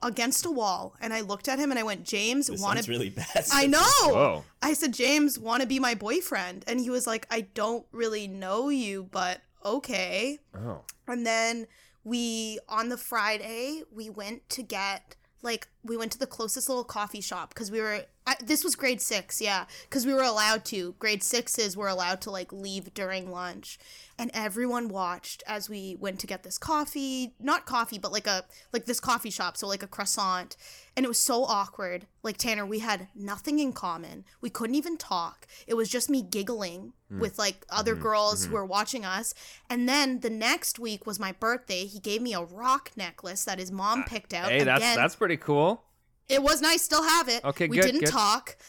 against 0.02 0.44
a 0.44 0.50
wall 0.50 0.94
and 1.00 1.14
I 1.14 1.22
looked 1.22 1.48
at 1.48 1.58
him 1.58 1.70
and 1.70 1.78
I 1.78 1.82
went, 1.82 2.04
"James, 2.04 2.50
want 2.50 2.82
to 2.82 2.90
really 2.90 3.10
bad. 3.22 3.46
I 3.52 3.66
know. 3.66 3.80
Whoa. 3.82 4.44
I 4.62 4.74
said, 4.74 4.92
"James, 4.92 5.38
want 5.38 5.62
to 5.62 5.66
be 5.66 5.78
my 5.78 5.94
boyfriend?" 5.94 6.64
And 6.66 6.78
he 6.78 6.90
was 6.90 7.06
like, 7.06 7.26
"I 7.30 7.42
don't 7.42 7.86
really 7.90 8.28
know 8.28 8.68
you, 8.68 9.08
but 9.10 9.40
okay." 9.64 10.38
Oh, 10.54 10.82
And 11.08 11.26
then 11.26 11.66
we 12.04 12.58
on 12.68 12.90
the 12.90 12.98
Friday 12.98 13.82
we 13.90 14.10
went 14.10 14.48
to 14.50 14.62
get 14.62 15.16
like 15.42 15.68
we 15.82 15.96
went 15.96 16.12
to 16.12 16.18
the 16.18 16.26
closest 16.26 16.68
little 16.68 16.84
coffee 16.84 17.22
shop 17.22 17.48
because 17.48 17.70
we 17.70 17.80
were 17.80 18.04
I, 18.26 18.36
this 18.42 18.64
was 18.64 18.74
grade 18.74 19.02
six 19.02 19.40
yeah 19.40 19.66
because 19.82 20.06
we 20.06 20.14
were 20.14 20.22
allowed 20.22 20.64
to. 20.66 20.94
Grade 20.98 21.22
sixes 21.22 21.76
were 21.76 21.88
allowed 21.88 22.20
to 22.22 22.30
like 22.30 22.52
leave 22.52 22.94
during 22.94 23.30
lunch. 23.30 23.78
And 24.16 24.30
everyone 24.32 24.88
watched 24.88 25.42
as 25.46 25.68
we 25.68 25.96
went 25.98 26.20
to 26.20 26.26
get 26.26 26.42
this 26.42 26.56
coffee 26.56 27.34
not 27.38 27.66
coffee 27.66 27.98
but 27.98 28.12
like 28.12 28.26
a 28.26 28.44
like 28.72 28.86
this 28.86 29.00
coffee 29.00 29.30
shop 29.30 29.56
so 29.56 29.66
like 29.66 29.82
a 29.82 29.86
croissant. 29.86 30.56
And 30.96 31.04
it 31.04 31.08
was 31.08 31.18
so 31.18 31.44
awkward. 31.44 32.06
Like 32.22 32.38
tanner 32.38 32.64
we 32.64 32.78
had 32.78 33.08
nothing 33.14 33.58
in 33.58 33.72
common. 33.72 34.24
We 34.40 34.48
couldn't 34.48 34.76
even 34.76 34.96
talk. 34.96 35.46
It 35.66 35.74
was 35.74 35.90
just 35.90 36.08
me 36.08 36.22
giggling 36.22 36.94
hmm. 37.10 37.20
with 37.20 37.38
like 37.38 37.66
other 37.68 37.94
hmm. 37.94 38.02
girls 38.02 38.44
hmm. 38.44 38.50
who 38.50 38.56
were 38.56 38.64
watching 38.64 39.04
us. 39.04 39.34
And 39.68 39.86
then 39.86 40.20
the 40.20 40.30
next 40.30 40.78
week 40.78 41.04
was 41.04 41.20
my 41.20 41.32
birthday. 41.32 41.84
He 41.84 41.98
gave 41.98 42.22
me 42.22 42.32
a 42.32 42.42
rock 42.42 42.92
necklace 42.96 43.44
that 43.44 43.58
his 43.58 43.70
mom 43.70 44.04
ah, 44.06 44.08
picked 44.08 44.32
out. 44.32 44.50
hey, 44.50 44.64
that's 44.64 44.96
that's 44.96 45.16
pretty 45.16 45.36
cool. 45.36 45.84
It 46.28 46.42
was 46.42 46.60
nice, 46.60 46.82
still 46.82 47.02
have 47.02 47.28
it. 47.28 47.44
Okay, 47.44 47.66
we 47.66 47.76
good, 47.76 47.86
didn't 47.86 48.00
good. 48.00 48.10
talk. 48.10 48.56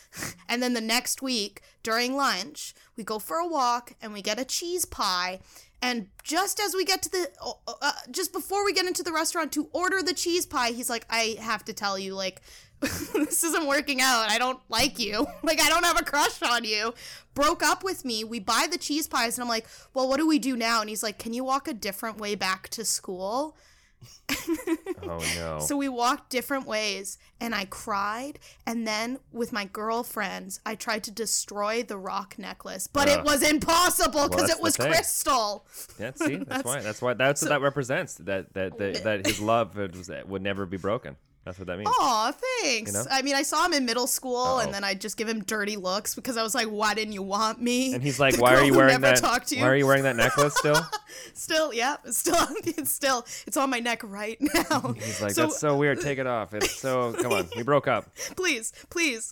And 0.47 0.63
then 0.63 0.73
the 0.73 0.81
next 0.81 1.21
week, 1.21 1.61
during 1.83 2.15
lunch, 2.15 2.73
we 2.95 3.03
go 3.03 3.19
for 3.19 3.37
a 3.37 3.47
walk 3.47 3.93
and 4.01 4.13
we 4.13 4.21
get 4.21 4.39
a 4.39 4.45
cheese 4.45 4.85
pie. 4.85 5.39
And 5.81 6.07
just 6.23 6.59
as 6.59 6.73
we 6.73 6.85
get 6.85 7.01
to 7.03 7.11
the, 7.11 7.29
uh, 7.43 7.73
uh, 7.81 7.91
just 8.11 8.31
before 8.31 8.63
we 8.63 8.71
get 8.71 8.85
into 8.85 9.03
the 9.03 9.11
restaurant 9.11 9.51
to 9.53 9.67
order 9.73 10.01
the 10.01 10.13
cheese 10.13 10.45
pie, 10.45 10.71
he's 10.71 10.89
like, 10.89 11.05
I 11.09 11.35
have 11.39 11.65
to 11.65 11.73
tell 11.73 11.99
you, 11.99 12.15
like, 12.15 12.41
this 12.79 13.43
isn't 13.43 13.67
working 13.67 14.01
out. 14.01 14.29
I 14.29 14.37
don't 14.37 14.59
like 14.69 14.99
you. 14.99 15.27
Like, 15.43 15.61
I 15.61 15.69
don't 15.69 15.85
have 15.85 15.99
a 15.99 16.03
crush 16.03 16.41
on 16.41 16.63
you. 16.63 16.93
Broke 17.35 17.61
up 17.61 17.83
with 17.83 18.03
me. 18.03 18.23
We 18.23 18.39
buy 18.39 18.67
the 18.69 18.77
cheese 18.77 19.07
pies. 19.07 19.37
And 19.37 19.43
I'm 19.43 19.49
like, 19.49 19.67
well, 19.93 20.07
what 20.07 20.17
do 20.17 20.27
we 20.27 20.39
do 20.39 20.55
now? 20.55 20.81
And 20.81 20.89
he's 20.89 21.03
like, 21.03 21.19
can 21.19 21.33
you 21.33 21.43
walk 21.43 21.67
a 21.67 21.73
different 21.73 22.17
way 22.17 22.35
back 22.35 22.69
to 22.69 22.83
school? 22.85 23.55
Oh 25.07 25.19
no. 25.35 25.59
So 25.59 25.77
we 25.77 25.87
walked 25.87 26.29
different 26.29 26.65
ways 26.65 27.17
and 27.39 27.53
I 27.53 27.65
cried. 27.65 28.39
And 28.65 28.87
then 28.87 29.19
with 29.31 29.53
my 29.53 29.65
girlfriends, 29.65 30.59
I 30.65 30.75
tried 30.75 31.03
to 31.03 31.11
destroy 31.11 31.83
the 31.83 31.97
rock 31.97 32.35
necklace, 32.39 32.87
but 32.87 33.07
it 33.07 33.23
was 33.23 33.47
impossible 33.47 34.29
because 34.29 34.47
that's 34.47 34.59
it 34.59 34.63
was 34.63 34.77
crystal. 34.77 35.67
Yeah, 35.99 36.11
see, 36.15 36.35
that's, 36.47 36.63
why. 36.63 36.81
That's 36.81 37.01
why. 37.01 37.13
That's 37.13 37.41
what 37.41 37.49
that 37.49 37.61
represents. 37.61 38.15
That 38.15 38.53
that 38.53 38.77
that, 38.77 39.03
that 39.03 39.25
his 39.27 39.39
love 39.39 39.75
would, 39.75 39.95
was- 39.95 40.09
would 40.25 40.41
never 40.41 40.65
be 40.65 40.77
broken. 40.77 41.17
That's 41.45 41.59
what 41.59 41.67
that 41.67 41.77
means. 41.77 41.89
Aw, 41.99 42.33
thanks. 42.63 42.91
You 42.91 42.97
know? 42.97 43.05
I 43.11 43.21
mean, 43.21 43.35
I 43.35 43.43
saw 43.43 43.63
him 43.65 43.73
in 43.73 43.85
middle 43.85 44.07
school 44.07 44.35
Uh-oh. 44.37 44.59
and 44.59 44.73
then 44.73 44.83
I 44.83 44.95
just 44.95 45.15
give 45.15 45.29
him 45.29 45.43
dirty 45.43 45.77
looks 45.77 46.15
because 46.15 46.37
I 46.37 46.43
was 46.43 46.55
like, 46.55 46.65
why 46.67 46.95
didn't 46.95 47.13
you 47.13 47.21
want 47.21 47.61
me? 47.61 47.93
And 47.93 48.01
he's 48.03 48.19
like, 48.19 48.35
The 48.35 48.41
"Why 48.41 48.55
are 48.55 48.63
you 48.63 48.73
wearing 48.73 48.99
never 48.99 49.19
that? 49.21 49.45
to 49.47 49.55
you. 49.55 49.61
Why 49.61 49.67
are 49.69 49.75
you 49.75 49.85
wearing 49.85 50.03
that 50.03 50.15
necklace 50.15 50.55
still?" 50.57 50.75
Still, 51.33 51.73
yeah, 51.73 51.95
it's 52.03 52.17
still, 52.17 52.35
it's 52.65 52.91
still, 52.91 53.25
it's 53.47 53.55
on 53.55 53.69
my 53.69 53.79
neck 53.79 54.01
right 54.03 54.37
now. 54.69 54.93
He's 54.97 55.21
like, 55.21 55.31
So- 55.31 55.43
"That's 55.43 55.59
so 55.59 55.77
weird. 55.77 56.01
Take 56.01 56.17
it 56.19 56.27
off. 56.27 56.53
It's 56.53 56.75
so. 56.75 57.13
Come 57.13 57.31
on, 57.31 57.47
we 57.55 57.63
broke 57.63 57.87
up. 57.87 58.09
please, 58.35 58.73
please. 58.89 59.31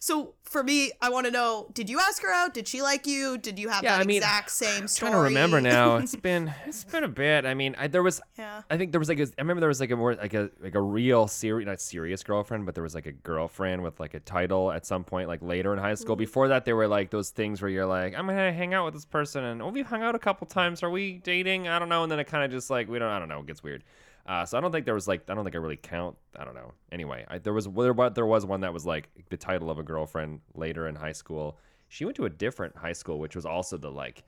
so 0.00 0.34
for 0.42 0.62
me, 0.62 0.92
I 1.00 1.10
want 1.10 1.26
to 1.26 1.32
know: 1.32 1.68
Did 1.72 1.90
you 1.90 1.98
ask 1.98 2.22
her 2.22 2.30
out? 2.32 2.54
Did 2.54 2.68
she 2.68 2.82
like 2.82 3.06
you? 3.06 3.36
Did 3.38 3.58
you 3.58 3.68
have 3.68 3.82
Yeah, 3.82 3.96
that 3.96 4.02
I 4.02 4.04
mean, 4.04 4.18
exact 4.18 4.50
same 4.52 4.86
story? 4.86 5.10
trying 5.10 5.20
to 5.20 5.24
remember 5.24 5.60
now. 5.60 5.96
It's 5.96 6.14
been 6.14 6.52
it's 6.66 6.84
been 6.84 7.02
a 7.04 7.08
bit. 7.08 7.46
I 7.46 7.54
mean, 7.54 7.74
I, 7.78 7.88
there 7.88 8.02
was 8.02 8.20
Yeah. 8.38 8.62
I 8.70 8.76
think 8.76 8.92
there 8.92 9.00
was 9.00 9.08
like 9.08 9.18
a, 9.18 9.24
I 9.24 9.28
remember 9.38 9.60
there 9.60 9.68
was 9.68 9.80
like 9.80 9.90
a 9.90 9.96
more 9.96 10.14
like 10.14 10.34
a 10.34 10.50
like 10.60 10.74
a 10.76 10.80
real 10.82 11.26
serious 11.26 11.53
not 11.62 11.80
serious 11.80 12.22
girlfriend, 12.22 12.66
but 12.66 12.74
there 12.74 12.82
was 12.82 12.94
like 12.94 13.06
a 13.06 13.12
girlfriend 13.12 13.82
with 13.82 14.00
like 14.00 14.14
a 14.14 14.20
title 14.20 14.72
at 14.72 14.84
some 14.86 15.04
point 15.04 15.28
like 15.28 15.42
later 15.42 15.72
in 15.72 15.78
high 15.78 15.92
Mm-hmm. 15.92 16.02
school. 16.02 16.16
Before 16.16 16.48
that, 16.48 16.64
there 16.64 16.76
were 16.76 16.88
like 16.88 17.10
those 17.10 17.30
things 17.30 17.62
where 17.62 17.70
you're 17.70 17.86
like, 17.86 18.14
I'm 18.16 18.26
gonna 18.26 18.52
hang 18.52 18.74
out 18.74 18.84
with 18.86 18.94
this 18.94 19.04
person, 19.04 19.44
and 19.44 19.62
oh, 19.62 19.68
we've 19.68 19.86
hung 19.86 20.02
out 20.02 20.14
a 20.14 20.18
couple 20.18 20.46
times. 20.46 20.82
Are 20.82 20.90
we 20.90 21.18
dating? 21.18 21.68
I 21.68 21.78
don't 21.78 21.88
know. 21.88 22.02
And 22.02 22.10
then 22.10 22.18
it 22.18 22.26
kind 22.26 22.44
of 22.44 22.50
just 22.50 22.70
like 22.70 22.88
we 22.88 22.98
don't. 22.98 23.08
I 23.10 23.18
don't 23.18 23.28
know. 23.28 23.40
It 23.40 23.46
gets 23.46 23.62
weird. 23.62 23.84
Uh, 24.26 24.44
so 24.46 24.56
I 24.56 24.60
don't 24.62 24.72
think 24.72 24.86
there 24.86 24.94
was 24.94 25.06
like 25.06 25.28
I 25.28 25.34
don't 25.34 25.44
think 25.44 25.54
I 25.54 25.58
really 25.58 25.76
count. 25.76 26.16
I 26.34 26.44
don't 26.44 26.54
know. 26.54 26.72
Anyway, 26.90 27.24
I, 27.28 27.38
there 27.38 27.52
was 27.52 27.66
there, 27.68 27.92
there 28.10 28.26
was 28.26 28.46
one 28.46 28.62
that 28.62 28.72
was 28.72 28.86
like 28.86 29.08
the 29.28 29.36
title 29.36 29.70
of 29.70 29.78
a 29.78 29.82
girlfriend 29.82 30.40
later 30.54 30.88
in 30.88 30.94
high 30.94 31.12
school. 31.12 31.58
She 31.88 32.04
went 32.04 32.16
to 32.16 32.24
a 32.24 32.30
different 32.30 32.74
high 32.76 32.94
school, 32.94 33.18
which 33.18 33.36
was 33.36 33.44
also 33.46 33.76
the 33.76 33.90
like 33.90 34.24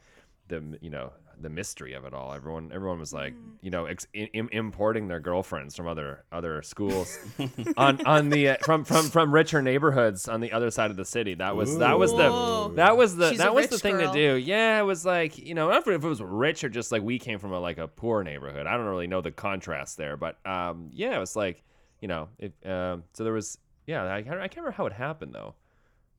the 0.49 0.79
you 0.81 0.91
know 0.91 1.13
the 1.39 1.51
mystery 1.51 1.93
of 1.93 2.07
it 2.07 2.15
all. 2.15 2.33
Everyone 2.33 2.71
everyone 2.73 2.99
was 2.99 3.13
like 3.13 3.35
you 3.61 3.71
know 3.71 3.85
ex- 3.85 4.07
im- 4.15 4.49
importing 4.53 5.07
their 5.09 5.21
girlfriends 5.21 5.77
from 5.77 5.87
other 5.87 6.25
other 6.33 6.63
schools 6.63 7.19
on 7.77 8.05
on 8.07 8.31
the 8.31 8.49
uh, 8.51 8.57
from 8.63 8.85
from 8.85 9.11
from 9.11 9.33
richer 9.35 9.61
neighborhoods 9.61 10.29
on 10.29 10.41
the 10.41 10.53
other 10.53 10.71
side 10.71 10.91
of 10.91 10.97
the 10.97 11.05
city. 11.05 11.35
That 11.35 11.55
was 11.55 11.77
that 11.79 11.99
was 11.99 12.13
the 12.13 12.73
that 12.77 12.97
was 12.97 13.17
the 13.17 13.31
She's 13.31 13.39
that 13.39 13.55
was 13.55 13.69
the 13.69 13.79
thing 13.79 13.97
girl. 13.99 14.13
to 14.13 14.19
do. 14.19 14.35
Yeah, 14.37 14.81
it 14.81 14.85
was 14.85 15.05
like 15.05 15.37
you 15.37 15.55
know 15.55 15.69
not 15.69 15.87
if 15.87 16.03
it 16.05 16.09
was 16.09 16.23
rich 16.23 16.65
or 16.65 16.69
just 16.71 16.91
like 16.91 17.03
we 17.03 17.19
came 17.19 17.39
from 17.39 17.53
a 17.53 17.61
like 17.61 17.77
a 17.79 17.87
poor 17.89 18.23
neighborhood. 18.23 18.67
I 18.67 18.77
don't 18.79 18.87
really 18.87 19.07
know 19.07 19.21
the 19.21 19.31
contrast 19.33 19.99
there, 19.99 20.17
but 20.17 20.39
um 20.47 20.89
yeah, 20.95 21.17
it 21.17 21.21
was 21.21 21.37
like 21.37 21.63
you 22.01 22.09
know 22.09 22.29
it 22.39 22.55
um 22.65 23.05
so 23.13 23.25
there 23.25 23.35
was 23.35 23.59
yeah 23.87 24.05
I 24.05 24.17
I 24.19 24.23
can't 24.23 24.57
remember 24.57 24.71
how 24.71 24.87
it 24.87 24.95
happened 24.95 25.35
though. 25.35 25.55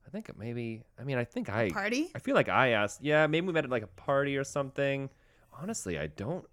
I 0.08 0.10
think 0.10 0.30
maybe 0.38 0.82
I 0.98 1.04
mean 1.04 1.18
I 1.18 1.24
think 1.24 1.50
I 1.50 1.68
Party? 1.70 2.10
I 2.14 2.18
feel 2.18 2.34
like 2.34 2.48
I 2.48 2.68
asked. 2.70 3.02
Yeah, 3.02 3.26
maybe 3.26 3.46
we 3.46 3.52
met 3.52 3.64
at 3.64 3.70
like 3.70 3.82
a 3.82 3.88
party 3.88 4.38
or 4.38 4.44
something. 4.44 5.10
Honestly, 5.60 5.98
I 5.98 6.06
don't. 6.06 6.46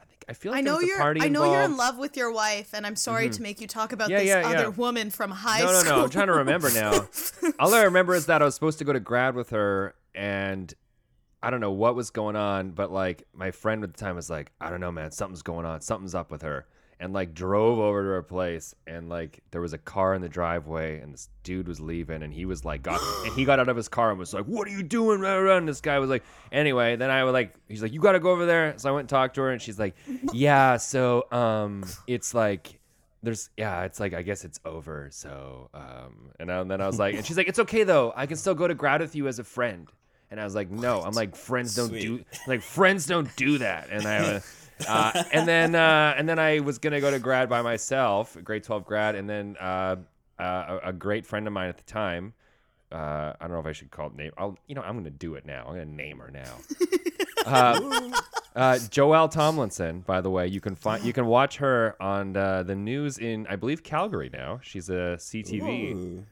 I 0.00 0.04
think 0.06 0.24
I 0.28 0.32
feel 0.32 0.50
like 0.50 0.58
I 0.58 0.62
know 0.62 0.80
you're. 0.80 0.98
party 0.98 1.20
I 1.22 1.28
know 1.28 1.52
you're 1.52 1.62
in 1.62 1.76
love 1.76 1.98
with 1.98 2.16
your 2.16 2.32
wife, 2.32 2.70
and 2.74 2.84
I'm 2.84 2.96
sorry 2.96 3.28
to 3.28 3.34
mm-hmm. 3.34 3.42
make 3.44 3.60
you 3.60 3.68
talk 3.68 3.92
about 3.92 4.10
Yeah, 4.10 4.18
this 4.18 4.28
yeah, 4.28 4.50
yeah. 4.50 4.58
other 4.58 4.70
woman 4.72 5.10
from 5.10 5.30
high 5.30 5.60
school. 5.60 5.72
No, 5.72 5.82
no, 5.82 5.96
no. 5.96 6.02
I'm 6.04 6.10
trying 6.10 6.26
to 6.26 6.32
remember 6.32 6.68
now. 6.72 7.06
All 7.60 7.72
I 7.72 7.84
remember 7.84 8.14
is 8.14 8.26
that 8.26 8.42
I 8.42 8.44
was 8.44 8.54
supposed 8.56 8.78
to 8.78 8.84
go 8.84 8.92
to 8.92 8.98
grad 8.98 9.36
with 9.36 9.50
her, 9.50 9.94
and 10.12 10.74
I 11.44 11.50
don't 11.50 11.60
know 11.60 11.70
what 11.70 11.94
was 11.94 12.10
going 12.10 12.34
on, 12.34 12.72
but 12.72 12.90
like 12.90 13.22
my 13.32 13.52
friend 13.52 13.84
at 13.84 13.92
the 13.92 13.98
time 13.98 14.16
was 14.16 14.28
like, 14.28 14.50
I 14.60 14.70
don't 14.70 14.80
know, 14.80 14.90
man, 14.90 15.12
something's 15.12 15.42
going 15.42 15.64
on, 15.64 15.80
something's 15.80 16.14
up 16.14 16.32
with 16.32 16.42
her. 16.42 16.66
And 16.98 17.12
like 17.12 17.34
drove 17.34 17.78
over 17.78 18.02
to 18.02 18.08
her 18.08 18.22
place 18.22 18.74
and 18.86 19.08
like 19.08 19.40
there 19.50 19.60
was 19.60 19.72
a 19.72 19.78
car 19.78 20.14
in 20.14 20.22
the 20.22 20.28
driveway 20.28 20.98
and 21.00 21.12
this 21.12 21.28
dude 21.42 21.68
was 21.68 21.78
leaving 21.78 22.22
and 22.22 22.32
he 22.32 22.46
was 22.46 22.64
like 22.64 22.82
got 22.82 23.00
and 23.24 23.32
he 23.34 23.44
got 23.44 23.60
out 23.60 23.68
of 23.68 23.76
his 23.76 23.88
car 23.88 24.10
and 24.10 24.18
was 24.18 24.32
like 24.32 24.46
what 24.46 24.66
are 24.66 24.70
you 24.70 24.82
doing? 24.82 25.22
And 25.24 25.68
this 25.68 25.80
guy 25.80 25.98
was 25.98 26.08
like 26.08 26.24
anyway 26.50 26.96
then 26.96 27.10
i 27.10 27.24
was 27.24 27.32
like 27.32 27.54
he's 27.68 27.82
like 27.82 27.92
you 27.92 28.00
gotta 28.00 28.20
go 28.20 28.30
over 28.30 28.46
there. 28.46 28.74
So 28.78 28.88
i 28.88 28.92
went 28.92 29.02
and 29.02 29.08
talked 29.08 29.34
to 29.34 29.42
her 29.42 29.50
and 29.50 29.60
she's 29.60 29.78
like 29.78 29.94
yeah 30.32 30.78
so 30.78 31.26
um 31.32 31.84
it's 32.06 32.32
like 32.34 32.78
there's 33.22 33.50
yeah 33.56 33.82
it's 33.84 33.98
like 33.98 34.14
i 34.14 34.22
guess 34.22 34.44
it's 34.44 34.60
over 34.64 35.08
so 35.10 35.68
um 35.74 36.30
and, 36.38 36.52
I, 36.52 36.60
and 36.60 36.70
then 36.70 36.80
i 36.80 36.86
was 36.86 36.98
like 36.98 37.14
and 37.14 37.26
she's 37.26 37.36
like 37.36 37.48
it's 37.48 37.58
okay 37.58 37.82
though. 37.82 38.12
I 38.16 38.26
can 38.26 38.36
still 38.36 38.54
go 38.54 38.68
to 38.68 38.74
grad 38.74 39.00
with 39.00 39.14
you 39.14 39.28
as 39.28 39.38
a 39.38 39.44
friend. 39.44 39.88
And 40.30 40.40
i 40.40 40.44
was 40.44 40.54
like 40.54 40.70
no. 40.70 41.02
I'm 41.02 41.12
like 41.12 41.36
friends 41.36 41.74
don't 41.74 41.88
Sweet. 41.88 42.02
do 42.02 42.24
like 42.46 42.62
friends 42.62 43.06
don't 43.06 43.34
do 43.36 43.58
that. 43.58 43.88
And 43.90 44.06
i 44.06 44.40
uh, 44.88 45.22
and 45.32 45.46
then 45.48 45.74
uh, 45.74 46.14
and 46.16 46.28
then 46.28 46.38
I 46.38 46.60
was 46.60 46.78
gonna 46.78 47.00
go 47.00 47.10
to 47.10 47.18
grad 47.18 47.48
by 47.48 47.62
myself, 47.62 48.36
grade 48.44 48.64
twelve 48.64 48.84
grad, 48.84 49.14
and 49.14 49.28
then 49.28 49.56
uh, 49.60 49.96
uh, 50.38 50.78
a, 50.84 50.88
a 50.88 50.92
great 50.92 51.26
friend 51.26 51.46
of 51.46 51.52
mine 51.52 51.68
at 51.68 51.76
the 51.78 51.84
time. 51.84 52.34
Uh, 52.92 53.32
I 53.40 53.42
don't 53.42 53.52
know 53.52 53.58
if 53.60 53.66
I 53.66 53.72
should 53.72 53.90
call 53.90 54.08
it 54.08 54.14
name. 54.16 54.32
I'll, 54.38 54.56
you 54.66 54.74
know, 54.74 54.82
I'm 54.82 54.96
gonna 54.96 55.10
do 55.10 55.34
it 55.34 55.44
now. 55.44 55.64
I'm 55.66 55.72
gonna 55.74 55.84
name 55.86 56.18
her 56.18 56.30
now. 56.30 56.54
uh, 57.46 58.10
uh, 58.54 58.74
Joelle 58.74 59.30
Tomlinson, 59.30 60.00
by 60.00 60.20
the 60.20 60.30
way, 60.30 60.46
you 60.46 60.60
can 60.60 60.74
find 60.76 61.02
you 61.04 61.12
can 61.12 61.26
watch 61.26 61.56
her 61.56 61.96
on 62.00 62.36
uh, 62.36 62.62
the 62.62 62.74
news 62.76 63.18
in 63.18 63.46
I 63.48 63.56
believe 63.56 63.82
Calgary 63.82 64.30
now. 64.32 64.60
She's 64.62 64.88
a 64.88 65.16
CTV. 65.18 65.94
Ooh. 65.94 66.24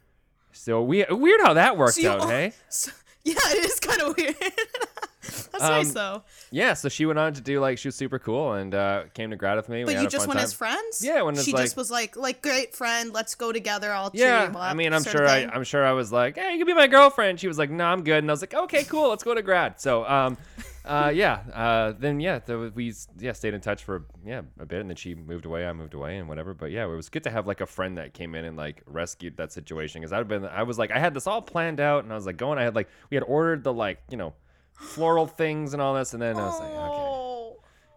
So 0.52 0.82
we, 0.82 1.04
weird 1.10 1.40
how 1.42 1.54
that 1.54 1.76
worked 1.76 1.94
So 1.94 2.12
out, 2.12 2.20
all- 2.20 2.28
hey? 2.28 2.52
So- 2.68 2.92
yeah, 3.24 3.34
it 3.36 3.64
is 3.64 3.80
kind 3.80 4.02
of 4.02 4.16
weird. 4.16 4.36
That's 5.52 5.60
nice 5.60 5.88
Um, 5.88 5.94
though. 5.94 6.22
Yeah, 6.50 6.74
so 6.74 6.88
she 6.88 7.06
went 7.06 7.18
on 7.18 7.32
to 7.34 7.40
do 7.40 7.60
like 7.60 7.78
she 7.78 7.88
was 7.88 7.94
super 7.94 8.18
cool 8.18 8.52
and 8.52 8.74
uh, 8.74 9.04
came 9.14 9.30
to 9.30 9.36
grad 9.36 9.56
with 9.56 9.68
me. 9.68 9.84
But 9.84 9.94
had 9.94 10.02
you 10.02 10.08
just 10.08 10.26
went 10.26 10.38
time. 10.38 10.44
as 10.44 10.52
friends. 10.52 11.02
Yeah, 11.04 11.22
when 11.22 11.34
she 11.36 11.52
like- 11.52 11.64
just 11.64 11.76
was 11.76 11.90
like, 11.90 12.16
like 12.16 12.42
great 12.42 12.74
friend. 12.74 13.12
Let's 13.12 13.34
go 13.34 13.52
together. 13.52 13.92
I'll 13.92 14.10
Yeah. 14.12 14.52
I 14.56 14.74
mean, 14.74 14.92
I'm 14.92 15.04
sure 15.04 15.26
I. 15.26 15.48
I'm 15.52 15.64
sure 15.64 15.84
I 15.84 15.92
was 15.92 16.12
like, 16.12 16.36
"Hey, 16.36 16.52
you 16.52 16.58
can 16.58 16.66
be 16.66 16.74
my 16.74 16.86
girlfriend." 16.86 17.40
She 17.40 17.48
was 17.48 17.58
like, 17.58 17.70
"No, 17.70 17.84
I'm 17.84 18.04
good." 18.04 18.18
And 18.18 18.30
I 18.30 18.32
was 18.32 18.42
like, 18.42 18.54
"Okay, 18.54 18.84
cool, 18.84 19.08
let's 19.08 19.24
go 19.24 19.34
to 19.34 19.42
grad." 19.42 19.80
So, 19.80 20.04
um, 20.06 20.36
uh, 20.84 21.10
yeah, 21.14 21.40
uh, 21.52 21.92
then 21.98 22.20
yeah, 22.20 22.40
the, 22.40 22.70
we 22.74 22.92
yeah 23.18 23.32
stayed 23.32 23.54
in 23.54 23.60
touch 23.60 23.84
for 23.84 24.04
yeah 24.24 24.42
a 24.58 24.66
bit, 24.66 24.80
and 24.80 24.90
then 24.90 24.96
she 24.96 25.14
moved 25.14 25.46
away, 25.46 25.66
I 25.66 25.72
moved 25.72 25.94
away, 25.94 26.18
and 26.18 26.28
whatever. 26.28 26.54
But 26.54 26.70
yeah, 26.70 26.84
it 26.84 26.88
was 26.88 27.08
good 27.08 27.24
to 27.24 27.30
have 27.30 27.46
like 27.46 27.60
a 27.60 27.66
friend 27.66 27.96
that 27.98 28.12
came 28.14 28.34
in 28.34 28.44
and 28.44 28.56
like 28.56 28.82
rescued 28.86 29.36
that 29.38 29.52
situation 29.52 30.00
because 30.00 30.12
I'd 30.12 30.28
been, 30.28 30.44
I 30.44 30.62
was 30.64 30.78
like, 30.78 30.90
I 30.90 30.98
had 30.98 31.14
this 31.14 31.26
all 31.26 31.40
planned 31.42 31.80
out, 31.80 32.04
and 32.04 32.12
I 32.12 32.16
was 32.16 32.26
like 32.26 32.36
going, 32.36 32.58
I 32.58 32.62
had 32.62 32.74
like 32.74 32.88
we 33.10 33.14
had 33.16 33.24
ordered 33.24 33.64
the 33.64 33.72
like 33.72 33.98
you 34.10 34.16
know 34.16 34.34
floral 34.74 35.26
things 35.26 35.72
and 35.72 35.80
all 35.82 35.94
this, 35.94 36.12
and 36.12 36.22
then 36.22 36.36
I 36.36 36.44
was 36.44 36.60
like, 36.60 36.68
okay. 36.70 36.78
Oh. 36.78 37.56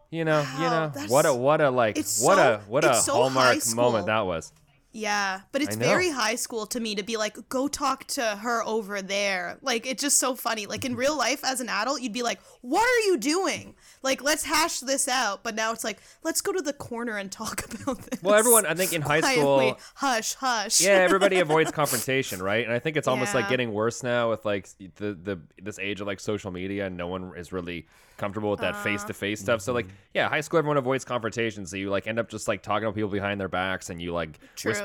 You 0.10 0.24
know, 0.24 0.40
you 0.56 0.64
know, 0.64 0.88
that's- 0.94 1.10
what 1.10 1.26
a 1.26 1.34
what 1.34 1.60
a 1.60 1.70
like 1.70 1.98
it's 1.98 2.22
what 2.22 2.38
so- 2.38 2.54
a 2.54 2.58
what 2.70 2.86
a 2.86 2.90
it's 2.92 3.04
so 3.06 3.14
high 3.14 3.20
hallmark 3.20 3.62
school. 3.62 3.84
moment 3.84 4.06
that 4.06 4.22
was. 4.26 4.54
Yeah, 4.98 5.42
but 5.52 5.62
it's 5.62 5.76
very 5.76 6.10
high 6.10 6.34
school 6.34 6.66
to 6.66 6.80
me 6.80 6.96
to 6.96 7.04
be 7.04 7.18
like, 7.18 7.38
go 7.50 7.68
talk 7.68 8.06
to 8.08 8.24
her 8.24 8.64
over 8.64 9.04
there. 9.04 9.60
Like, 9.62 9.86
it's 9.86 10.02
just 10.02 10.18
so 10.18 10.34
funny. 10.34 10.66
Like, 10.66 10.86
in 10.86 10.96
real 10.96 11.16
life, 11.16 11.46
as 11.46 11.62
an 11.62 11.70
adult, 11.70 12.02
you'd 12.02 12.14
be 12.14 12.24
like, 12.24 12.40
what 12.62 12.82
are 12.82 13.08
you 13.08 13.18
doing? 13.18 13.76
Like, 14.02 14.24
let's 14.24 14.44
hash 14.44 14.80
this 14.80 15.08
out. 15.08 15.44
But 15.44 15.54
now 15.54 15.72
it's 15.72 15.84
like, 15.84 16.00
let's 16.24 16.42
go 16.42 16.52
to 16.52 16.64
the 16.64 16.74
corner 16.74 17.16
and 17.16 17.32
talk 17.32 17.64
about 17.82 18.00
this. 18.10 18.24
Well, 18.24 18.34
everyone, 18.34 18.66
I 18.66 18.74
think 18.74 18.92
in 18.92 19.04
high 19.04 19.20
Quietly. 19.20 19.40
school, 19.42 19.80
Hush, 19.94 20.34
hush. 20.34 20.82
yeah, 20.82 20.94
everybody 20.94 21.40
avoids 21.42 21.70
confrontation, 21.72 22.42
right? 22.42 22.66
And 22.66 22.74
I 22.74 22.80
think 22.80 22.98
it's 22.98 23.08
almost 23.08 23.36
like 23.36 23.50
getting 23.50 23.74
worse 23.74 24.02
now 24.02 24.32
with 24.32 24.46
like 24.46 24.68
the 24.96 25.14
the 25.14 25.40
this 25.62 25.78
age 25.78 26.02
of 26.02 26.08
like 26.08 26.20
social 26.20 26.50
media, 26.50 26.88
and 26.88 26.98
no 26.98 27.08
one 27.08 27.34
is 27.38 27.52
really 27.52 27.86
comfortable 28.18 28.50
with 28.50 28.62
that 28.62 28.76
face 28.84 29.04
to 29.04 29.14
face 29.14 29.40
stuff. 29.40 29.62
So 29.62 29.74
like, 29.74 29.86
mm-hmm. 29.86 29.96
yeah, 30.16 30.28
high 30.28 30.42
school 30.42 30.58
everyone 30.58 30.78
avoids 30.78 31.06
confrontation, 31.06 31.66
so 31.66 31.78
you 31.78 31.90
like 31.90 32.08
end 32.08 32.20
up 32.20 32.30
just 32.30 32.48
like 32.48 32.64
talking 32.64 32.88
to 32.88 32.94
people 32.94 33.10
behind 33.10 33.40
their 33.40 33.48
backs, 33.48 33.90
and 33.90 34.02
you 34.02 34.12
like 34.12 34.40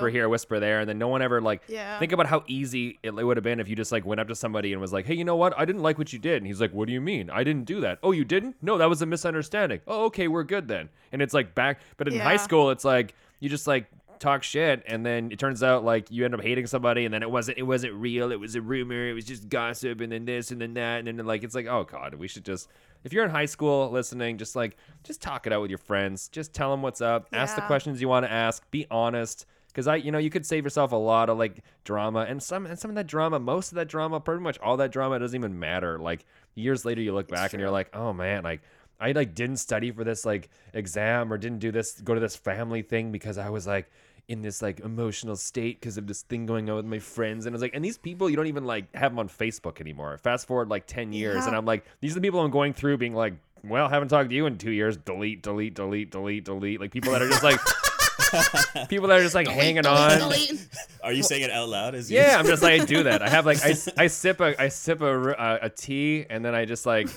whisper 0.04 0.10
here, 0.16 0.28
whisper 0.28 0.60
there, 0.60 0.80
and 0.80 0.88
then 0.88 0.98
no 0.98 1.08
one 1.08 1.22
ever 1.22 1.40
like 1.40 1.62
Yeah. 1.68 1.98
think 1.98 2.12
about 2.12 2.26
how 2.26 2.44
easy 2.46 2.98
it, 3.02 3.14
would 3.14 3.36
have 3.36 3.44
been 3.44 3.60
if 3.60 3.68
you 3.68 3.76
just 3.76 3.92
like 3.92 4.04
went 4.04 4.20
up 4.20 4.28
to 4.28 4.34
somebody 4.34 4.72
and 4.72 4.80
was 4.80 4.92
like, 4.92 5.06
hey, 5.06 5.14
you 5.14 5.24
know 5.24 5.36
what? 5.36 5.52
I 5.58 5.64
didn't 5.64 5.82
like 5.82 5.98
what 5.98 6.12
you 6.12 6.18
did, 6.18 6.36
and 6.38 6.46
he's 6.46 6.60
like, 6.60 6.72
what 6.72 6.86
do 6.86 6.92
you 6.92 7.00
mean? 7.00 7.30
I 7.30 7.44
didn't 7.44 7.64
do 7.64 7.80
that. 7.80 7.98
Oh, 8.02 8.12
you 8.12 8.24
didn't? 8.24 8.56
No, 8.62 8.78
that 8.78 8.88
was 8.88 9.02
a 9.02 9.06
misunderstanding. 9.06 9.80
Oh, 9.86 10.04
okay, 10.06 10.28
we're 10.28 10.44
good 10.44 10.68
then. 10.68 10.88
And 11.12 11.22
it's 11.22 11.34
like 11.34 11.54
back, 11.54 11.80
but 11.96 12.08
in 12.08 12.18
high 12.18 12.36
school, 12.36 12.70
it's 12.70 12.84
like 12.84 13.14
you 13.40 13.48
just 13.48 13.66
like 13.66 13.86
talk 14.18 14.44
shit 14.44 14.84
and 14.86 15.04
then 15.04 15.32
it 15.32 15.38
turns 15.40 15.64
out 15.64 15.84
like 15.84 16.08
you 16.08 16.24
end 16.24 16.32
up 16.32 16.40
hating 16.40 16.64
somebody 16.64 17.04
and 17.04 17.12
then 17.12 17.24
it 17.24 17.30
wasn't 17.30 17.58
it 17.58 17.64
wasn't 17.64 17.92
real 17.92 18.30
it 18.30 18.38
was 18.38 18.54
a 18.54 18.60
rumor 18.62 19.08
it 19.08 19.14
was 19.14 19.24
just 19.24 19.48
gossip 19.48 20.00
and 20.00 20.12
then 20.12 20.24
this 20.24 20.52
and 20.52 20.60
then 20.60 20.74
that 20.74 20.98
and 21.00 21.18
then 21.18 21.26
like 21.26 21.42
it's 21.42 21.56
like 21.56 21.66
oh 21.66 21.82
god 21.82 22.14
we 22.14 22.28
should 22.28 22.44
just 22.44 22.68
if 23.02 23.12
you're 23.12 23.24
in 23.24 23.30
high 23.32 23.46
school 23.46 23.90
listening 23.90 24.38
just 24.38 24.54
like 24.54 24.76
just 25.02 25.20
talk 25.20 25.44
it 25.48 25.52
out 25.52 25.60
with 25.60 25.72
your 25.72 25.78
friends 25.78 26.28
just 26.28 26.54
tell 26.54 26.70
them 26.70 26.82
what's 26.82 27.00
up 27.00 27.26
ask 27.32 27.56
the 27.56 27.62
questions 27.62 28.00
you 28.00 28.08
want 28.08 28.24
to 28.24 28.30
ask 28.30 28.62
be 28.70 28.86
honest 28.92 29.44
because 29.72 29.86
I, 29.86 29.96
you 29.96 30.12
know, 30.12 30.18
you 30.18 30.30
could 30.30 30.44
save 30.44 30.64
yourself 30.64 30.92
a 30.92 30.96
lot 30.96 31.30
of 31.30 31.38
like 31.38 31.64
drama, 31.84 32.20
and 32.28 32.42
some 32.42 32.66
and 32.66 32.78
some 32.78 32.90
of 32.90 32.94
that 32.96 33.06
drama, 33.06 33.38
most 33.38 33.72
of 33.72 33.76
that 33.76 33.88
drama, 33.88 34.20
pretty 34.20 34.42
much 34.42 34.58
all 34.58 34.76
that 34.76 34.92
drama 34.92 35.18
doesn't 35.18 35.38
even 35.38 35.58
matter. 35.58 35.98
Like 35.98 36.24
years 36.54 36.84
later, 36.84 37.00
you 37.00 37.14
look 37.14 37.28
back 37.28 37.52
and 37.52 37.60
you're 37.60 37.70
like, 37.70 37.94
oh 37.94 38.12
man, 38.12 38.42
like 38.42 38.60
I 39.00 39.12
like 39.12 39.34
didn't 39.34 39.56
study 39.56 39.90
for 39.90 40.04
this 40.04 40.24
like 40.24 40.50
exam 40.74 41.32
or 41.32 41.38
didn't 41.38 41.58
do 41.58 41.72
this, 41.72 42.00
go 42.00 42.14
to 42.14 42.20
this 42.20 42.36
family 42.36 42.82
thing 42.82 43.10
because 43.12 43.38
I 43.38 43.48
was 43.48 43.66
like 43.66 43.90
in 44.28 44.42
this 44.42 44.62
like 44.62 44.80
emotional 44.80 45.36
state 45.36 45.80
because 45.80 45.98
of 45.98 46.06
this 46.06 46.22
thing 46.22 46.46
going 46.46 46.68
on 46.70 46.76
with 46.76 46.84
my 46.84 46.98
friends, 46.98 47.46
and 47.46 47.52
I 47.52 47.56
was 47.56 47.62
like, 47.62 47.74
and 47.74 47.84
these 47.84 47.98
people 47.98 48.28
you 48.28 48.36
don't 48.36 48.46
even 48.46 48.64
like 48.64 48.94
have 48.94 49.12
them 49.12 49.18
on 49.18 49.28
Facebook 49.28 49.80
anymore. 49.80 50.16
Fast 50.18 50.46
forward 50.46 50.68
like 50.68 50.86
ten 50.86 51.12
years, 51.12 51.46
and 51.46 51.56
I'm 51.56 51.64
like, 51.64 51.84
these 52.00 52.12
are 52.12 52.14
the 52.14 52.20
people 52.20 52.40
I'm 52.40 52.50
going 52.50 52.74
through, 52.74 52.98
being 52.98 53.14
like, 53.14 53.34
well, 53.64 53.88
haven't 53.88 54.08
talked 54.08 54.30
to 54.30 54.36
you 54.36 54.46
in 54.46 54.58
two 54.58 54.70
years. 54.70 54.96
Delete, 54.96 55.42
delete, 55.42 55.74
delete, 55.74 56.10
delete, 56.10 56.44
delete. 56.44 56.80
Like 56.80 56.92
people 56.92 57.12
that 57.12 57.22
are 57.22 57.28
just 57.28 57.42
like. 57.42 57.58
People 58.88 59.08
that 59.08 59.18
are 59.18 59.22
just 59.22 59.34
like 59.34 59.48
hanging 59.48 59.86
on. 59.86 60.18
Delete. 60.18 60.66
Are 61.02 61.12
you 61.12 61.22
saying 61.22 61.42
it 61.42 61.50
out 61.50 61.68
loud? 61.68 61.94
As 61.94 62.10
Yeah, 62.10 62.36
I'm 62.38 62.46
just 62.46 62.62
like 62.62 62.80
I 62.80 62.84
do 62.84 63.04
that. 63.04 63.22
I 63.22 63.28
have 63.28 63.46
like 63.46 63.64
I, 63.64 63.74
I 63.96 64.06
sip 64.06 64.40
a 64.40 64.60
I 64.60 64.68
sip 64.68 65.00
a, 65.00 65.06
r- 65.06 65.30
a, 65.30 65.58
a 65.62 65.70
tea 65.70 66.26
and 66.28 66.44
then 66.44 66.54
I 66.54 66.64
just 66.64 66.86
like 66.86 67.08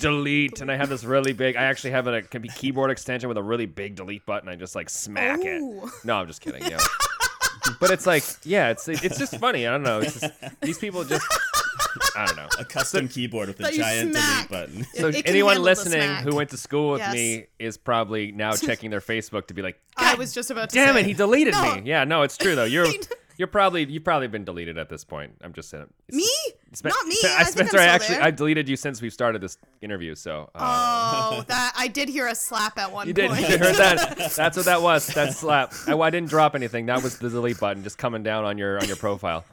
delete 0.00 0.60
and 0.60 0.70
I 0.70 0.76
have 0.76 0.88
this 0.88 1.04
really 1.04 1.32
big. 1.32 1.56
I 1.56 1.64
actually 1.64 1.90
have 1.90 2.06
a, 2.06 2.22
can 2.22 2.42
be 2.42 2.48
keyboard 2.48 2.90
extension 2.90 3.28
with 3.28 3.38
a 3.38 3.42
really 3.42 3.66
big 3.66 3.96
delete 3.96 4.24
button. 4.24 4.48
I 4.48 4.56
just 4.56 4.74
like 4.74 4.88
smack 4.88 5.40
Ooh. 5.40 5.86
it. 5.86 5.92
No, 6.04 6.16
I'm 6.16 6.26
just 6.26 6.40
kidding. 6.40 6.62
Yeah. 6.62 6.78
but 7.80 7.90
it's 7.90 8.06
like 8.06 8.24
yeah, 8.44 8.70
it's 8.70 8.88
it's 8.88 9.18
just 9.18 9.38
funny. 9.38 9.66
I 9.66 9.70
don't 9.70 9.82
know. 9.82 10.00
It's 10.00 10.20
just, 10.20 10.32
these 10.60 10.78
people 10.78 11.04
just 11.04 11.26
I 12.16 12.26
don't 12.26 12.36
know. 12.36 12.48
a 12.58 12.64
custom 12.64 13.08
keyboard 13.08 13.48
with 13.48 13.60
a 13.60 13.72
giant 13.72 14.12
smack. 14.12 14.48
delete 14.48 14.50
button. 14.50 14.86
So 14.94 15.08
It 15.08 15.14
can 15.16 15.26
anyone 15.26 15.54
handle 15.54 15.64
the 15.64 15.70
listening 15.70 16.00
smack. 16.02 16.24
who 16.24 16.34
went 16.36 16.50
to 16.50 16.56
school 16.56 16.92
with 16.92 17.00
Yes. 17.00 17.12
me 17.14 17.46
is 17.58 17.76
probably 17.76 18.32
now 18.32 18.52
checking 18.56 18.90
their 18.90 19.00
Facebook 19.00 19.46
to 19.48 19.54
be 19.54 19.62
like, 19.62 19.80
I 19.96 20.14
was 20.14 20.32
just 20.32 20.50
about 20.50 20.70
to 20.70 20.74
damn 20.74 20.94
say. 20.94 21.00
it, 21.00 21.06
he 21.06 21.12
deleted 21.14 21.54
No. 21.54 21.76
me. 21.76 21.82
Yeah, 21.84 22.04
no, 22.04 22.22
it's 22.22 22.36
true 22.36 22.54
though. 22.54 22.64
You're 22.64 22.86
you're 23.36 23.48
probably 23.48 23.84
you've 23.84 24.04
probably 24.04 24.28
been 24.28 24.44
deleted 24.44 24.78
at 24.78 24.88
this 24.88 25.02
point. 25.04 25.32
I'm 25.42 25.52
just 25.52 25.68
saying. 25.70 25.86
Me? 26.10 26.28
Spen- 26.72 26.90
Not 26.90 27.06
me. 27.06 27.14
Spen- 27.16 27.30
I 27.32 27.44
think 27.44 27.46
I'm 27.46 27.52
Spencer, 27.52 27.78
I 27.78 27.80
still 27.82 27.94
actually 27.94 28.14
there. 28.16 28.24
I 28.24 28.30
deleted 28.32 28.68
you 28.68 28.76
since 28.76 29.00
we've 29.02 29.12
started 29.12 29.40
this 29.40 29.58
interview. 29.80 30.14
So 30.14 30.50
uh, 30.54 31.30
Oh, 31.36 31.44
that 31.48 31.72
I 31.76 31.88
did 31.88 32.08
hear 32.08 32.26
a 32.28 32.34
slap 32.34 32.78
at 32.78 32.90
one 32.92 33.06
point. 33.06 33.08
you 33.08 33.14
did 33.14 33.30
point. 33.30 33.40
you 33.48 33.58
heard 33.58 33.76
that? 33.76 34.32
That's 34.36 34.56
what 34.56 34.66
that 34.66 34.82
was. 34.82 35.06
That 35.08 35.34
slap. 35.34 35.72
I, 35.86 35.96
I 35.96 36.10
didn't 36.10 36.28
drop 36.30 36.54
anything. 36.54 36.86
That 36.86 37.02
was 37.02 37.18
the 37.18 37.30
delete 37.30 37.58
button 37.60 37.82
just 37.84 37.98
coming 37.98 38.22
down 38.22 38.44
on 38.44 38.58
your 38.58 38.78
on 38.80 38.86
your 38.86 38.96
profile. 38.96 39.44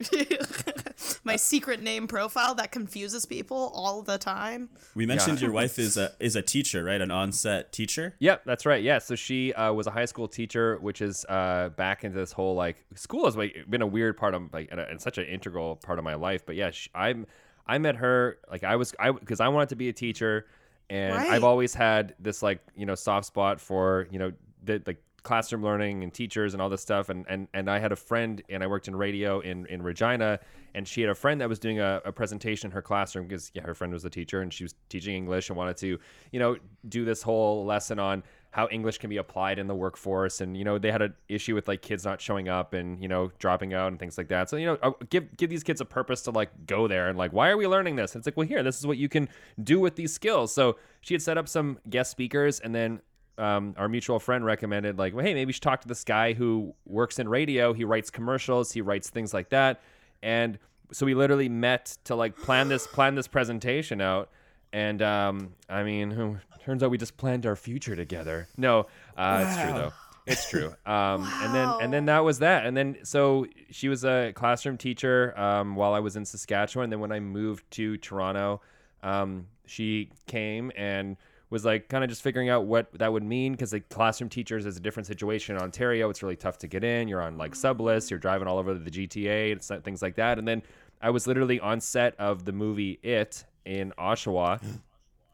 My 1.24 1.36
secret 1.36 1.82
name 1.82 2.06
profile 2.06 2.54
that 2.56 2.72
confuses 2.72 3.26
people 3.26 3.72
all 3.74 4.02
the 4.02 4.18
time. 4.18 4.70
We 4.94 5.06
mentioned 5.06 5.40
your 5.40 5.52
wife 5.60 5.78
is 5.78 5.96
a 5.96 6.12
is 6.20 6.36
a 6.36 6.42
teacher, 6.42 6.84
right? 6.84 7.00
An 7.00 7.10
on-set 7.10 7.72
teacher. 7.72 8.14
Yep, 8.18 8.42
that's 8.44 8.66
right. 8.66 8.82
Yeah, 8.82 8.98
so 8.98 9.14
she 9.14 9.52
uh, 9.54 9.72
was 9.72 9.86
a 9.86 9.90
high 9.90 10.04
school 10.04 10.28
teacher, 10.28 10.78
which 10.80 11.00
is 11.00 11.24
uh, 11.28 11.70
back 11.76 12.04
into 12.04 12.18
this 12.18 12.32
whole 12.32 12.54
like 12.54 12.84
school 12.94 13.24
has 13.24 13.36
like 13.36 13.64
been 13.68 13.82
a 13.82 13.86
weird 13.86 14.16
part 14.16 14.34
of 14.34 14.52
like 14.52 14.68
and, 14.70 14.80
a, 14.80 14.88
and 14.88 15.00
such 15.00 15.18
an 15.18 15.24
integral 15.24 15.76
part 15.76 15.98
of 15.98 16.04
my 16.04 16.14
life. 16.14 16.44
But 16.44 16.56
yeah, 16.56 16.70
she, 16.70 16.90
I'm 16.94 17.26
I 17.66 17.78
met 17.78 17.96
her 17.96 18.38
like 18.50 18.64
I 18.64 18.76
was 18.76 18.94
I 18.98 19.12
because 19.12 19.40
I 19.40 19.48
wanted 19.48 19.70
to 19.70 19.76
be 19.76 19.88
a 19.88 19.92
teacher, 19.92 20.46
and 20.90 21.14
Right. 21.14 21.30
I've 21.30 21.44
always 21.44 21.72
had 21.74 22.14
this 22.18 22.42
like 22.42 22.60
you 22.76 22.86
know 22.86 22.94
soft 22.94 23.26
spot 23.26 23.60
for 23.60 24.08
you 24.10 24.18
know 24.18 24.32
the 24.64 24.82
like 24.86 25.02
classroom 25.24 25.62
learning 25.62 26.04
and 26.04 26.12
teachers 26.12 26.54
and 26.54 26.62
all 26.62 26.68
this 26.68 26.82
stuff. 26.82 27.08
And 27.08 27.26
and 27.28 27.48
and 27.52 27.68
I 27.68 27.80
had 27.80 27.90
a 27.90 27.96
friend 27.96 28.40
and 28.48 28.62
I 28.62 28.68
worked 28.68 28.86
in 28.86 28.94
radio 28.94 29.40
in 29.40 29.66
in 29.66 29.82
Regina 29.82 30.38
and 30.74 30.86
she 30.86 31.00
had 31.00 31.10
a 31.10 31.14
friend 31.14 31.40
that 31.40 31.48
was 31.48 31.58
doing 31.58 31.80
a, 31.80 32.00
a 32.04 32.12
presentation 32.12 32.68
in 32.68 32.72
her 32.72 32.82
classroom 32.82 33.26
because 33.26 33.50
yeah 33.54 33.62
her 33.62 33.74
friend 33.74 33.92
was 33.92 34.04
a 34.04 34.10
teacher 34.10 34.42
and 34.42 34.52
she 34.52 34.64
was 34.64 34.74
teaching 34.88 35.16
English 35.16 35.48
and 35.48 35.56
wanted 35.56 35.76
to 35.78 35.98
you 36.30 36.38
know 36.38 36.56
do 36.88 37.04
this 37.04 37.22
whole 37.22 37.64
lesson 37.64 37.98
on 37.98 38.22
how 38.50 38.68
English 38.70 38.98
can 38.98 39.10
be 39.10 39.16
applied 39.16 39.58
in 39.58 39.66
the 39.66 39.74
workforce. 39.74 40.40
And 40.40 40.56
you 40.56 40.62
know 40.62 40.78
they 40.78 40.92
had 40.92 41.02
an 41.02 41.14
issue 41.28 41.54
with 41.54 41.66
like 41.66 41.82
kids 41.82 42.04
not 42.04 42.20
showing 42.20 42.48
up 42.48 42.74
and 42.74 43.00
you 43.00 43.08
know 43.08 43.32
dropping 43.38 43.74
out 43.74 43.88
and 43.88 43.98
things 43.98 44.16
like 44.16 44.28
that. 44.28 44.48
So 44.50 44.56
you 44.56 44.66
know 44.66 44.78
uh, 44.82 44.92
give 45.08 45.36
give 45.36 45.50
these 45.50 45.64
kids 45.64 45.80
a 45.80 45.86
purpose 45.86 46.22
to 46.22 46.30
like 46.30 46.66
go 46.66 46.86
there 46.86 47.08
and 47.08 47.18
like 47.18 47.32
why 47.32 47.48
are 47.48 47.56
we 47.56 47.66
learning 47.66 47.96
this? 47.96 48.14
And 48.14 48.20
it's 48.20 48.26
like 48.26 48.36
well 48.36 48.46
here 48.46 48.62
this 48.62 48.78
is 48.78 48.86
what 48.86 48.98
you 48.98 49.08
can 49.08 49.28
do 49.62 49.80
with 49.80 49.96
these 49.96 50.12
skills. 50.12 50.54
So 50.54 50.76
she 51.00 51.14
had 51.14 51.22
set 51.22 51.38
up 51.38 51.48
some 51.48 51.78
guest 51.88 52.10
speakers 52.10 52.60
and 52.60 52.74
then 52.74 53.00
um, 53.38 53.74
our 53.76 53.88
mutual 53.88 54.18
friend 54.20 54.44
recommended 54.44 54.98
like, 54.98 55.14
well, 55.14 55.24
hey, 55.24 55.34
maybe 55.34 55.48
you 55.48 55.52
should 55.52 55.62
talk 55.62 55.80
to 55.82 55.88
this 55.88 56.04
guy 56.04 56.32
who 56.34 56.74
works 56.86 57.18
in 57.18 57.28
radio. 57.28 57.72
He 57.72 57.84
writes 57.84 58.10
commercials. 58.10 58.72
He 58.72 58.80
writes 58.80 59.10
things 59.10 59.34
like 59.34 59.48
that. 59.50 59.82
And 60.22 60.58
so 60.92 61.04
we 61.06 61.14
literally 61.14 61.48
met 61.48 61.96
to 62.04 62.14
like 62.14 62.36
plan 62.36 62.68
this 62.68 62.86
plan 62.86 63.14
this 63.14 63.26
presentation 63.28 64.00
out. 64.00 64.30
and 64.72 65.02
um, 65.02 65.54
I 65.68 65.82
mean, 65.82 66.40
turns 66.64 66.82
out 66.82 66.90
we 66.90 66.98
just 66.98 67.16
planned 67.16 67.44
our 67.46 67.56
future 67.56 67.96
together. 67.96 68.48
No, 68.56 68.86
uh, 69.16 69.44
it's 69.46 69.56
true 69.60 69.72
though. 69.72 69.92
It's 70.26 70.48
true. 70.48 70.74
Um, 70.86 71.28
And 71.42 71.54
then 71.54 71.68
and 71.82 71.92
then 71.92 72.04
that 72.06 72.24
was 72.24 72.38
that. 72.38 72.64
And 72.66 72.76
then 72.76 72.96
so 73.02 73.46
she 73.70 73.88
was 73.88 74.04
a 74.04 74.32
classroom 74.34 74.78
teacher 74.78 75.38
um, 75.38 75.74
while 75.76 75.92
I 75.92 76.00
was 76.00 76.16
in 76.16 76.24
Saskatchewan. 76.24 76.84
And 76.84 76.92
then 76.92 77.00
when 77.00 77.12
I 77.12 77.20
moved 77.20 77.70
to 77.72 77.96
Toronto, 77.98 78.60
um, 79.02 79.48
she 79.66 80.10
came 80.26 80.70
and 80.76 81.16
was 81.54 81.64
like 81.64 81.88
kind 81.88 82.02
of 82.02 82.10
just 82.10 82.20
figuring 82.20 82.48
out 82.50 82.66
what 82.66 82.92
that 82.98 83.12
would 83.12 83.22
mean 83.22 83.52
because 83.52 83.72
like 83.72 83.88
classroom 83.88 84.28
teachers 84.28 84.66
is 84.66 84.76
a 84.76 84.80
different 84.80 85.06
situation 85.06 85.54
in 85.54 85.62
Ontario. 85.62 86.10
It's 86.10 86.20
really 86.20 86.36
tough 86.36 86.58
to 86.58 86.66
get 86.66 86.82
in. 86.82 87.06
You're 87.06 87.22
on 87.22 87.38
like 87.38 87.54
sub 87.54 87.80
lists. 87.80 88.10
You're 88.10 88.18
driving 88.18 88.48
all 88.48 88.58
over 88.58 88.74
the 88.74 88.90
GTA 88.90 89.52
and 89.52 89.84
things 89.84 90.02
like 90.02 90.16
that. 90.16 90.38
And 90.38 90.46
then 90.46 90.62
I 91.00 91.10
was 91.10 91.26
literally 91.26 91.60
on 91.60 91.80
set 91.80 92.18
of 92.18 92.44
the 92.44 92.52
movie 92.52 92.98
It 93.04 93.44
in 93.64 93.92
Oshawa 93.96 94.60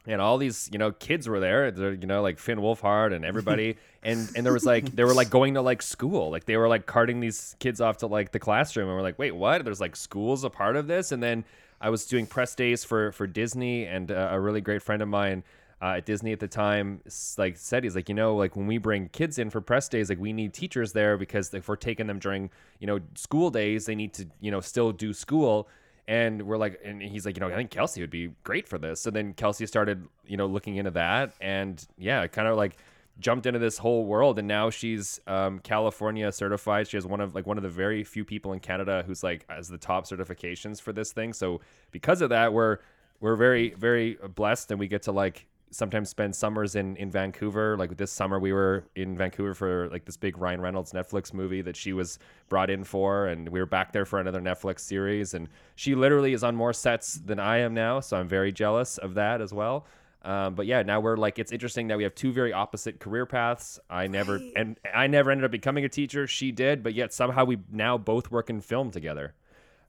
and 0.06 0.20
all 0.20 0.36
these 0.38 0.68
you 0.72 0.78
know 0.78 0.92
kids 0.92 1.28
were 1.28 1.40
there 1.40 1.70
They're, 1.70 1.92
you 1.92 2.06
know 2.06 2.22
like 2.22 2.38
finn 2.38 2.58
wolfhard 2.58 3.14
and 3.14 3.24
everybody 3.24 3.76
and 4.02 4.30
and 4.36 4.44
there 4.44 4.52
was 4.52 4.64
like 4.64 4.84
they 4.92 5.04
were 5.04 5.14
like 5.14 5.30
going 5.30 5.54
to 5.54 5.62
like 5.62 5.82
school 5.82 6.30
like 6.30 6.44
they 6.44 6.56
were 6.56 6.68
like 6.68 6.86
carting 6.86 7.20
these 7.20 7.56
kids 7.58 7.80
off 7.80 7.98
to 7.98 8.06
like 8.06 8.32
the 8.32 8.38
classroom 8.38 8.88
and 8.88 8.96
we're 8.96 9.02
like 9.02 9.18
wait 9.18 9.32
what 9.32 9.64
there's 9.64 9.80
like 9.80 9.96
schools 9.96 10.44
a 10.44 10.50
part 10.50 10.76
of 10.76 10.86
this 10.86 11.12
and 11.12 11.22
then 11.22 11.44
i 11.80 11.90
was 11.90 12.06
doing 12.06 12.26
press 12.26 12.54
days 12.54 12.82
for 12.84 13.12
for 13.12 13.26
disney 13.26 13.84
and 13.84 14.10
uh, 14.10 14.28
a 14.30 14.40
really 14.40 14.60
great 14.60 14.82
friend 14.82 15.02
of 15.02 15.08
mine 15.08 15.42
uh, 15.82 15.94
at 15.96 16.06
Disney 16.06 16.32
at 16.32 16.40
the 16.40 16.48
time, 16.48 17.00
like 17.38 17.56
said, 17.56 17.84
he's 17.84 17.94
like, 17.94 18.08
you 18.08 18.14
know, 18.14 18.36
like 18.36 18.54
when 18.54 18.66
we 18.66 18.76
bring 18.76 19.08
kids 19.08 19.38
in 19.38 19.48
for 19.48 19.60
press 19.62 19.88
days, 19.88 20.10
like 20.10 20.18
we 20.18 20.32
need 20.32 20.52
teachers 20.52 20.92
there 20.92 21.16
because 21.16 21.54
if 21.54 21.68
we're 21.68 21.76
taking 21.76 22.06
them 22.06 22.18
during, 22.18 22.50
you 22.80 22.86
know, 22.86 23.00
school 23.14 23.50
days, 23.50 23.86
they 23.86 23.94
need 23.94 24.12
to, 24.14 24.26
you 24.40 24.50
know, 24.50 24.60
still 24.60 24.92
do 24.92 25.12
school. 25.12 25.68
And 26.06 26.42
we're 26.42 26.58
like 26.58 26.80
and 26.84 27.00
he's 27.00 27.24
like 27.24 27.36
you 27.36 27.40
know 27.40 27.46
i 27.46 27.54
think 27.54 27.70
kelsey 27.70 28.00
would 28.00 28.10
be 28.10 28.32
great 28.42 28.66
for 28.66 28.78
this. 28.78 29.00
So 29.00 29.10
then 29.12 29.32
kelsey 29.32 29.64
started 29.64 30.08
you 30.26 30.36
know 30.36 30.46
looking 30.46 30.74
into 30.74 30.90
that. 30.92 31.32
And 31.40 31.86
yeah 31.98 32.26
kind 32.26 32.48
of 32.48 32.56
like 32.56 32.78
jumped 33.20 33.46
into 33.46 33.60
this 33.60 33.78
whole 33.78 34.06
world. 34.06 34.38
And 34.38 34.48
now 34.48 34.70
she's 34.70 35.20
um, 35.28 35.60
california 35.60 36.32
certified. 36.32 36.88
She 36.88 36.96
has 36.96 37.06
one 37.06 37.20
of 37.20 37.36
like 37.36 37.46
one 37.46 37.58
of 37.58 37.62
the 37.62 37.68
very 37.68 38.02
few 38.02 38.24
people 38.24 38.52
in 38.52 38.58
canada 38.58 39.04
who's 39.06 39.22
like 39.22 39.46
as 39.48 39.68
the 39.68 39.78
top 39.78 40.04
certifications 40.04 40.80
for 40.80 40.92
this 40.92 41.12
thing. 41.12 41.32
So 41.32 41.60
because 41.92 42.22
of 42.22 42.30
that 42.30 42.52
we're 42.52 42.78
we're 43.20 43.36
very 43.36 43.70
very 43.74 44.18
blessed. 44.34 44.72
And 44.72 44.80
we 44.80 44.88
get 44.88 45.02
to 45.02 45.12
like 45.12 45.46
sometimes 45.70 46.08
spend 46.08 46.34
summers 46.34 46.74
in 46.74 46.96
in 46.96 47.10
Vancouver. 47.10 47.76
Like 47.76 47.96
this 47.96 48.12
summer, 48.12 48.38
we 48.38 48.52
were 48.52 48.84
in 48.94 49.16
Vancouver 49.16 49.54
for 49.54 49.88
like 49.90 50.04
this 50.04 50.16
big 50.16 50.38
Ryan 50.38 50.60
Reynolds 50.60 50.92
Netflix 50.92 51.32
movie 51.32 51.62
that 51.62 51.76
she 51.76 51.92
was 51.92 52.18
brought 52.48 52.70
in 52.70 52.84
for, 52.84 53.26
and 53.26 53.48
we 53.48 53.60
were 53.60 53.66
back 53.66 53.92
there 53.92 54.04
for 54.04 54.18
another 54.18 54.40
Netflix 54.40 54.80
series. 54.80 55.34
And 55.34 55.48
she 55.76 55.94
literally 55.94 56.32
is 56.32 56.42
on 56.42 56.54
more 56.56 56.72
sets 56.72 57.14
than 57.14 57.38
I 57.38 57.58
am 57.58 57.74
now, 57.74 58.00
so 58.00 58.16
I'm 58.16 58.28
very 58.28 58.52
jealous 58.52 58.98
of 58.98 59.14
that 59.14 59.40
as 59.40 59.52
well. 59.52 59.86
Um, 60.22 60.54
but 60.54 60.66
yeah, 60.66 60.82
now 60.82 61.00
we're 61.00 61.16
like 61.16 61.38
it's 61.38 61.50
interesting 61.50 61.88
that 61.88 61.96
we 61.96 62.02
have 62.02 62.14
two 62.14 62.32
very 62.32 62.52
opposite 62.52 63.00
career 63.00 63.24
paths. 63.24 63.80
I 63.88 64.06
never 64.06 64.40
and 64.54 64.78
I 64.92 65.06
never 65.06 65.30
ended 65.30 65.44
up 65.44 65.50
becoming 65.50 65.84
a 65.84 65.88
teacher. 65.88 66.26
She 66.26 66.52
did, 66.52 66.82
but 66.82 66.94
yet 66.94 67.12
somehow 67.14 67.44
we 67.44 67.58
now 67.70 67.96
both 67.96 68.30
work 68.30 68.50
in 68.50 68.60
film 68.60 68.90
together. 68.90 69.34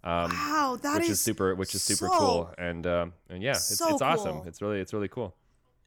Um, 0.03 0.31
wow, 0.31 0.79
that 0.81 0.95
which 0.95 1.03
is, 1.03 1.11
is 1.11 1.21
super, 1.21 1.53
which 1.53 1.75
is 1.75 1.83
super 1.83 2.07
so, 2.07 2.17
cool, 2.17 2.53
and 2.57 2.87
um, 2.87 3.13
and 3.29 3.43
yeah, 3.43 3.51
it's, 3.51 3.77
so 3.77 3.93
it's 3.93 4.01
awesome. 4.01 4.37
Cool. 4.37 4.47
It's 4.47 4.61
really, 4.61 4.79
it's 4.79 4.93
really 4.93 5.09
cool. 5.09 5.35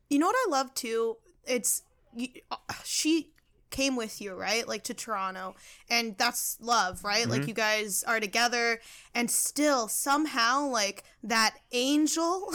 You 0.08 0.18
know 0.18 0.26
what 0.26 0.36
I 0.46 0.50
love 0.50 0.74
too? 0.74 1.16
It's 1.46 1.82
you, 2.14 2.28
uh, 2.50 2.56
she 2.84 3.30
came 3.74 3.96
with 3.96 4.20
you, 4.20 4.34
right? 4.34 4.68
Like 4.68 4.84
to 4.84 4.94
Toronto. 4.94 5.56
And 5.90 6.16
that's 6.16 6.56
love, 6.60 7.02
right? 7.02 7.22
Mm-hmm. 7.22 7.30
Like 7.30 7.48
you 7.48 7.54
guys 7.54 8.04
are 8.06 8.20
together 8.20 8.80
and 9.14 9.28
still 9.28 9.88
somehow 9.88 10.68
like 10.68 11.02
that 11.24 11.56
angel 11.72 12.52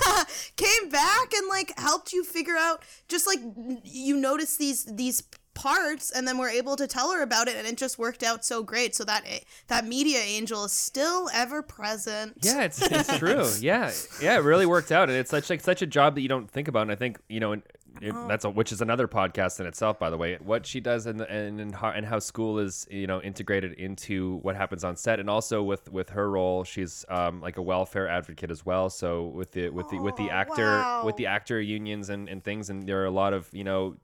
came 0.56 0.90
back 0.90 1.32
and 1.32 1.48
like 1.48 1.72
helped 1.78 2.12
you 2.12 2.22
figure 2.22 2.56
out 2.56 2.82
just 3.08 3.26
like 3.26 3.38
you 3.82 4.16
notice 4.16 4.58
these 4.58 4.84
these 4.84 5.22
parts 5.58 6.12
and 6.12 6.26
then 6.26 6.38
we're 6.38 6.48
able 6.48 6.76
to 6.76 6.86
tell 6.86 7.12
her 7.12 7.20
about 7.20 7.48
it 7.48 7.56
and 7.56 7.66
it 7.66 7.76
just 7.76 7.98
worked 7.98 8.22
out 8.22 8.44
so 8.44 8.62
great 8.62 8.94
so 8.94 9.02
that 9.04 9.24
that 9.66 9.84
media 9.84 10.20
angel 10.20 10.64
is 10.64 10.70
still 10.70 11.28
ever 11.34 11.62
present 11.62 12.32
yeah 12.42 12.62
it's, 12.62 12.80
it's 12.90 13.18
true 13.18 13.44
yeah 13.58 13.90
yeah 14.22 14.36
it 14.36 14.42
really 14.42 14.66
worked 14.66 14.92
out 14.92 15.08
and 15.08 15.18
it's 15.18 15.30
such 15.30 15.50
like 15.50 15.60
such 15.60 15.82
a 15.82 15.86
job 15.86 16.14
that 16.14 16.20
you 16.20 16.28
don't 16.28 16.48
think 16.48 16.68
about 16.68 16.82
and 16.82 16.92
i 16.92 16.94
think 16.94 17.18
you 17.28 17.40
know 17.40 17.54
it, 18.00 18.14
oh. 18.14 18.28
that's 18.28 18.44
a, 18.44 18.50
which 18.50 18.70
is 18.70 18.80
another 18.80 19.08
podcast 19.08 19.58
in 19.58 19.66
itself 19.66 19.98
by 19.98 20.10
the 20.10 20.16
way 20.16 20.38
what 20.44 20.64
she 20.64 20.78
does 20.78 21.06
and 21.06 21.20
and 21.22 21.60
and 21.60 21.74
how, 21.74 21.90
and 21.90 22.06
how 22.06 22.20
school 22.20 22.60
is 22.60 22.86
you 22.88 23.08
know 23.08 23.20
integrated 23.22 23.72
into 23.72 24.36
what 24.42 24.54
happens 24.54 24.84
on 24.84 24.96
set 24.96 25.18
and 25.18 25.28
also 25.28 25.62
with 25.62 25.90
with 25.90 26.10
her 26.10 26.30
role 26.30 26.62
she's 26.62 27.04
um 27.08 27.40
like 27.40 27.56
a 27.56 27.62
welfare 27.62 28.06
advocate 28.06 28.50
as 28.50 28.64
well 28.64 28.88
so 28.88 29.26
with 29.26 29.50
the 29.52 29.68
with 29.70 29.88
the 29.88 29.98
with 29.98 30.14
the 30.16 30.30
actor 30.30 30.62
wow. 30.62 31.02
with 31.04 31.16
the 31.16 31.26
actor 31.26 31.60
unions 31.60 32.10
and 32.10 32.28
and 32.28 32.44
things 32.44 32.70
and 32.70 32.86
there 32.86 33.02
are 33.02 33.06
a 33.06 33.10
lot 33.10 33.32
of 33.32 33.48
you 33.52 33.64
know 33.64 33.96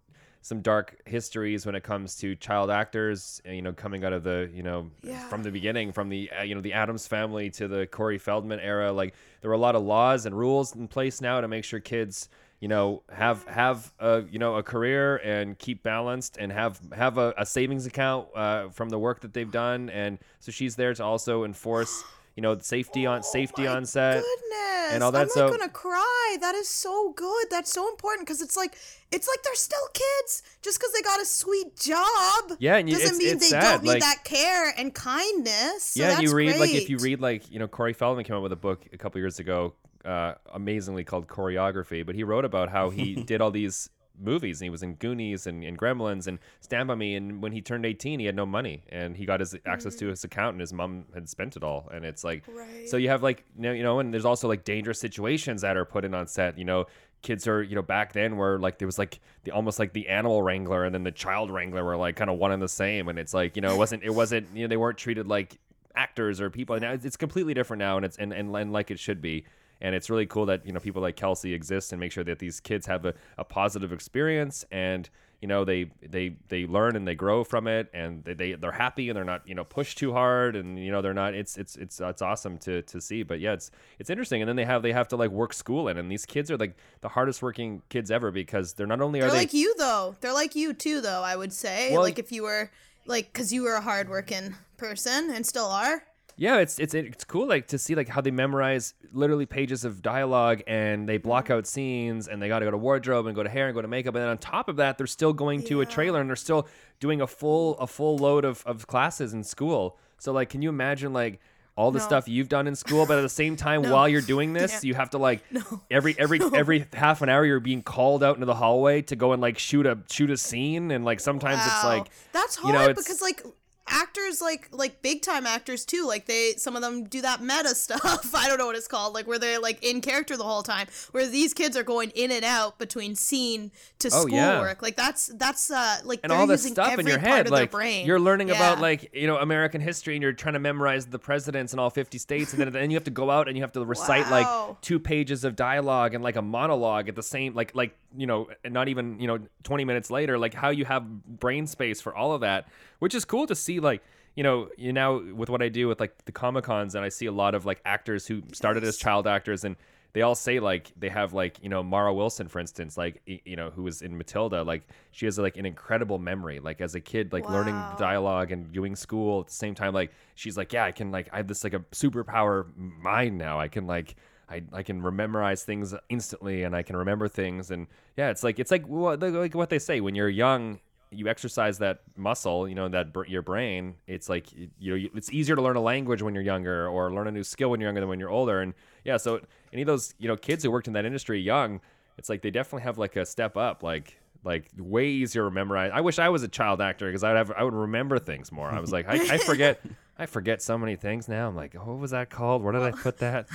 some 0.45 0.61
dark 0.61 1.01
histories 1.07 1.65
when 1.65 1.75
it 1.75 1.83
comes 1.83 2.17
to 2.17 2.37
child 2.37 2.71
actors. 2.71 3.41
You 3.47 3.63
know, 3.63 3.73
coming 3.73 4.05
out 4.05 4.13
of 4.13 4.25
the 4.25 4.51
you 4.53 4.63
know 4.63 4.91
yeah. 5.03 5.27
from 5.29 5.43
the 5.43 5.51
beginning, 5.51 5.91
from 5.91 6.11
the 6.11 6.31
uh, 6.39 6.43
you 6.43 6.55
know 6.55 6.61
the 6.61 6.75
Addams 6.75 7.07
family 7.07 7.49
to 7.53 7.67
the 7.67 7.87
Corey 7.87 8.19
Feldman 8.19 8.61
era. 8.61 8.93
Like 8.93 9.15
there 9.41 9.49
were 9.49 9.55
a 9.55 9.59
lot 9.59 9.75
of 9.75 9.83
laws 9.83 10.27
and 10.27 10.37
rules 10.37 10.77
in 10.77 10.87
place 10.87 11.23
now 11.23 11.41
to 11.41 11.49
make 11.49 11.65
sure 11.65 11.81
kids 11.81 12.29
you 12.61 12.69
know 12.69 13.03
have 13.11 13.45
have 13.49 13.91
a 13.99 14.23
you 14.31 14.39
know 14.39 14.57
a 14.57 14.63
career 14.63 15.17
and 15.17 15.59
keep 15.59 15.83
balanced 15.83 16.37
and 16.37 16.53
have 16.53 16.79
have 16.93 17.17
a, 17.17 17.33
a 17.39 17.47
savings 17.47 17.87
account 17.87 18.29
uh, 18.37 18.69
from 18.69 18.91
the 18.91 18.99
work 18.99 19.21
that 19.21 19.33
they've 19.33 19.51
done 19.51 19.89
and 19.89 20.19
so 20.41 20.53
she's 20.53 20.77
there 20.77 20.93
to 20.93 21.03
also 21.03 21.45
enforce 21.45 22.05
you 22.37 22.43
know 22.43 22.59
safety 22.59 23.07
on 23.07 23.23
safety 23.23 23.67
oh 23.69 23.77
on 23.77 23.87
set 23.87 24.23
goodness. 24.23 24.93
and 24.93 25.03
all 25.03 25.13
that. 25.13 25.23
I'm 25.23 25.29
so, 25.29 25.49
like 25.49 25.59
gonna 25.59 25.71
cry. 25.71 26.37
That 26.41 26.55
is 26.55 26.69
so 26.69 27.13
good. 27.13 27.47
That's 27.51 27.73
so 27.73 27.89
important 27.89 28.27
because 28.27 28.43
it's 28.43 28.57
like 28.57 28.77
it's 29.13 29.29
like 29.29 29.43
they're 29.43 29.55
still 29.55 29.87
kids 29.93 30.43
just 30.63 30.79
because 30.79 30.93
they 30.93 31.03
got 31.03 31.21
a 31.21 31.25
sweet 31.25 31.77
job. 31.77 32.57
Yeah, 32.59 32.77
and 32.77 32.89
doesn't 32.89 33.09
it's, 33.09 33.19
mean 33.19 33.29
it's 33.35 33.51
they 33.51 33.51
sad. 33.51 33.63
don't 33.63 33.83
need 33.85 33.89
like, 33.89 34.01
that 34.01 34.25
care 34.25 34.73
and 34.77 34.93
kindness. 34.93 35.85
So 35.85 36.03
yeah, 36.03 36.21
you 36.21 36.35
read 36.35 36.57
great. 36.57 36.61
like 36.61 36.75
if 36.75 36.91
you 36.91 36.99
read 36.99 37.21
like 37.21 37.51
you 37.51 37.59
know 37.59 37.69
Corey 37.69 37.93
Feldman 37.93 38.25
came 38.25 38.37
out 38.37 38.43
with 38.43 38.53
a 38.53 38.57
book 38.57 38.85
a 38.93 38.99
couple 38.99 39.21
years 39.21 39.39
ago, 39.39 39.75
uh, 40.05 40.35
amazingly 40.53 41.05
called 41.05 41.29
Coreyography, 41.29 42.05
but 42.05 42.15
he 42.15 42.25
wrote 42.25 42.45
about 42.45 42.69
how 42.69 42.91
he 42.91 43.15
did 43.27 43.41
all 43.41 43.51
these 43.51 43.91
movies 44.21 44.61
and 44.61 44.67
he 44.67 44.71
was 44.71 44.83
in 44.83 44.95
Goonies 44.95 45.47
and, 45.47 45.65
and 45.65 45.79
Gremlins 45.79 46.27
and 46.27 46.39
Stand 46.61 46.89
By 46.89 46.95
Me 46.95 47.15
and 47.17 47.43
when 47.43 47.53
he 47.53 47.61
turned 47.61 47.85
18 47.85 48.21
he 48.21 48.27
had 48.27 48.37
no 48.37 48.47
money 48.47 48.85
and 48.91 49.17
he 49.17 49.27
got 49.27 49.41
his 49.41 49.57
access 49.67 49.97
to 49.97 50.07
mm. 50.07 50.11
his 50.11 50.25
account 50.25 50.55
and 50.55 50.61
his 50.61 50.73
mom 50.73 51.05
had 51.15 51.29
spent 51.29 51.57
it 51.57 51.65
all 51.65 51.89
and 51.93 52.05
it's 52.05 52.25
like 52.25 52.45
right. 52.49 52.89
so 52.89 52.97
you 52.97 53.09
have 53.09 53.23
like 53.23 53.45
you 53.59 53.83
know 53.83 53.99
and 53.99 54.13
there's 54.13 54.25
also 54.25 54.49
like 54.49 54.65
dangerous 54.65 55.01
situations 55.01 55.63
that 55.63 55.77
are 55.77 55.85
put 55.85 56.05
in 56.05 56.15
on 56.15 56.27
set 56.27 56.59
you 56.59 56.65
know 56.65 56.87
kids 57.23 57.49
are 57.49 57.63
you 57.63 57.75
know 57.75 57.83
back 57.83 58.13
then 58.13 58.37
where 58.37 58.59
like 58.59 58.79
there 58.79 58.87
was 58.87 58.99
like 58.99 59.19
the 59.45 59.51
almost 59.51 59.79
like 59.79 59.93
the 59.95 60.09
animal 60.09 60.43
wrangler 60.43 60.85
and 60.85 60.95
then 60.95 61.03
the 61.03 61.13
child 61.13 61.51
wrangler 61.51 61.83
were 61.83 61.97
like 61.97 62.17
kind 62.17 62.31
of 62.31 62.39
one 62.39 62.53
and 62.53 62.63
the 62.63 62.69
same 62.69 63.09
and 63.09 63.19
it's 63.19 63.35
like 63.35 63.57
you 63.57 63.63
know 63.63 63.73
it 63.73 63.79
wasn't 63.79 64.03
it 64.03 64.11
wasn't 64.11 64.47
you 64.55 64.63
know 64.63 64.69
they 64.69 64.77
weren't 64.77 64.99
treated 64.99 65.27
like 65.27 65.59
actors 65.97 66.41
or 66.41 66.51
people 66.51 66.79
now 66.79 66.93
it's 66.93 67.17
completely 67.17 67.55
different 67.55 67.79
now 67.79 67.97
and 67.97 68.05
it's 68.05 68.17
and, 68.19 68.33
and, 68.33 68.55
and 68.55 68.73
like 68.73 68.91
it 68.91 68.99
should 68.99 69.21
be 69.21 69.45
and 69.81 69.95
it's 69.95 70.11
really 70.11 70.27
cool 70.27 70.47
that 70.47 70.67
you 70.67 70.73
know 70.73 70.81
people 70.81 71.03
like 71.03 71.17
Kelsey 71.17 71.53
exist 71.55 71.93
and 71.93 72.01
make 72.01 72.13
sure 72.13 72.25
that 72.25 72.39
these 72.39 72.61
kids 72.61 72.87
have 72.87 73.05
a, 73.05 73.15
a 73.39 73.45
positive 73.45 73.93
experience 73.93 74.65
and 74.71 75.09
you 75.45 75.49
know 75.49 75.63
they 75.63 75.91
they 76.01 76.35
they 76.49 76.65
learn 76.65 76.97
and 76.97 77.07
they 77.07 77.15
grow 77.15 77.45
from 77.45 77.67
it 77.67 77.91
and 77.93 78.25
they, 78.25 78.33
they 78.33 78.53
they're 78.55 78.73
happy 78.73 79.11
and 79.11 79.17
they're 79.17 79.25
not 79.25 79.47
you 79.47 79.55
know 79.55 79.63
pushed 79.63 79.99
too 79.99 80.11
hard 80.11 80.57
and 80.57 80.79
you 80.83 80.91
know 80.91 81.03
they're 81.03 81.13
not 81.13 81.35
it's 81.35 81.59
it's 81.59 81.77
it's 81.77 82.01
it's 82.01 82.23
awesome 82.23 82.57
to 82.57 82.81
to 82.81 82.99
see. 82.99 83.23
But 83.23 83.41
yeah 83.41 83.53
it's 83.53 83.71
it's 83.99 84.09
interesting. 84.09 84.41
And 84.41 84.49
then 84.49 84.57
they 84.57 84.65
have 84.65 84.81
they 84.81 84.93
have 84.93 85.09
to 85.09 85.17
like 85.17 85.31
work 85.31 85.53
school 85.53 85.89
in 85.89 85.99
and 85.99 86.11
these 86.11 86.25
kids 86.25 86.51
are 86.51 86.57
like 86.57 86.79
the 87.03 87.11
hardest 87.11 87.43
working 87.43 87.83
kids 87.91 88.11
ever 88.11 88.31
because 88.31 88.73
they're 88.73 88.87
not 88.87 89.03
only 89.03 89.21
are 89.21 89.25
they're 89.25 89.33
they 89.33 89.39
like 89.39 89.53
you 89.53 89.75
though. 89.77 90.17
They're 90.23 90.33
like 90.33 90.55
you 90.55 90.73
too 90.73 91.03
though 91.03 91.23
I 91.23 91.37
would 91.37 91.53
say. 91.53 91.93
Well, 91.93 92.01
like 92.01 92.19
if 92.19 92.33
you 92.33 92.45
were 92.45 92.71
like 93.05 93.31
because 93.31 93.53
you 93.53 93.65
were 93.65 93.75
a 93.75 93.83
hardworking 93.83 94.55
person 94.79 95.31
and 95.31 95.45
still 95.45 95.67
are 95.67 96.05
yeah, 96.37 96.59
it's 96.59 96.79
it's 96.79 96.95
it's 96.95 97.25
cool 97.25 97.47
like 97.47 97.69
to 97.69 97.79
see 97.79 97.95
like 97.95 98.09
how 98.09 98.21
they 98.21 98.31
memorize 98.31 98.95
literally 99.13 99.47
pages 99.47 99.85
of 99.85 100.03
dialogue 100.03 100.63
and 100.67 101.09
they 101.09 101.17
block 101.17 101.45
mm-hmm. 101.45 101.55
out 101.55 101.67
scenes 101.67 102.29
and 102.29 102.43
they 102.43 102.49
got 102.49 102.59
to 102.59 102.65
go 102.65 102.71
to 102.71 102.77
wardrobe 102.77 103.27
and 103.27 103.37
go 103.37 103.43
to 103.43 103.49
hair 103.49 103.67
and 103.67 103.75
go 103.75 103.83
to 103.83 103.89
makeup 103.89 104.15
and 104.15 104.23
then 104.23 104.31
on 104.31 104.39
top 104.39 104.69
of 104.69 104.77
that 104.77 104.99
they're 104.99 105.07
still 105.07 105.33
going 105.33 105.63
to 105.63 105.81
a 105.81 105.87
trailer 105.87 106.21
and 106.21 106.29
they're 106.29 106.37
still 106.37 106.67
doing 106.99 107.21
a 107.21 107.27
full 107.27 107.79
a 107.79 107.87
full 107.87 108.17
load 108.17 108.45
of 108.45 108.63
of 108.67 108.87
classes 108.87 109.33
in 109.33 109.45
school. 109.45 109.97
So 110.19 110.33
like 110.33 110.49
can 110.49 110.63
you 110.63 110.69
imagine 110.69 111.13
like 111.13 111.41
all 111.77 111.91
the 111.91 111.99
no. 111.99 112.05
stuff 112.05 112.29
you've 112.29 112.49
done 112.49 112.69
in 112.69 112.77
school, 112.77 113.05
but 113.05 113.19
at 113.19 113.23
the 113.23 113.29
same 113.29 113.57
time, 113.67 113.83
no. 113.83 113.93
while 113.93 114.09
you're 114.09 114.21
doing 114.21 114.53
this, 114.53 114.85
you 114.85 114.95
have 114.95 115.11
to 115.11 115.19
like 115.19 115.43
every 115.91 116.17
every 116.19 116.41
every 116.55 116.87
half 116.93 117.23
an 117.23 117.29
hour 117.29 117.45
you're 117.45 117.61
being 117.61 117.83
called 117.83 118.23
out 118.23 118.37
into 118.37 118.47
the 118.47 118.55
hallway 118.55 119.03
to 119.03 119.17
go 119.17 119.33
and 119.33 119.43
like 119.43 119.59
shoot 119.59 119.87
a 119.87 119.99
shoot 120.11 120.31
a 120.31 120.37
scene, 120.37 120.91
and 120.91 121.05
like 121.05 121.21
sometimes 121.21 121.59
wow. 121.59 121.67
it's 121.67 121.85
like 121.85 122.07
that's 122.33 122.57
hard 122.57 122.75
you 122.75 122.81
know, 122.81 122.89
because 122.89 123.21
like 123.23 123.45
actors 123.87 124.41
like 124.41 124.69
like 124.73 125.03
big 125.03 125.23
time 125.23 125.47
actors 125.47 125.85
too. 125.85 126.07
Like 126.07 126.27
they 126.27 126.55
some 126.57 126.77
of 126.77 126.83
them 126.83 127.05
do 127.05 127.21
that 127.23 127.41
meta 127.43 127.75
stuff. 127.75 128.35
I 128.35 128.49
don't 128.49 128.59
know 128.59 128.67
what 128.67 128.77
it's 128.77 128.89
called. 128.89 129.15
Like 129.15 129.27
where 129.27 129.39
they're 129.39 129.61
like 129.61 129.83
in 129.85 130.01
character 130.01 130.37
the 130.37 130.45
whole 130.45 130.63
time 130.63 130.87
where 131.13 131.27
these 131.27 131.53
kids 131.55 131.77
are 131.77 131.83
going 131.83 132.11
in 132.15 132.31
and 132.31 132.45
out 132.45 132.79
between 132.79 133.15
scene 133.15 133.71
to 133.99 134.11
Oh, 134.13 134.27
yeah. 134.27 134.53
schoolwork. 134.53 134.83
Like 134.83 134.97
that's 134.97 135.27
that's 135.35 135.71
uh 135.71 135.99
like 136.05 136.21
and 136.23 136.33
all 136.33 136.47
this 136.47 136.65
stuff 136.67 136.99
in 136.99 137.07
your 137.07 137.19
head 137.19 137.51
like 137.51 137.73
you're 138.07 138.21
learning 138.21 138.51
about 138.51 138.81
like 138.81 139.11
you 139.15 139.27
know 139.27 139.37
american 139.39 139.81
history 139.81 140.15
and 140.15 140.23
you're 140.23 140.33
trying 140.33 140.55
to 140.55 140.59
memorize 140.61 141.07
the 141.07 141.19
presidents 141.19 141.73
in 141.73 141.79
all 141.79 141.91
50 141.91 142.19
states 142.19 142.53
and 142.53 142.61
then, 142.63 142.73
then 142.73 142.91
you 142.91 142.97
have 142.97 143.05
to 143.05 143.11
go 143.11 143.31
out 143.31 143.49
and 143.49 143.57
you 143.57 143.63
have 143.63 143.73
to 143.73 143.85
recite 143.85 144.25
Wow. 144.31 144.67
like 144.71 144.81
two 144.81 144.99
pages 144.99 145.45
of 145.45 145.57
dialogue 145.57 146.15
and 146.15 146.23
like 146.23 146.37
a 146.37 146.43
monologue 146.43 147.09
at 147.09 147.17
the 147.17 147.23
same 147.23 147.55
like 147.55 147.75
like 147.75 147.97
you 148.17 148.27
know 148.27 148.49
not 148.65 148.89
even 148.89 149.19
you 149.21 149.27
know 149.27 149.39
20 149.63 149.85
minutes 149.85 150.11
later 150.11 150.39
like 150.39 150.55
how 150.55 150.71
you 150.71 150.85
have 150.85 151.05
brain 151.41 151.67
space 151.67 152.01
for 152.01 152.15
all 152.15 152.33
of 152.33 152.41
that 152.41 152.69
which 152.99 153.15
is 153.15 153.25
cool 153.25 153.47
to 153.47 153.55
see 153.55 153.81
like 153.81 154.03
you 154.35 154.43
know 154.43 154.69
you 154.77 154.93
now 154.93 155.21
with 155.35 155.49
what 155.49 155.63
i 155.63 155.69
do 155.69 155.89
with 155.89 156.01
like 156.01 156.25
the 156.25 156.33
comic 156.33 156.65
cons 156.65 156.95
and 156.95 157.05
i 157.05 157.09
see 157.09 157.27
a 157.27 157.33
lot 157.33 157.55
of 157.55 157.67
like 157.67 157.81
actors 157.85 158.27
who 158.27 158.43
started 158.53 158.85
as 158.85 158.97
child 158.97 159.27
actors 159.27 159.65
and 159.65 159.77
they 160.15 160.23
all 160.23 160.37
say 160.37 160.61
like 160.61 160.93
they 160.97 161.09
have 161.09 161.33
like 161.35 161.59
you 161.61 161.69
know 161.69 161.83
Mara 161.83 162.15
Wilson 162.15 162.49
for 162.49 162.61
instance 162.61 162.97
like 162.97 163.21
you 163.27 163.57
know 163.57 163.71
who 163.71 163.83
was 163.83 164.01
in 164.01 164.17
Matilda 164.17 164.63
like 164.63 164.87
she 165.11 165.27
has 165.27 165.39
like 165.39 165.57
an 165.57 165.67
incredible 165.67 166.19
memory 166.19 166.61
like 166.61 166.81
as 166.81 166.95
a 166.95 167.01
kid 167.01 167.33
like 167.33 167.49
learning 167.51 167.75
dialogue 167.99 168.53
and 168.53 168.73
doing 168.73 168.95
school 168.95 169.41
at 169.41 169.49
the 169.49 169.53
same 169.53 169.75
time 169.75 169.93
like 169.93 170.13
she's 170.37 170.57
like 170.57 170.73
yeah 170.73 170.85
I 170.85 170.93
can 170.93 171.11
like 171.11 171.29
I 171.33 171.39
have 171.39 171.49
this 171.49 171.65
like 171.65 171.75
a 171.75 171.81
superpower 171.91 172.67
mind 172.77 173.37
now. 173.37 173.59
I 173.59 173.67
can 173.67 173.87
like 173.89 174.15
I, 174.49 174.63
I 174.73 174.83
can 174.83 175.01
memorize 175.17 175.65
things 175.65 175.95
instantly 176.09 176.65
and 176.65 176.77
I 176.77 176.83
can 176.83 176.97
remember 176.97 177.29
things 177.29 177.71
and 177.71 177.87
yeah 178.17 178.31
it's 178.31 178.43
like 178.43 178.59
it's 178.59 178.71
like 178.71 178.87
what 178.87 179.21
like 179.21 179.55
what 179.55 179.71
they 179.71 179.79
say 179.79 180.01
when 180.01 180.15
you're 180.15 180.29
young 180.29 180.81
you 181.17 181.29
exercise 181.29 181.79
that 181.79 182.01
muscle, 182.17 182.69
you 182.69 182.75
know, 182.75 182.89
that 182.89 183.13
br- 183.13 183.27
your 183.27 183.43
brain, 183.43 183.95
it's 184.07 184.29
like 184.29 184.53
you 184.53 184.97
know, 184.99 185.09
it's 185.15 185.33
easier 185.33 185.57
to 185.57 185.63
learn 185.63 185.77
a 185.77 185.81
language 185.81 186.23
when 186.23 186.35
you're 186.35 186.43
younger 186.43 186.89
or 186.89 187.13
learn 187.13 187.29
a 187.29 187.33
new 187.33 187.45
skill 187.45 187.71
when 187.71 187.81
you're 187.81 187.89
younger 187.89 188.01
than 188.01 188.09
when 188.09 188.21
you're 188.21 188.31
older. 188.31 188.61
And 188.61 188.75
yeah, 189.05 189.17
so 189.17 189.41
any 189.73 189.83
of 189.83 189.87
those, 189.87 190.15
you 190.19 190.29
know, 190.29 190.37
kids 190.37 190.65
who 190.65 190.71
worked 190.71 190.87
in 190.87 190.93
that 190.95 191.05
industry 191.05 191.41
young, 191.41 191.81
it's 192.19 192.29
like 192.29 192.43
they 192.43 192.51
definitely 192.51 192.83
have 192.83 192.99
like 192.99 193.17
a 193.17 193.25
step 193.25 193.57
up, 193.57 193.83
like 193.83 194.19
like 194.45 194.71
way 194.77 195.09
easier 195.09 195.45
to 195.45 195.51
memorize. 195.51 195.91
I 195.95 196.01
wish 196.01 196.19
I 196.19 196.29
was 196.29 196.43
a 196.43 196.49
child 196.49 196.81
actor 196.81 197.07
because 197.07 197.25
I'd 197.25 197.37
have 197.37 197.51
I 197.53 197.63
would 197.63 197.75
remember 197.75 198.19
things 198.19 198.53
more. 198.53 198.69
I 198.69 198.81
was 198.81 198.93
like, 198.93 199.09
I, 199.09 199.35
I 199.35 199.39
forget 199.39 199.81
I 200.19 200.27
forget 200.27 200.63
so 200.63 200.79
many 200.79 200.97
things 200.97 201.29
now. 201.29 201.49
I'm 201.49 201.57
like, 201.57 201.75
what 201.75 201.99
was 201.99 202.13
that 202.13 202.31
called? 202.31 202.63
Where 202.63 202.73
did 202.73 202.83
I 202.83 202.93
put 202.93 203.19
that? 203.19 203.49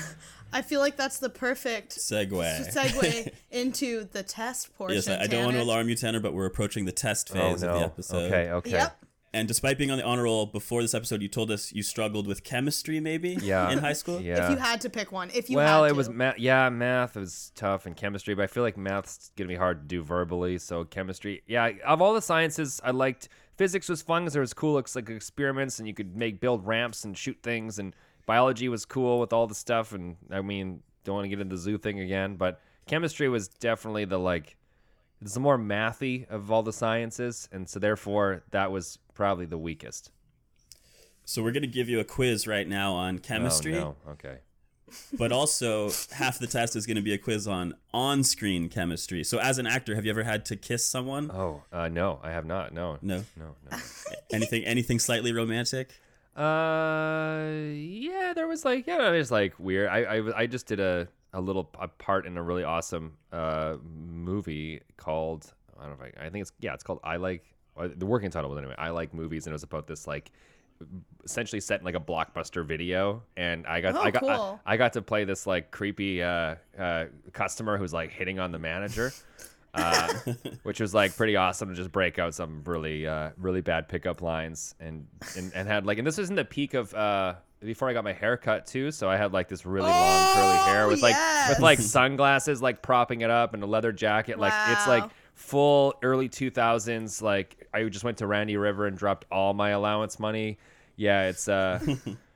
I 0.54 0.62
feel 0.62 0.80
like 0.80 0.98
that's 0.98 1.20
the 1.20 1.30
perfect 1.30 1.98
Segue. 1.98 2.74
segue 2.74 3.32
into 3.52 4.06
the 4.06 4.24
test 4.24 4.76
portion 4.78 4.96
Yes, 4.96 5.08
I, 5.08 5.24
I 5.24 5.28
don't 5.28 5.44
want 5.46 5.56
to 5.58 5.64
alarm 5.64 5.90
you, 5.90 5.96
Tanner, 5.96 6.20
but 6.20 6.34
we're 6.34 6.46
approaching 6.46 6.86
the 6.86 6.92
test 6.92 7.30
oh, 7.32 7.36
phase 7.36 7.64
of 7.64 7.74
the 7.74 7.86
episode. 7.86 8.18
Oh, 8.18 8.26
Okay, 8.26 8.52
okay. 8.52 8.70
yep 8.72 8.98
And 9.34 9.48
despite 9.48 9.78
being 9.78 9.92
on 9.92 9.98
the 10.00 10.04
honor 10.04 10.24
roll 10.24 10.48
before 10.48 10.82
this 10.82 10.94
episode, 10.96 11.22
you 11.22 11.28
told 11.28 11.52
us 11.52 11.72
you 11.72 11.84
struggled 11.84 12.26
with 12.26 12.44
chemistry, 12.44 13.00
maybe. 13.00 13.38
Yeah. 13.42 13.70
In 13.70 13.78
high 13.78 13.94
school. 13.94 14.20
Yeah. 14.20 14.46
if 14.46 14.50
you 14.52 14.58
had 14.58 14.82
to 14.82 14.90
pick 14.90 15.12
one 15.12 15.30
if 15.34 15.50
you 15.52 15.58
well, 15.58 15.84
had 15.84 15.92
it 15.92 15.96
was 15.96 16.08
to. 16.08 16.14
math. 16.14 16.40
Yeah, 16.40 16.70
math 16.70 17.16
was 17.16 17.52
tough 17.56 17.86
and 17.86 17.96
chemistry, 17.96 18.34
but 18.34 18.44
I 18.44 18.48
feel 18.48 18.64
like 18.64 18.76
math's 18.78 19.30
gonna 19.38 19.48
be 19.48 19.56
hard 19.56 19.82
to 19.82 19.88
do 19.88 20.04
verbally. 20.04 20.58
So 20.58 20.84
chemistry, 20.84 21.44
yeah. 21.46 21.70
Of 21.86 22.02
all 22.02 22.14
the 22.16 22.22
sciences, 22.24 22.82
I 22.84 22.90
liked 22.92 23.30
physics 23.56 23.88
was 23.88 24.02
fun 24.02 24.24
because 24.24 24.34
there 24.34 24.42
was 24.42 24.54
cool 24.54 24.74
looks 24.74 24.96
like 24.96 25.10
experiments 25.10 25.78
and 25.80 25.88
you 25.88 25.94
could 25.94 26.16
make 26.16 26.40
build 26.40 26.66
ramps 26.66 27.04
and 27.04 27.16
shoot 27.18 27.38
things. 27.44 27.78
And 27.78 27.94
biology 28.30 28.70
was 28.70 28.86
cool 28.86 29.20
with 29.20 29.34
all 29.34 29.48
the 29.48 29.56
stuff. 29.56 29.92
And 29.92 30.16
I 30.30 30.42
mean, 30.42 30.84
don't 31.04 31.16
want 31.16 31.26
to 31.26 31.30
get 31.30 31.40
into 31.40 31.56
the 31.56 31.60
zoo 31.62 31.80
thing 31.80 32.00
again, 32.00 32.36
but 32.36 32.62
chemistry 32.86 33.28
was 33.28 33.48
definitely 33.48 34.06
the 34.06 34.20
like. 34.20 34.56
It's 35.20 35.34
the 35.34 35.40
more 35.40 35.58
mathy 35.58 36.28
of 36.30 36.52
all 36.52 36.62
the 36.62 36.72
sciences, 36.72 37.50
and 37.52 37.68
so 37.68 37.80
therefore 37.80 38.44
that 38.52 38.72
was 38.72 39.00
probably 39.16 39.48
the 39.48 39.58
weakest. 39.58 40.12
So 41.26 41.42
we're 41.42 41.52
gonna 41.52 41.66
give 41.80 41.90
you 41.90 42.00
a 42.00 42.04
quiz 42.04 42.46
right 42.48 42.68
now 42.68 42.94
on 42.94 43.18
chemistry, 43.18 43.76
Oh, 43.78 43.96
no. 44.06 44.12
Okay. 44.14 44.38
but 45.14 45.32
also 45.32 45.92
half 46.12 46.38
the 46.40 46.48
test 46.48 46.76
is 46.76 46.86
gonna 46.86 47.02
be 47.02 47.14
a 47.14 47.18
quiz 47.18 47.48
on 47.48 47.74
on-screen 47.94 48.70
chemistry. 48.70 49.24
So 49.24 49.40
as 49.40 49.58
an 49.58 49.66
actor, 49.68 49.96
have 49.96 50.06
you 50.06 50.12
ever 50.12 50.24
had 50.24 50.46
to 50.46 50.56
kiss 50.56 50.86
someone? 50.86 51.32
Oh, 51.32 51.64
uh, 51.74 51.88
no, 51.90 52.20
I 52.24 52.30
have 52.32 52.46
not. 52.46 52.74
No. 52.74 52.98
No. 53.02 53.26
No. 53.36 53.56
No. 53.72 53.78
Anything? 54.32 54.64
Anything 54.66 55.00
slightly 55.00 55.34
romantic? 55.34 55.90
Uh, 56.40 57.74
yeah, 57.74 58.34
there 58.34 58.48
was 58.48 58.64
like, 58.64 58.88
yeah, 58.88 59.12
it 59.12 59.18
was 59.18 59.30
like 59.32 59.54
weird. 59.60 59.90
I, 59.90 60.04
I, 60.04 60.40
I 60.42 60.48
just 60.48 60.68
did 60.68 60.80
a, 60.80 61.08
a 61.34 61.42
little 61.42 61.70
a 61.80 61.88
part 61.88 62.26
in 62.26 62.38
a 62.38 62.42
really 62.42 62.64
awesome 62.64 63.14
uh 63.32 63.76
movie 63.84 64.82
called 64.98 65.54
I 65.78 65.86
don't 65.86 66.00
know 66.00 66.06
if 66.06 66.14
I, 66.18 66.26
I 66.26 66.30
think 66.30 66.42
it's 66.42 66.52
yeah, 66.60 66.74
it's 66.74 66.84
called 66.84 67.00
I 67.04 67.18
like 67.18 67.44
the 67.96 68.06
working 68.06 68.30
title 68.30 68.50
was 68.50 68.58
anyway. 68.58 68.76
I 68.78 68.90
like 68.90 69.14
movies, 69.14 69.46
and 69.46 69.52
it 69.52 69.56
was 69.56 69.64
about 69.64 69.88
this 69.88 70.08
like 70.08 70.32
essentially 71.24 71.60
set 71.60 71.80
in 71.80 71.86
like 71.86 71.96
a 71.96 72.00
blockbuster 72.00 72.66
video, 72.66 73.22
and 73.38 73.66
I 73.68 73.82
got 73.82 73.96
Oh, 73.96 74.02
I 74.02 74.12
got 74.12 74.22
cool. 74.22 74.60
I, 74.66 74.74
I 74.74 74.78
got 74.78 74.94
to 74.94 75.02
play 75.02 75.24
this 75.24 75.46
like 75.48 75.72
creepy 75.72 76.24
uh, 76.24 76.56
uh 76.78 77.06
customer 77.34 77.78
who's 77.78 77.94
like 77.94 78.12
hitting 78.12 78.40
on 78.40 78.52
the 78.52 78.60
manager. 78.60 79.12
Uh, 79.80 80.14
which 80.64 80.80
was 80.80 80.94
like 80.94 81.16
pretty 81.16 81.36
awesome 81.36 81.70
to 81.70 81.76
just 81.76 81.92
break 81.92 82.20
out 82.20 82.36
some 82.36 82.62
really 82.66 83.08
uh, 83.08 83.30
really 83.38 83.62
bad 83.62 83.88
pickup 83.90 84.22
lines 84.22 84.76
and, 84.80 85.08
and 85.38 85.52
and 85.56 85.68
had 85.68 85.86
like 85.86 85.98
and 85.98 86.06
this 86.06 86.18
was 86.18 86.30
in 86.30 86.36
the 86.36 86.46
peak 86.46 86.74
of 86.74 86.94
uh 86.94 87.36
before 87.62 87.90
I 87.90 87.94
got 87.94 88.04
my 88.04 88.14
hair 88.14 88.38
cut 88.38 88.66
too 88.66 88.92
so 88.92 89.10
I 89.10 89.18
had 89.18 89.34
like 89.34 89.50
this 89.50 89.66
really 89.66 89.90
long 89.90 90.34
curly 90.34 90.58
hair 90.72 90.86
Oh, 90.86 90.88
with 90.90 91.02
like 91.02 91.16
with 91.50 91.60
like 91.60 91.80
sunglasses 91.80 92.62
like 92.62 92.82
propping 92.82 93.22
it 93.22 93.30
up 93.30 93.54
and 93.54 93.62
a 93.64 93.66
leather 93.66 93.92
jacket. 93.92 94.40
Like 94.40 94.54
it's 94.70 94.88
like 94.88 95.10
full 95.34 95.94
early 96.04 96.30
2000s 96.30 97.22
like 97.22 97.68
I 97.74 97.84
just 97.86 98.04
went 98.04 98.18
to 98.20 98.28
Randy 98.28 98.58
River 98.58 98.88
and 98.88 98.98
dropped 98.98 99.26
all 99.32 99.54
my 99.54 99.70
allowance 99.72 100.20
money. 100.20 100.58
Yeah 100.96 101.28
it's 101.30 101.48
uh 101.48 101.80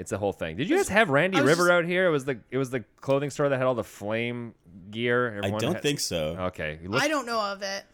It's 0.00 0.12
a 0.12 0.18
whole 0.18 0.32
thing. 0.32 0.56
Did 0.56 0.68
you 0.70 0.76
guys 0.76 0.88
have 0.88 1.10
Randy 1.10 1.36
was 1.38 1.46
River 1.46 1.64
just- 1.64 1.70
out 1.72 1.84
here? 1.84 2.06
It 2.06 2.10
was 2.10 2.24
the 2.24 2.38
it 2.50 2.56
was 2.58 2.70
the 2.70 2.80
clothing 3.00 3.28
store 3.30 3.48
that 3.50 3.58
had 3.58 3.66
all 3.66 3.74
the 3.74 3.84
flame 3.84 4.54
gear. 4.90 5.40
I 5.44 5.50
don't 5.50 5.74
had- 5.74 5.82
think 5.82 6.00
so. 6.00 6.36
Okay, 6.48 6.78
look- 6.84 7.02
I 7.02 7.06
don't 7.08 7.26
know 7.26 7.38
of 7.40 7.62
it, 7.62 7.84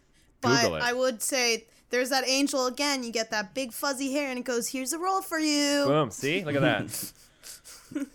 but 0.40 0.62
Google 0.62 0.76
it. 0.76 0.82
I 0.82 0.92
would 0.92 1.20
say 1.20 1.66
there's 1.90 2.11
that 2.11 2.26
angel 2.28 2.66
again. 2.66 3.02
You 3.02 3.11
get 3.11 3.30
that 3.32 3.54
big 3.54 3.72
fuzzy 3.72 4.12
hair, 4.12 4.30
and 4.30 4.38
it 4.38 4.44
goes, 4.44 4.68
"Here's 4.68 4.92
a 4.92 4.98
roll 4.98 5.20
for 5.20 5.38
you." 5.38 5.84
Boom! 5.86 6.11
See, 6.12 6.44
look 6.44 6.54
at 6.54 6.62
that. 6.62 7.12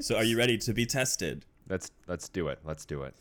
So 0.00 0.16
are 0.16 0.24
you 0.24 0.36
ready 0.38 0.56
to 0.58 0.72
be 0.72 0.86
tested? 0.86 1.44
let's 1.68 1.90
let's 2.06 2.28
do 2.28 2.48
it. 2.48 2.58
Let's 2.64 2.84
do 2.84 3.02
it. 3.02 3.14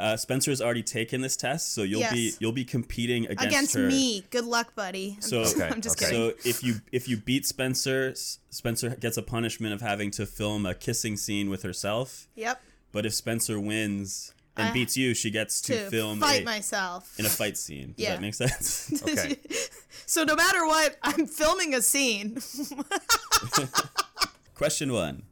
Uh, 0.00 0.16
Spencer's 0.16 0.60
already 0.62 0.82
taken 0.82 1.20
this 1.20 1.36
test, 1.36 1.74
so 1.74 1.82
you'll 1.82 2.10
be 2.10 2.32
you'll 2.40 2.52
be 2.52 2.64
competing 2.64 3.24
against, 3.26 3.44
Against 3.44 3.74
her. 3.74 3.86
me. 3.86 4.24
Good 4.30 4.46
luck, 4.46 4.74
buddy. 4.74 5.12
I'm, 5.16 5.22
So- 5.22 5.42
just, 5.42 5.56
Okay, 5.56 5.68
I'm 5.68 5.80
just 5.80 6.02
okay. 6.02 6.10
kidding. 6.10 6.30
So 6.42 6.48
if 6.48 6.64
you 6.64 6.76
if 6.90 7.08
you 7.08 7.16
beat 7.18 7.46
Spencer, 7.46 8.14
Spencer 8.50 8.90
gets 8.90 9.16
a 9.16 9.22
punishment 9.22 9.74
of 9.74 9.80
having 9.80 10.10
to 10.12 10.26
film 10.26 10.66
a 10.66 10.74
kissing 10.74 11.16
scene 11.16 11.50
with 11.50 11.62
herself. 11.62 12.26
yep. 12.34 12.60
But 12.92 13.06
if 13.06 13.14
Spencer 13.14 13.60
wins 13.60 14.32
and 14.56 14.70
I- 14.70 14.72
beats 14.72 14.96
you, 14.96 15.14
she 15.14 15.30
gets 15.30 15.60
to, 15.62 15.84
To 15.84 15.90
film 15.90 16.20
fight 16.20 16.42
a, 16.42 16.44
myself. 16.44 17.14
in 17.18 17.26
a 17.26 17.28
fight 17.28 17.56
scene. 17.56 17.94
Does 17.96 18.04
Yeah. 18.04 18.10
that 18.14 18.20
make 18.20 18.34
sense? 18.34 19.02
Okay. 19.06 19.36
so 20.06 20.24
no 20.24 20.34
matter 20.34 20.66
what, 20.66 20.96
I'm 21.02 21.26
filming 21.26 21.74
a 21.74 21.82
scene. 21.82 22.38
Question 24.54 24.92
one: 24.92 25.22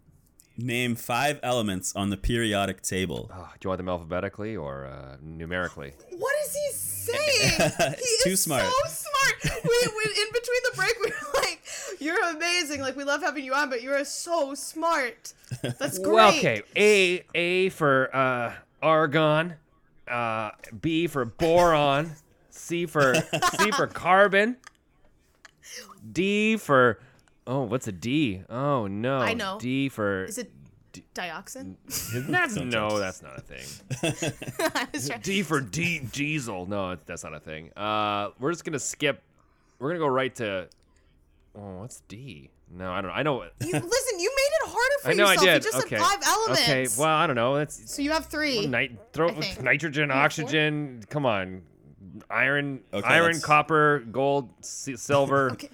Name 0.61 0.97
five 0.97 1.39
elements 1.45 1.95
on 1.95 2.11
the 2.11 2.17
periodic 2.17 2.83
table. 2.83 3.31
Oh, 3.33 3.49
do 3.61 3.67
you 3.67 3.69
want 3.71 3.79
them 3.79 3.89
alphabetically 3.89 4.57
or 4.57 4.87
uh, 4.87 5.17
numerically? 5.23 5.93
What 6.11 6.35
is 6.45 6.53
he 6.53 6.73
saying? 6.73 7.71
He 7.99 8.17
too 8.25 8.31
is 8.31 8.43
smart. 8.43 8.65
so 8.65 8.71
smart. 8.89 9.63
We, 9.63 9.71
we, 9.71 10.05
in 10.21 10.29
between 10.33 10.61
the 10.65 10.73
break, 10.75 10.95
we 11.05 11.11
were 11.11 11.41
like, 11.43 11.63
"You're 12.01 12.31
amazing. 12.31 12.81
Like 12.81 12.97
we 12.97 13.05
love 13.05 13.23
having 13.23 13.45
you 13.45 13.55
on, 13.55 13.71
but 13.71 13.83
you 13.83 13.93
are 13.93 14.05
so 14.05 14.55
smart. 14.55 15.33
That's 15.63 15.99
great." 16.01 16.13
Well, 16.13 16.29
okay. 16.37 16.63
A 16.77 17.25
A 17.37 17.69
for 17.69 18.15
uh, 18.15 18.53
argon. 18.83 19.55
Uh, 20.09 20.51
B 20.81 21.07
for 21.07 21.25
boron. 21.25 22.11
C 22.51 22.85
for 22.87 23.15
C 23.61 23.71
for 23.71 23.87
carbon. 23.87 24.57
D 26.13 26.57
for 26.57 26.99
oh, 27.49 27.63
what's 27.63 27.89
a 27.89 27.93
D? 27.93 28.43
Oh 28.49 28.87
no. 28.87 29.19
I 29.19 29.35
know. 29.35 29.59
D 29.61 29.89
for 29.89 30.25
Is 30.27 30.39
it 30.39 30.53
dioxin? 31.15 31.75
that's 32.31 32.55
no, 32.57 32.99
that's 32.99 33.23
not 33.23 33.39
a 33.39 33.41
thing. 33.41 33.65
I 34.75 34.87
was 34.93 35.09
trying- 35.09 35.21
D 35.23 35.43
for 35.43 35.61
D 35.61 35.99
diesel. 36.13 36.67
No, 36.67 36.97
that's 37.07 37.25
not 37.25 37.35
a 37.35 37.41
thing. 37.41 37.71
Uh, 37.77 38.31
we're 38.39 38.53
just 38.53 38.65
gonna 38.65 38.79
skip. 38.79 39.23
We're 39.81 39.89
gonna 39.89 39.99
go 40.01 40.07
right 40.09 40.35
to. 40.37 40.69
Oh, 41.57 41.81
what's 41.81 42.03
D? 42.09 42.51
No, 42.71 42.93
I 42.93 43.01
don't 43.01 43.11
know. 43.11 43.17
I 43.17 43.23
know. 43.23 43.43
You, 43.61 43.73
listen, 43.73 44.21
you 44.21 44.31
made 44.37 44.67
it 44.67 44.69
harder 44.69 45.03
for 45.03 45.09
I 45.11 45.15
know 45.15 45.25
I 45.25 45.33
yourself. 45.33 45.47
did. 45.47 45.65
You 45.65 45.71
just 45.73 45.87
okay. 45.87 45.97
said 45.97 46.05
five 46.05 46.19
elements. 46.27 46.63
Okay. 46.63 46.87
Well, 46.99 47.09
I 47.09 47.27
don't 47.27 47.37
know. 47.37 47.57
That's 47.57 47.95
so 47.95 48.03
you 48.03 48.11
have 48.13 48.27
three. 48.27 48.67
Nit- 48.67 48.93
throw 49.13 49.31
I 49.31 49.33
think. 49.41 49.63
nitrogen, 49.63 50.09
You 50.11 50.15
four? 50.15 50.23
oxygen. 50.23 51.03
Come 51.09 51.25
on, 51.25 51.63
iron, 52.31 52.81
Okay, 52.93 53.07
iron, 53.09 53.33
let's- 53.33 53.45
copper, 53.45 54.01
gold, 54.01 54.51
si- 54.61 54.97
silver, 54.97 55.53
Okay. 55.53 55.71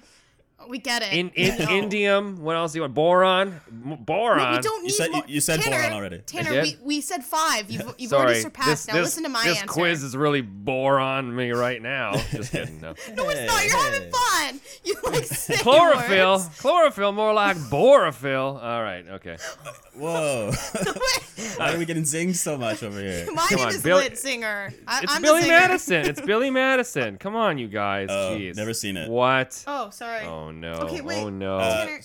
We 0.69 0.79
get 0.79 1.01
it. 1.03 1.13
in, 1.13 1.29
in, 1.29 1.57
No. 1.57 1.65
indium. 1.67 2.37
What 2.39 2.55
else 2.55 2.73
do 2.73 2.77
you 2.79 2.81
want? 2.81 2.93
Boron, 2.95 3.61
boron. 3.71 4.37
No, 4.37 4.51
we 4.57 4.61
don't 4.61 4.81
need 4.83 4.87
You 4.89 4.95
said- 4.95 5.11
more. 5.11 5.23
you 5.27 5.41
said 5.41 5.61
Tanner, 5.61 5.77
boron 5.77 5.93
already. 5.93 6.17
Tanner, 6.19 6.61
we, 6.61 6.77
we 6.83 7.01
said 7.01 7.23
five. 7.23 7.69
You've, 7.69 7.93
you've 7.97 8.09
Sorry, 8.09 8.23
already 8.25 8.41
surpassed. 8.41 8.69
this, 8.69 8.87
now 8.87 8.93
this, 8.95 9.03
listen 9.05 9.23
to 9.23 9.29
my 9.29 9.43
this 9.43 9.57
answer. 9.61 9.67
quiz 9.71 10.03
is 10.03 10.15
really 10.17 10.41
boron 10.41 11.35
me 11.35 11.51
right 11.51 11.81
now. 11.81 12.13
Just 12.31 12.51
kidding. 12.51 12.81
No. 12.81 12.93
No, 13.15 13.29
it's 13.29 13.51
not. 13.51 13.65
You're 13.65 13.77
having 13.77 14.11
fun. 14.11 14.59
You 14.83 14.95
like 15.11 15.25
saying 15.25 15.59
Chlorophyll. 15.61 16.33
words. 16.37 16.59
Chlorophyll, 16.59 17.11
more 17.11 17.33
like 17.33 17.57
borophyll. 17.57 18.61
All 18.63 18.81
right, 18.83 19.05
okay. 19.07 19.37
Whoa. 19.95 20.51
Why 21.57 21.73
are 21.73 21.77
we 21.77 21.85
getting 21.85 22.03
zinged 22.03 22.35
so 22.35 22.57
much 22.57 22.83
over 22.83 22.99
here? 22.99 23.25
My 23.33 23.45
Come 23.47 23.57
name 23.59 23.67
on, 23.67 23.73
is 23.75 23.81
Bill- 23.81 23.97
Lit 23.97 24.17
Singer. 24.17 24.73
I, 24.87 25.01
It's 25.03 25.13
I'm 25.15 25.21
the 25.21 25.27
Billy 25.27 25.41
singer. 25.43 25.53
Madison. 25.57 26.05
It's 26.05 26.21
Billy 26.21 26.49
Madison. 26.49 27.17
Come 27.17 27.35
on, 27.35 27.57
you 27.57 27.67
guys. 27.67 28.07
Oh, 28.09 28.35
Jeez. 28.37 28.55
never 28.55 28.73
seen 28.73 28.97
it. 28.97 29.09
What? 29.09 29.63
Oh, 29.67 29.89
sorry. 29.91 30.25
Oh 30.25 30.51
no. 30.55 30.73
Okay, 30.73 31.01
wait. 31.01 31.21
Oh 31.23 31.29
no. 31.29 31.57
Uh, 31.57 31.85
Tanner, 31.85 31.99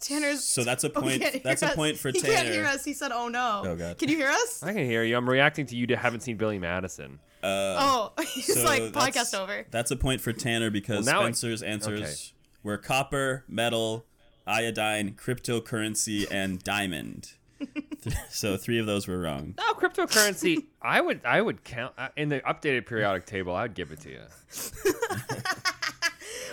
Tanner's. 0.00 0.44
So 0.44 0.64
that's 0.64 0.84
a 0.84 0.88
Oh, 0.92 1.00
point. 1.02 1.20
can't 1.20 1.34
hear 1.34 1.42
that's 1.44 1.62
a 1.62 1.66
us. 1.68 1.74
point 1.74 1.98
for 1.98 2.08
he 2.10 2.20
Tanner. 2.20 2.34
can't 2.34 2.48
hear 2.48 2.64
us. 2.64 2.84
He 2.84 2.92
said, 2.94 3.12
"Oh 3.12 3.28
no." 3.28 3.62
Oh, 3.66 3.76
God. 3.76 3.98
Can 3.98 4.08
you 4.08 4.16
hear 4.16 4.28
us? 4.30 4.62
I 4.62 4.72
can 4.72 4.84
hear 4.84 5.02
you. 5.04 5.16
I'm 5.16 5.28
reacting 5.28 5.66
to 5.66 5.76
you 5.76 5.86
to 5.88 5.96
haven't 5.96 6.20
seen 6.20 6.36
Billy 6.36 6.58
Madison. 6.58 7.18
Uh, 7.42 7.76
oh, 7.78 8.12
he's 8.22 8.54
so 8.54 8.64
like 8.64 8.82
podcast 8.92 9.38
over. 9.38 9.66
That's 9.70 9.90
a 9.90 9.96
point 9.96 10.20
for 10.20 10.32
Tanner 10.32 10.70
because 10.70 11.06
Well, 11.06 11.14
now 11.16 11.20
I- 11.20 11.24
Spencer's 11.24 11.62
answers 11.62 12.00
okay. 12.02 12.14
were 12.62 12.76
copper, 12.78 13.44
metal, 13.48 14.06
iodine, 14.46 15.12
cryptocurrency, 15.14 16.26
and 16.30 16.62
diamond. 16.62 17.32
so 18.30 18.56
three 18.56 18.78
of 18.78 18.86
those 18.86 19.06
were 19.06 19.18
wrong. 19.20 19.54
No, 19.58 19.74
cryptocurrency. 19.74 20.64
I 20.80 21.00
would 21.02 21.20
I 21.26 21.42
would 21.42 21.62
count 21.62 21.92
uh, 21.98 22.08
in 22.16 22.30
the 22.30 22.40
updated 22.40 22.86
periodic 22.86 23.26
table. 23.26 23.54
I'd 23.54 23.74
give 23.74 23.92
it 23.92 24.00
to 24.00 24.10
you. 24.10 24.20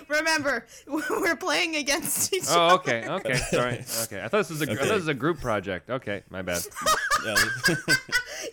Remember, 0.08 0.66
we're 0.88 1.36
playing 1.36 1.76
against 1.76 2.34
each 2.34 2.44
other. 2.48 2.60
Oh, 2.60 2.76
okay, 2.76 3.08
okay, 3.08 3.36
sorry, 3.36 3.74
okay. 4.04 4.22
I 4.24 4.28
thought 4.28 4.48
this 4.48 4.50
was 4.50 4.62
a 4.62 4.72
I 4.72 4.76
thought 4.76 4.84
this 4.84 4.92
was 4.92 5.08
a 5.08 5.14
group 5.14 5.40
project. 5.40 5.90
Okay, 5.90 6.24
my 6.30 6.42
bad. 6.42 6.62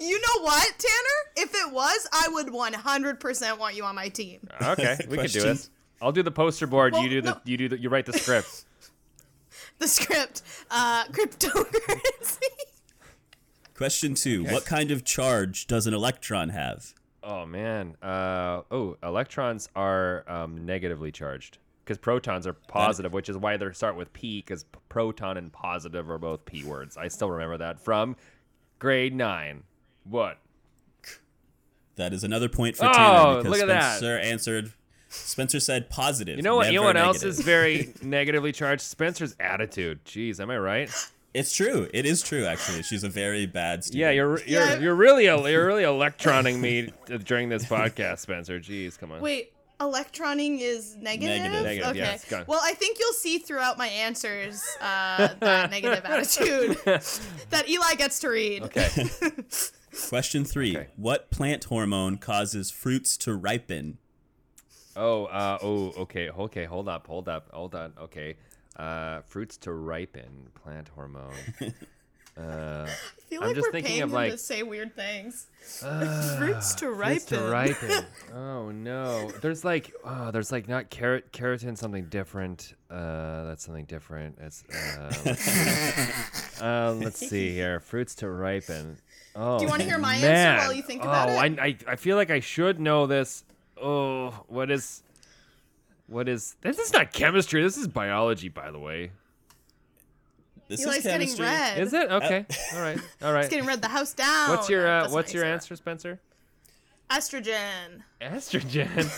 You 0.00 0.18
know 0.18 0.42
what, 0.42 0.66
Tanner? 0.78 1.46
If 1.46 1.54
it 1.54 1.72
was, 1.72 2.08
I 2.12 2.28
would 2.32 2.46
100% 2.46 3.58
want 3.58 3.76
you 3.76 3.84
on 3.84 3.94
my 3.94 4.08
team. 4.08 4.48
Okay, 4.60 4.96
we 5.08 5.16
can 5.18 5.26
do 5.26 5.40
Question. 5.40 5.48
it. 5.50 5.68
I'll 6.00 6.10
do 6.12 6.22
the 6.22 6.30
poster 6.30 6.66
board. 6.66 6.94
Well, 6.94 7.02
you 7.02 7.08
do 7.10 7.20
the 7.20 7.30
no. 7.30 7.40
you 7.44 7.56
do 7.56 7.68
the 7.68 7.78
you 7.78 7.88
write 7.88 8.06
the 8.06 8.12
script. 8.14 8.64
The 9.78 9.88
script, 9.88 10.42
uh, 10.70 11.04
cryptocurrency. 11.06 12.42
Question 13.76 14.14
two: 14.14 14.44
What 14.44 14.64
kind 14.64 14.90
of 14.90 15.04
charge 15.04 15.66
does 15.66 15.86
an 15.86 15.94
electron 15.94 16.48
have? 16.50 16.94
Oh 17.24 17.46
man. 17.46 17.96
Uh 18.02 18.62
oh, 18.70 18.96
electrons 19.02 19.68
are 19.74 20.24
um, 20.28 20.66
negatively 20.66 21.10
charged 21.10 21.58
because 21.84 21.98
protons 21.98 22.46
are 22.46 22.52
positive, 22.52 23.12
which 23.12 23.28
is 23.28 23.36
why 23.36 23.56
they 23.56 23.70
start 23.72 23.96
with 23.96 24.12
P 24.12 24.40
because 24.40 24.64
proton 24.88 25.36
and 25.36 25.52
positive 25.52 26.10
are 26.10 26.18
both 26.18 26.44
P 26.44 26.64
words. 26.64 26.96
I 26.96 27.08
still 27.08 27.30
remember 27.30 27.58
that 27.58 27.80
from 27.80 28.16
grade 28.78 29.14
nine. 29.14 29.62
What? 30.04 30.38
That 31.96 32.12
is 32.12 32.24
another 32.24 32.48
point 32.48 32.76
for 32.76 32.86
Oh, 32.86 32.92
Tanner 32.92 33.36
because 33.38 33.50
look 33.50 33.60
at 33.60 33.68
that. 33.68 33.98
Spencer 33.98 34.18
answered. 34.18 34.72
Spencer 35.08 35.60
said 35.60 35.88
positive. 35.90 36.36
You 36.36 36.42
know 36.42 36.56
what? 36.56 36.72
Never 36.72 36.84
what 36.86 36.96
else 36.96 37.22
is 37.22 37.40
very 37.40 37.94
negatively 38.02 38.50
charged? 38.50 38.82
Spencer's 38.82 39.36
attitude. 39.38 40.04
Jeez, 40.04 40.40
am 40.40 40.50
I 40.50 40.58
right? 40.58 40.90
It's 41.34 41.52
true. 41.52 41.88
It 41.92 42.06
is 42.06 42.22
true. 42.22 42.44
Actually, 42.46 42.84
she's 42.84 43.02
a 43.02 43.08
very 43.08 43.44
bad 43.44 43.82
student. 43.82 44.00
Yeah, 44.00 44.10
you're 44.10 44.40
you're 44.44 44.62
Yeah. 44.64 44.78
you're 44.78 44.94
really 44.94 45.24
you're 45.24 45.66
really 45.66 45.82
electroning 45.82 46.60
me 46.60 46.92
during 47.24 47.48
this 47.48 47.64
podcast, 47.64 48.20
Spencer. 48.20 48.60
Jeez, 48.60 48.96
come 48.96 49.10
on. 49.10 49.20
Wait, 49.20 49.52
electroning 49.80 50.60
is 50.60 50.96
negative? 50.96 51.42
Negative. 51.42 51.62
Negative, 51.64 51.90
okay. 51.90 51.98
yes, 51.98 52.24
go 52.24 52.38
on. 52.38 52.44
Well, 52.46 52.60
I 52.62 52.72
think 52.74 52.98
you'll 53.00 53.12
see 53.14 53.38
throughout 53.38 53.76
my 53.78 53.88
answers 53.88 54.62
uh, 54.80 55.34
that 55.40 55.70
negative 55.72 56.04
attitude 56.04 56.76
that 57.50 57.68
Eli 57.68 57.94
gets 57.94 58.20
to 58.20 58.28
read. 58.28 58.62
Okay. 58.62 58.88
Question 60.08 60.44
three: 60.44 60.76
Okay. 60.76 60.88
What 60.96 61.30
plant 61.30 61.64
hormone 61.64 62.16
causes 62.18 62.70
fruits 62.70 63.16
to 63.18 63.34
ripen? 63.34 63.98
Oh, 64.96 65.24
uh, 65.24 65.58
oh, 65.60 65.92
okay, 66.02 66.30
okay. 66.30 66.64
Hold 66.66 66.88
up, 66.88 67.06
hold 67.08 67.28
up, 67.28 67.48
hold 67.52 67.74
on. 67.74 67.92
Okay, 68.00 68.36
uh, 68.76 69.20
fruits 69.22 69.56
to 69.58 69.72
ripen, 69.72 70.48
plant 70.62 70.88
hormone. 70.94 71.34
Uh, 72.36 72.84
I 72.88 73.20
feel 73.28 73.40
I'm 73.42 73.46
like 73.46 73.54
just 73.54 73.68
we're 73.68 73.70
thinking 73.70 73.90
paying 73.92 74.02
of, 74.02 74.10
them 74.10 74.14
like- 74.14 74.32
to 74.32 74.38
say 74.38 74.64
weird 74.64 74.96
things. 74.96 75.46
uh, 75.84 76.36
Fruits 76.38 76.74
to 76.74 76.92
fruits 76.92 77.24
to 77.26 77.38
ripen. 77.38 77.88
ripen. 77.88 78.04
Oh 78.34 78.72
no, 78.72 79.30
there's 79.40 79.64
like, 79.64 79.92
oh, 80.04 80.32
there's 80.32 80.50
like 80.50 80.66
not 80.66 80.90
carrot, 80.90 81.32
keratin, 81.32 81.78
something 81.78 82.06
different. 82.06 82.74
Uh, 82.90 83.44
that's 83.44 83.64
something 83.64 83.84
different. 83.84 84.36
It's. 84.40 84.64
Uh, 84.68 85.12
let's 85.24 85.40
see. 85.42 86.60
um, 86.64 87.00
let's 87.00 87.18
see 87.18 87.52
here. 87.52 87.78
Fruits 87.78 88.16
to 88.16 88.28
ripen. 88.28 88.96
Oh, 89.36 89.58
Do 89.60 89.64
you 89.66 89.70
wanna 89.70 89.84
hear 89.84 89.98
my 89.98 90.14
answer 90.14 90.26
man. 90.26 90.58
while 90.58 90.72
you 90.72 90.82
think 90.82 91.02
about 91.04 91.28
oh, 91.28 91.40
it? 91.40 91.58
I, 91.60 91.66
I, 91.66 91.76
I 91.92 91.94
feel 91.96 92.16
like 92.16 92.32
I 92.32 92.40
should 92.40 92.80
know 92.80 93.06
this. 93.06 93.44
Oh, 93.80 94.30
what 94.48 94.72
is, 94.72 95.04
what 96.06 96.28
is? 96.28 96.56
This 96.60 96.78
is 96.78 96.92
not 96.92 97.12
chemistry. 97.12 97.62
This 97.62 97.76
is 97.76 97.88
biology, 97.88 98.48
by 98.48 98.70
the 98.70 98.78
way. 98.78 99.10
This 100.68 100.84
Eli's 100.84 100.98
is 100.98 101.04
getting 101.04 101.26
chemistry. 101.28 101.46
red. 101.46 101.78
Is 101.78 101.92
it 101.92 102.10
okay? 102.10 102.46
all 102.74 102.80
right, 102.80 102.98
all 103.22 103.32
right. 103.32 103.42
He's 103.42 103.50
getting 103.50 103.66
red. 103.66 103.82
the 103.82 103.88
house 103.88 104.14
down. 104.14 104.50
What's 104.50 104.68
your 104.68 104.86
uh, 104.86 105.10
What's 105.10 105.32
your 105.34 105.44
sense. 105.44 105.64
answer, 105.64 105.76
Spencer? 105.76 106.20
Estrogen. 107.10 108.02
Estrogen. 108.20 109.10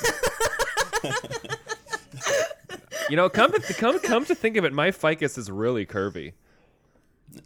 you 3.11 3.17
know, 3.17 3.29
come 3.29 3.53
to 3.53 3.61
come 3.75 3.99
come 4.01 4.25
to 4.25 4.35
think 4.35 4.57
of 4.57 4.65
it, 4.65 4.73
my 4.73 4.91
ficus 4.91 5.39
is 5.39 5.51
really 5.51 5.87
curvy. 5.87 6.33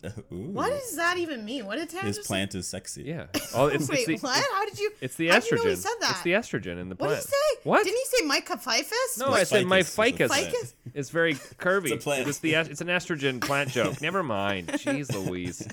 Ooh. 0.32 0.36
What 0.53 0.70
does 0.70 0.97
that 0.97 1.18
even 1.18 1.45
mean? 1.45 1.66
What 1.66 1.76
did 1.78 1.91
Tanner 1.91 2.07
His 2.07 2.16
just 2.16 2.28
plant 2.28 2.55
is 2.55 2.66
sexy. 2.68 3.03
Yeah. 3.05 3.26
Oh, 3.55 3.66
it's, 3.66 3.88
Wait, 3.91 4.09
it's 4.09 4.22
the, 4.22 4.26
what? 4.28 4.45
How 4.53 4.64
did 4.64 4.78
you? 4.78 4.91
It's 5.01 5.16
the 5.16 5.28
how 5.28 5.38
estrogen. 5.38 5.51
You 5.51 5.64
know 5.64 5.70
he 5.70 5.76
said 5.76 5.93
that? 6.01 6.11
It's 6.12 6.22
the 6.22 6.32
estrogen 6.32 6.80
in 6.80 6.88
the 6.88 6.95
What 6.97 7.09
plant. 7.09 7.22
did 7.22 7.26
he 7.26 7.30
say? 7.30 7.61
What? 7.64 7.84
Didn't 7.84 7.99
he 7.99 8.05
say 8.18 8.24
Micah 8.26 8.57
Pfeifus? 8.57 9.18
no, 9.18 9.30
My 9.30 9.41
I 9.41 9.45
said 9.45 9.66
my 9.66 9.82
ficus 9.82 10.30
is 10.30 10.30
a 10.30 10.34
ficus 10.34 10.53
Ficus? 10.53 10.74
is 10.95 11.11
very 11.11 11.34
curvy. 11.34 11.91
It's 11.93 11.93
a 11.93 11.97
plant. 11.99 12.28
It's 12.28 12.38
the 12.38 12.55
es- 12.55 12.68
it's 12.68 12.80
an 12.80 12.88
estrogen 12.88 13.41
plant 13.41 13.70
joke. 13.70 14.01
Never 14.01 14.22
mind. 14.22 14.68
Jeez 14.68 15.12
Louise. 15.26 15.66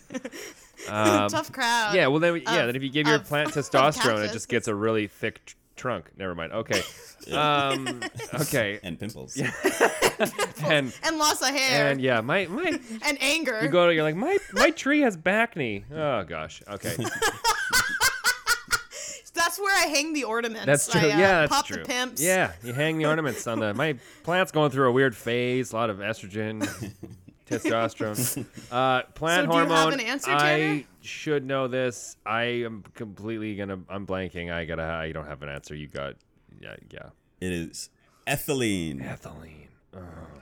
Um, 0.89 1.29
Tough 1.29 1.51
crowd. 1.51 1.95
Yeah, 1.95 2.07
well 2.07 2.19
then 2.19 2.35
yeah, 2.45 2.55
of- 2.61 2.67
then 2.67 2.75
if 2.75 2.83
you 2.83 2.89
give 2.89 3.07
your 3.07 3.17
of- 3.17 3.25
plant 3.25 3.55
of 3.55 3.65
testosterone, 3.65 4.25
it 4.27 4.31
just 4.33 4.47
gets 4.49 4.67
a 4.67 4.75
really 4.75 5.07
thick 5.07 5.43
tr- 5.45 5.55
trunk. 5.77 6.11
Never 6.17 6.35
mind. 6.35 6.51
Okay. 6.53 6.81
Um 7.31 8.01
okay. 8.41 8.79
And 8.83 8.97
pimples. 8.99 9.35
And 10.63 10.93
And 11.03 11.17
loss 11.17 11.41
of 11.41 11.49
hair. 11.49 11.81
and 11.81 11.87
And, 11.93 12.01
yeah, 12.01 12.21
my 12.21 12.45
my 12.45 12.79
and 13.05 13.17
anger. 13.21 13.59
you 13.61 13.67
go 13.69 13.87
to 13.87 13.93
you're 13.93 14.03
like 14.03 14.15
my 14.15 14.37
my 14.53 14.69
tree 14.69 15.01
has 15.01 15.17
backney. 15.17 15.83
Oh 15.93 16.23
gosh. 16.23 16.61
Okay. 16.69 16.95
That's 19.33 19.59
where 19.59 19.75
I 19.75 19.87
hang 19.87 20.13
the 20.13 20.23
ornaments. 20.23 20.65
That's 20.65 20.87
true. 20.87 21.01
I, 21.01 21.03
uh, 21.05 21.07
yeah, 21.17 21.39
that's 21.41 21.51
pop 21.51 21.65
true. 21.67 21.77
the 21.77 21.83
pimps. 21.85 22.21
Yeah, 22.21 22.53
you 22.63 22.73
hang 22.73 22.97
the 22.97 23.05
ornaments 23.05 23.45
on 23.47 23.59
the 23.59 23.73
my 23.73 23.95
plant's 24.23 24.51
going 24.51 24.71
through 24.71 24.89
a 24.89 24.91
weird 24.91 25.15
phase, 25.15 25.71
a 25.71 25.75
lot 25.75 25.89
of 25.89 25.97
estrogen, 25.97 26.67
testosterone. 27.47 28.45
Uh 28.71 29.03
plant 29.15 29.47
So 29.47 29.51
do 29.51 29.57
you 29.57 29.59
have 29.63 29.69
hormone. 29.69 29.93
an 29.93 29.99
answer, 30.01 30.31
I 30.31 30.85
should 31.01 31.45
know 31.45 31.67
this. 31.67 32.17
I 32.25 32.43
am 32.65 32.83
completely 32.93 33.55
gonna 33.55 33.79
I'm 33.89 34.05
blanking. 34.05 34.51
I 34.53 34.65
gotta 34.65 34.83
I 34.83 35.11
don't 35.11 35.27
have 35.27 35.41
an 35.43 35.49
answer. 35.49 35.75
You 35.75 35.87
got 35.87 36.15
yeah, 36.61 36.75
yeah. 36.91 37.09
It 37.39 37.51
is 37.51 37.89
ethylene. 38.25 39.01
Ethylene. 39.03 39.67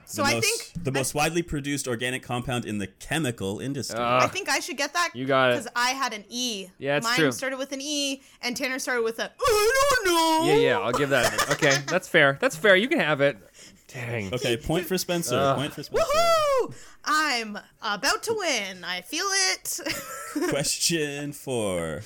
So 0.08 0.22
the 0.22 0.28
I 0.28 0.34
most, 0.34 0.44
think 0.72 0.84
the 0.84 0.92
most 0.92 1.14
widely 1.14 1.42
produced 1.42 1.88
organic 1.88 2.22
compound 2.22 2.64
in 2.64 2.78
the 2.78 2.86
chemical 2.86 3.58
industry. 3.58 3.98
Uh, 3.98 4.18
I 4.22 4.28
think 4.28 4.48
I 4.48 4.60
should 4.60 4.76
get 4.76 4.92
that. 4.92 5.10
You 5.14 5.24
got 5.26 5.50
it. 5.50 5.54
Because 5.54 5.72
I 5.74 5.90
had 5.90 6.12
an 6.12 6.24
E. 6.28 6.68
Yeah, 6.78 6.98
it's 6.98 7.04
Mine 7.04 7.16
true. 7.18 7.32
started 7.32 7.58
with 7.58 7.72
an 7.72 7.80
E, 7.80 8.22
and 8.42 8.56
Tanner 8.56 8.78
started 8.78 9.02
with 9.02 9.18
a. 9.18 9.32
I 9.40 10.00
don't 10.04 10.14
know. 10.14 10.46
Yeah, 10.52 10.58
yeah, 10.60 10.78
I'll 10.78 10.92
give 10.92 11.08
that. 11.10 11.50
Okay, 11.52 11.76
that's 11.88 12.06
fair. 12.06 12.38
That's 12.40 12.54
fair. 12.54 12.76
You 12.76 12.86
can 12.88 13.00
have 13.00 13.20
it. 13.20 13.36
Dang. 13.88 14.34
okay, 14.34 14.56
point 14.56 14.86
for 14.86 14.98
Spencer. 14.98 15.36
Ugh. 15.36 15.56
point 15.56 15.72
for 15.72 15.82
Spencer. 15.82 16.04
Woohoo! 16.04 16.74
I'm 17.04 17.58
about 17.80 18.22
to 18.24 18.34
win. 18.36 18.82
I 18.84 19.00
feel 19.02 19.26
it. 19.28 19.80
Question 20.50 21.32
four. 21.32 22.02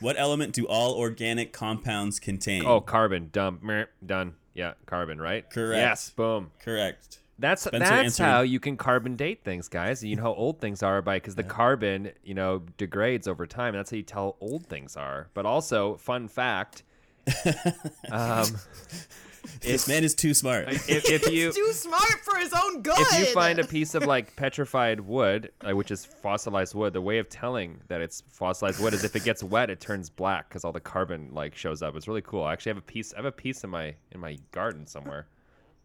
What 0.00 0.16
element 0.18 0.52
do 0.52 0.66
all 0.66 0.94
organic 0.94 1.52
compounds 1.52 2.20
contain? 2.20 2.64
Oh, 2.64 2.80
carbon. 2.80 3.30
Dumb. 3.32 3.86
Done. 4.04 4.34
Yeah, 4.54 4.74
carbon. 4.86 5.20
Right. 5.20 5.48
Correct. 5.50 5.78
Yes. 5.78 6.10
Boom. 6.10 6.50
correct. 6.62 7.18
That's 7.38 7.62
Spencer 7.62 7.78
that's 7.80 7.90
answered. 7.90 8.24
how 8.24 8.40
you 8.40 8.58
can 8.58 8.78
carbon 8.78 9.14
date 9.14 9.44
things, 9.44 9.68
guys. 9.68 10.02
You 10.02 10.16
know 10.16 10.22
how 10.22 10.32
old 10.32 10.60
things 10.60 10.82
are 10.82 11.02
by 11.02 11.16
because 11.16 11.34
the 11.34 11.42
carbon, 11.42 12.12
you 12.24 12.32
know, 12.32 12.62
degrades 12.78 13.28
over 13.28 13.46
time. 13.46 13.74
That's 13.74 13.90
how 13.90 13.96
you 13.98 14.02
tell 14.02 14.22
how 14.22 14.36
old 14.40 14.66
things 14.66 14.96
are. 14.96 15.28
But 15.34 15.44
also, 15.44 15.96
fun 15.96 16.28
fact, 16.28 16.82
um, 18.10 18.56
This 19.60 19.88
man 19.88 20.04
is 20.04 20.14
too 20.14 20.34
smart. 20.34 20.68
if, 20.68 20.88
if 21.10 21.30
you 21.30 21.52
Too 21.52 21.72
smart 21.72 22.20
for 22.24 22.36
his 22.38 22.52
own 22.52 22.82
good. 22.82 22.94
if 22.98 23.18
you 23.18 23.26
find 23.34 23.58
a 23.58 23.64
piece 23.64 23.94
of 23.94 24.04
like 24.04 24.34
petrified 24.36 25.00
wood, 25.00 25.50
uh, 25.68 25.74
which 25.74 25.90
is 25.90 26.04
fossilized 26.04 26.74
wood, 26.74 26.92
the 26.92 27.00
way 27.00 27.18
of 27.18 27.28
telling 27.28 27.80
that 27.88 28.00
it's 28.00 28.22
fossilized 28.28 28.80
wood 28.80 28.94
is 28.94 29.04
if 29.04 29.14
it 29.16 29.24
gets 29.24 29.42
wet, 29.42 29.70
it 29.70 29.80
turns 29.80 30.10
black 30.10 30.48
because 30.48 30.64
all 30.64 30.72
the 30.72 30.80
carbon 30.80 31.28
like 31.32 31.54
shows 31.56 31.82
up. 31.82 31.96
It's 31.96 32.08
really 32.08 32.22
cool. 32.22 32.44
I 32.44 32.52
actually 32.52 32.70
have 32.70 32.78
a 32.78 32.82
piece. 32.82 33.12
I 33.14 33.16
have 33.18 33.24
a 33.26 33.32
piece 33.32 33.64
in 33.64 33.70
my 33.70 33.94
in 34.12 34.20
my 34.20 34.38
garden 34.52 34.86
somewhere. 34.86 35.26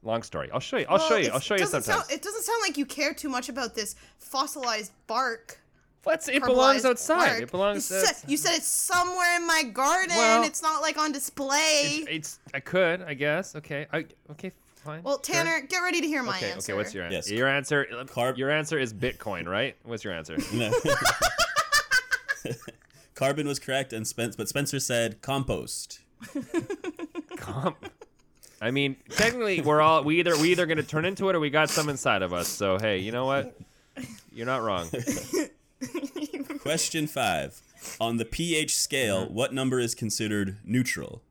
Long 0.03 0.23
story. 0.23 0.49
I'll 0.51 0.59
show 0.59 0.77
you. 0.77 0.85
I'll 0.89 0.97
Well, 0.97 1.09
show 1.09 1.15
you. 1.17 1.29
I'll 1.31 1.39
show 1.39 1.53
you 1.53 1.59
doesn't 1.59 1.83
sometimes. 1.83 2.07
Sound, 2.07 2.19
it 2.19 2.23
doesn't 2.23 2.41
sound 2.43 2.59
like 2.63 2.75
you 2.75 2.85
care 2.87 3.13
too 3.13 3.29
much 3.29 3.49
about 3.49 3.75
this 3.75 3.95
fossilized 4.17 4.91
bark. 5.05 5.60
What's 6.03 6.27
it 6.27 6.43
belongs 6.43 6.83
outside. 6.83 7.27
bark. 7.27 7.41
It 7.43 7.51
belongs. 7.51 7.89
You 7.91 7.97
uh, 7.97 8.01
said, 8.01 8.29
you 8.29 8.37
said 8.37 8.55
it's 8.55 8.67
somewhere 8.67 9.35
in 9.35 9.45
my 9.45 9.63
garden. 9.63 10.15
Well, 10.15 10.43
it's 10.43 10.61
not 10.61 10.81
like 10.81 10.97
on 10.97 11.11
display. 11.11 12.05
It's, 12.07 12.07
it's 12.09 12.39
I 12.53 12.59
could, 12.59 13.01
I 13.03 13.13
guess. 13.13 13.55
Okay. 13.55 13.85
I 13.93 14.05
okay. 14.31 14.51
fine. 14.77 15.03
Well, 15.03 15.21
sure. 15.23 15.35
Tanner, 15.35 15.61
get 15.67 15.79
ready 15.79 16.01
to 16.01 16.07
hear 16.07 16.23
my 16.23 16.37
Okay, 16.37 16.51
answer. 16.51 16.71
okay. 16.71 16.77
What's 16.77 16.93
your 16.93 17.03
answer? 17.03 17.15
Yes. 17.15 17.29
Your 17.31 17.47
answer. 17.47 17.85
Carb- 18.05 18.37
Your 18.37 18.49
answer 18.49 18.79
is 18.79 18.93
Bitcoin, 18.93 19.47
right? 19.47 19.75
What's 19.83 20.03
your 20.03 20.13
answer? 20.13 20.37
No. 20.53 20.71
Carbon 23.13 23.47
was 23.47 23.59
correct, 23.59 23.93
and 23.93 24.07
Spence, 24.07 24.35
but 24.35 24.49
Spencer 24.49 24.79
said 24.79 25.21
compost. 25.21 25.99
Comp. 27.37 27.77
I 28.59 28.71
mean, 28.71 28.95
technically, 29.09 29.61
we're 29.61 29.81
all 29.81 30.03
we 30.03 30.19
either 30.19 30.35
we 30.37 30.51
either 30.51 30.65
gonna 30.65 30.81
turn 30.81 31.05
into 31.05 31.29
it 31.29 31.35
or 31.35 31.39
we 31.39 31.51
got 31.51 31.69
some 31.69 31.87
inside 31.89 32.23
of 32.23 32.33
us. 32.33 32.47
So 32.47 32.79
hey, 32.79 32.97
you 32.97 33.11
know 33.11 33.25
what? 33.25 33.55
You're 34.33 34.47
not 34.47 34.63
wrong. 34.63 34.89
Question 36.59 37.07
five. 37.07 37.61
On 37.99 38.17
the 38.17 38.25
pH 38.25 38.75
scale, 38.75 39.25
Mm-hmm. 39.25 39.33
what 39.33 39.53
number 39.53 39.79
is 39.79 39.95
considered 39.95 40.57
neutral? 40.63 41.21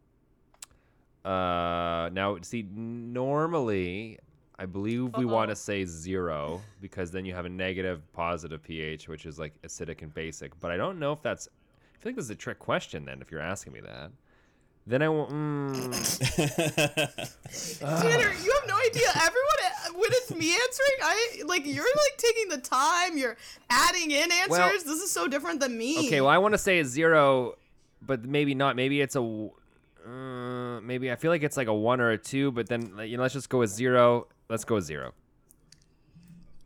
Uh, 1.24 2.08
now 2.12 2.36
see, 2.42 2.62
normally 2.72 4.18
I 4.58 4.66
believe 4.66 5.10
we 5.16 5.24
want 5.24 5.50
to 5.50 5.56
say 5.56 5.84
zero 5.84 6.60
because 6.80 7.10
then 7.10 7.24
you 7.24 7.34
have 7.34 7.44
a 7.44 7.48
negative, 7.50 8.00
positive 8.12 8.62
pH, 8.62 9.08
which 9.08 9.24
is 9.26 9.38
like 9.38 9.52
acidic 9.62 10.02
and 10.02 10.12
basic. 10.12 10.58
But 10.60 10.70
I 10.70 10.76
don't 10.76 10.98
know 10.98 11.12
if 11.12 11.22
that's. 11.22 11.48
I 11.94 12.02
feel 12.02 12.10
like 12.10 12.16
this 12.16 12.24
is 12.26 12.30
a 12.30 12.34
trick 12.34 12.58
question. 12.58 13.04
Then, 13.04 13.20
if 13.20 13.30
you're 13.30 13.40
asking 13.42 13.72
me 13.74 13.80
that, 13.80 14.10
then 14.86 15.02
I 15.02 15.08
won't. 15.10 15.30
Mm, 15.30 15.90
Tanner, 18.02 18.32
you 18.42 18.59
have 18.60 18.68
no 18.68 18.76
idea. 18.76 19.08
Everyone, 19.16 20.00
when 20.00 20.10
it's 20.12 20.30
me 20.34 20.52
answering, 20.52 20.98
I 21.02 21.42
like 21.46 21.66
you're 21.66 21.84
like 21.84 22.16
taking 22.18 22.48
the 22.48 22.58
time. 22.58 23.16
You're 23.18 23.36
adding 23.68 24.10
in 24.10 24.30
answers. 24.32 24.48
Well- 24.50 24.70
this 24.70 24.86
is 25.02 25.10
so 25.10 25.26
different 25.28 25.60
than 25.60 25.76
me. 25.76 25.98
okay, 26.06 26.20
well, 26.20 26.30
I 26.30 26.38
want 26.38 26.54
to 26.54 26.58
say 26.58 26.78
a 26.80 26.84
zero, 26.84 27.56
but 28.02 28.24
maybe 28.24 28.54
not. 28.54 28.76
Maybe 28.76 29.00
it's 29.00 29.16
a. 29.16 29.48
Uh, 30.06 30.80
maybe 30.80 31.12
I 31.12 31.16
feel 31.16 31.30
like 31.30 31.42
it's 31.42 31.56
like 31.56 31.68
a 31.68 31.74
one 31.74 32.00
or 32.00 32.10
a 32.10 32.18
two, 32.18 32.50
but 32.52 32.68
then 32.68 32.92
you 33.04 33.16
know, 33.16 33.22
let's 33.22 33.34
just 33.34 33.48
go 33.50 33.58
with 33.58 33.70
zero. 33.70 34.26
Let's 34.48 34.64
go 34.64 34.76
with 34.76 34.84
zero. 34.84 35.12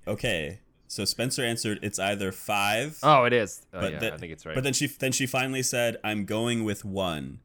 Okay, 0.07 0.61
so 0.87 1.05
Spencer 1.05 1.43
answered 1.43 1.79
it's 1.83 1.99
either 1.99 2.31
five. 2.31 2.99
Oh, 3.03 3.25
it 3.25 3.33
is. 3.33 3.63
Oh, 3.73 3.81
but 3.81 3.93
yeah, 3.93 3.99
the- 3.99 4.15
I 4.15 4.17
think 4.19 4.33
it's 4.33 4.45
right. 4.47 4.55
But 4.55 4.65
then 4.65 4.73
she 4.73 4.87
then 4.87 5.13
she 5.13 5.27
finally 5.27 5.63
said, 5.63 5.97
"I'm 6.05 6.25
going 6.27 6.65
with 6.65 6.85
one." 6.85 7.41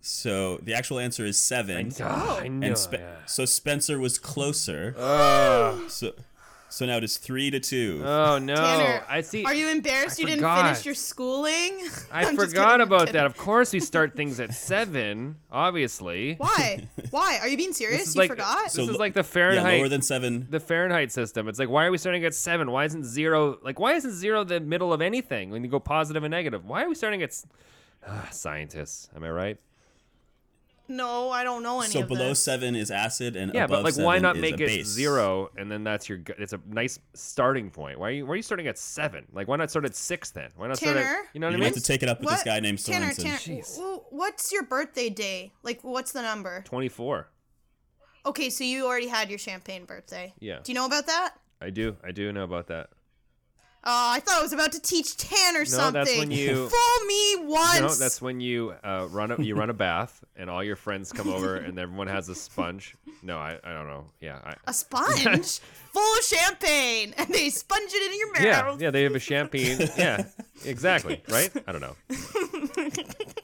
So 0.00 0.58
the 0.62 0.74
actual 0.74 0.98
answer 0.98 1.24
is 1.24 1.38
seven. 1.40 1.92
I 2.02 2.48
know. 2.48 2.66
and 2.66 2.78
Spe- 2.78 2.94
yeah. 2.94 3.16
so 3.26 3.44
Spencer 3.44 3.98
was 3.98 4.18
closer. 4.18 4.94
Ugh. 4.96 5.90
So 5.90 6.12
so 6.70 6.84
now 6.84 6.98
it 6.98 7.04
is 7.04 7.16
three 7.16 7.50
to 7.50 7.58
two. 7.60 8.02
oh 8.04 8.38
no! 8.38 8.54
Tanner, 8.54 9.02
I 9.08 9.22
see. 9.22 9.42
Are 9.44 9.54
you 9.54 9.68
embarrassed 9.70 10.20
I 10.20 10.22
you 10.22 10.26
didn't 10.28 10.54
finish 10.54 10.84
your 10.84 10.94
schooling? 10.94 11.80
I 12.12 12.34
forgot 12.36 12.82
about 12.82 13.12
that. 13.12 13.24
Of 13.24 13.38
course, 13.38 13.72
we 13.72 13.80
start 13.80 14.14
things 14.16 14.38
at 14.38 14.52
seven. 14.52 15.36
Obviously, 15.50 16.34
Why? 16.34 16.86
Why? 17.10 17.38
Are 17.40 17.48
you 17.48 17.56
being 17.56 17.72
serious? 17.72 18.00
this 18.00 18.08
is 18.10 18.14
you 18.16 18.20
like 18.20 18.30
forgot? 18.30 18.64
this 18.64 18.76
is 18.78 18.96
like 18.98 19.14
the 19.14 19.24
Fahrenheit. 19.24 19.56
yeah, 19.56 19.62
Fahrenheit, 19.62 19.80
lower 19.80 19.88
than 19.88 20.02
seven. 20.02 20.46
the 20.50 20.60
Fahrenheit 20.60 21.10
system. 21.10 21.48
It's 21.48 21.58
like 21.58 21.70
why 21.70 21.86
are 21.86 21.90
we 21.90 21.96
starting 21.98 22.24
at 22.26 22.34
seven? 22.34 22.70
Why 22.70 22.84
isn't 22.84 23.04
zero 23.04 23.58
like 23.62 23.80
why 23.80 23.94
isn't 23.94 24.12
zero 24.12 24.44
the 24.44 24.60
middle 24.60 24.92
of 24.92 25.00
anything 25.00 25.50
when 25.50 25.64
you 25.64 25.70
go 25.70 25.80
positive 25.80 26.22
and 26.22 26.30
negative? 26.30 26.66
Why 26.66 26.84
are 26.84 26.88
we 26.88 26.94
starting 26.94 27.22
at 27.22 27.30
s- 27.30 27.46
Ah, 28.06 28.28
scientists? 28.30 29.08
Am 29.16 29.24
I 29.24 29.30
right? 29.30 29.56
No, 30.88 31.30
I 31.30 31.44
don't 31.44 31.62
know 31.62 31.80
any 31.80 31.90
So 31.90 32.00
of 32.00 32.08
below 32.08 32.30
this. 32.30 32.42
seven 32.42 32.74
is 32.74 32.90
acid, 32.90 33.36
and 33.36 33.52
Yeah, 33.54 33.66
but 33.66 33.80
above 33.80 33.96
like 33.96 34.04
why 34.04 34.18
not 34.18 34.36
make 34.36 34.54
it 34.54 34.66
base. 34.66 34.86
zero 34.86 35.50
and 35.56 35.70
then 35.70 35.84
that's 35.84 36.08
your. 36.08 36.20
It's 36.38 36.52
a 36.52 36.60
nice 36.66 36.98
starting 37.14 37.70
point. 37.70 37.98
Why 37.98 38.08
are 38.08 38.12
you 38.12 38.26
why 38.26 38.32
are 38.32 38.36
you 38.36 38.42
starting 38.42 38.66
at 38.66 38.78
seven? 38.78 39.26
Like 39.32 39.48
why 39.48 39.56
not 39.56 39.70
start 39.70 39.84
at 39.84 39.94
six 39.94 40.30
then? 40.30 40.50
Why 40.56 40.66
not 40.68 40.78
start 40.78 40.96
at 40.96 41.16
you 41.34 41.40
know 41.40 41.48
what 41.48 41.56
You 41.56 41.62
I 41.62 41.66
have 41.66 41.74
to 41.74 41.80
take 41.82 42.02
it 42.02 42.08
up 42.08 42.20
with 42.20 42.30
this 42.30 42.42
guy 42.42 42.60
named 42.60 42.84
Tanner, 42.84 43.06
Sorensen. 43.12 43.22
Tanner, 43.22 43.36
Jeez. 43.60 43.76
w- 43.76 44.00
what's 44.10 44.50
your 44.52 44.64
birthday 44.64 45.08
day? 45.10 45.52
Like, 45.62 45.82
what's 45.82 46.12
the 46.12 46.22
number? 46.22 46.62
Twenty 46.66 46.88
four. 46.88 47.28
Okay, 48.26 48.50
so 48.50 48.64
you 48.64 48.86
already 48.86 49.06
had 49.08 49.30
your 49.30 49.38
champagne 49.38 49.84
birthday. 49.84 50.34
Yeah. 50.40 50.58
Do 50.62 50.72
you 50.72 50.74
know 50.74 50.86
about 50.86 51.06
that? 51.06 51.34
I 51.60 51.70
do. 51.70 51.96
I 52.04 52.10
do 52.12 52.32
know 52.32 52.44
about 52.44 52.66
that. 52.68 52.90
Oh, 53.90 54.10
I 54.12 54.20
thought 54.20 54.38
I 54.38 54.42
was 54.42 54.52
about 54.52 54.72
to 54.72 54.80
teach 54.80 55.16
Tanner 55.16 55.64
something. 55.64 55.94
that's 55.94 56.18
when 56.18 56.30
you- 56.30 56.68
fool 56.72 57.06
me 57.06 57.36
once. 57.46 57.80
No, 57.80 57.88
that's 57.94 58.20
when 58.20 58.38
you 58.38 58.74
uh, 58.84 59.08
run 59.10 59.30
a 59.30 59.40
you 59.42 59.54
run 59.54 59.70
a 59.70 59.74
bath 59.74 60.22
and 60.36 60.50
all 60.50 60.62
your 60.62 60.76
friends 60.76 61.10
come 61.10 61.28
over 61.32 61.56
and 61.56 61.78
everyone 61.78 62.06
has 62.08 62.28
a 62.28 62.34
sponge. 62.34 62.94
No, 63.22 63.38
I, 63.38 63.58
I 63.64 63.72
don't 63.72 63.86
know. 63.86 64.04
Yeah, 64.20 64.40
I, 64.44 64.56
a 64.66 64.74
sponge 64.74 65.60
full 65.98 66.18
of 66.18 66.24
champagne, 66.24 67.14
and 67.18 67.28
they 67.28 67.50
sponge 67.50 67.90
it 67.92 68.12
in 68.12 68.18
your 68.18 68.32
mouth. 68.32 68.78
yeah. 68.78 68.86
yeah, 68.86 68.90
They 68.90 69.02
have 69.02 69.14
a 69.14 69.18
champagne. 69.18 69.78
Yeah, 69.96 70.24
exactly. 70.64 71.22
Right? 71.28 71.50
I 71.66 71.72
don't 71.72 71.80
know. 71.80 71.96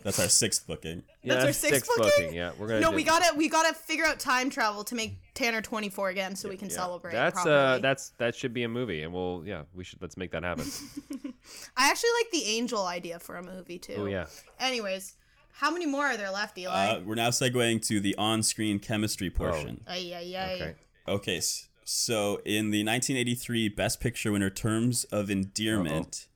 That's 0.03 0.21
our 0.21 0.29
sixth 0.29 0.67
booking. 0.67 1.03
Yeah, 1.23 1.35
That's 1.35 1.47
our 1.47 1.53
sixth 1.53 1.91
booking? 1.97 2.35
Yeah, 2.35 2.53
we're 2.59 2.69
gonna. 2.69 2.81
No, 2.81 2.91
do- 2.91 2.97
we 2.97 3.03
gotta 3.05 3.35
we 3.37 3.49
gotta 3.49 3.75
figure 3.75 4.05
out 4.05 4.19
time 4.21 4.51
travel 4.51 4.85
to 4.85 4.95
make 4.95 5.19
Tanner 5.35 5.63
24 5.63 6.11
again, 6.11 6.37
so 6.37 6.49
we 6.49 6.57
can 6.57 6.69
yeah. 6.69 6.77
celebrate. 6.77 7.13
That's 7.13 7.35
properly. 7.35 7.55
uh, 7.55 7.79
that's 7.79 8.11
that 8.19 8.35
should 8.35 8.53
be 8.55 8.63
a 8.65 8.69
movie, 8.69 9.03
and 9.03 9.13
we'll 9.13 9.43
yeah, 9.47 9.63
we 9.75 9.83
should 9.85 10.01
let's 10.03 10.17
make 10.17 10.31
that 10.33 10.43
happen. 10.45 10.65
I 11.77 11.91
actually 11.91 12.11
like 12.21 12.31
the 12.33 12.45
angel 12.45 12.85
idea 12.85 13.19
for 13.19 13.37
a 13.37 13.43
movie 13.43 13.79
too. 13.79 13.95
Oh 13.99 14.07
yeah. 14.07 14.27
Anyways, 14.61 15.15
how 15.53 15.71
many 15.71 15.87
more 15.87 16.05
are 16.07 16.17
there 16.17 16.31
left, 16.31 16.57
Eli? 16.59 16.71
Uh, 16.73 17.01
we're 17.01 17.15
now 17.15 17.31
segueing 17.31 17.85
to 17.89 18.01
the 18.01 18.15
on-screen 18.17 18.79
chemistry 18.79 19.31
portion. 19.31 19.83
ay 19.89 20.13
ay 20.15 20.37
ay. 20.37 20.55
Okay. 20.55 20.75
Okay, 21.07 21.37
s- 21.39 21.69
so 21.85 22.41
in 22.45 22.71
the 22.71 22.85
1983 22.85 23.69
Best 23.69 24.01
Picture 24.01 24.33
winner 24.33 24.51
Terms 24.51 25.05
of 25.05 25.31
Endearment, 25.31 26.27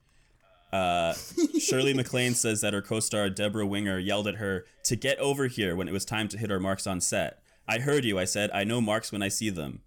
uh, 0.73 1.15
Shirley 1.59 1.95
MacLaine 1.95 2.35
says 2.35 2.61
that 2.61 2.75
her 2.75 2.83
co-star 2.83 3.31
Debra 3.31 3.67
Winger 3.67 3.99
yelled 3.99 4.29
at 4.29 4.37
her 4.37 4.67
to 4.85 4.97
get 4.97 5.19
over 5.19 5.47
here 5.47 5.75
when 5.75 5.89
it 5.89 5.93
was 5.93 6.05
time 6.05 6.29
to 6.29 6.39
hit 6.39 6.51
our 6.51 6.61
marks 6.61 6.87
on 6.87 7.01
set. 7.01 7.43
I 7.67 7.79
heard 7.79 8.05
you, 8.05 8.19
I 8.19 8.25
said. 8.25 8.51
I 8.53 8.65
know 8.65 8.81
marks 8.81 9.13
when 9.13 9.23
I 9.23 9.29
see 9.29 9.51
them. 9.51 9.81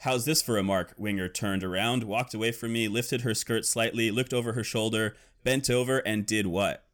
How's 0.00 0.24
this 0.24 0.42
for 0.42 0.58
a 0.58 0.62
mark? 0.62 0.94
Winger 0.98 1.28
turned 1.28 1.64
around, 1.64 2.04
walked 2.04 2.34
away 2.34 2.52
from 2.52 2.72
me, 2.72 2.88
lifted 2.88 3.22
her 3.22 3.34
skirt 3.34 3.64
slightly, 3.64 4.10
looked 4.10 4.34
over 4.34 4.52
her 4.52 4.64
shoulder, 4.64 5.16
bent 5.44 5.70
over, 5.70 5.98
and 5.98 6.26
did 6.26 6.46
what? 6.46 6.84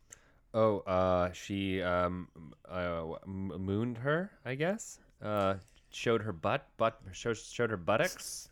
Oh, 0.53 0.79
uh, 0.81 1.33
she 1.33 1.83
um, 1.83 2.29
uh, 2.69 3.05
mooned 3.27 3.99
her, 3.99 4.31
I 4.45 4.55
guess. 4.55 4.99
Uh, 5.23 5.55
showed 5.91 6.23
her 6.23 6.33
butt, 6.33 6.67
butt 6.77 7.01
showed, 7.13 7.37
showed 7.39 7.71
her 7.71 7.77
buttocks. 7.77 8.49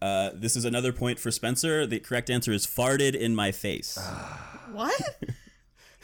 Uh, 0.00 0.30
this 0.34 0.54
is 0.56 0.64
another 0.64 0.92
point 0.92 1.18
for 1.18 1.30
Spencer. 1.30 1.86
The 1.86 1.98
correct 1.98 2.30
answer 2.30 2.52
is 2.52 2.66
farted 2.66 3.14
in 3.14 3.34
my 3.34 3.52
face. 3.52 3.98
What? 4.72 5.00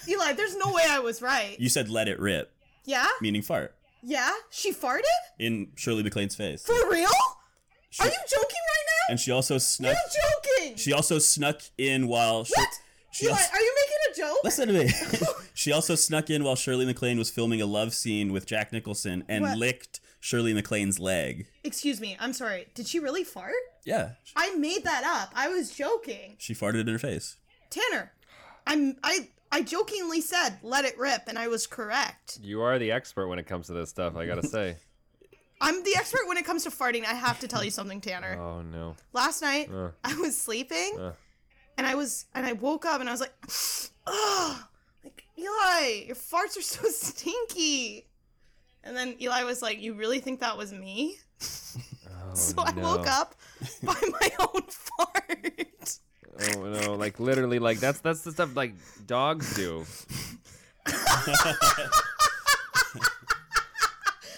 Eli, 0.08 0.32
there's 0.32 0.56
no 0.56 0.72
way 0.72 0.82
I 0.88 0.98
was 0.98 1.20
right. 1.20 1.54
You 1.60 1.68
said 1.68 1.90
let 1.90 2.08
it 2.08 2.18
rip, 2.18 2.50
Yeah? 2.86 3.06
meaning 3.20 3.42
fart, 3.42 3.74
Yeah? 4.02 4.30
She 4.50 4.72
farted? 4.72 5.02
in 5.38 5.68
Shirley 5.76 6.02
MacLaine's 6.02 6.34
face. 6.34 6.64
For 6.64 6.90
real? 6.90 7.10
She- 7.90 8.02
Are 8.02 8.06
you 8.06 8.12
joking 8.28 8.40
right 8.40 8.84
now? 8.86 9.10
and 9.10 9.20
she 9.20 9.30
also 9.30 9.58
snuck. 9.58 9.94
You're 10.14 10.62
joking. 10.66 10.76
She 10.78 10.92
also 10.94 11.18
snuck 11.18 11.60
in 11.76 12.08
while. 12.08 12.44
Shir- 12.44 12.54
what? 12.56 12.68
She 13.12 13.26
Eli, 13.26 13.32
also, 13.34 13.52
are 13.54 13.60
you 13.60 13.74
making 13.76 14.24
a 14.24 14.28
joke? 14.28 14.44
listen 14.44 14.68
to 14.68 14.72
me. 14.74 14.90
she 15.54 15.70
also 15.70 15.94
snuck 15.94 16.30
in 16.30 16.42
while 16.42 16.56
Shirley 16.56 16.86
MacLaine 16.86 17.18
was 17.18 17.28
filming 17.30 17.60
a 17.60 17.66
love 17.66 17.92
scene 17.92 18.32
with 18.32 18.46
Jack 18.46 18.72
Nicholson 18.72 19.24
and 19.28 19.42
What? 19.44 19.58
licked 19.58 20.00
Shirley 20.24 20.54
MacLaine's 20.54 20.98
leg. 20.98 21.48
Excuse 21.64 22.00
me. 22.00 22.16
I'm 22.18 22.32
sorry. 22.32 22.66
Did 22.74 22.86
she 22.86 22.98
really 22.98 23.24
fart? 23.24 23.52
Yeah, 23.84 24.12
I 24.34 24.54
made 24.54 24.82
that 24.84 25.04
up. 25.04 25.30
I 25.36 25.48
was 25.48 25.70
joking. 25.76 26.36
she 26.38 26.54
farted 26.54 26.80
in 26.80 26.86
her 26.88 26.98
face. 26.98 27.36
Tanner, 27.68 28.10
I'm 28.66 28.96
I 29.02 29.28
I 29.52 29.60
jokingly 29.60 30.22
said 30.22 30.60
let 30.62 30.86
it 30.86 30.98
rip 30.98 31.24
and 31.26 31.38
I 31.38 31.48
was 31.48 31.66
correct. 31.66 32.38
You 32.42 32.62
are 32.62 32.78
the 32.78 32.90
expert 32.90 33.28
when 33.28 33.38
it 33.38 33.46
comes 33.46 33.66
to 33.66 33.74
this 33.74 33.90
stuff. 33.90 34.16
I 34.16 34.24
gotta 34.24 34.46
say. 34.46 34.76
I'm 35.60 35.84
the 35.84 35.94
expert 35.98 36.26
when 36.26 36.38
it 36.38 36.46
comes 36.46 36.64
to 36.64 36.70
farting. 36.70 37.04
I 37.04 37.12
have 37.12 37.38
to 37.40 37.48
tell 37.48 37.62
you 37.62 37.70
something, 37.70 38.00
Tanner. 38.00 38.38
Oh 38.40 38.62
no. 38.62 38.96
Last 39.12 39.42
night 39.42 39.68
Uh. 39.70 39.90
I 40.02 40.14
was 40.14 40.40
sleeping 40.40 40.96
Uh. 40.98 41.12
and 41.76 41.86
I 41.86 41.96
was 41.96 42.24
and 42.34 42.46
I 42.46 42.52
woke 42.54 42.86
up 42.86 43.00
and 43.00 43.10
I 43.10 43.12
was 43.12 43.20
like, 43.20 43.34
oh, 44.06 44.64
like 45.04 45.22
Eli, 45.38 46.04
your 46.06 46.16
farts 46.16 46.56
are 46.56 46.62
so 46.62 46.88
stinky. 46.88 48.06
And 48.84 48.94
then 48.96 49.16
Eli 49.20 49.44
was 49.44 49.62
like, 49.62 49.80
"You 49.80 49.94
really 49.94 50.20
think 50.20 50.40
that 50.40 50.56
was 50.56 50.72
me?" 50.72 51.16
Oh, 52.26 52.34
So 52.34 52.54
I 52.58 52.72
no. 52.72 52.82
woke 52.82 53.06
up 53.06 53.34
by 53.82 53.94
my 54.20 54.30
own 54.40 54.62
fart. 54.68 55.98
Oh 56.56 56.64
no! 56.64 56.94
Like 56.94 57.18
literally, 57.20 57.58
like 57.58 57.78
that's 57.80 58.00
that's 58.00 58.22
the 58.22 58.32
stuff 58.32 58.54
like 58.56 58.74
dogs 59.06 59.54
do. 59.54 59.84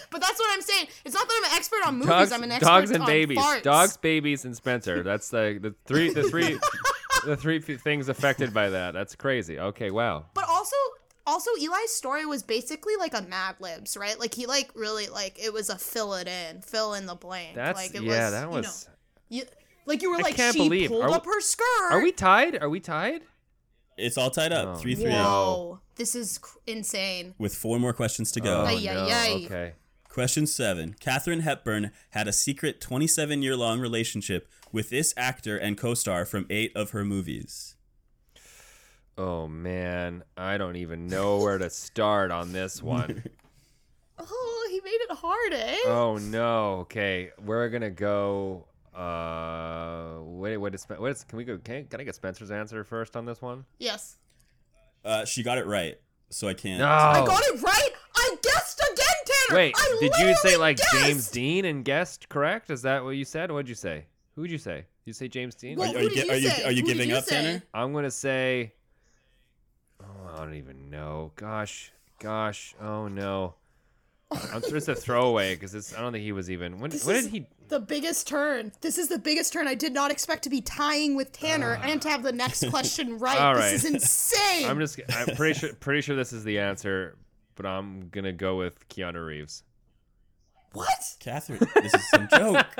But 0.09 0.21
that's 0.21 0.39
what 0.39 0.49
I'm 0.53 0.61
saying. 0.61 0.87
It's 1.05 1.13
not 1.13 1.27
that 1.27 1.41
I'm 1.43 1.51
an 1.51 1.57
expert 1.57 1.85
on 1.85 1.93
movies. 1.95 2.07
Dogs, 2.07 2.31
I'm 2.31 2.43
an 2.43 2.51
expert 2.51 2.69
on 2.69 2.79
dogs 2.81 2.91
and 2.91 3.01
on 3.03 3.07
babies. 3.07 3.37
farts. 3.37 3.63
Dogs, 3.63 3.97
babies, 3.97 4.45
and 4.45 4.55
Spencer. 4.55 5.03
That's 5.03 5.29
the 5.29 5.59
the 5.61 5.75
three 5.85 6.11
the 6.11 6.23
three 6.23 6.57
the 7.25 7.35
three 7.35 7.59
things 7.59 8.07
affected 8.09 8.53
by 8.53 8.69
that. 8.69 8.93
That's 8.93 9.15
crazy. 9.15 9.59
Okay, 9.59 9.91
wow. 9.91 10.25
But 10.33 10.45
also, 11.27 11.51
also 11.51 11.61
Eli's 11.61 11.91
story 11.91 12.25
was 12.25 12.41
basically 12.41 12.95
like 12.97 13.13
a 13.13 13.21
Mad 13.21 13.55
Libs, 13.59 13.95
right? 13.97 14.19
Like 14.19 14.33
he 14.33 14.45
like 14.47 14.71
really 14.75 15.07
like 15.07 15.37
it 15.43 15.53
was 15.53 15.69
a 15.69 15.77
fill 15.77 16.13
it 16.15 16.27
in, 16.27 16.61
fill 16.61 16.93
in 16.93 17.05
the 17.05 17.15
blank. 17.15 17.55
That's 17.55 17.77
like 17.77 17.93
it 17.93 18.01
yeah. 18.03 18.23
was, 18.25 18.31
that 18.31 18.39
you 18.41 18.45
know, 18.45 18.57
was. 18.57 18.89
you, 19.29 19.43
like 19.85 20.01
you 20.01 20.09
were 20.11 20.17
I 20.17 20.21
like 20.21 20.35
can't 20.35 20.55
she 20.55 20.63
believe- 20.63 20.89
pulled 20.89 21.03
are 21.03 21.09
we- 21.09 21.13
up 21.15 21.25
her 21.25 21.41
skirt. 21.41 21.91
Are 21.91 22.01
we 22.01 22.11
tied? 22.11 22.61
Are 22.61 22.69
we 22.69 22.79
tied? 22.79 23.21
It's 23.97 24.17
all 24.17 24.29
tied 24.29 24.51
up, 24.53 24.67
Oh, 24.67 24.75
three 24.75 24.93
three, 24.95 25.05
no. 25.09 25.23
Whoa, 25.23 25.79
this 25.95 26.13
is 26.15 26.37
cr- 26.37 26.57
insane. 26.67 27.33
with 27.39 27.55
four 27.55 27.79
more 27.79 27.93
questions 27.93 28.31
to 28.33 28.39
go. 28.39 28.61
Oh, 28.61 28.65
Ay, 28.65 28.87
ay, 28.89 28.93
no. 28.93 29.07
ay. 29.11 29.41
Okay. 29.45 29.73
Question 30.07 30.45
seven. 30.47 30.95
Katharine 30.99 31.41
Hepburn 31.41 31.91
had 32.11 32.27
a 32.27 32.33
secret 32.33 32.79
27 32.81 33.41
year 33.41 33.55
long 33.55 33.79
relationship 33.79 34.47
with 34.71 34.89
this 34.89 35.13
actor 35.17 35.57
and 35.57 35.77
co 35.77 35.93
star 35.93 36.25
from 36.25 36.45
eight 36.49 36.71
of 36.75 36.91
her 36.91 37.03
movies. 37.05 37.75
Oh 39.17 39.47
man, 39.47 40.23
I 40.35 40.57
don't 40.57 40.75
even 40.75 41.07
know 41.07 41.37
where 41.39 41.57
to 41.57 41.69
start 41.69 42.29
on 42.31 42.51
this 42.51 42.81
one. 42.83 43.23
Oh, 44.19 44.67
he 44.69 44.79
made 44.81 44.99
it 45.09 45.11
hard, 45.11 45.53
eh? 45.53 45.77
oh 45.85 46.17
no. 46.21 46.73
Okay, 46.81 47.31
we're 47.43 47.69
gonna 47.69 47.89
go. 47.89 48.65
Uh, 48.95 50.19
wait, 50.23 50.57
what 50.57 50.73
is 50.75 50.81
Spen- 50.81 50.99
what 50.99 51.11
is? 51.11 51.23
Can 51.23 51.37
we 51.37 51.43
go? 51.45 51.57
Can, 51.57 51.85
can 51.85 51.99
I 52.01 52.03
get 52.03 52.15
Spencer's 52.15 52.51
answer 52.51 52.83
first 52.83 53.15
on 53.15 53.25
this 53.25 53.41
one? 53.41 53.65
yes. 53.79 54.17
Uh, 55.05 55.23
she 55.23 55.41
got 55.41 55.57
it 55.57 55.65
right, 55.65 55.97
so 56.29 56.47
I 56.49 56.53
can't. 56.53 56.79
No. 56.79 56.87
I 56.87 57.23
got 57.25 57.41
it 57.43 57.61
right. 57.61 57.89
I 58.15 58.35
guessed 58.43 58.81
again, 58.91 59.05
Tanner. 59.47 59.57
Wait, 59.57 59.73
I 59.77 59.97
did 60.01 60.11
you 60.19 60.35
say 60.37 60.57
like 60.57 60.77
guessed. 60.77 60.91
James 60.93 61.29
Dean 61.31 61.63
and 61.65 61.85
guessed 61.85 62.27
correct? 62.27 62.69
Is 62.69 62.81
that 62.81 63.03
what 63.03 63.11
you 63.11 63.23
said? 63.23 63.49
What'd 63.51 63.69
you 63.69 63.75
say? 63.75 64.05
Who'd 64.35 64.51
you 64.51 64.57
say? 64.57 64.85
You 65.05 65.13
say 65.13 65.27
James 65.29 65.55
Dean? 65.55 65.77
Well, 65.77 65.89
Are, 65.95 65.99
who 65.99 65.99
are 65.99 66.01
you, 66.03 66.09
did 66.09 66.25
you 66.25 66.31
are 66.31 66.35
you 66.35 66.49
say? 66.49 66.63
are 66.65 66.71
you 66.71 66.83
giving 66.83 67.07
you 67.09 67.15
up, 67.15 67.23
say? 67.23 67.35
Tanner? 67.41 67.63
I'm 67.73 67.93
gonna 67.93 68.11
say. 68.11 68.73
I 70.37 70.45
don't 70.45 70.55
even 70.55 70.89
know. 70.91 71.31
Gosh, 71.35 71.91
gosh. 72.19 72.75
Oh 72.79 73.07
no. 73.07 73.55
I'm 74.31 74.61
sure 74.61 74.77
it's 74.77 74.87
a 74.87 74.95
throwaway 74.95 75.55
because 75.55 75.73
it's. 75.73 75.95
I 75.95 76.01
don't 76.01 76.11
think 76.11 76.23
he 76.23 76.31
was 76.33 76.51
even. 76.51 76.79
When, 76.79 76.91
This 76.91 77.05
when 77.05 77.15
is 77.15 77.23
did 77.25 77.31
he? 77.31 77.47
the 77.69 77.79
biggest 77.79 78.27
turn. 78.27 78.73
This 78.81 78.97
is 78.97 79.07
the 79.07 79.17
biggest 79.17 79.53
turn. 79.53 79.67
I 79.67 79.75
did 79.75 79.93
not 79.93 80.11
expect 80.11 80.43
to 80.43 80.49
be 80.49 80.59
tying 80.61 81.15
with 81.15 81.31
Tanner 81.31 81.79
ah. 81.81 81.85
and 81.85 82.01
to 82.01 82.09
have 82.09 82.23
the 82.23 82.33
next 82.33 82.69
question 82.69 83.17
right. 83.19 83.39
All 83.39 83.55
This 83.55 83.85
is 83.85 83.93
insane. 83.93 84.67
I'm 84.67 84.79
just. 84.79 84.99
I'm 85.09 85.35
pretty 85.35 85.57
sure. 85.59 85.73
Pretty 85.79 86.01
sure 86.01 86.15
this 86.15 86.33
is 86.33 86.43
the 86.43 86.59
answer, 86.59 87.15
but 87.55 87.65
I'm 87.65 88.09
gonna 88.09 88.33
go 88.33 88.57
with 88.57 88.87
Keanu 88.89 89.25
Reeves. 89.25 89.63
what? 90.73 91.15
Catherine, 91.19 91.65
this 91.75 91.93
is 91.93 92.09
some 92.09 92.27
joke. 92.29 92.65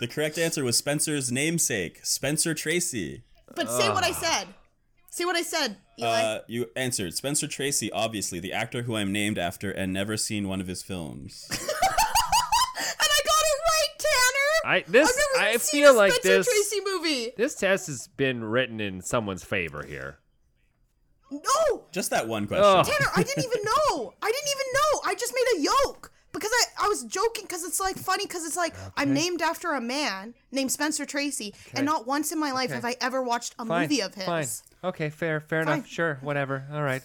the 0.00 0.08
correct 0.10 0.36
answer 0.36 0.64
was 0.64 0.76
Spencer's 0.76 1.30
namesake, 1.30 2.00
Spencer 2.04 2.54
Tracy. 2.54 3.22
But 3.54 3.70
say 3.70 3.88
what 3.88 4.04
I 4.04 4.10
ah. 4.10 4.12
said. 4.14 4.48
Say 5.12 5.26
what 5.26 5.36
I 5.36 5.42
said, 5.42 5.76
Eli. 5.98 6.08
Uh, 6.08 6.38
you 6.46 6.70
answered 6.74 7.12
Spencer 7.12 7.46
Tracy, 7.46 7.92
obviously 7.92 8.40
the 8.40 8.54
actor 8.54 8.84
who 8.84 8.96
I'm 8.96 9.12
named 9.12 9.36
after, 9.36 9.70
and 9.70 9.92
never 9.92 10.16
seen 10.16 10.48
one 10.48 10.58
of 10.58 10.66
his 10.66 10.82
films. 10.82 11.46
and 11.50 11.58
I 11.60 13.20
got 13.26 13.42
it 13.44 13.60
right, 13.68 13.98
Tanner. 13.98 14.64
I 14.64 14.84
this. 14.90 15.10
I've 15.10 15.38
never 15.38 15.48
I 15.50 15.56
seen 15.58 15.82
feel 15.82 15.94
a 15.94 15.98
like 15.98 16.12
Spencer 16.12 16.28
this. 16.38 16.46
Tracy 16.46 16.80
movie. 16.82 17.32
This 17.36 17.54
test 17.54 17.88
has 17.88 18.08
been 18.08 18.42
written 18.42 18.80
in 18.80 19.02
someone's 19.02 19.44
favor 19.44 19.84
here. 19.86 20.18
No, 21.30 21.84
Just 21.92 22.08
that 22.10 22.26
one 22.26 22.46
question. 22.46 22.64
Oh. 22.64 22.82
Tanner, 22.82 23.10
I 23.14 23.22
didn't 23.22 23.44
even 23.44 23.64
know. 23.64 24.14
I 24.22 24.26
didn't 24.32 24.50
even 24.50 24.72
know. 24.72 25.00
I 25.04 25.14
just 25.14 25.34
made 25.34 25.58
a 25.58 25.62
yoke 25.62 26.11
because 26.42 26.52
I, 26.78 26.86
I 26.86 26.88
was 26.88 27.04
joking 27.04 27.44
because 27.44 27.62
it's 27.62 27.78
like 27.78 27.96
funny 27.96 28.26
because 28.26 28.44
it's 28.44 28.56
like 28.56 28.74
I'm 28.96 29.14
named 29.14 29.42
after 29.42 29.72
a 29.72 29.80
man 29.80 30.34
named 30.50 30.72
Spencer 30.72 31.06
Tracy, 31.06 31.54
and 31.74 31.86
not 31.86 32.06
once 32.06 32.32
in 32.32 32.40
my 32.40 32.50
life 32.50 32.66
Okay. 32.70 32.74
have 32.74 32.84
I 32.84 32.96
ever 33.00 33.22
watched 33.22 33.54
a 33.58 33.64
Fine. 33.64 33.82
movie 33.82 34.02
of 34.02 34.14
his. 34.14 34.24
Fine. 34.24 34.46
Okay. 34.84 35.08
Fair. 35.10 35.38
Fair 35.40 35.64
Fine. 35.64 35.74
enough. 35.74 35.86
Sure. 35.86 36.18
Whatever. 36.20 36.64
All 36.72 36.82
right. 36.82 37.02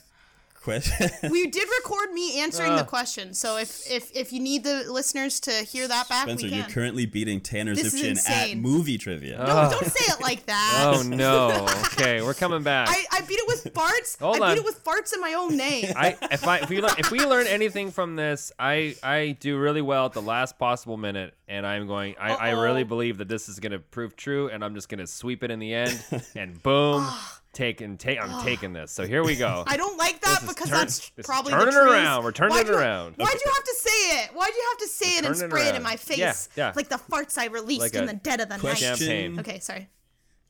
Question. 0.68 1.10
We 1.32 1.48
did 1.48 1.66
record 1.82 2.12
me 2.12 2.42
answering 2.42 2.76
the 2.76 2.82
ah. 2.82 2.86
question, 2.86 3.34
so 3.34 3.56
if 3.56 3.90
if 3.90 4.14
if 4.14 4.34
you 4.34 4.42
need 4.42 4.66
the 4.66 4.92
listeners 4.92 5.40
to 5.42 5.52
hear 5.52 5.88
that 5.88 6.10
back, 6.10 6.24
Spencer, 6.24 6.48
we 6.48 6.56
you're 6.56 6.66
currently 6.66 7.06
beating 7.06 7.40
Tanner 7.40 7.74
This 7.74 7.96
Zipchen 7.96 8.30
at 8.30 8.58
movie 8.58 8.98
trivia. 8.98 9.38
Ah. 9.40 9.70
no, 9.70 9.80
don't 9.80 9.90
say 9.90 10.14
it 10.14 10.20
like 10.20 10.46
that. 10.48 10.94
Oh 10.98 11.04
no. 11.04 11.66
Okay, 11.98 12.22
we're 12.22 12.34
coming 12.34 12.64
back. 12.64 12.90
I, 12.90 13.06
I 13.12 13.22
beat 13.22 13.40
it 13.40 13.48
with 13.48 13.74
farts. 13.74 14.20
Hold 14.20 14.42
I 14.42 14.54
beat 14.54 14.60
it 14.60 14.66
with 14.66 14.84
farts 14.84 15.14
in 15.14 15.22
my 15.22 15.34
own 15.34 15.56
name. 15.56 15.94
I 15.96 16.18
if 16.32 16.46
I 16.46 16.58
if 16.58 16.70
we 16.70 16.82
learn 16.82 16.96
if 16.98 17.12
we 17.12 17.26
learn 17.26 17.48
anything 17.48 17.90
from 17.90 18.18
this, 18.18 18.52
I 18.60 18.96
I 19.02 19.38
do 19.40 19.58
really 19.58 19.82
well 19.82 20.06
at 20.06 20.14
the 20.14 20.22
last 20.22 20.60
possible 20.60 20.98
minute, 20.98 21.34
and 21.48 21.66
I'm 21.66 21.88
going. 21.88 22.16
I, 22.20 22.34
I 22.34 22.50
really 22.52 22.84
believe 22.84 23.20
that 23.20 23.30
this 23.30 23.48
is 23.48 23.60
gonna 23.60 23.80
prove 23.80 24.18
true, 24.18 24.50
and 24.50 24.66
I'm 24.66 24.76
just 24.76 24.90
gonna 24.90 25.08
sweep 25.08 25.44
it 25.44 25.50
in 25.50 25.60
the 25.60 25.74
end, 25.74 26.04
and 26.36 26.62
boom, 26.62 27.02
ah. 27.06 27.42
Taking 27.58 27.98
take 27.98 28.22
I'm 28.22 28.44
taking 28.44 28.72
this. 28.72 28.92
So 28.92 29.06
here 29.06 29.24
we 29.24 29.36
go. 29.36 29.64
I 29.68 29.76
don't 29.78 29.98
like 29.98 30.22
that 30.22 30.42
This 30.42 30.50
because 30.54 30.70
turn- 30.70 30.78
that's 30.80 31.12
probably 31.24 31.52
turning 31.52 31.66
the 31.68 31.72
truth. 31.82 31.92
around. 31.92 32.24
We're 32.24 32.32
turning 32.32 32.56
Why'd 32.56 32.68
it 32.68 32.72
you- 32.72 32.78
around. 32.78 33.16
Why'd 33.16 33.34
you 33.34 33.52
have 33.54 33.64
to 33.64 33.76
say 33.80 33.90
it? 34.24 34.30
Why'd 34.34 34.54
you 34.56 34.66
have 34.72 34.78
to 34.80 34.88
say 34.88 35.10
it 35.18 35.26
and 35.26 35.36
turning 35.36 35.42
it 35.42 35.50
spray 35.50 35.68
it 35.70 35.76
in 35.76 35.84
my 35.84 35.96
face? 35.96 36.18
Yeah, 36.20 36.34
yeah. 36.56 36.74
Like 36.76 36.88
the 36.90 36.98
farts 36.98 37.38
I 37.38 37.48
released 37.48 37.82
Like 37.82 37.96
in 37.96 38.06
the 38.06 38.14
dead 38.14 38.40
of 38.40 38.50
the 38.50 38.58
Question. 38.60 38.90
night. 38.92 38.98
Champagne. 39.00 39.40
Okay, 39.40 39.60
sorry. 39.60 39.90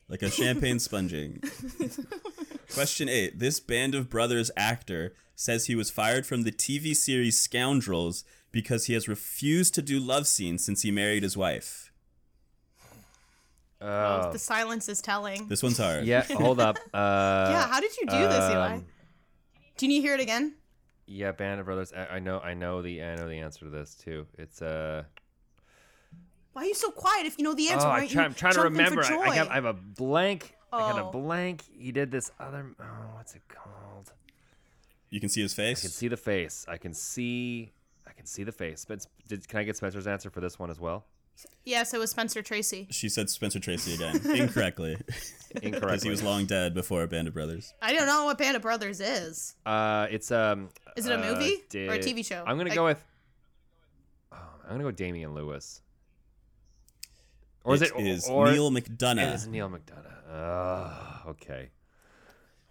Like 0.10 0.22
a 0.22 0.30
champagne 0.30 0.80
sponging. 0.80 1.42
Question 2.74 3.10
eight. 3.10 3.40
This 3.40 3.60
Band 3.60 3.96
of 3.96 4.10
Brothers 4.10 4.52
actor 4.58 5.14
says 5.36 5.66
he 5.66 5.76
was 5.76 5.90
fired 5.90 6.26
from 6.26 6.44
the 6.44 6.52
TV 6.52 6.96
series 6.96 7.40
Scoundrels 7.40 8.24
because 8.52 8.86
he 8.86 8.94
has 8.94 9.08
refused 9.08 9.74
to 9.76 9.82
do 9.82 10.00
love 10.00 10.28
scenes 10.28 10.66
since 10.66 10.82
he 10.82 10.92
married 10.92 11.24
his 11.24 11.38
wife. 11.38 11.87
Oh. 13.80 14.32
The 14.32 14.40
silence 14.40 14.90
is 14.90 15.02
telling. 15.02 15.48
This 15.48 15.62
one's 15.62 15.78
hard. 15.78 16.06
yeah, 16.06 16.24
hold 16.32 16.60
up. 16.60 16.78
Uh, 16.94 17.48
yeah, 17.52 17.68
how 17.68 17.80
did 17.80 17.96
you 17.98 18.08
do 18.08 18.18
this, 18.18 18.50
Eli? 18.52 18.74
um, 18.76 18.86
Do 19.78 19.86
you 19.86 19.90
need 19.90 19.98
to 20.00 20.02
hear 20.08 20.16
it 20.16 20.20
again? 20.20 20.56
Yeah, 21.06 21.32
Band 21.32 21.60
of 21.60 21.66
Brothers. 21.68 21.94
I, 21.96 22.16
I 22.16 22.20
know. 22.20 22.40
I 22.40 22.54
know 22.54 22.82
the. 22.82 23.02
I 23.04 23.16
know 23.16 23.30
the 23.30 23.38
answer 23.40 23.66
to 23.66 23.72
this 23.72 23.96
too. 23.96 24.26
It's 24.38 24.62
uh. 24.62 25.04
Why 26.54 26.64
are 26.64 26.66
you 26.66 26.74
so 26.74 26.90
quiet 26.90 27.28
if 27.28 27.38
you 27.38 27.44
know 27.44 27.54
the 27.54 27.70
answer? 27.70 27.86
oh, 27.86 27.90
Why 27.90 27.96
I 27.98 28.00
aren't 28.00 28.12
try, 28.12 28.22
you 28.24 28.26
I'm 28.30 28.34
trying 28.34 28.54
to 28.54 28.60
jumping 28.64 28.86
for 28.88 29.00
remember. 29.02 29.24
I, 29.24 29.30
I 29.30 29.36
have. 29.36 29.48
I 29.50 29.54
have 29.56 29.66
a 29.66 29.74
blank. 29.74 30.56
I 30.74 30.80
got 30.80 31.00
a 31.00 31.04
Oh. 31.06 31.12
blank. 31.12 31.64
He 31.72 31.92
did 31.92 32.12
this 32.12 32.32
other. 32.40 32.66
Oh, 32.80 32.84
what's 33.16 33.36
it 33.36 33.44
called? 33.48 34.12
You 35.10 35.20
can 35.22 35.30
see 35.30 35.42
his 35.42 35.54
face. 35.54 35.80
I 35.80 35.82
can 35.84 35.92
see 35.92 36.08
the 36.10 36.18
face. 36.18 36.66
I 36.68 36.78
can 36.78 36.94
see. 36.94 37.72
I 38.08 38.12
can 38.14 38.26
see 38.26 38.44
the 38.44 38.52
face. 38.52 38.84
But 38.86 39.06
did, 39.30 39.48
can 39.48 39.60
I 39.60 39.64
get 39.64 39.78
Spencer's 39.78 40.08
answer 40.08 40.30
for 40.30 40.42
this 40.42 40.58
one 40.60 40.70
as 40.70 40.80
well? 40.80 41.06
Yes, 41.66 41.94
it 41.94 42.00
was 42.00 42.12
Spencer 42.12 42.42
Tracy. 42.42 42.88
She 42.92 43.10
said 43.10 43.30
Spencer 43.30 43.60
Tracy 43.60 43.94
again, 43.94 44.16
incorrectly, 44.26 44.94
incorrectly. 45.62 45.72
because 45.72 46.04
he 46.04 46.10
was 46.10 46.24
long 46.24 46.46
dead 46.46 46.74
before 46.74 47.06
Band 47.08 47.28
of 47.28 47.34
Brothers. 47.34 47.74
I 47.82 47.94
don't 47.94 48.08
know 48.08 48.26
what 48.26 48.38
Band 48.38 48.56
of 48.56 48.62
Brothers 48.62 49.00
is. 49.02 49.56
Uh, 49.66 50.08
it's 50.10 50.32
um. 50.32 50.70
Is 50.96 51.06
it 51.06 51.12
a 51.12 51.16
uh, 51.16 51.34
movie 51.34 51.56
or 51.88 51.94
a 51.96 52.00
TV 52.00 52.26
show? 52.26 52.44
I'm 52.48 52.58
gonna 52.58 52.70
Like- 52.70 52.76
go 52.76 52.86
with. 52.86 53.04
Oh, 54.32 54.38
I'm 54.64 54.72
gonna 54.72 54.84
go 54.84 54.92
Damian 54.92 55.34
Lewis. 55.36 55.82
Or 57.64 57.74
is 57.76 57.82
it, 57.82 57.92
is 57.98 58.30
or, 58.30 58.50
Neal 58.50 58.68
It 58.76 58.86
McDonough? 58.98 59.34
is 59.36 59.46
Neal 59.48 59.70
McDonough. 59.70 60.32
Oh, 60.32 61.32
okay. 61.32 61.70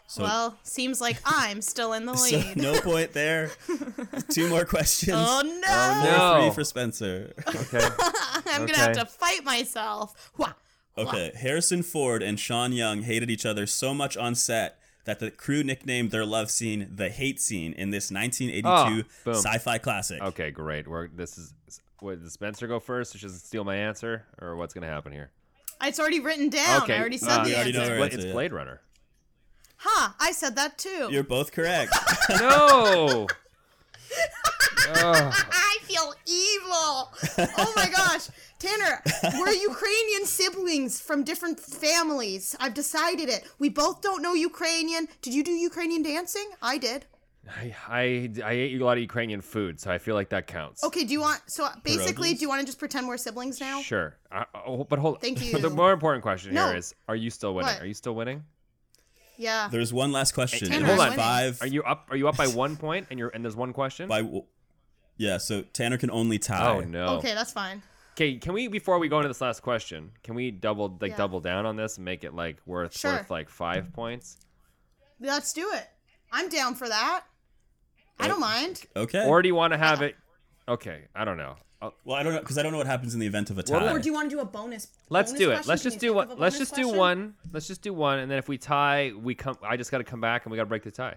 So, 0.09 0.23
well, 0.23 0.57
seems 0.63 1.01
like 1.01 1.17
I'm 1.25 1.61
still 1.61 1.93
in 1.93 2.07
the 2.07 2.15
so 2.15 2.37
lead. 2.37 2.57
no 2.57 2.81
point 2.81 3.13
there. 3.13 3.51
Two 4.31 4.49
more 4.49 4.65
questions. 4.65 5.17
Oh 5.19 5.43
no! 5.43 6.09
Four 6.09 6.19
no. 6.19 6.41
three 6.45 6.55
for 6.55 6.65
Spencer. 6.65 7.33
Okay. 7.49 7.87
I'm 8.47 8.67
gonna 8.67 8.77
have 8.77 8.93
to 8.99 9.05
fight 9.07 9.45
myself. 9.45 10.31
Wha- 10.39 10.53
Okay, 10.99 11.31
Harrison 11.37 11.83
Ford 11.83 12.23
and 12.23 12.41
Sean 12.41 12.73
Young 12.73 13.03
hated 13.03 13.29
each 13.31 13.45
other 13.45 13.67
so 13.67 13.93
much 13.93 14.17
on 14.17 14.35
set 14.35 14.79
that 15.05 15.19
the 15.21 15.31
crew 15.31 15.63
nicknamed 15.63 16.11
their 16.11 16.25
love 16.25 16.51
scene 16.51 16.89
the 16.91 17.11
hate 17.11 17.39
scene 17.39 17.75
in 17.75 17.91
this 17.91 18.11
1982 18.11 19.07
Oh, 19.27 19.33
sci-fi 19.33 19.77
classic. 19.77 20.23
okay, 20.23 20.51
great. 20.51 20.89
We're 20.89 21.09
this 21.09 21.37
is. 21.37 21.53
What, 22.01 22.23
does 22.23 22.33
Spencer 22.33 22.67
go 22.67 22.79
first? 22.81 23.15
Or 23.15 23.19
should 23.19 23.31
steal 23.33 23.65
my 23.65 23.77
answer, 23.77 24.25
or 24.41 24.57
what's 24.57 24.73
gonna 24.73 24.87
happen 24.87 25.13
here? 25.13 25.31
It's 25.83 26.01
already 26.01 26.21
written 26.21 26.49
down. 26.49 26.83
okay. 26.85 26.95
I 26.97 27.01
already 27.01 27.19
said 27.19 27.41
uh, 27.41 27.45
the 27.45 27.55
already 27.57 27.71
answer. 27.71 27.79
know 27.79 27.83
it's, 27.83 27.91
our 27.91 27.97
Bla- 27.97 28.05
answer, 28.07 28.17
it's 28.19 28.27
yeah. 28.27 28.33
Blade 28.33 28.53
Runner. 28.55 28.81
Huh? 29.79 30.13
I 30.19 30.33
said 30.33 30.57
that 30.57 30.79
too. 30.79 31.09
You're 31.11 31.25
both 31.25 31.53
correct. 31.53 31.93
no. 32.31 33.27
oh, 34.89 35.33
I 35.51 35.79
feel 35.83 36.15
evil. 36.27 37.13
Oh 37.59 37.73
my 37.77 37.89
gosh. 37.91 38.29
Tanner, 38.59 39.03
we're 39.39 39.51
Ukrainian 39.51 40.25
siblings 40.25 40.99
from 40.99 41.25
different 41.25 41.61
families. 41.61 42.57
I've 42.59 42.73
decided 42.73 43.29
it. 43.29 43.47
We 43.59 43.69
both 43.69 44.01
don't 44.01 44.23
know 44.23 44.33
Ukrainian. 44.33 45.09
Did 45.21 45.35
you 45.35 45.45
do 45.45 45.53
Ukrainian 45.53 46.03
dancing? 46.03 46.49
I 46.63 46.79
did. 46.79 47.05
I, 47.49 47.77
I 47.89 48.03
I 48.45 48.53
ate 48.53 48.81
a 48.81 48.85
lot 48.85 48.97
of 48.97 49.03
Ukrainian 49.03 49.41
food, 49.41 49.79
so 49.79 49.91
I 49.91 49.99
feel 49.99 50.15
like 50.15 50.31
that 50.31 50.47
counts. 50.47 50.83
Okay, 50.83 51.05
do 51.05 51.13
you 51.13 51.21
want 51.21 51.43
so 51.47 51.69
basically 51.85 52.31
Pierogies? 52.31 52.39
do 52.39 52.43
you 52.43 52.49
want 52.49 52.61
to 52.61 52.67
just 52.67 52.79
pretend 52.79 53.07
we're 53.07 53.19
siblings 53.19 53.61
now? 53.61 53.83
Sure. 53.83 54.17
Uh, 54.33 54.45
oh, 54.67 54.85
but 54.85 54.99
hold. 54.99 55.21
Thank 55.21 55.39
But 55.53 55.63
the 55.63 55.71
more 55.71 55.93
important 55.93 56.23
question 56.23 56.55
No. 56.55 56.69
here 56.69 56.79
is: 56.79 56.95
Are 57.09 57.15
you 57.15 57.31
still 57.31 57.55
winning? 57.55 57.73
What? 57.73 57.83
Are 57.83 57.87
you 57.87 57.95
still 57.95 58.15
winning? 58.15 58.43
Yeah. 59.39 59.69
There's 59.71 59.93
one 59.93 60.13
last 60.13 60.33
question. 60.33 60.69
Tanner, 60.69 60.87
It 60.87 60.89
I'm 60.91 60.97
was 60.97 60.99
winning. 61.05 61.19
five 61.19 61.63
Are 61.63 61.67
you 61.67 61.83
up? 61.83 62.09
Are 62.11 62.17
you 62.17 62.29
up 62.29 62.37
by 62.37 62.47
one 62.49 62.77
point? 62.77 63.07
And 63.11 63.19
you're 63.19 63.29
and 63.31 63.45
there's 63.45 63.57
one 63.57 63.73
question. 63.73 64.09
by 64.09 64.23
Yeah, 65.17 65.39
so 65.39 65.63
Tanner 65.63 65.99
can 65.99 66.11
only 66.11 66.39
tie. 66.39 66.77
oh 66.77 66.81
no. 66.81 67.07
Okay, 67.19 67.35
that's 67.35 67.53
fine. 67.53 67.83
Okay, 68.13 68.37
can 68.37 68.53
we 68.55 68.69
before 68.69 68.99
we 68.99 69.09
go 69.09 69.19
into 69.19 69.29
this 69.29 69.41
last 69.43 69.61
question, 69.61 70.13
can 70.23 70.35
we 70.35 70.51
double 70.51 70.97
like 71.01 71.11
Yeah. 71.13 71.17
double 71.19 71.41
down 71.41 71.67
on 71.67 71.77
this 71.77 71.97
and 71.97 72.05
make 72.05 72.25
it 72.25 72.35
like 72.35 72.57
worth 72.67 72.97
Sure. 72.97 73.13
worth 73.13 73.31
like 73.31 73.49
five 73.51 73.93
points? 73.93 74.39
Let's 75.21 75.53
do 75.53 75.71
it. 75.75 75.87
I'm 76.33 76.49
down 76.49 76.75
for 76.75 76.89
that. 76.89 77.25
I 78.19 78.29
don't 78.29 78.41
mind. 78.41 78.85
Okay. 78.97 79.27
Or 79.27 79.43
do 79.43 79.49
you 79.49 79.55
want 79.55 79.73
to 79.75 79.79
have 79.79 80.01
it? 80.03 80.17
Okay, 80.69 81.05
I 81.15 81.25
don't 81.27 81.37
know. 81.37 81.57
Uh, 81.83 81.91
well, 82.05 82.17
I 82.17 82.23
don't 82.23 82.33
know 82.33 82.41
because 82.41 82.57
I 82.57 82.63
don't 82.63 82.73
know 82.73 82.79
what 82.79 82.87
happens 82.87 83.13
in 83.13 83.21
the 83.21 83.27
event 83.27 83.51
of 83.51 83.59
a 83.59 83.63
tie. 83.63 83.75
What- 83.75 83.93
Or 83.97 83.99
do 83.99 84.07
you 84.07 84.15
want 84.15 84.31
to 84.31 84.37
do 84.37 84.41
a 84.41 84.45
bonus? 84.47 84.89
let's 85.11 85.31
bonus 85.33 85.39
do 85.39 85.51
it. 85.51 85.55
question? 85.55 85.69
Let's 85.69 85.83
just 85.83 85.99
do 86.01 86.07
think 86.09 86.17
one. 86.17 86.29
Let's 86.29 86.39
bonus 86.39 86.59
just 86.59 86.75
do 86.75 86.83
question? 86.83 86.99
one. 86.99 87.35
Let's 87.53 87.67
just 87.69 87.83
do 87.83 87.93
one, 87.93 88.19
and 88.21 88.31
then 88.31 88.39
if 88.39 88.49
we 88.49 88.57
tie, 88.59 89.13
we 89.17 89.35
come. 89.35 89.59
I 89.63 89.77
just 89.77 89.91
got 89.91 89.99
to 89.99 90.05
come 90.05 90.21
back 90.21 90.45
and 90.47 90.51
we 90.53 90.57
got 90.57 90.63
to 90.65 90.69
break 90.69 90.85
the 90.85 90.91
tie. 90.91 91.17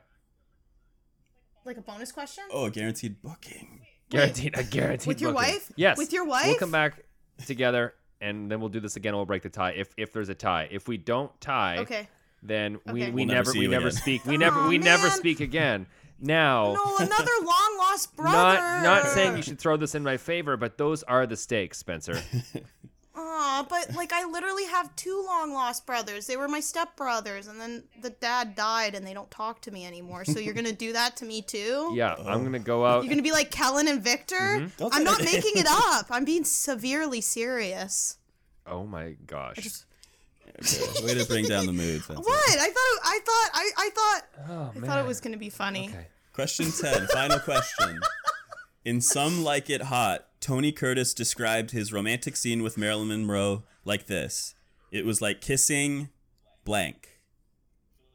Like 1.66 1.78
a 1.78 1.82
bonus 1.82 2.12
question? 2.12 2.44
Oh, 2.52 2.66
a 2.66 2.72
guaranteed 2.72 3.22
booking. 3.22 3.82
Guaranteed, 4.10 4.58
a 4.58 4.64
guaranteed. 4.64 5.08
With 5.08 5.22
your 5.22 5.34
booking. 5.34 5.54
wife? 5.54 5.72
Yes. 5.76 5.98
With 5.98 6.12
your 6.14 6.26
wife? 6.26 6.48
We'll 6.48 6.56
come 6.58 6.72
back 6.72 7.04
together, 7.46 7.94
and 8.22 8.50
then 8.50 8.60
we'll 8.60 8.70
do 8.70 8.80
this 8.80 8.96
again. 8.96 9.12
and 9.12 9.18
We'll 9.20 9.26
break 9.28 9.44
the 9.44 9.50
tie 9.50 9.72
if 9.72 9.94
if 9.98 10.12
there's 10.12 10.30
a 10.30 10.36
tie. 10.36 10.68
If 10.72 10.88
we 10.88 10.98
don't 10.98 11.32
tie, 11.40 11.78
Okay. 11.80 12.08
then 12.42 12.80
we, 12.86 13.04
Okay. 13.04 13.12
we 13.12 13.26
We'll 13.26 13.36
never 13.36 13.52
never 13.54 13.60
we 13.60 13.68
never 13.68 13.88
again. 13.88 13.98
speak. 13.98 14.26
We 14.26 14.38
never 14.38 14.60
Aw, 14.60 14.68
we 14.68 14.78
never 14.78 15.10
speak 15.10 15.40
again. 15.42 15.86
Now, 16.22 16.74
No, 16.74 16.98
another 16.98 17.32
long 17.44 17.76
lost 17.78 18.16
brother. 18.16 18.60
not 18.60 18.84
not 18.84 19.08
saying 19.08 19.38
you 19.38 19.44
should 19.44 19.60
throw 19.60 19.78
this 19.78 19.96
in 19.96 20.04
my 20.04 20.18
favor, 20.18 20.58
but 20.58 20.78
those 20.78 21.04
are 21.04 21.26
the 21.26 21.38
stakes, 21.38 21.78
Spencer. 21.78 22.22
Aw, 23.16 23.66
but 23.70 23.96
like 23.96 24.14
I 24.14 24.24
literally 24.26 24.66
have 24.66 24.96
two 24.96 25.24
long 25.26 25.54
lost 25.54 25.86
brothers. 25.86 26.26
They 26.28 26.38
were 26.38 26.48
my 26.48 26.62
stepbrothers, 26.62 27.50
and 27.50 27.60
then 27.60 27.84
the 28.02 28.12
dad 28.12 28.56
died, 28.56 28.96
and 28.96 29.06
they 29.06 29.14
don't 29.14 29.30
talk 29.32 29.62
to 29.62 29.72
me 29.72 29.86
anymore. 29.86 30.24
So 30.26 30.40
you're 30.40 30.54
gonna 30.54 30.72
do 30.72 30.94
that 30.94 31.18
to 31.18 31.26
me 31.26 31.42
too? 31.42 31.92
Yeah, 31.96 32.16
I'm 32.26 32.44
gonna 32.44 32.60
go 32.60 32.86
out. 32.86 33.04
You're 33.04 33.10
gonna 33.10 33.22
be 33.22 33.32
like 33.32 33.52
Kellen 33.52 33.88
and 33.88 34.02
Victor? 34.02 34.36
Mm-hmm. 34.36 34.88
I'm 34.92 35.04
not 35.04 35.22
making 35.24 35.54
it 35.56 35.68
up. 35.68 36.06
I'm 36.10 36.24
being 36.24 36.46
severely 36.46 37.20
serious. 37.20 38.18
Oh 38.66 38.86
my 38.86 39.16
gosh. 39.26 39.84
Okay. 40.62 41.06
Way 41.06 41.14
to 41.16 41.26
bring 41.26 41.46
down 41.46 41.66
the 41.66 41.74
mood. 41.74 42.02
Spencer. 42.04 42.22
What? 42.22 42.50
I 42.58 42.70
thought 42.70 43.00
I 43.04 43.20
thought 43.26 43.50
I, 43.54 43.70
I 43.78 43.90
thought 43.90 44.22
Oh 44.50 44.72
I 44.76 44.80
man. 44.80 44.90
thought 44.90 45.00
it 45.00 45.08
was 45.08 45.22
gonna 45.22 45.38
be 45.38 45.50
funny. 45.50 45.90
Okay. 45.90 46.08
Question 46.34 46.72
10, 46.72 47.08
final 47.08 47.40
question. 47.40 48.00
In 48.86 49.02
Some 49.02 49.44
Like 49.44 49.70
It 49.70 49.84
Hot, 49.84 50.26
Tony 50.40 50.72
Curtis 50.72 51.14
described 51.14 51.72
his 51.72 51.92
romantic 51.92 52.36
scene 52.38 52.64
with 52.64 52.78
Marilyn 52.78 53.08
Monroe 53.10 53.64
like 53.84 54.06
this 54.08 54.56
It 54.92 55.06
was 55.06 55.22
like 55.22 55.42
kissing 55.42 56.10
blank. 56.66 57.20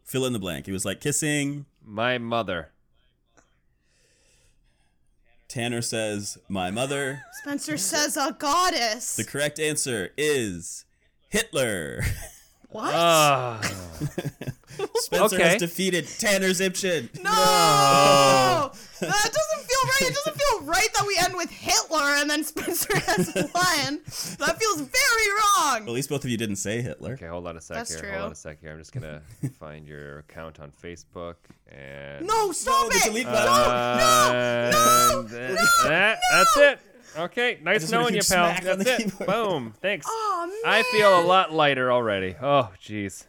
Fill 0.05 0.24
in 0.27 0.32
the 0.32 0.39
blank. 0.39 0.69
It 0.69 0.73
was 0.73 0.85
like 0.85 1.01
kissing. 1.01 1.66
My 1.85 2.19
mother. 2.19 2.70
Tanner 5.48 5.82
says, 5.82 6.39
My 6.48 6.70
mother. 6.70 7.23
Spencer 7.43 7.77
says 7.77 8.16
a 8.16 8.35
goddess. 8.39 9.16
The 9.16 9.24
correct 9.24 9.59
answer 9.61 10.11
is 10.16 10.85
Hitler. 11.35 12.05
what? 12.70 12.93
Ah. 12.94 13.61
Spencer 14.97 15.36
Okay. 15.36 15.48
has 15.51 15.61
defeated 15.61 16.06
Tanner 16.19 16.48
Zipchen. 16.51 17.09
no! 17.23 18.70
That 19.01 19.31
doesn't 19.32 19.66
feel 19.66 19.82
right. 19.85 20.02
It 20.02 20.15
doesn't 20.15 20.36
feel 20.36 20.61
right 20.62 20.89
that 20.97 21.06
we 21.06 21.16
end 21.23 21.35
with 21.36 21.51
Hitler 21.51 22.01
and 22.16 22.28
then 22.31 22.43
Spencer 22.44 22.97
has 23.01 23.32
won. 23.35 24.01
That 24.39 24.56
feels 24.59 24.81
very 24.81 25.27
Well, 25.81 25.89
at 25.89 25.94
least 25.94 26.09
both 26.09 26.24
of 26.24 26.31
you 26.31 26.36
didn't 26.36 26.56
say 26.56 26.81
Hitler. 26.82 27.12
Okay, 27.15 27.27
hold 27.27 27.47
on 27.47 27.56
a 27.56 27.61
sec 27.61 27.77
That's 27.77 27.90
here. 27.93 28.01
true. 28.02 28.11
Hold 28.12 28.23
on 28.27 28.32
a 28.32 28.36
sec 28.36 28.61
here. 28.61 28.73
I'm 28.73 28.78
just 28.78 28.93
gonna 28.93 29.20
find 29.61 29.86
your 29.86 30.20
account 30.20 30.59
on 30.61 30.70
Facebook 30.82 31.35
and. 31.70 32.27
No, 32.27 32.51
stop 32.52 32.89
No, 32.90 32.97
it! 32.97 33.05
delete 33.05 33.27
No, 33.27 33.32
button. 33.32 34.70
no, 34.70 35.20
And 35.39 35.56
that- 35.85 36.19
that's 36.32 36.56
it. 36.56 36.81
Okay, 37.16 37.59
nice 37.62 37.82
just 37.82 37.93
heard 37.93 37.99
a 37.99 38.03
knowing 38.03 38.15
you, 38.15 38.20
pal. 38.28 38.55
That's 38.62 38.86
it. 38.89 38.99
keyboard. 39.05 39.27
Boom. 39.28 39.74
Thanks. 39.81 40.07
Oh 40.09 40.47
man! 40.65 40.73
I 40.74 40.82
feel 40.91 41.20
a 41.20 41.23
lot 41.23 41.53
lighter 41.53 41.93
already. 41.93 42.35
Oh, 42.41 42.70
jeez. 42.82 43.27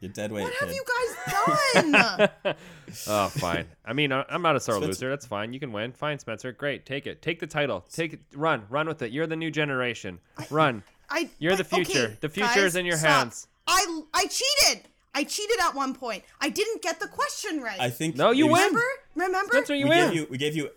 You're 0.00 0.12
dead 0.12 0.32
weight. 0.32 0.42
What 0.42 0.52
have 0.54 0.68
kid. 0.68 0.74
you 0.76 0.84
guys 0.84 2.30
done? 2.42 2.54
Oh, 3.08 3.28
fine. 3.28 3.64
I 3.84 3.92
mean, 3.92 4.12
I- 4.12 4.24
I'm 4.28 4.42
not 4.42 4.54
a 4.54 4.60
sore 4.60 4.74
Spencer- 4.76 4.86
loser. 4.88 5.10
That's 5.10 5.26
fine. 5.26 5.52
You 5.52 5.58
can 5.58 5.72
win. 5.72 5.92
Fine, 5.92 6.18
Spencer. 6.20 6.52
Great. 6.52 6.86
Take 6.86 7.06
it. 7.08 7.22
Take 7.22 7.40
the 7.40 7.46
title. 7.46 7.84
Take 7.90 8.12
it. 8.12 8.20
Run. 8.34 8.64
Run 8.68 8.86
with 8.86 9.02
it. 9.02 9.10
You're 9.10 9.26
the 9.26 9.34
new 9.36 9.50
generation. 9.50 10.20
Run. 10.50 10.84
I. 11.10 11.30
You're 11.38 11.56
the 11.56 11.64
I- 11.72 11.80
okay, 11.80 11.84
future. 11.84 12.16
The 12.20 12.28
future 12.28 12.48
guys, 12.54 12.64
is 12.64 12.76
in 12.76 12.86
your 12.86 12.96
stop. 12.98 13.10
hands. 13.10 13.48
I 13.66 14.02
I 14.12 14.26
cheated. 14.26 14.84
I 15.14 15.24
cheated 15.24 15.58
at 15.60 15.74
one 15.74 15.94
point. 15.94 16.22
I 16.40 16.50
didn't 16.50 16.82
get 16.82 17.00
the 17.00 17.08
question 17.08 17.62
right. 17.62 17.80
I 17.80 17.88
think. 17.90 18.16
No, 18.16 18.30
you 18.30 18.46
it 18.46 18.52
win. 18.52 18.60
remember? 18.62 18.82
Remember? 19.14 19.52
Spencer, 19.52 19.74
you 19.74 19.84
We 19.84 19.90
win. 19.90 20.08
gave 20.08 20.14
you. 20.16 20.26
We 20.30 20.38
gave 20.38 20.54
you. 20.56 20.70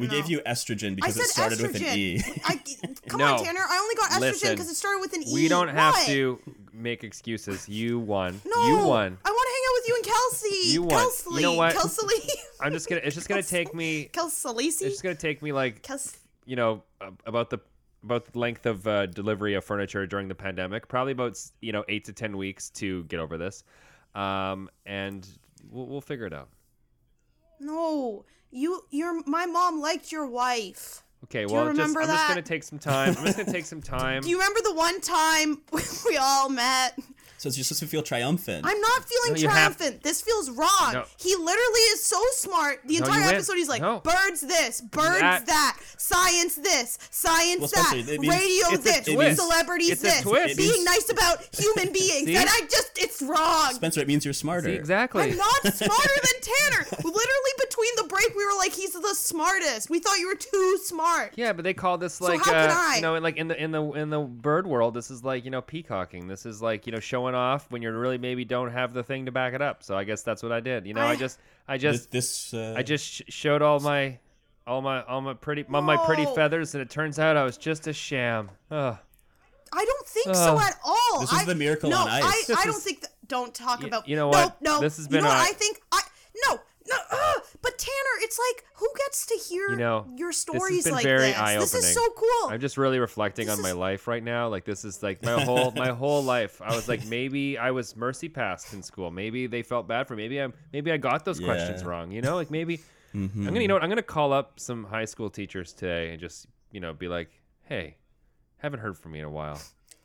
We 0.00 0.06
No. 0.06 0.12
gave 0.14 0.28
you 0.30 0.40
estrogen 0.40 0.96
because 0.96 1.16
it 1.18 1.26
started 1.26 1.58
estrogen. 1.58 1.62
with 1.72 1.76
an 1.82 1.98
E. 1.98 2.22
I, 2.44 2.60
come 3.08 3.18
No. 3.18 3.34
on, 3.36 3.44
Tanner. 3.44 3.60
I 3.60 3.78
only 3.78 3.94
got 3.94 4.10
estrogen 4.10 4.50
because 4.52 4.68
it 4.70 4.74
started 4.76 5.00
with 5.00 5.12
an 5.12 5.22
E. 5.22 5.32
We 5.32 5.46
don't 5.48 5.68
have 5.68 5.94
What? 5.94 6.06
to 6.06 6.38
make 6.72 7.04
excuses. 7.04 7.68
You 7.68 7.98
won. 7.98 8.40
No. 8.44 8.66
You 8.66 8.76
won. 8.86 9.18
I 9.24 9.30
want 9.30 9.46
to 9.48 9.52
hang 9.54 9.64
out 9.68 9.74
with 9.74 9.88
you 9.88 9.96
and 9.96 10.04
Kelsey. 10.04 10.72
You 10.72 10.82
won. 10.82 10.90
Kelsey. 10.90 11.34
You 11.34 11.40
know 11.42 11.52
what? 11.54 11.72
Kelsey. 11.74 12.28
I'm 12.60 12.72
just 12.72 12.88
gonna. 12.88 13.02
It's 13.04 13.14
just 13.14 13.28
gonna 13.28 13.42
take 13.42 13.74
me. 13.74 14.04
Kelsey. 14.04 14.48
It's 14.66 14.80
just 14.80 15.02
gonna 15.02 15.14
take 15.14 15.42
me 15.42 15.52
like 15.52 15.82
Kels. 15.82 16.16
you 16.46 16.56
know 16.56 16.82
about 17.26 17.50
the 17.50 17.58
about 18.02 18.32
the 18.32 18.38
length 18.38 18.64
of 18.64 18.86
uh, 18.86 19.04
delivery 19.06 19.52
of 19.54 19.62
furniture 19.64 20.06
during 20.06 20.26
the 20.28 20.34
pandemic. 20.34 20.88
Probably 20.88 21.12
about 21.12 21.38
you 21.60 21.72
know 21.72 21.84
eight 21.88 22.04
to 22.06 22.12
ten 22.14 22.36
weeks 22.38 22.70
to 22.70 23.04
get 23.04 23.20
over 23.20 23.36
this, 23.36 23.62
um, 24.14 24.70
and 24.86 25.28
we'll, 25.70 25.86
we'll 25.86 26.00
figure 26.00 26.24
it 26.26 26.32
out. 26.32 26.48
No, 27.60 28.24
you. 28.50 28.84
Your. 28.90 29.22
My 29.26 29.46
mom 29.46 29.80
liked 29.80 30.10
your 30.12 30.26
wife. 30.26 31.02
Okay. 31.24 31.46
Well, 31.46 31.72
just, 31.72 31.80
I'm 31.80 31.94
just 31.94 32.28
gonna 32.28 32.42
take 32.42 32.62
some 32.62 32.78
time. 32.78 33.14
I'm 33.18 33.24
just 33.24 33.38
gonna 33.38 33.52
take 33.52 33.66
some 33.66 33.82
time. 33.82 34.22
Do 34.22 34.28
you 34.28 34.38
remember 34.38 34.60
the 34.62 34.74
one 34.74 35.00
time 35.00 35.62
we 36.06 36.16
all 36.16 36.48
met? 36.48 36.98
So 37.40 37.48
you're 37.56 37.64
supposed 37.64 37.80
to 37.80 37.86
feel 37.86 38.02
triumphant. 38.02 38.66
I'm 38.66 38.80
not 38.80 39.04
feeling 39.08 39.32
No, 39.34 39.40
you 39.40 39.48
have- 39.48 39.76
triumphant. 39.76 40.02
This 40.02 40.20
feels 40.20 40.50
wrong. 40.50 40.92
No. 40.92 41.04
He 41.16 41.34
literally 41.36 41.80
is 41.94 42.04
so 42.04 42.20
smart. 42.32 42.80
The 42.84 42.98
No, 42.98 43.06
entire 43.06 43.20
you 43.22 43.28
episode, 43.36 43.56
he's 43.56 43.68
like, 43.68 43.80
No. 43.82 44.00
birds 44.00 44.40
this, 44.42 44.80
birds 44.82 45.20
That- 45.20 45.46
that, 45.46 45.78
science 45.96 46.56
this, 46.56 46.98
science 47.10 47.60
Well, 47.60 47.70
that, 47.74 47.94
means- 47.94 48.28
radio 48.28 48.76
this, 48.76 49.04
twist. 49.06 49.40
celebrities 49.40 50.00
this, 50.00 50.22
being 50.56 50.70
means- 50.70 50.84
nice 50.84 51.10
about 51.10 51.46
human 51.56 51.92
beings. 51.92 52.28
And 52.28 52.48
I 52.48 52.60
just, 52.70 52.90
it's 52.96 53.22
wrong. 53.22 53.72
Spencer, 53.74 54.00
it 54.00 54.08
means 54.08 54.24
you're 54.24 54.34
smarter. 54.34 54.68
See, 54.68 54.74
exactly. 54.74 55.22
I'm 55.32 55.36
not 55.36 55.62
smarter 55.74 56.20
than 56.22 56.40
Tanner. 56.42 56.86
Literally 56.90 57.52
between 57.58 57.90
the 57.96 58.04
break, 58.08 58.34
we 58.36 58.44
were 58.44 58.56
like, 58.58 58.72
he's 58.72 58.92
the 58.92 59.14
smartest. 59.14 59.88
We 59.88 59.98
thought 59.98 60.18
you 60.18 60.28
were 60.28 60.34
too 60.34 60.78
smart. 60.84 61.32
Yeah, 61.36 61.52
but 61.54 61.62
they 61.64 61.72
call 61.74 61.96
this 61.98 62.20
like 62.20 62.40
how 62.40 62.52
can 62.52 62.70
uh, 62.70 62.74
I? 62.74 62.96
you 62.96 63.02
know, 63.02 63.16
like 63.18 63.36
in 63.36 63.48
the 63.48 63.62
in 63.62 63.70
the 63.70 63.82
in 63.92 64.10
the 64.10 64.20
bird 64.20 64.66
world, 64.66 64.92
this 64.94 65.10
is 65.10 65.24
like 65.24 65.44
you 65.44 65.50
know 65.50 65.62
peacocking. 65.62 66.28
This 66.28 66.44
is 66.44 66.60
like 66.60 66.86
you 66.86 66.92
know 66.92 67.00
showing 67.00 67.29
off 67.34 67.70
when 67.70 67.82
you 67.82 67.90
really 67.92 68.18
maybe 68.18 68.44
don't 68.44 68.70
have 68.70 68.92
the 68.92 69.02
thing 69.02 69.26
to 69.26 69.32
back 69.32 69.54
it 69.54 69.62
up. 69.62 69.82
So 69.82 69.96
I 69.96 70.04
guess 70.04 70.22
that's 70.22 70.42
what 70.42 70.52
I 70.52 70.60
did. 70.60 70.86
You 70.86 70.94
know, 70.94 71.00
I, 71.02 71.10
I- 71.12 71.16
just 71.16 71.38
I 71.68 71.78
just 71.78 72.10
this 72.10 72.52
uh, 72.54 72.74
I 72.76 72.82
just 72.82 73.04
sh- 73.04 73.22
showed 73.28 73.62
all 73.62 73.80
my 73.80 74.18
all 74.66 74.82
my 74.82 75.02
all 75.04 75.20
my 75.20 75.34
pretty 75.34 75.64
all 75.72 75.82
my 75.82 75.96
pretty 75.96 76.26
feathers, 76.34 76.74
and 76.74 76.82
it 76.82 76.90
turns 76.90 77.18
out 77.18 77.36
I 77.36 77.44
was 77.44 77.56
just 77.56 77.86
a 77.86 77.92
sham. 77.92 78.50
Ugh. 78.70 78.96
I 79.72 79.84
don't 79.84 80.06
think 80.06 80.34
so 80.34 80.58
at 80.58 80.78
all. 80.84 81.20
This 81.20 81.32
is 81.32 81.38
I, 81.38 81.44
the 81.44 81.54
miracle 81.54 81.90
no, 81.90 81.98
on 81.98 82.08
ice. 82.08 82.50
I, 82.50 82.62
I 82.62 82.64
don't 82.64 82.82
think 82.82 83.02
that. 83.02 83.10
Don't 83.28 83.54
talk 83.54 83.80
Y- 83.82 83.86
about. 83.86 84.08
you 84.08 84.16
know 84.16 84.28
no, 84.30 84.36
what? 84.38 84.60
No, 84.60 84.80
This 84.80 84.96
has 84.96 85.06
you 85.06 85.10
been 85.12 85.22
know 85.22 85.28
what 85.28 85.38
a- 85.38 85.50
I 85.50 85.52
think. 85.52 85.80
I 85.92 86.00
no, 86.48 86.58
no. 86.90 86.96
Uh, 87.10 87.32
but 87.62 87.78
Tanner, 87.78 88.16
it's 88.22 88.38
like 88.50 88.64
who 88.74 88.88
gets 88.96 89.26
to 89.26 89.34
hear 89.48 89.70
You 89.70 89.76
know, 89.76 90.06
your 90.16 90.30
this 90.30 90.38
stories 90.38 90.76
has 90.76 90.84
been 90.84 90.94
like 90.94 91.02
very 91.04 91.26
this? 91.28 91.36
eye-opening. 91.38 91.60
This 91.60 91.74
is 91.74 91.94
so 91.94 92.08
cool. 92.16 92.50
I'm 92.50 92.60
just 92.60 92.76
really 92.76 92.98
reflecting 92.98 93.46
This 93.46 93.56
on 93.56 93.62
my 93.62 93.72
life 93.72 94.06
right 94.08 94.22
now. 94.22 94.48
Like 94.48 94.64
this 94.64 94.84
is 94.84 95.02
like 95.02 95.22
my 95.22 95.42
whole 95.42 95.70
my 95.72 95.88
whole 95.90 96.22
life. 96.22 96.60
I 96.62 96.74
was 96.74 96.88
like 96.88 97.04
maybe 97.06 97.58
I 97.58 97.70
was 97.70 97.96
mercy 97.96 98.28
passed 98.28 98.72
in 98.72 98.82
school. 98.82 99.10
Maybe 99.10 99.46
they 99.46 99.62
felt 99.62 99.86
bad 99.88 100.06
for 100.08 100.16
me. 100.16 100.24
Maybe 100.24 100.38
I'm 100.40 100.52
maybe 100.72 100.90
I 100.92 100.96
got 100.96 101.24
those 101.24 101.40
questions 101.40 101.84
wrong. 101.84 102.10
You 102.12 102.22
know, 102.22 102.34
like 102.36 102.50
maybe 102.50 102.80
Mm-hmm. 103.14 103.40
I'm 103.40 103.46
gonna 103.54 103.60
you 103.62 103.66
know 103.66 103.74
what 103.74 103.82
I'm 103.82 103.88
gonna 103.88 104.02
call 104.04 104.32
up 104.32 104.60
some 104.60 104.84
high 104.84 105.04
school 105.04 105.30
teachers 105.30 105.72
today 105.72 106.10
and 106.12 106.20
just 106.20 106.46
you 106.70 106.78
know 106.78 106.92
be 106.94 107.08
like, 107.08 107.28
hey, 107.64 107.96
haven't 108.58 108.78
heard 108.78 108.96
from 108.96 109.16
you 109.16 109.22
in 109.22 109.26
a 109.26 109.30
while. 109.30 109.60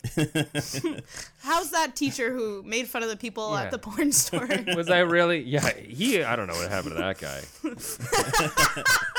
How's 1.40 1.72
that 1.72 1.95
teacher 1.95 2.32
who 2.32 2.64
made 2.64 2.88
fun 2.88 3.03
of 3.03 3.10
the 3.10 3.15
people 3.18 3.52
Yeah. 3.53 3.64
at 3.64 3.72
the 3.72 3.77
porn 3.80 4.11
store? 4.11 4.48
Was 4.76 4.90
I 4.90 4.99
really? 4.99 5.41
Yeah, 5.41 5.69
he. 5.76 6.23
I 6.23 6.36
don't 6.36 6.48
know 6.48 6.53
what 6.53 6.69
happened 6.69 6.95
to 6.95 7.02
that 7.02 7.19
guy. 7.19 7.41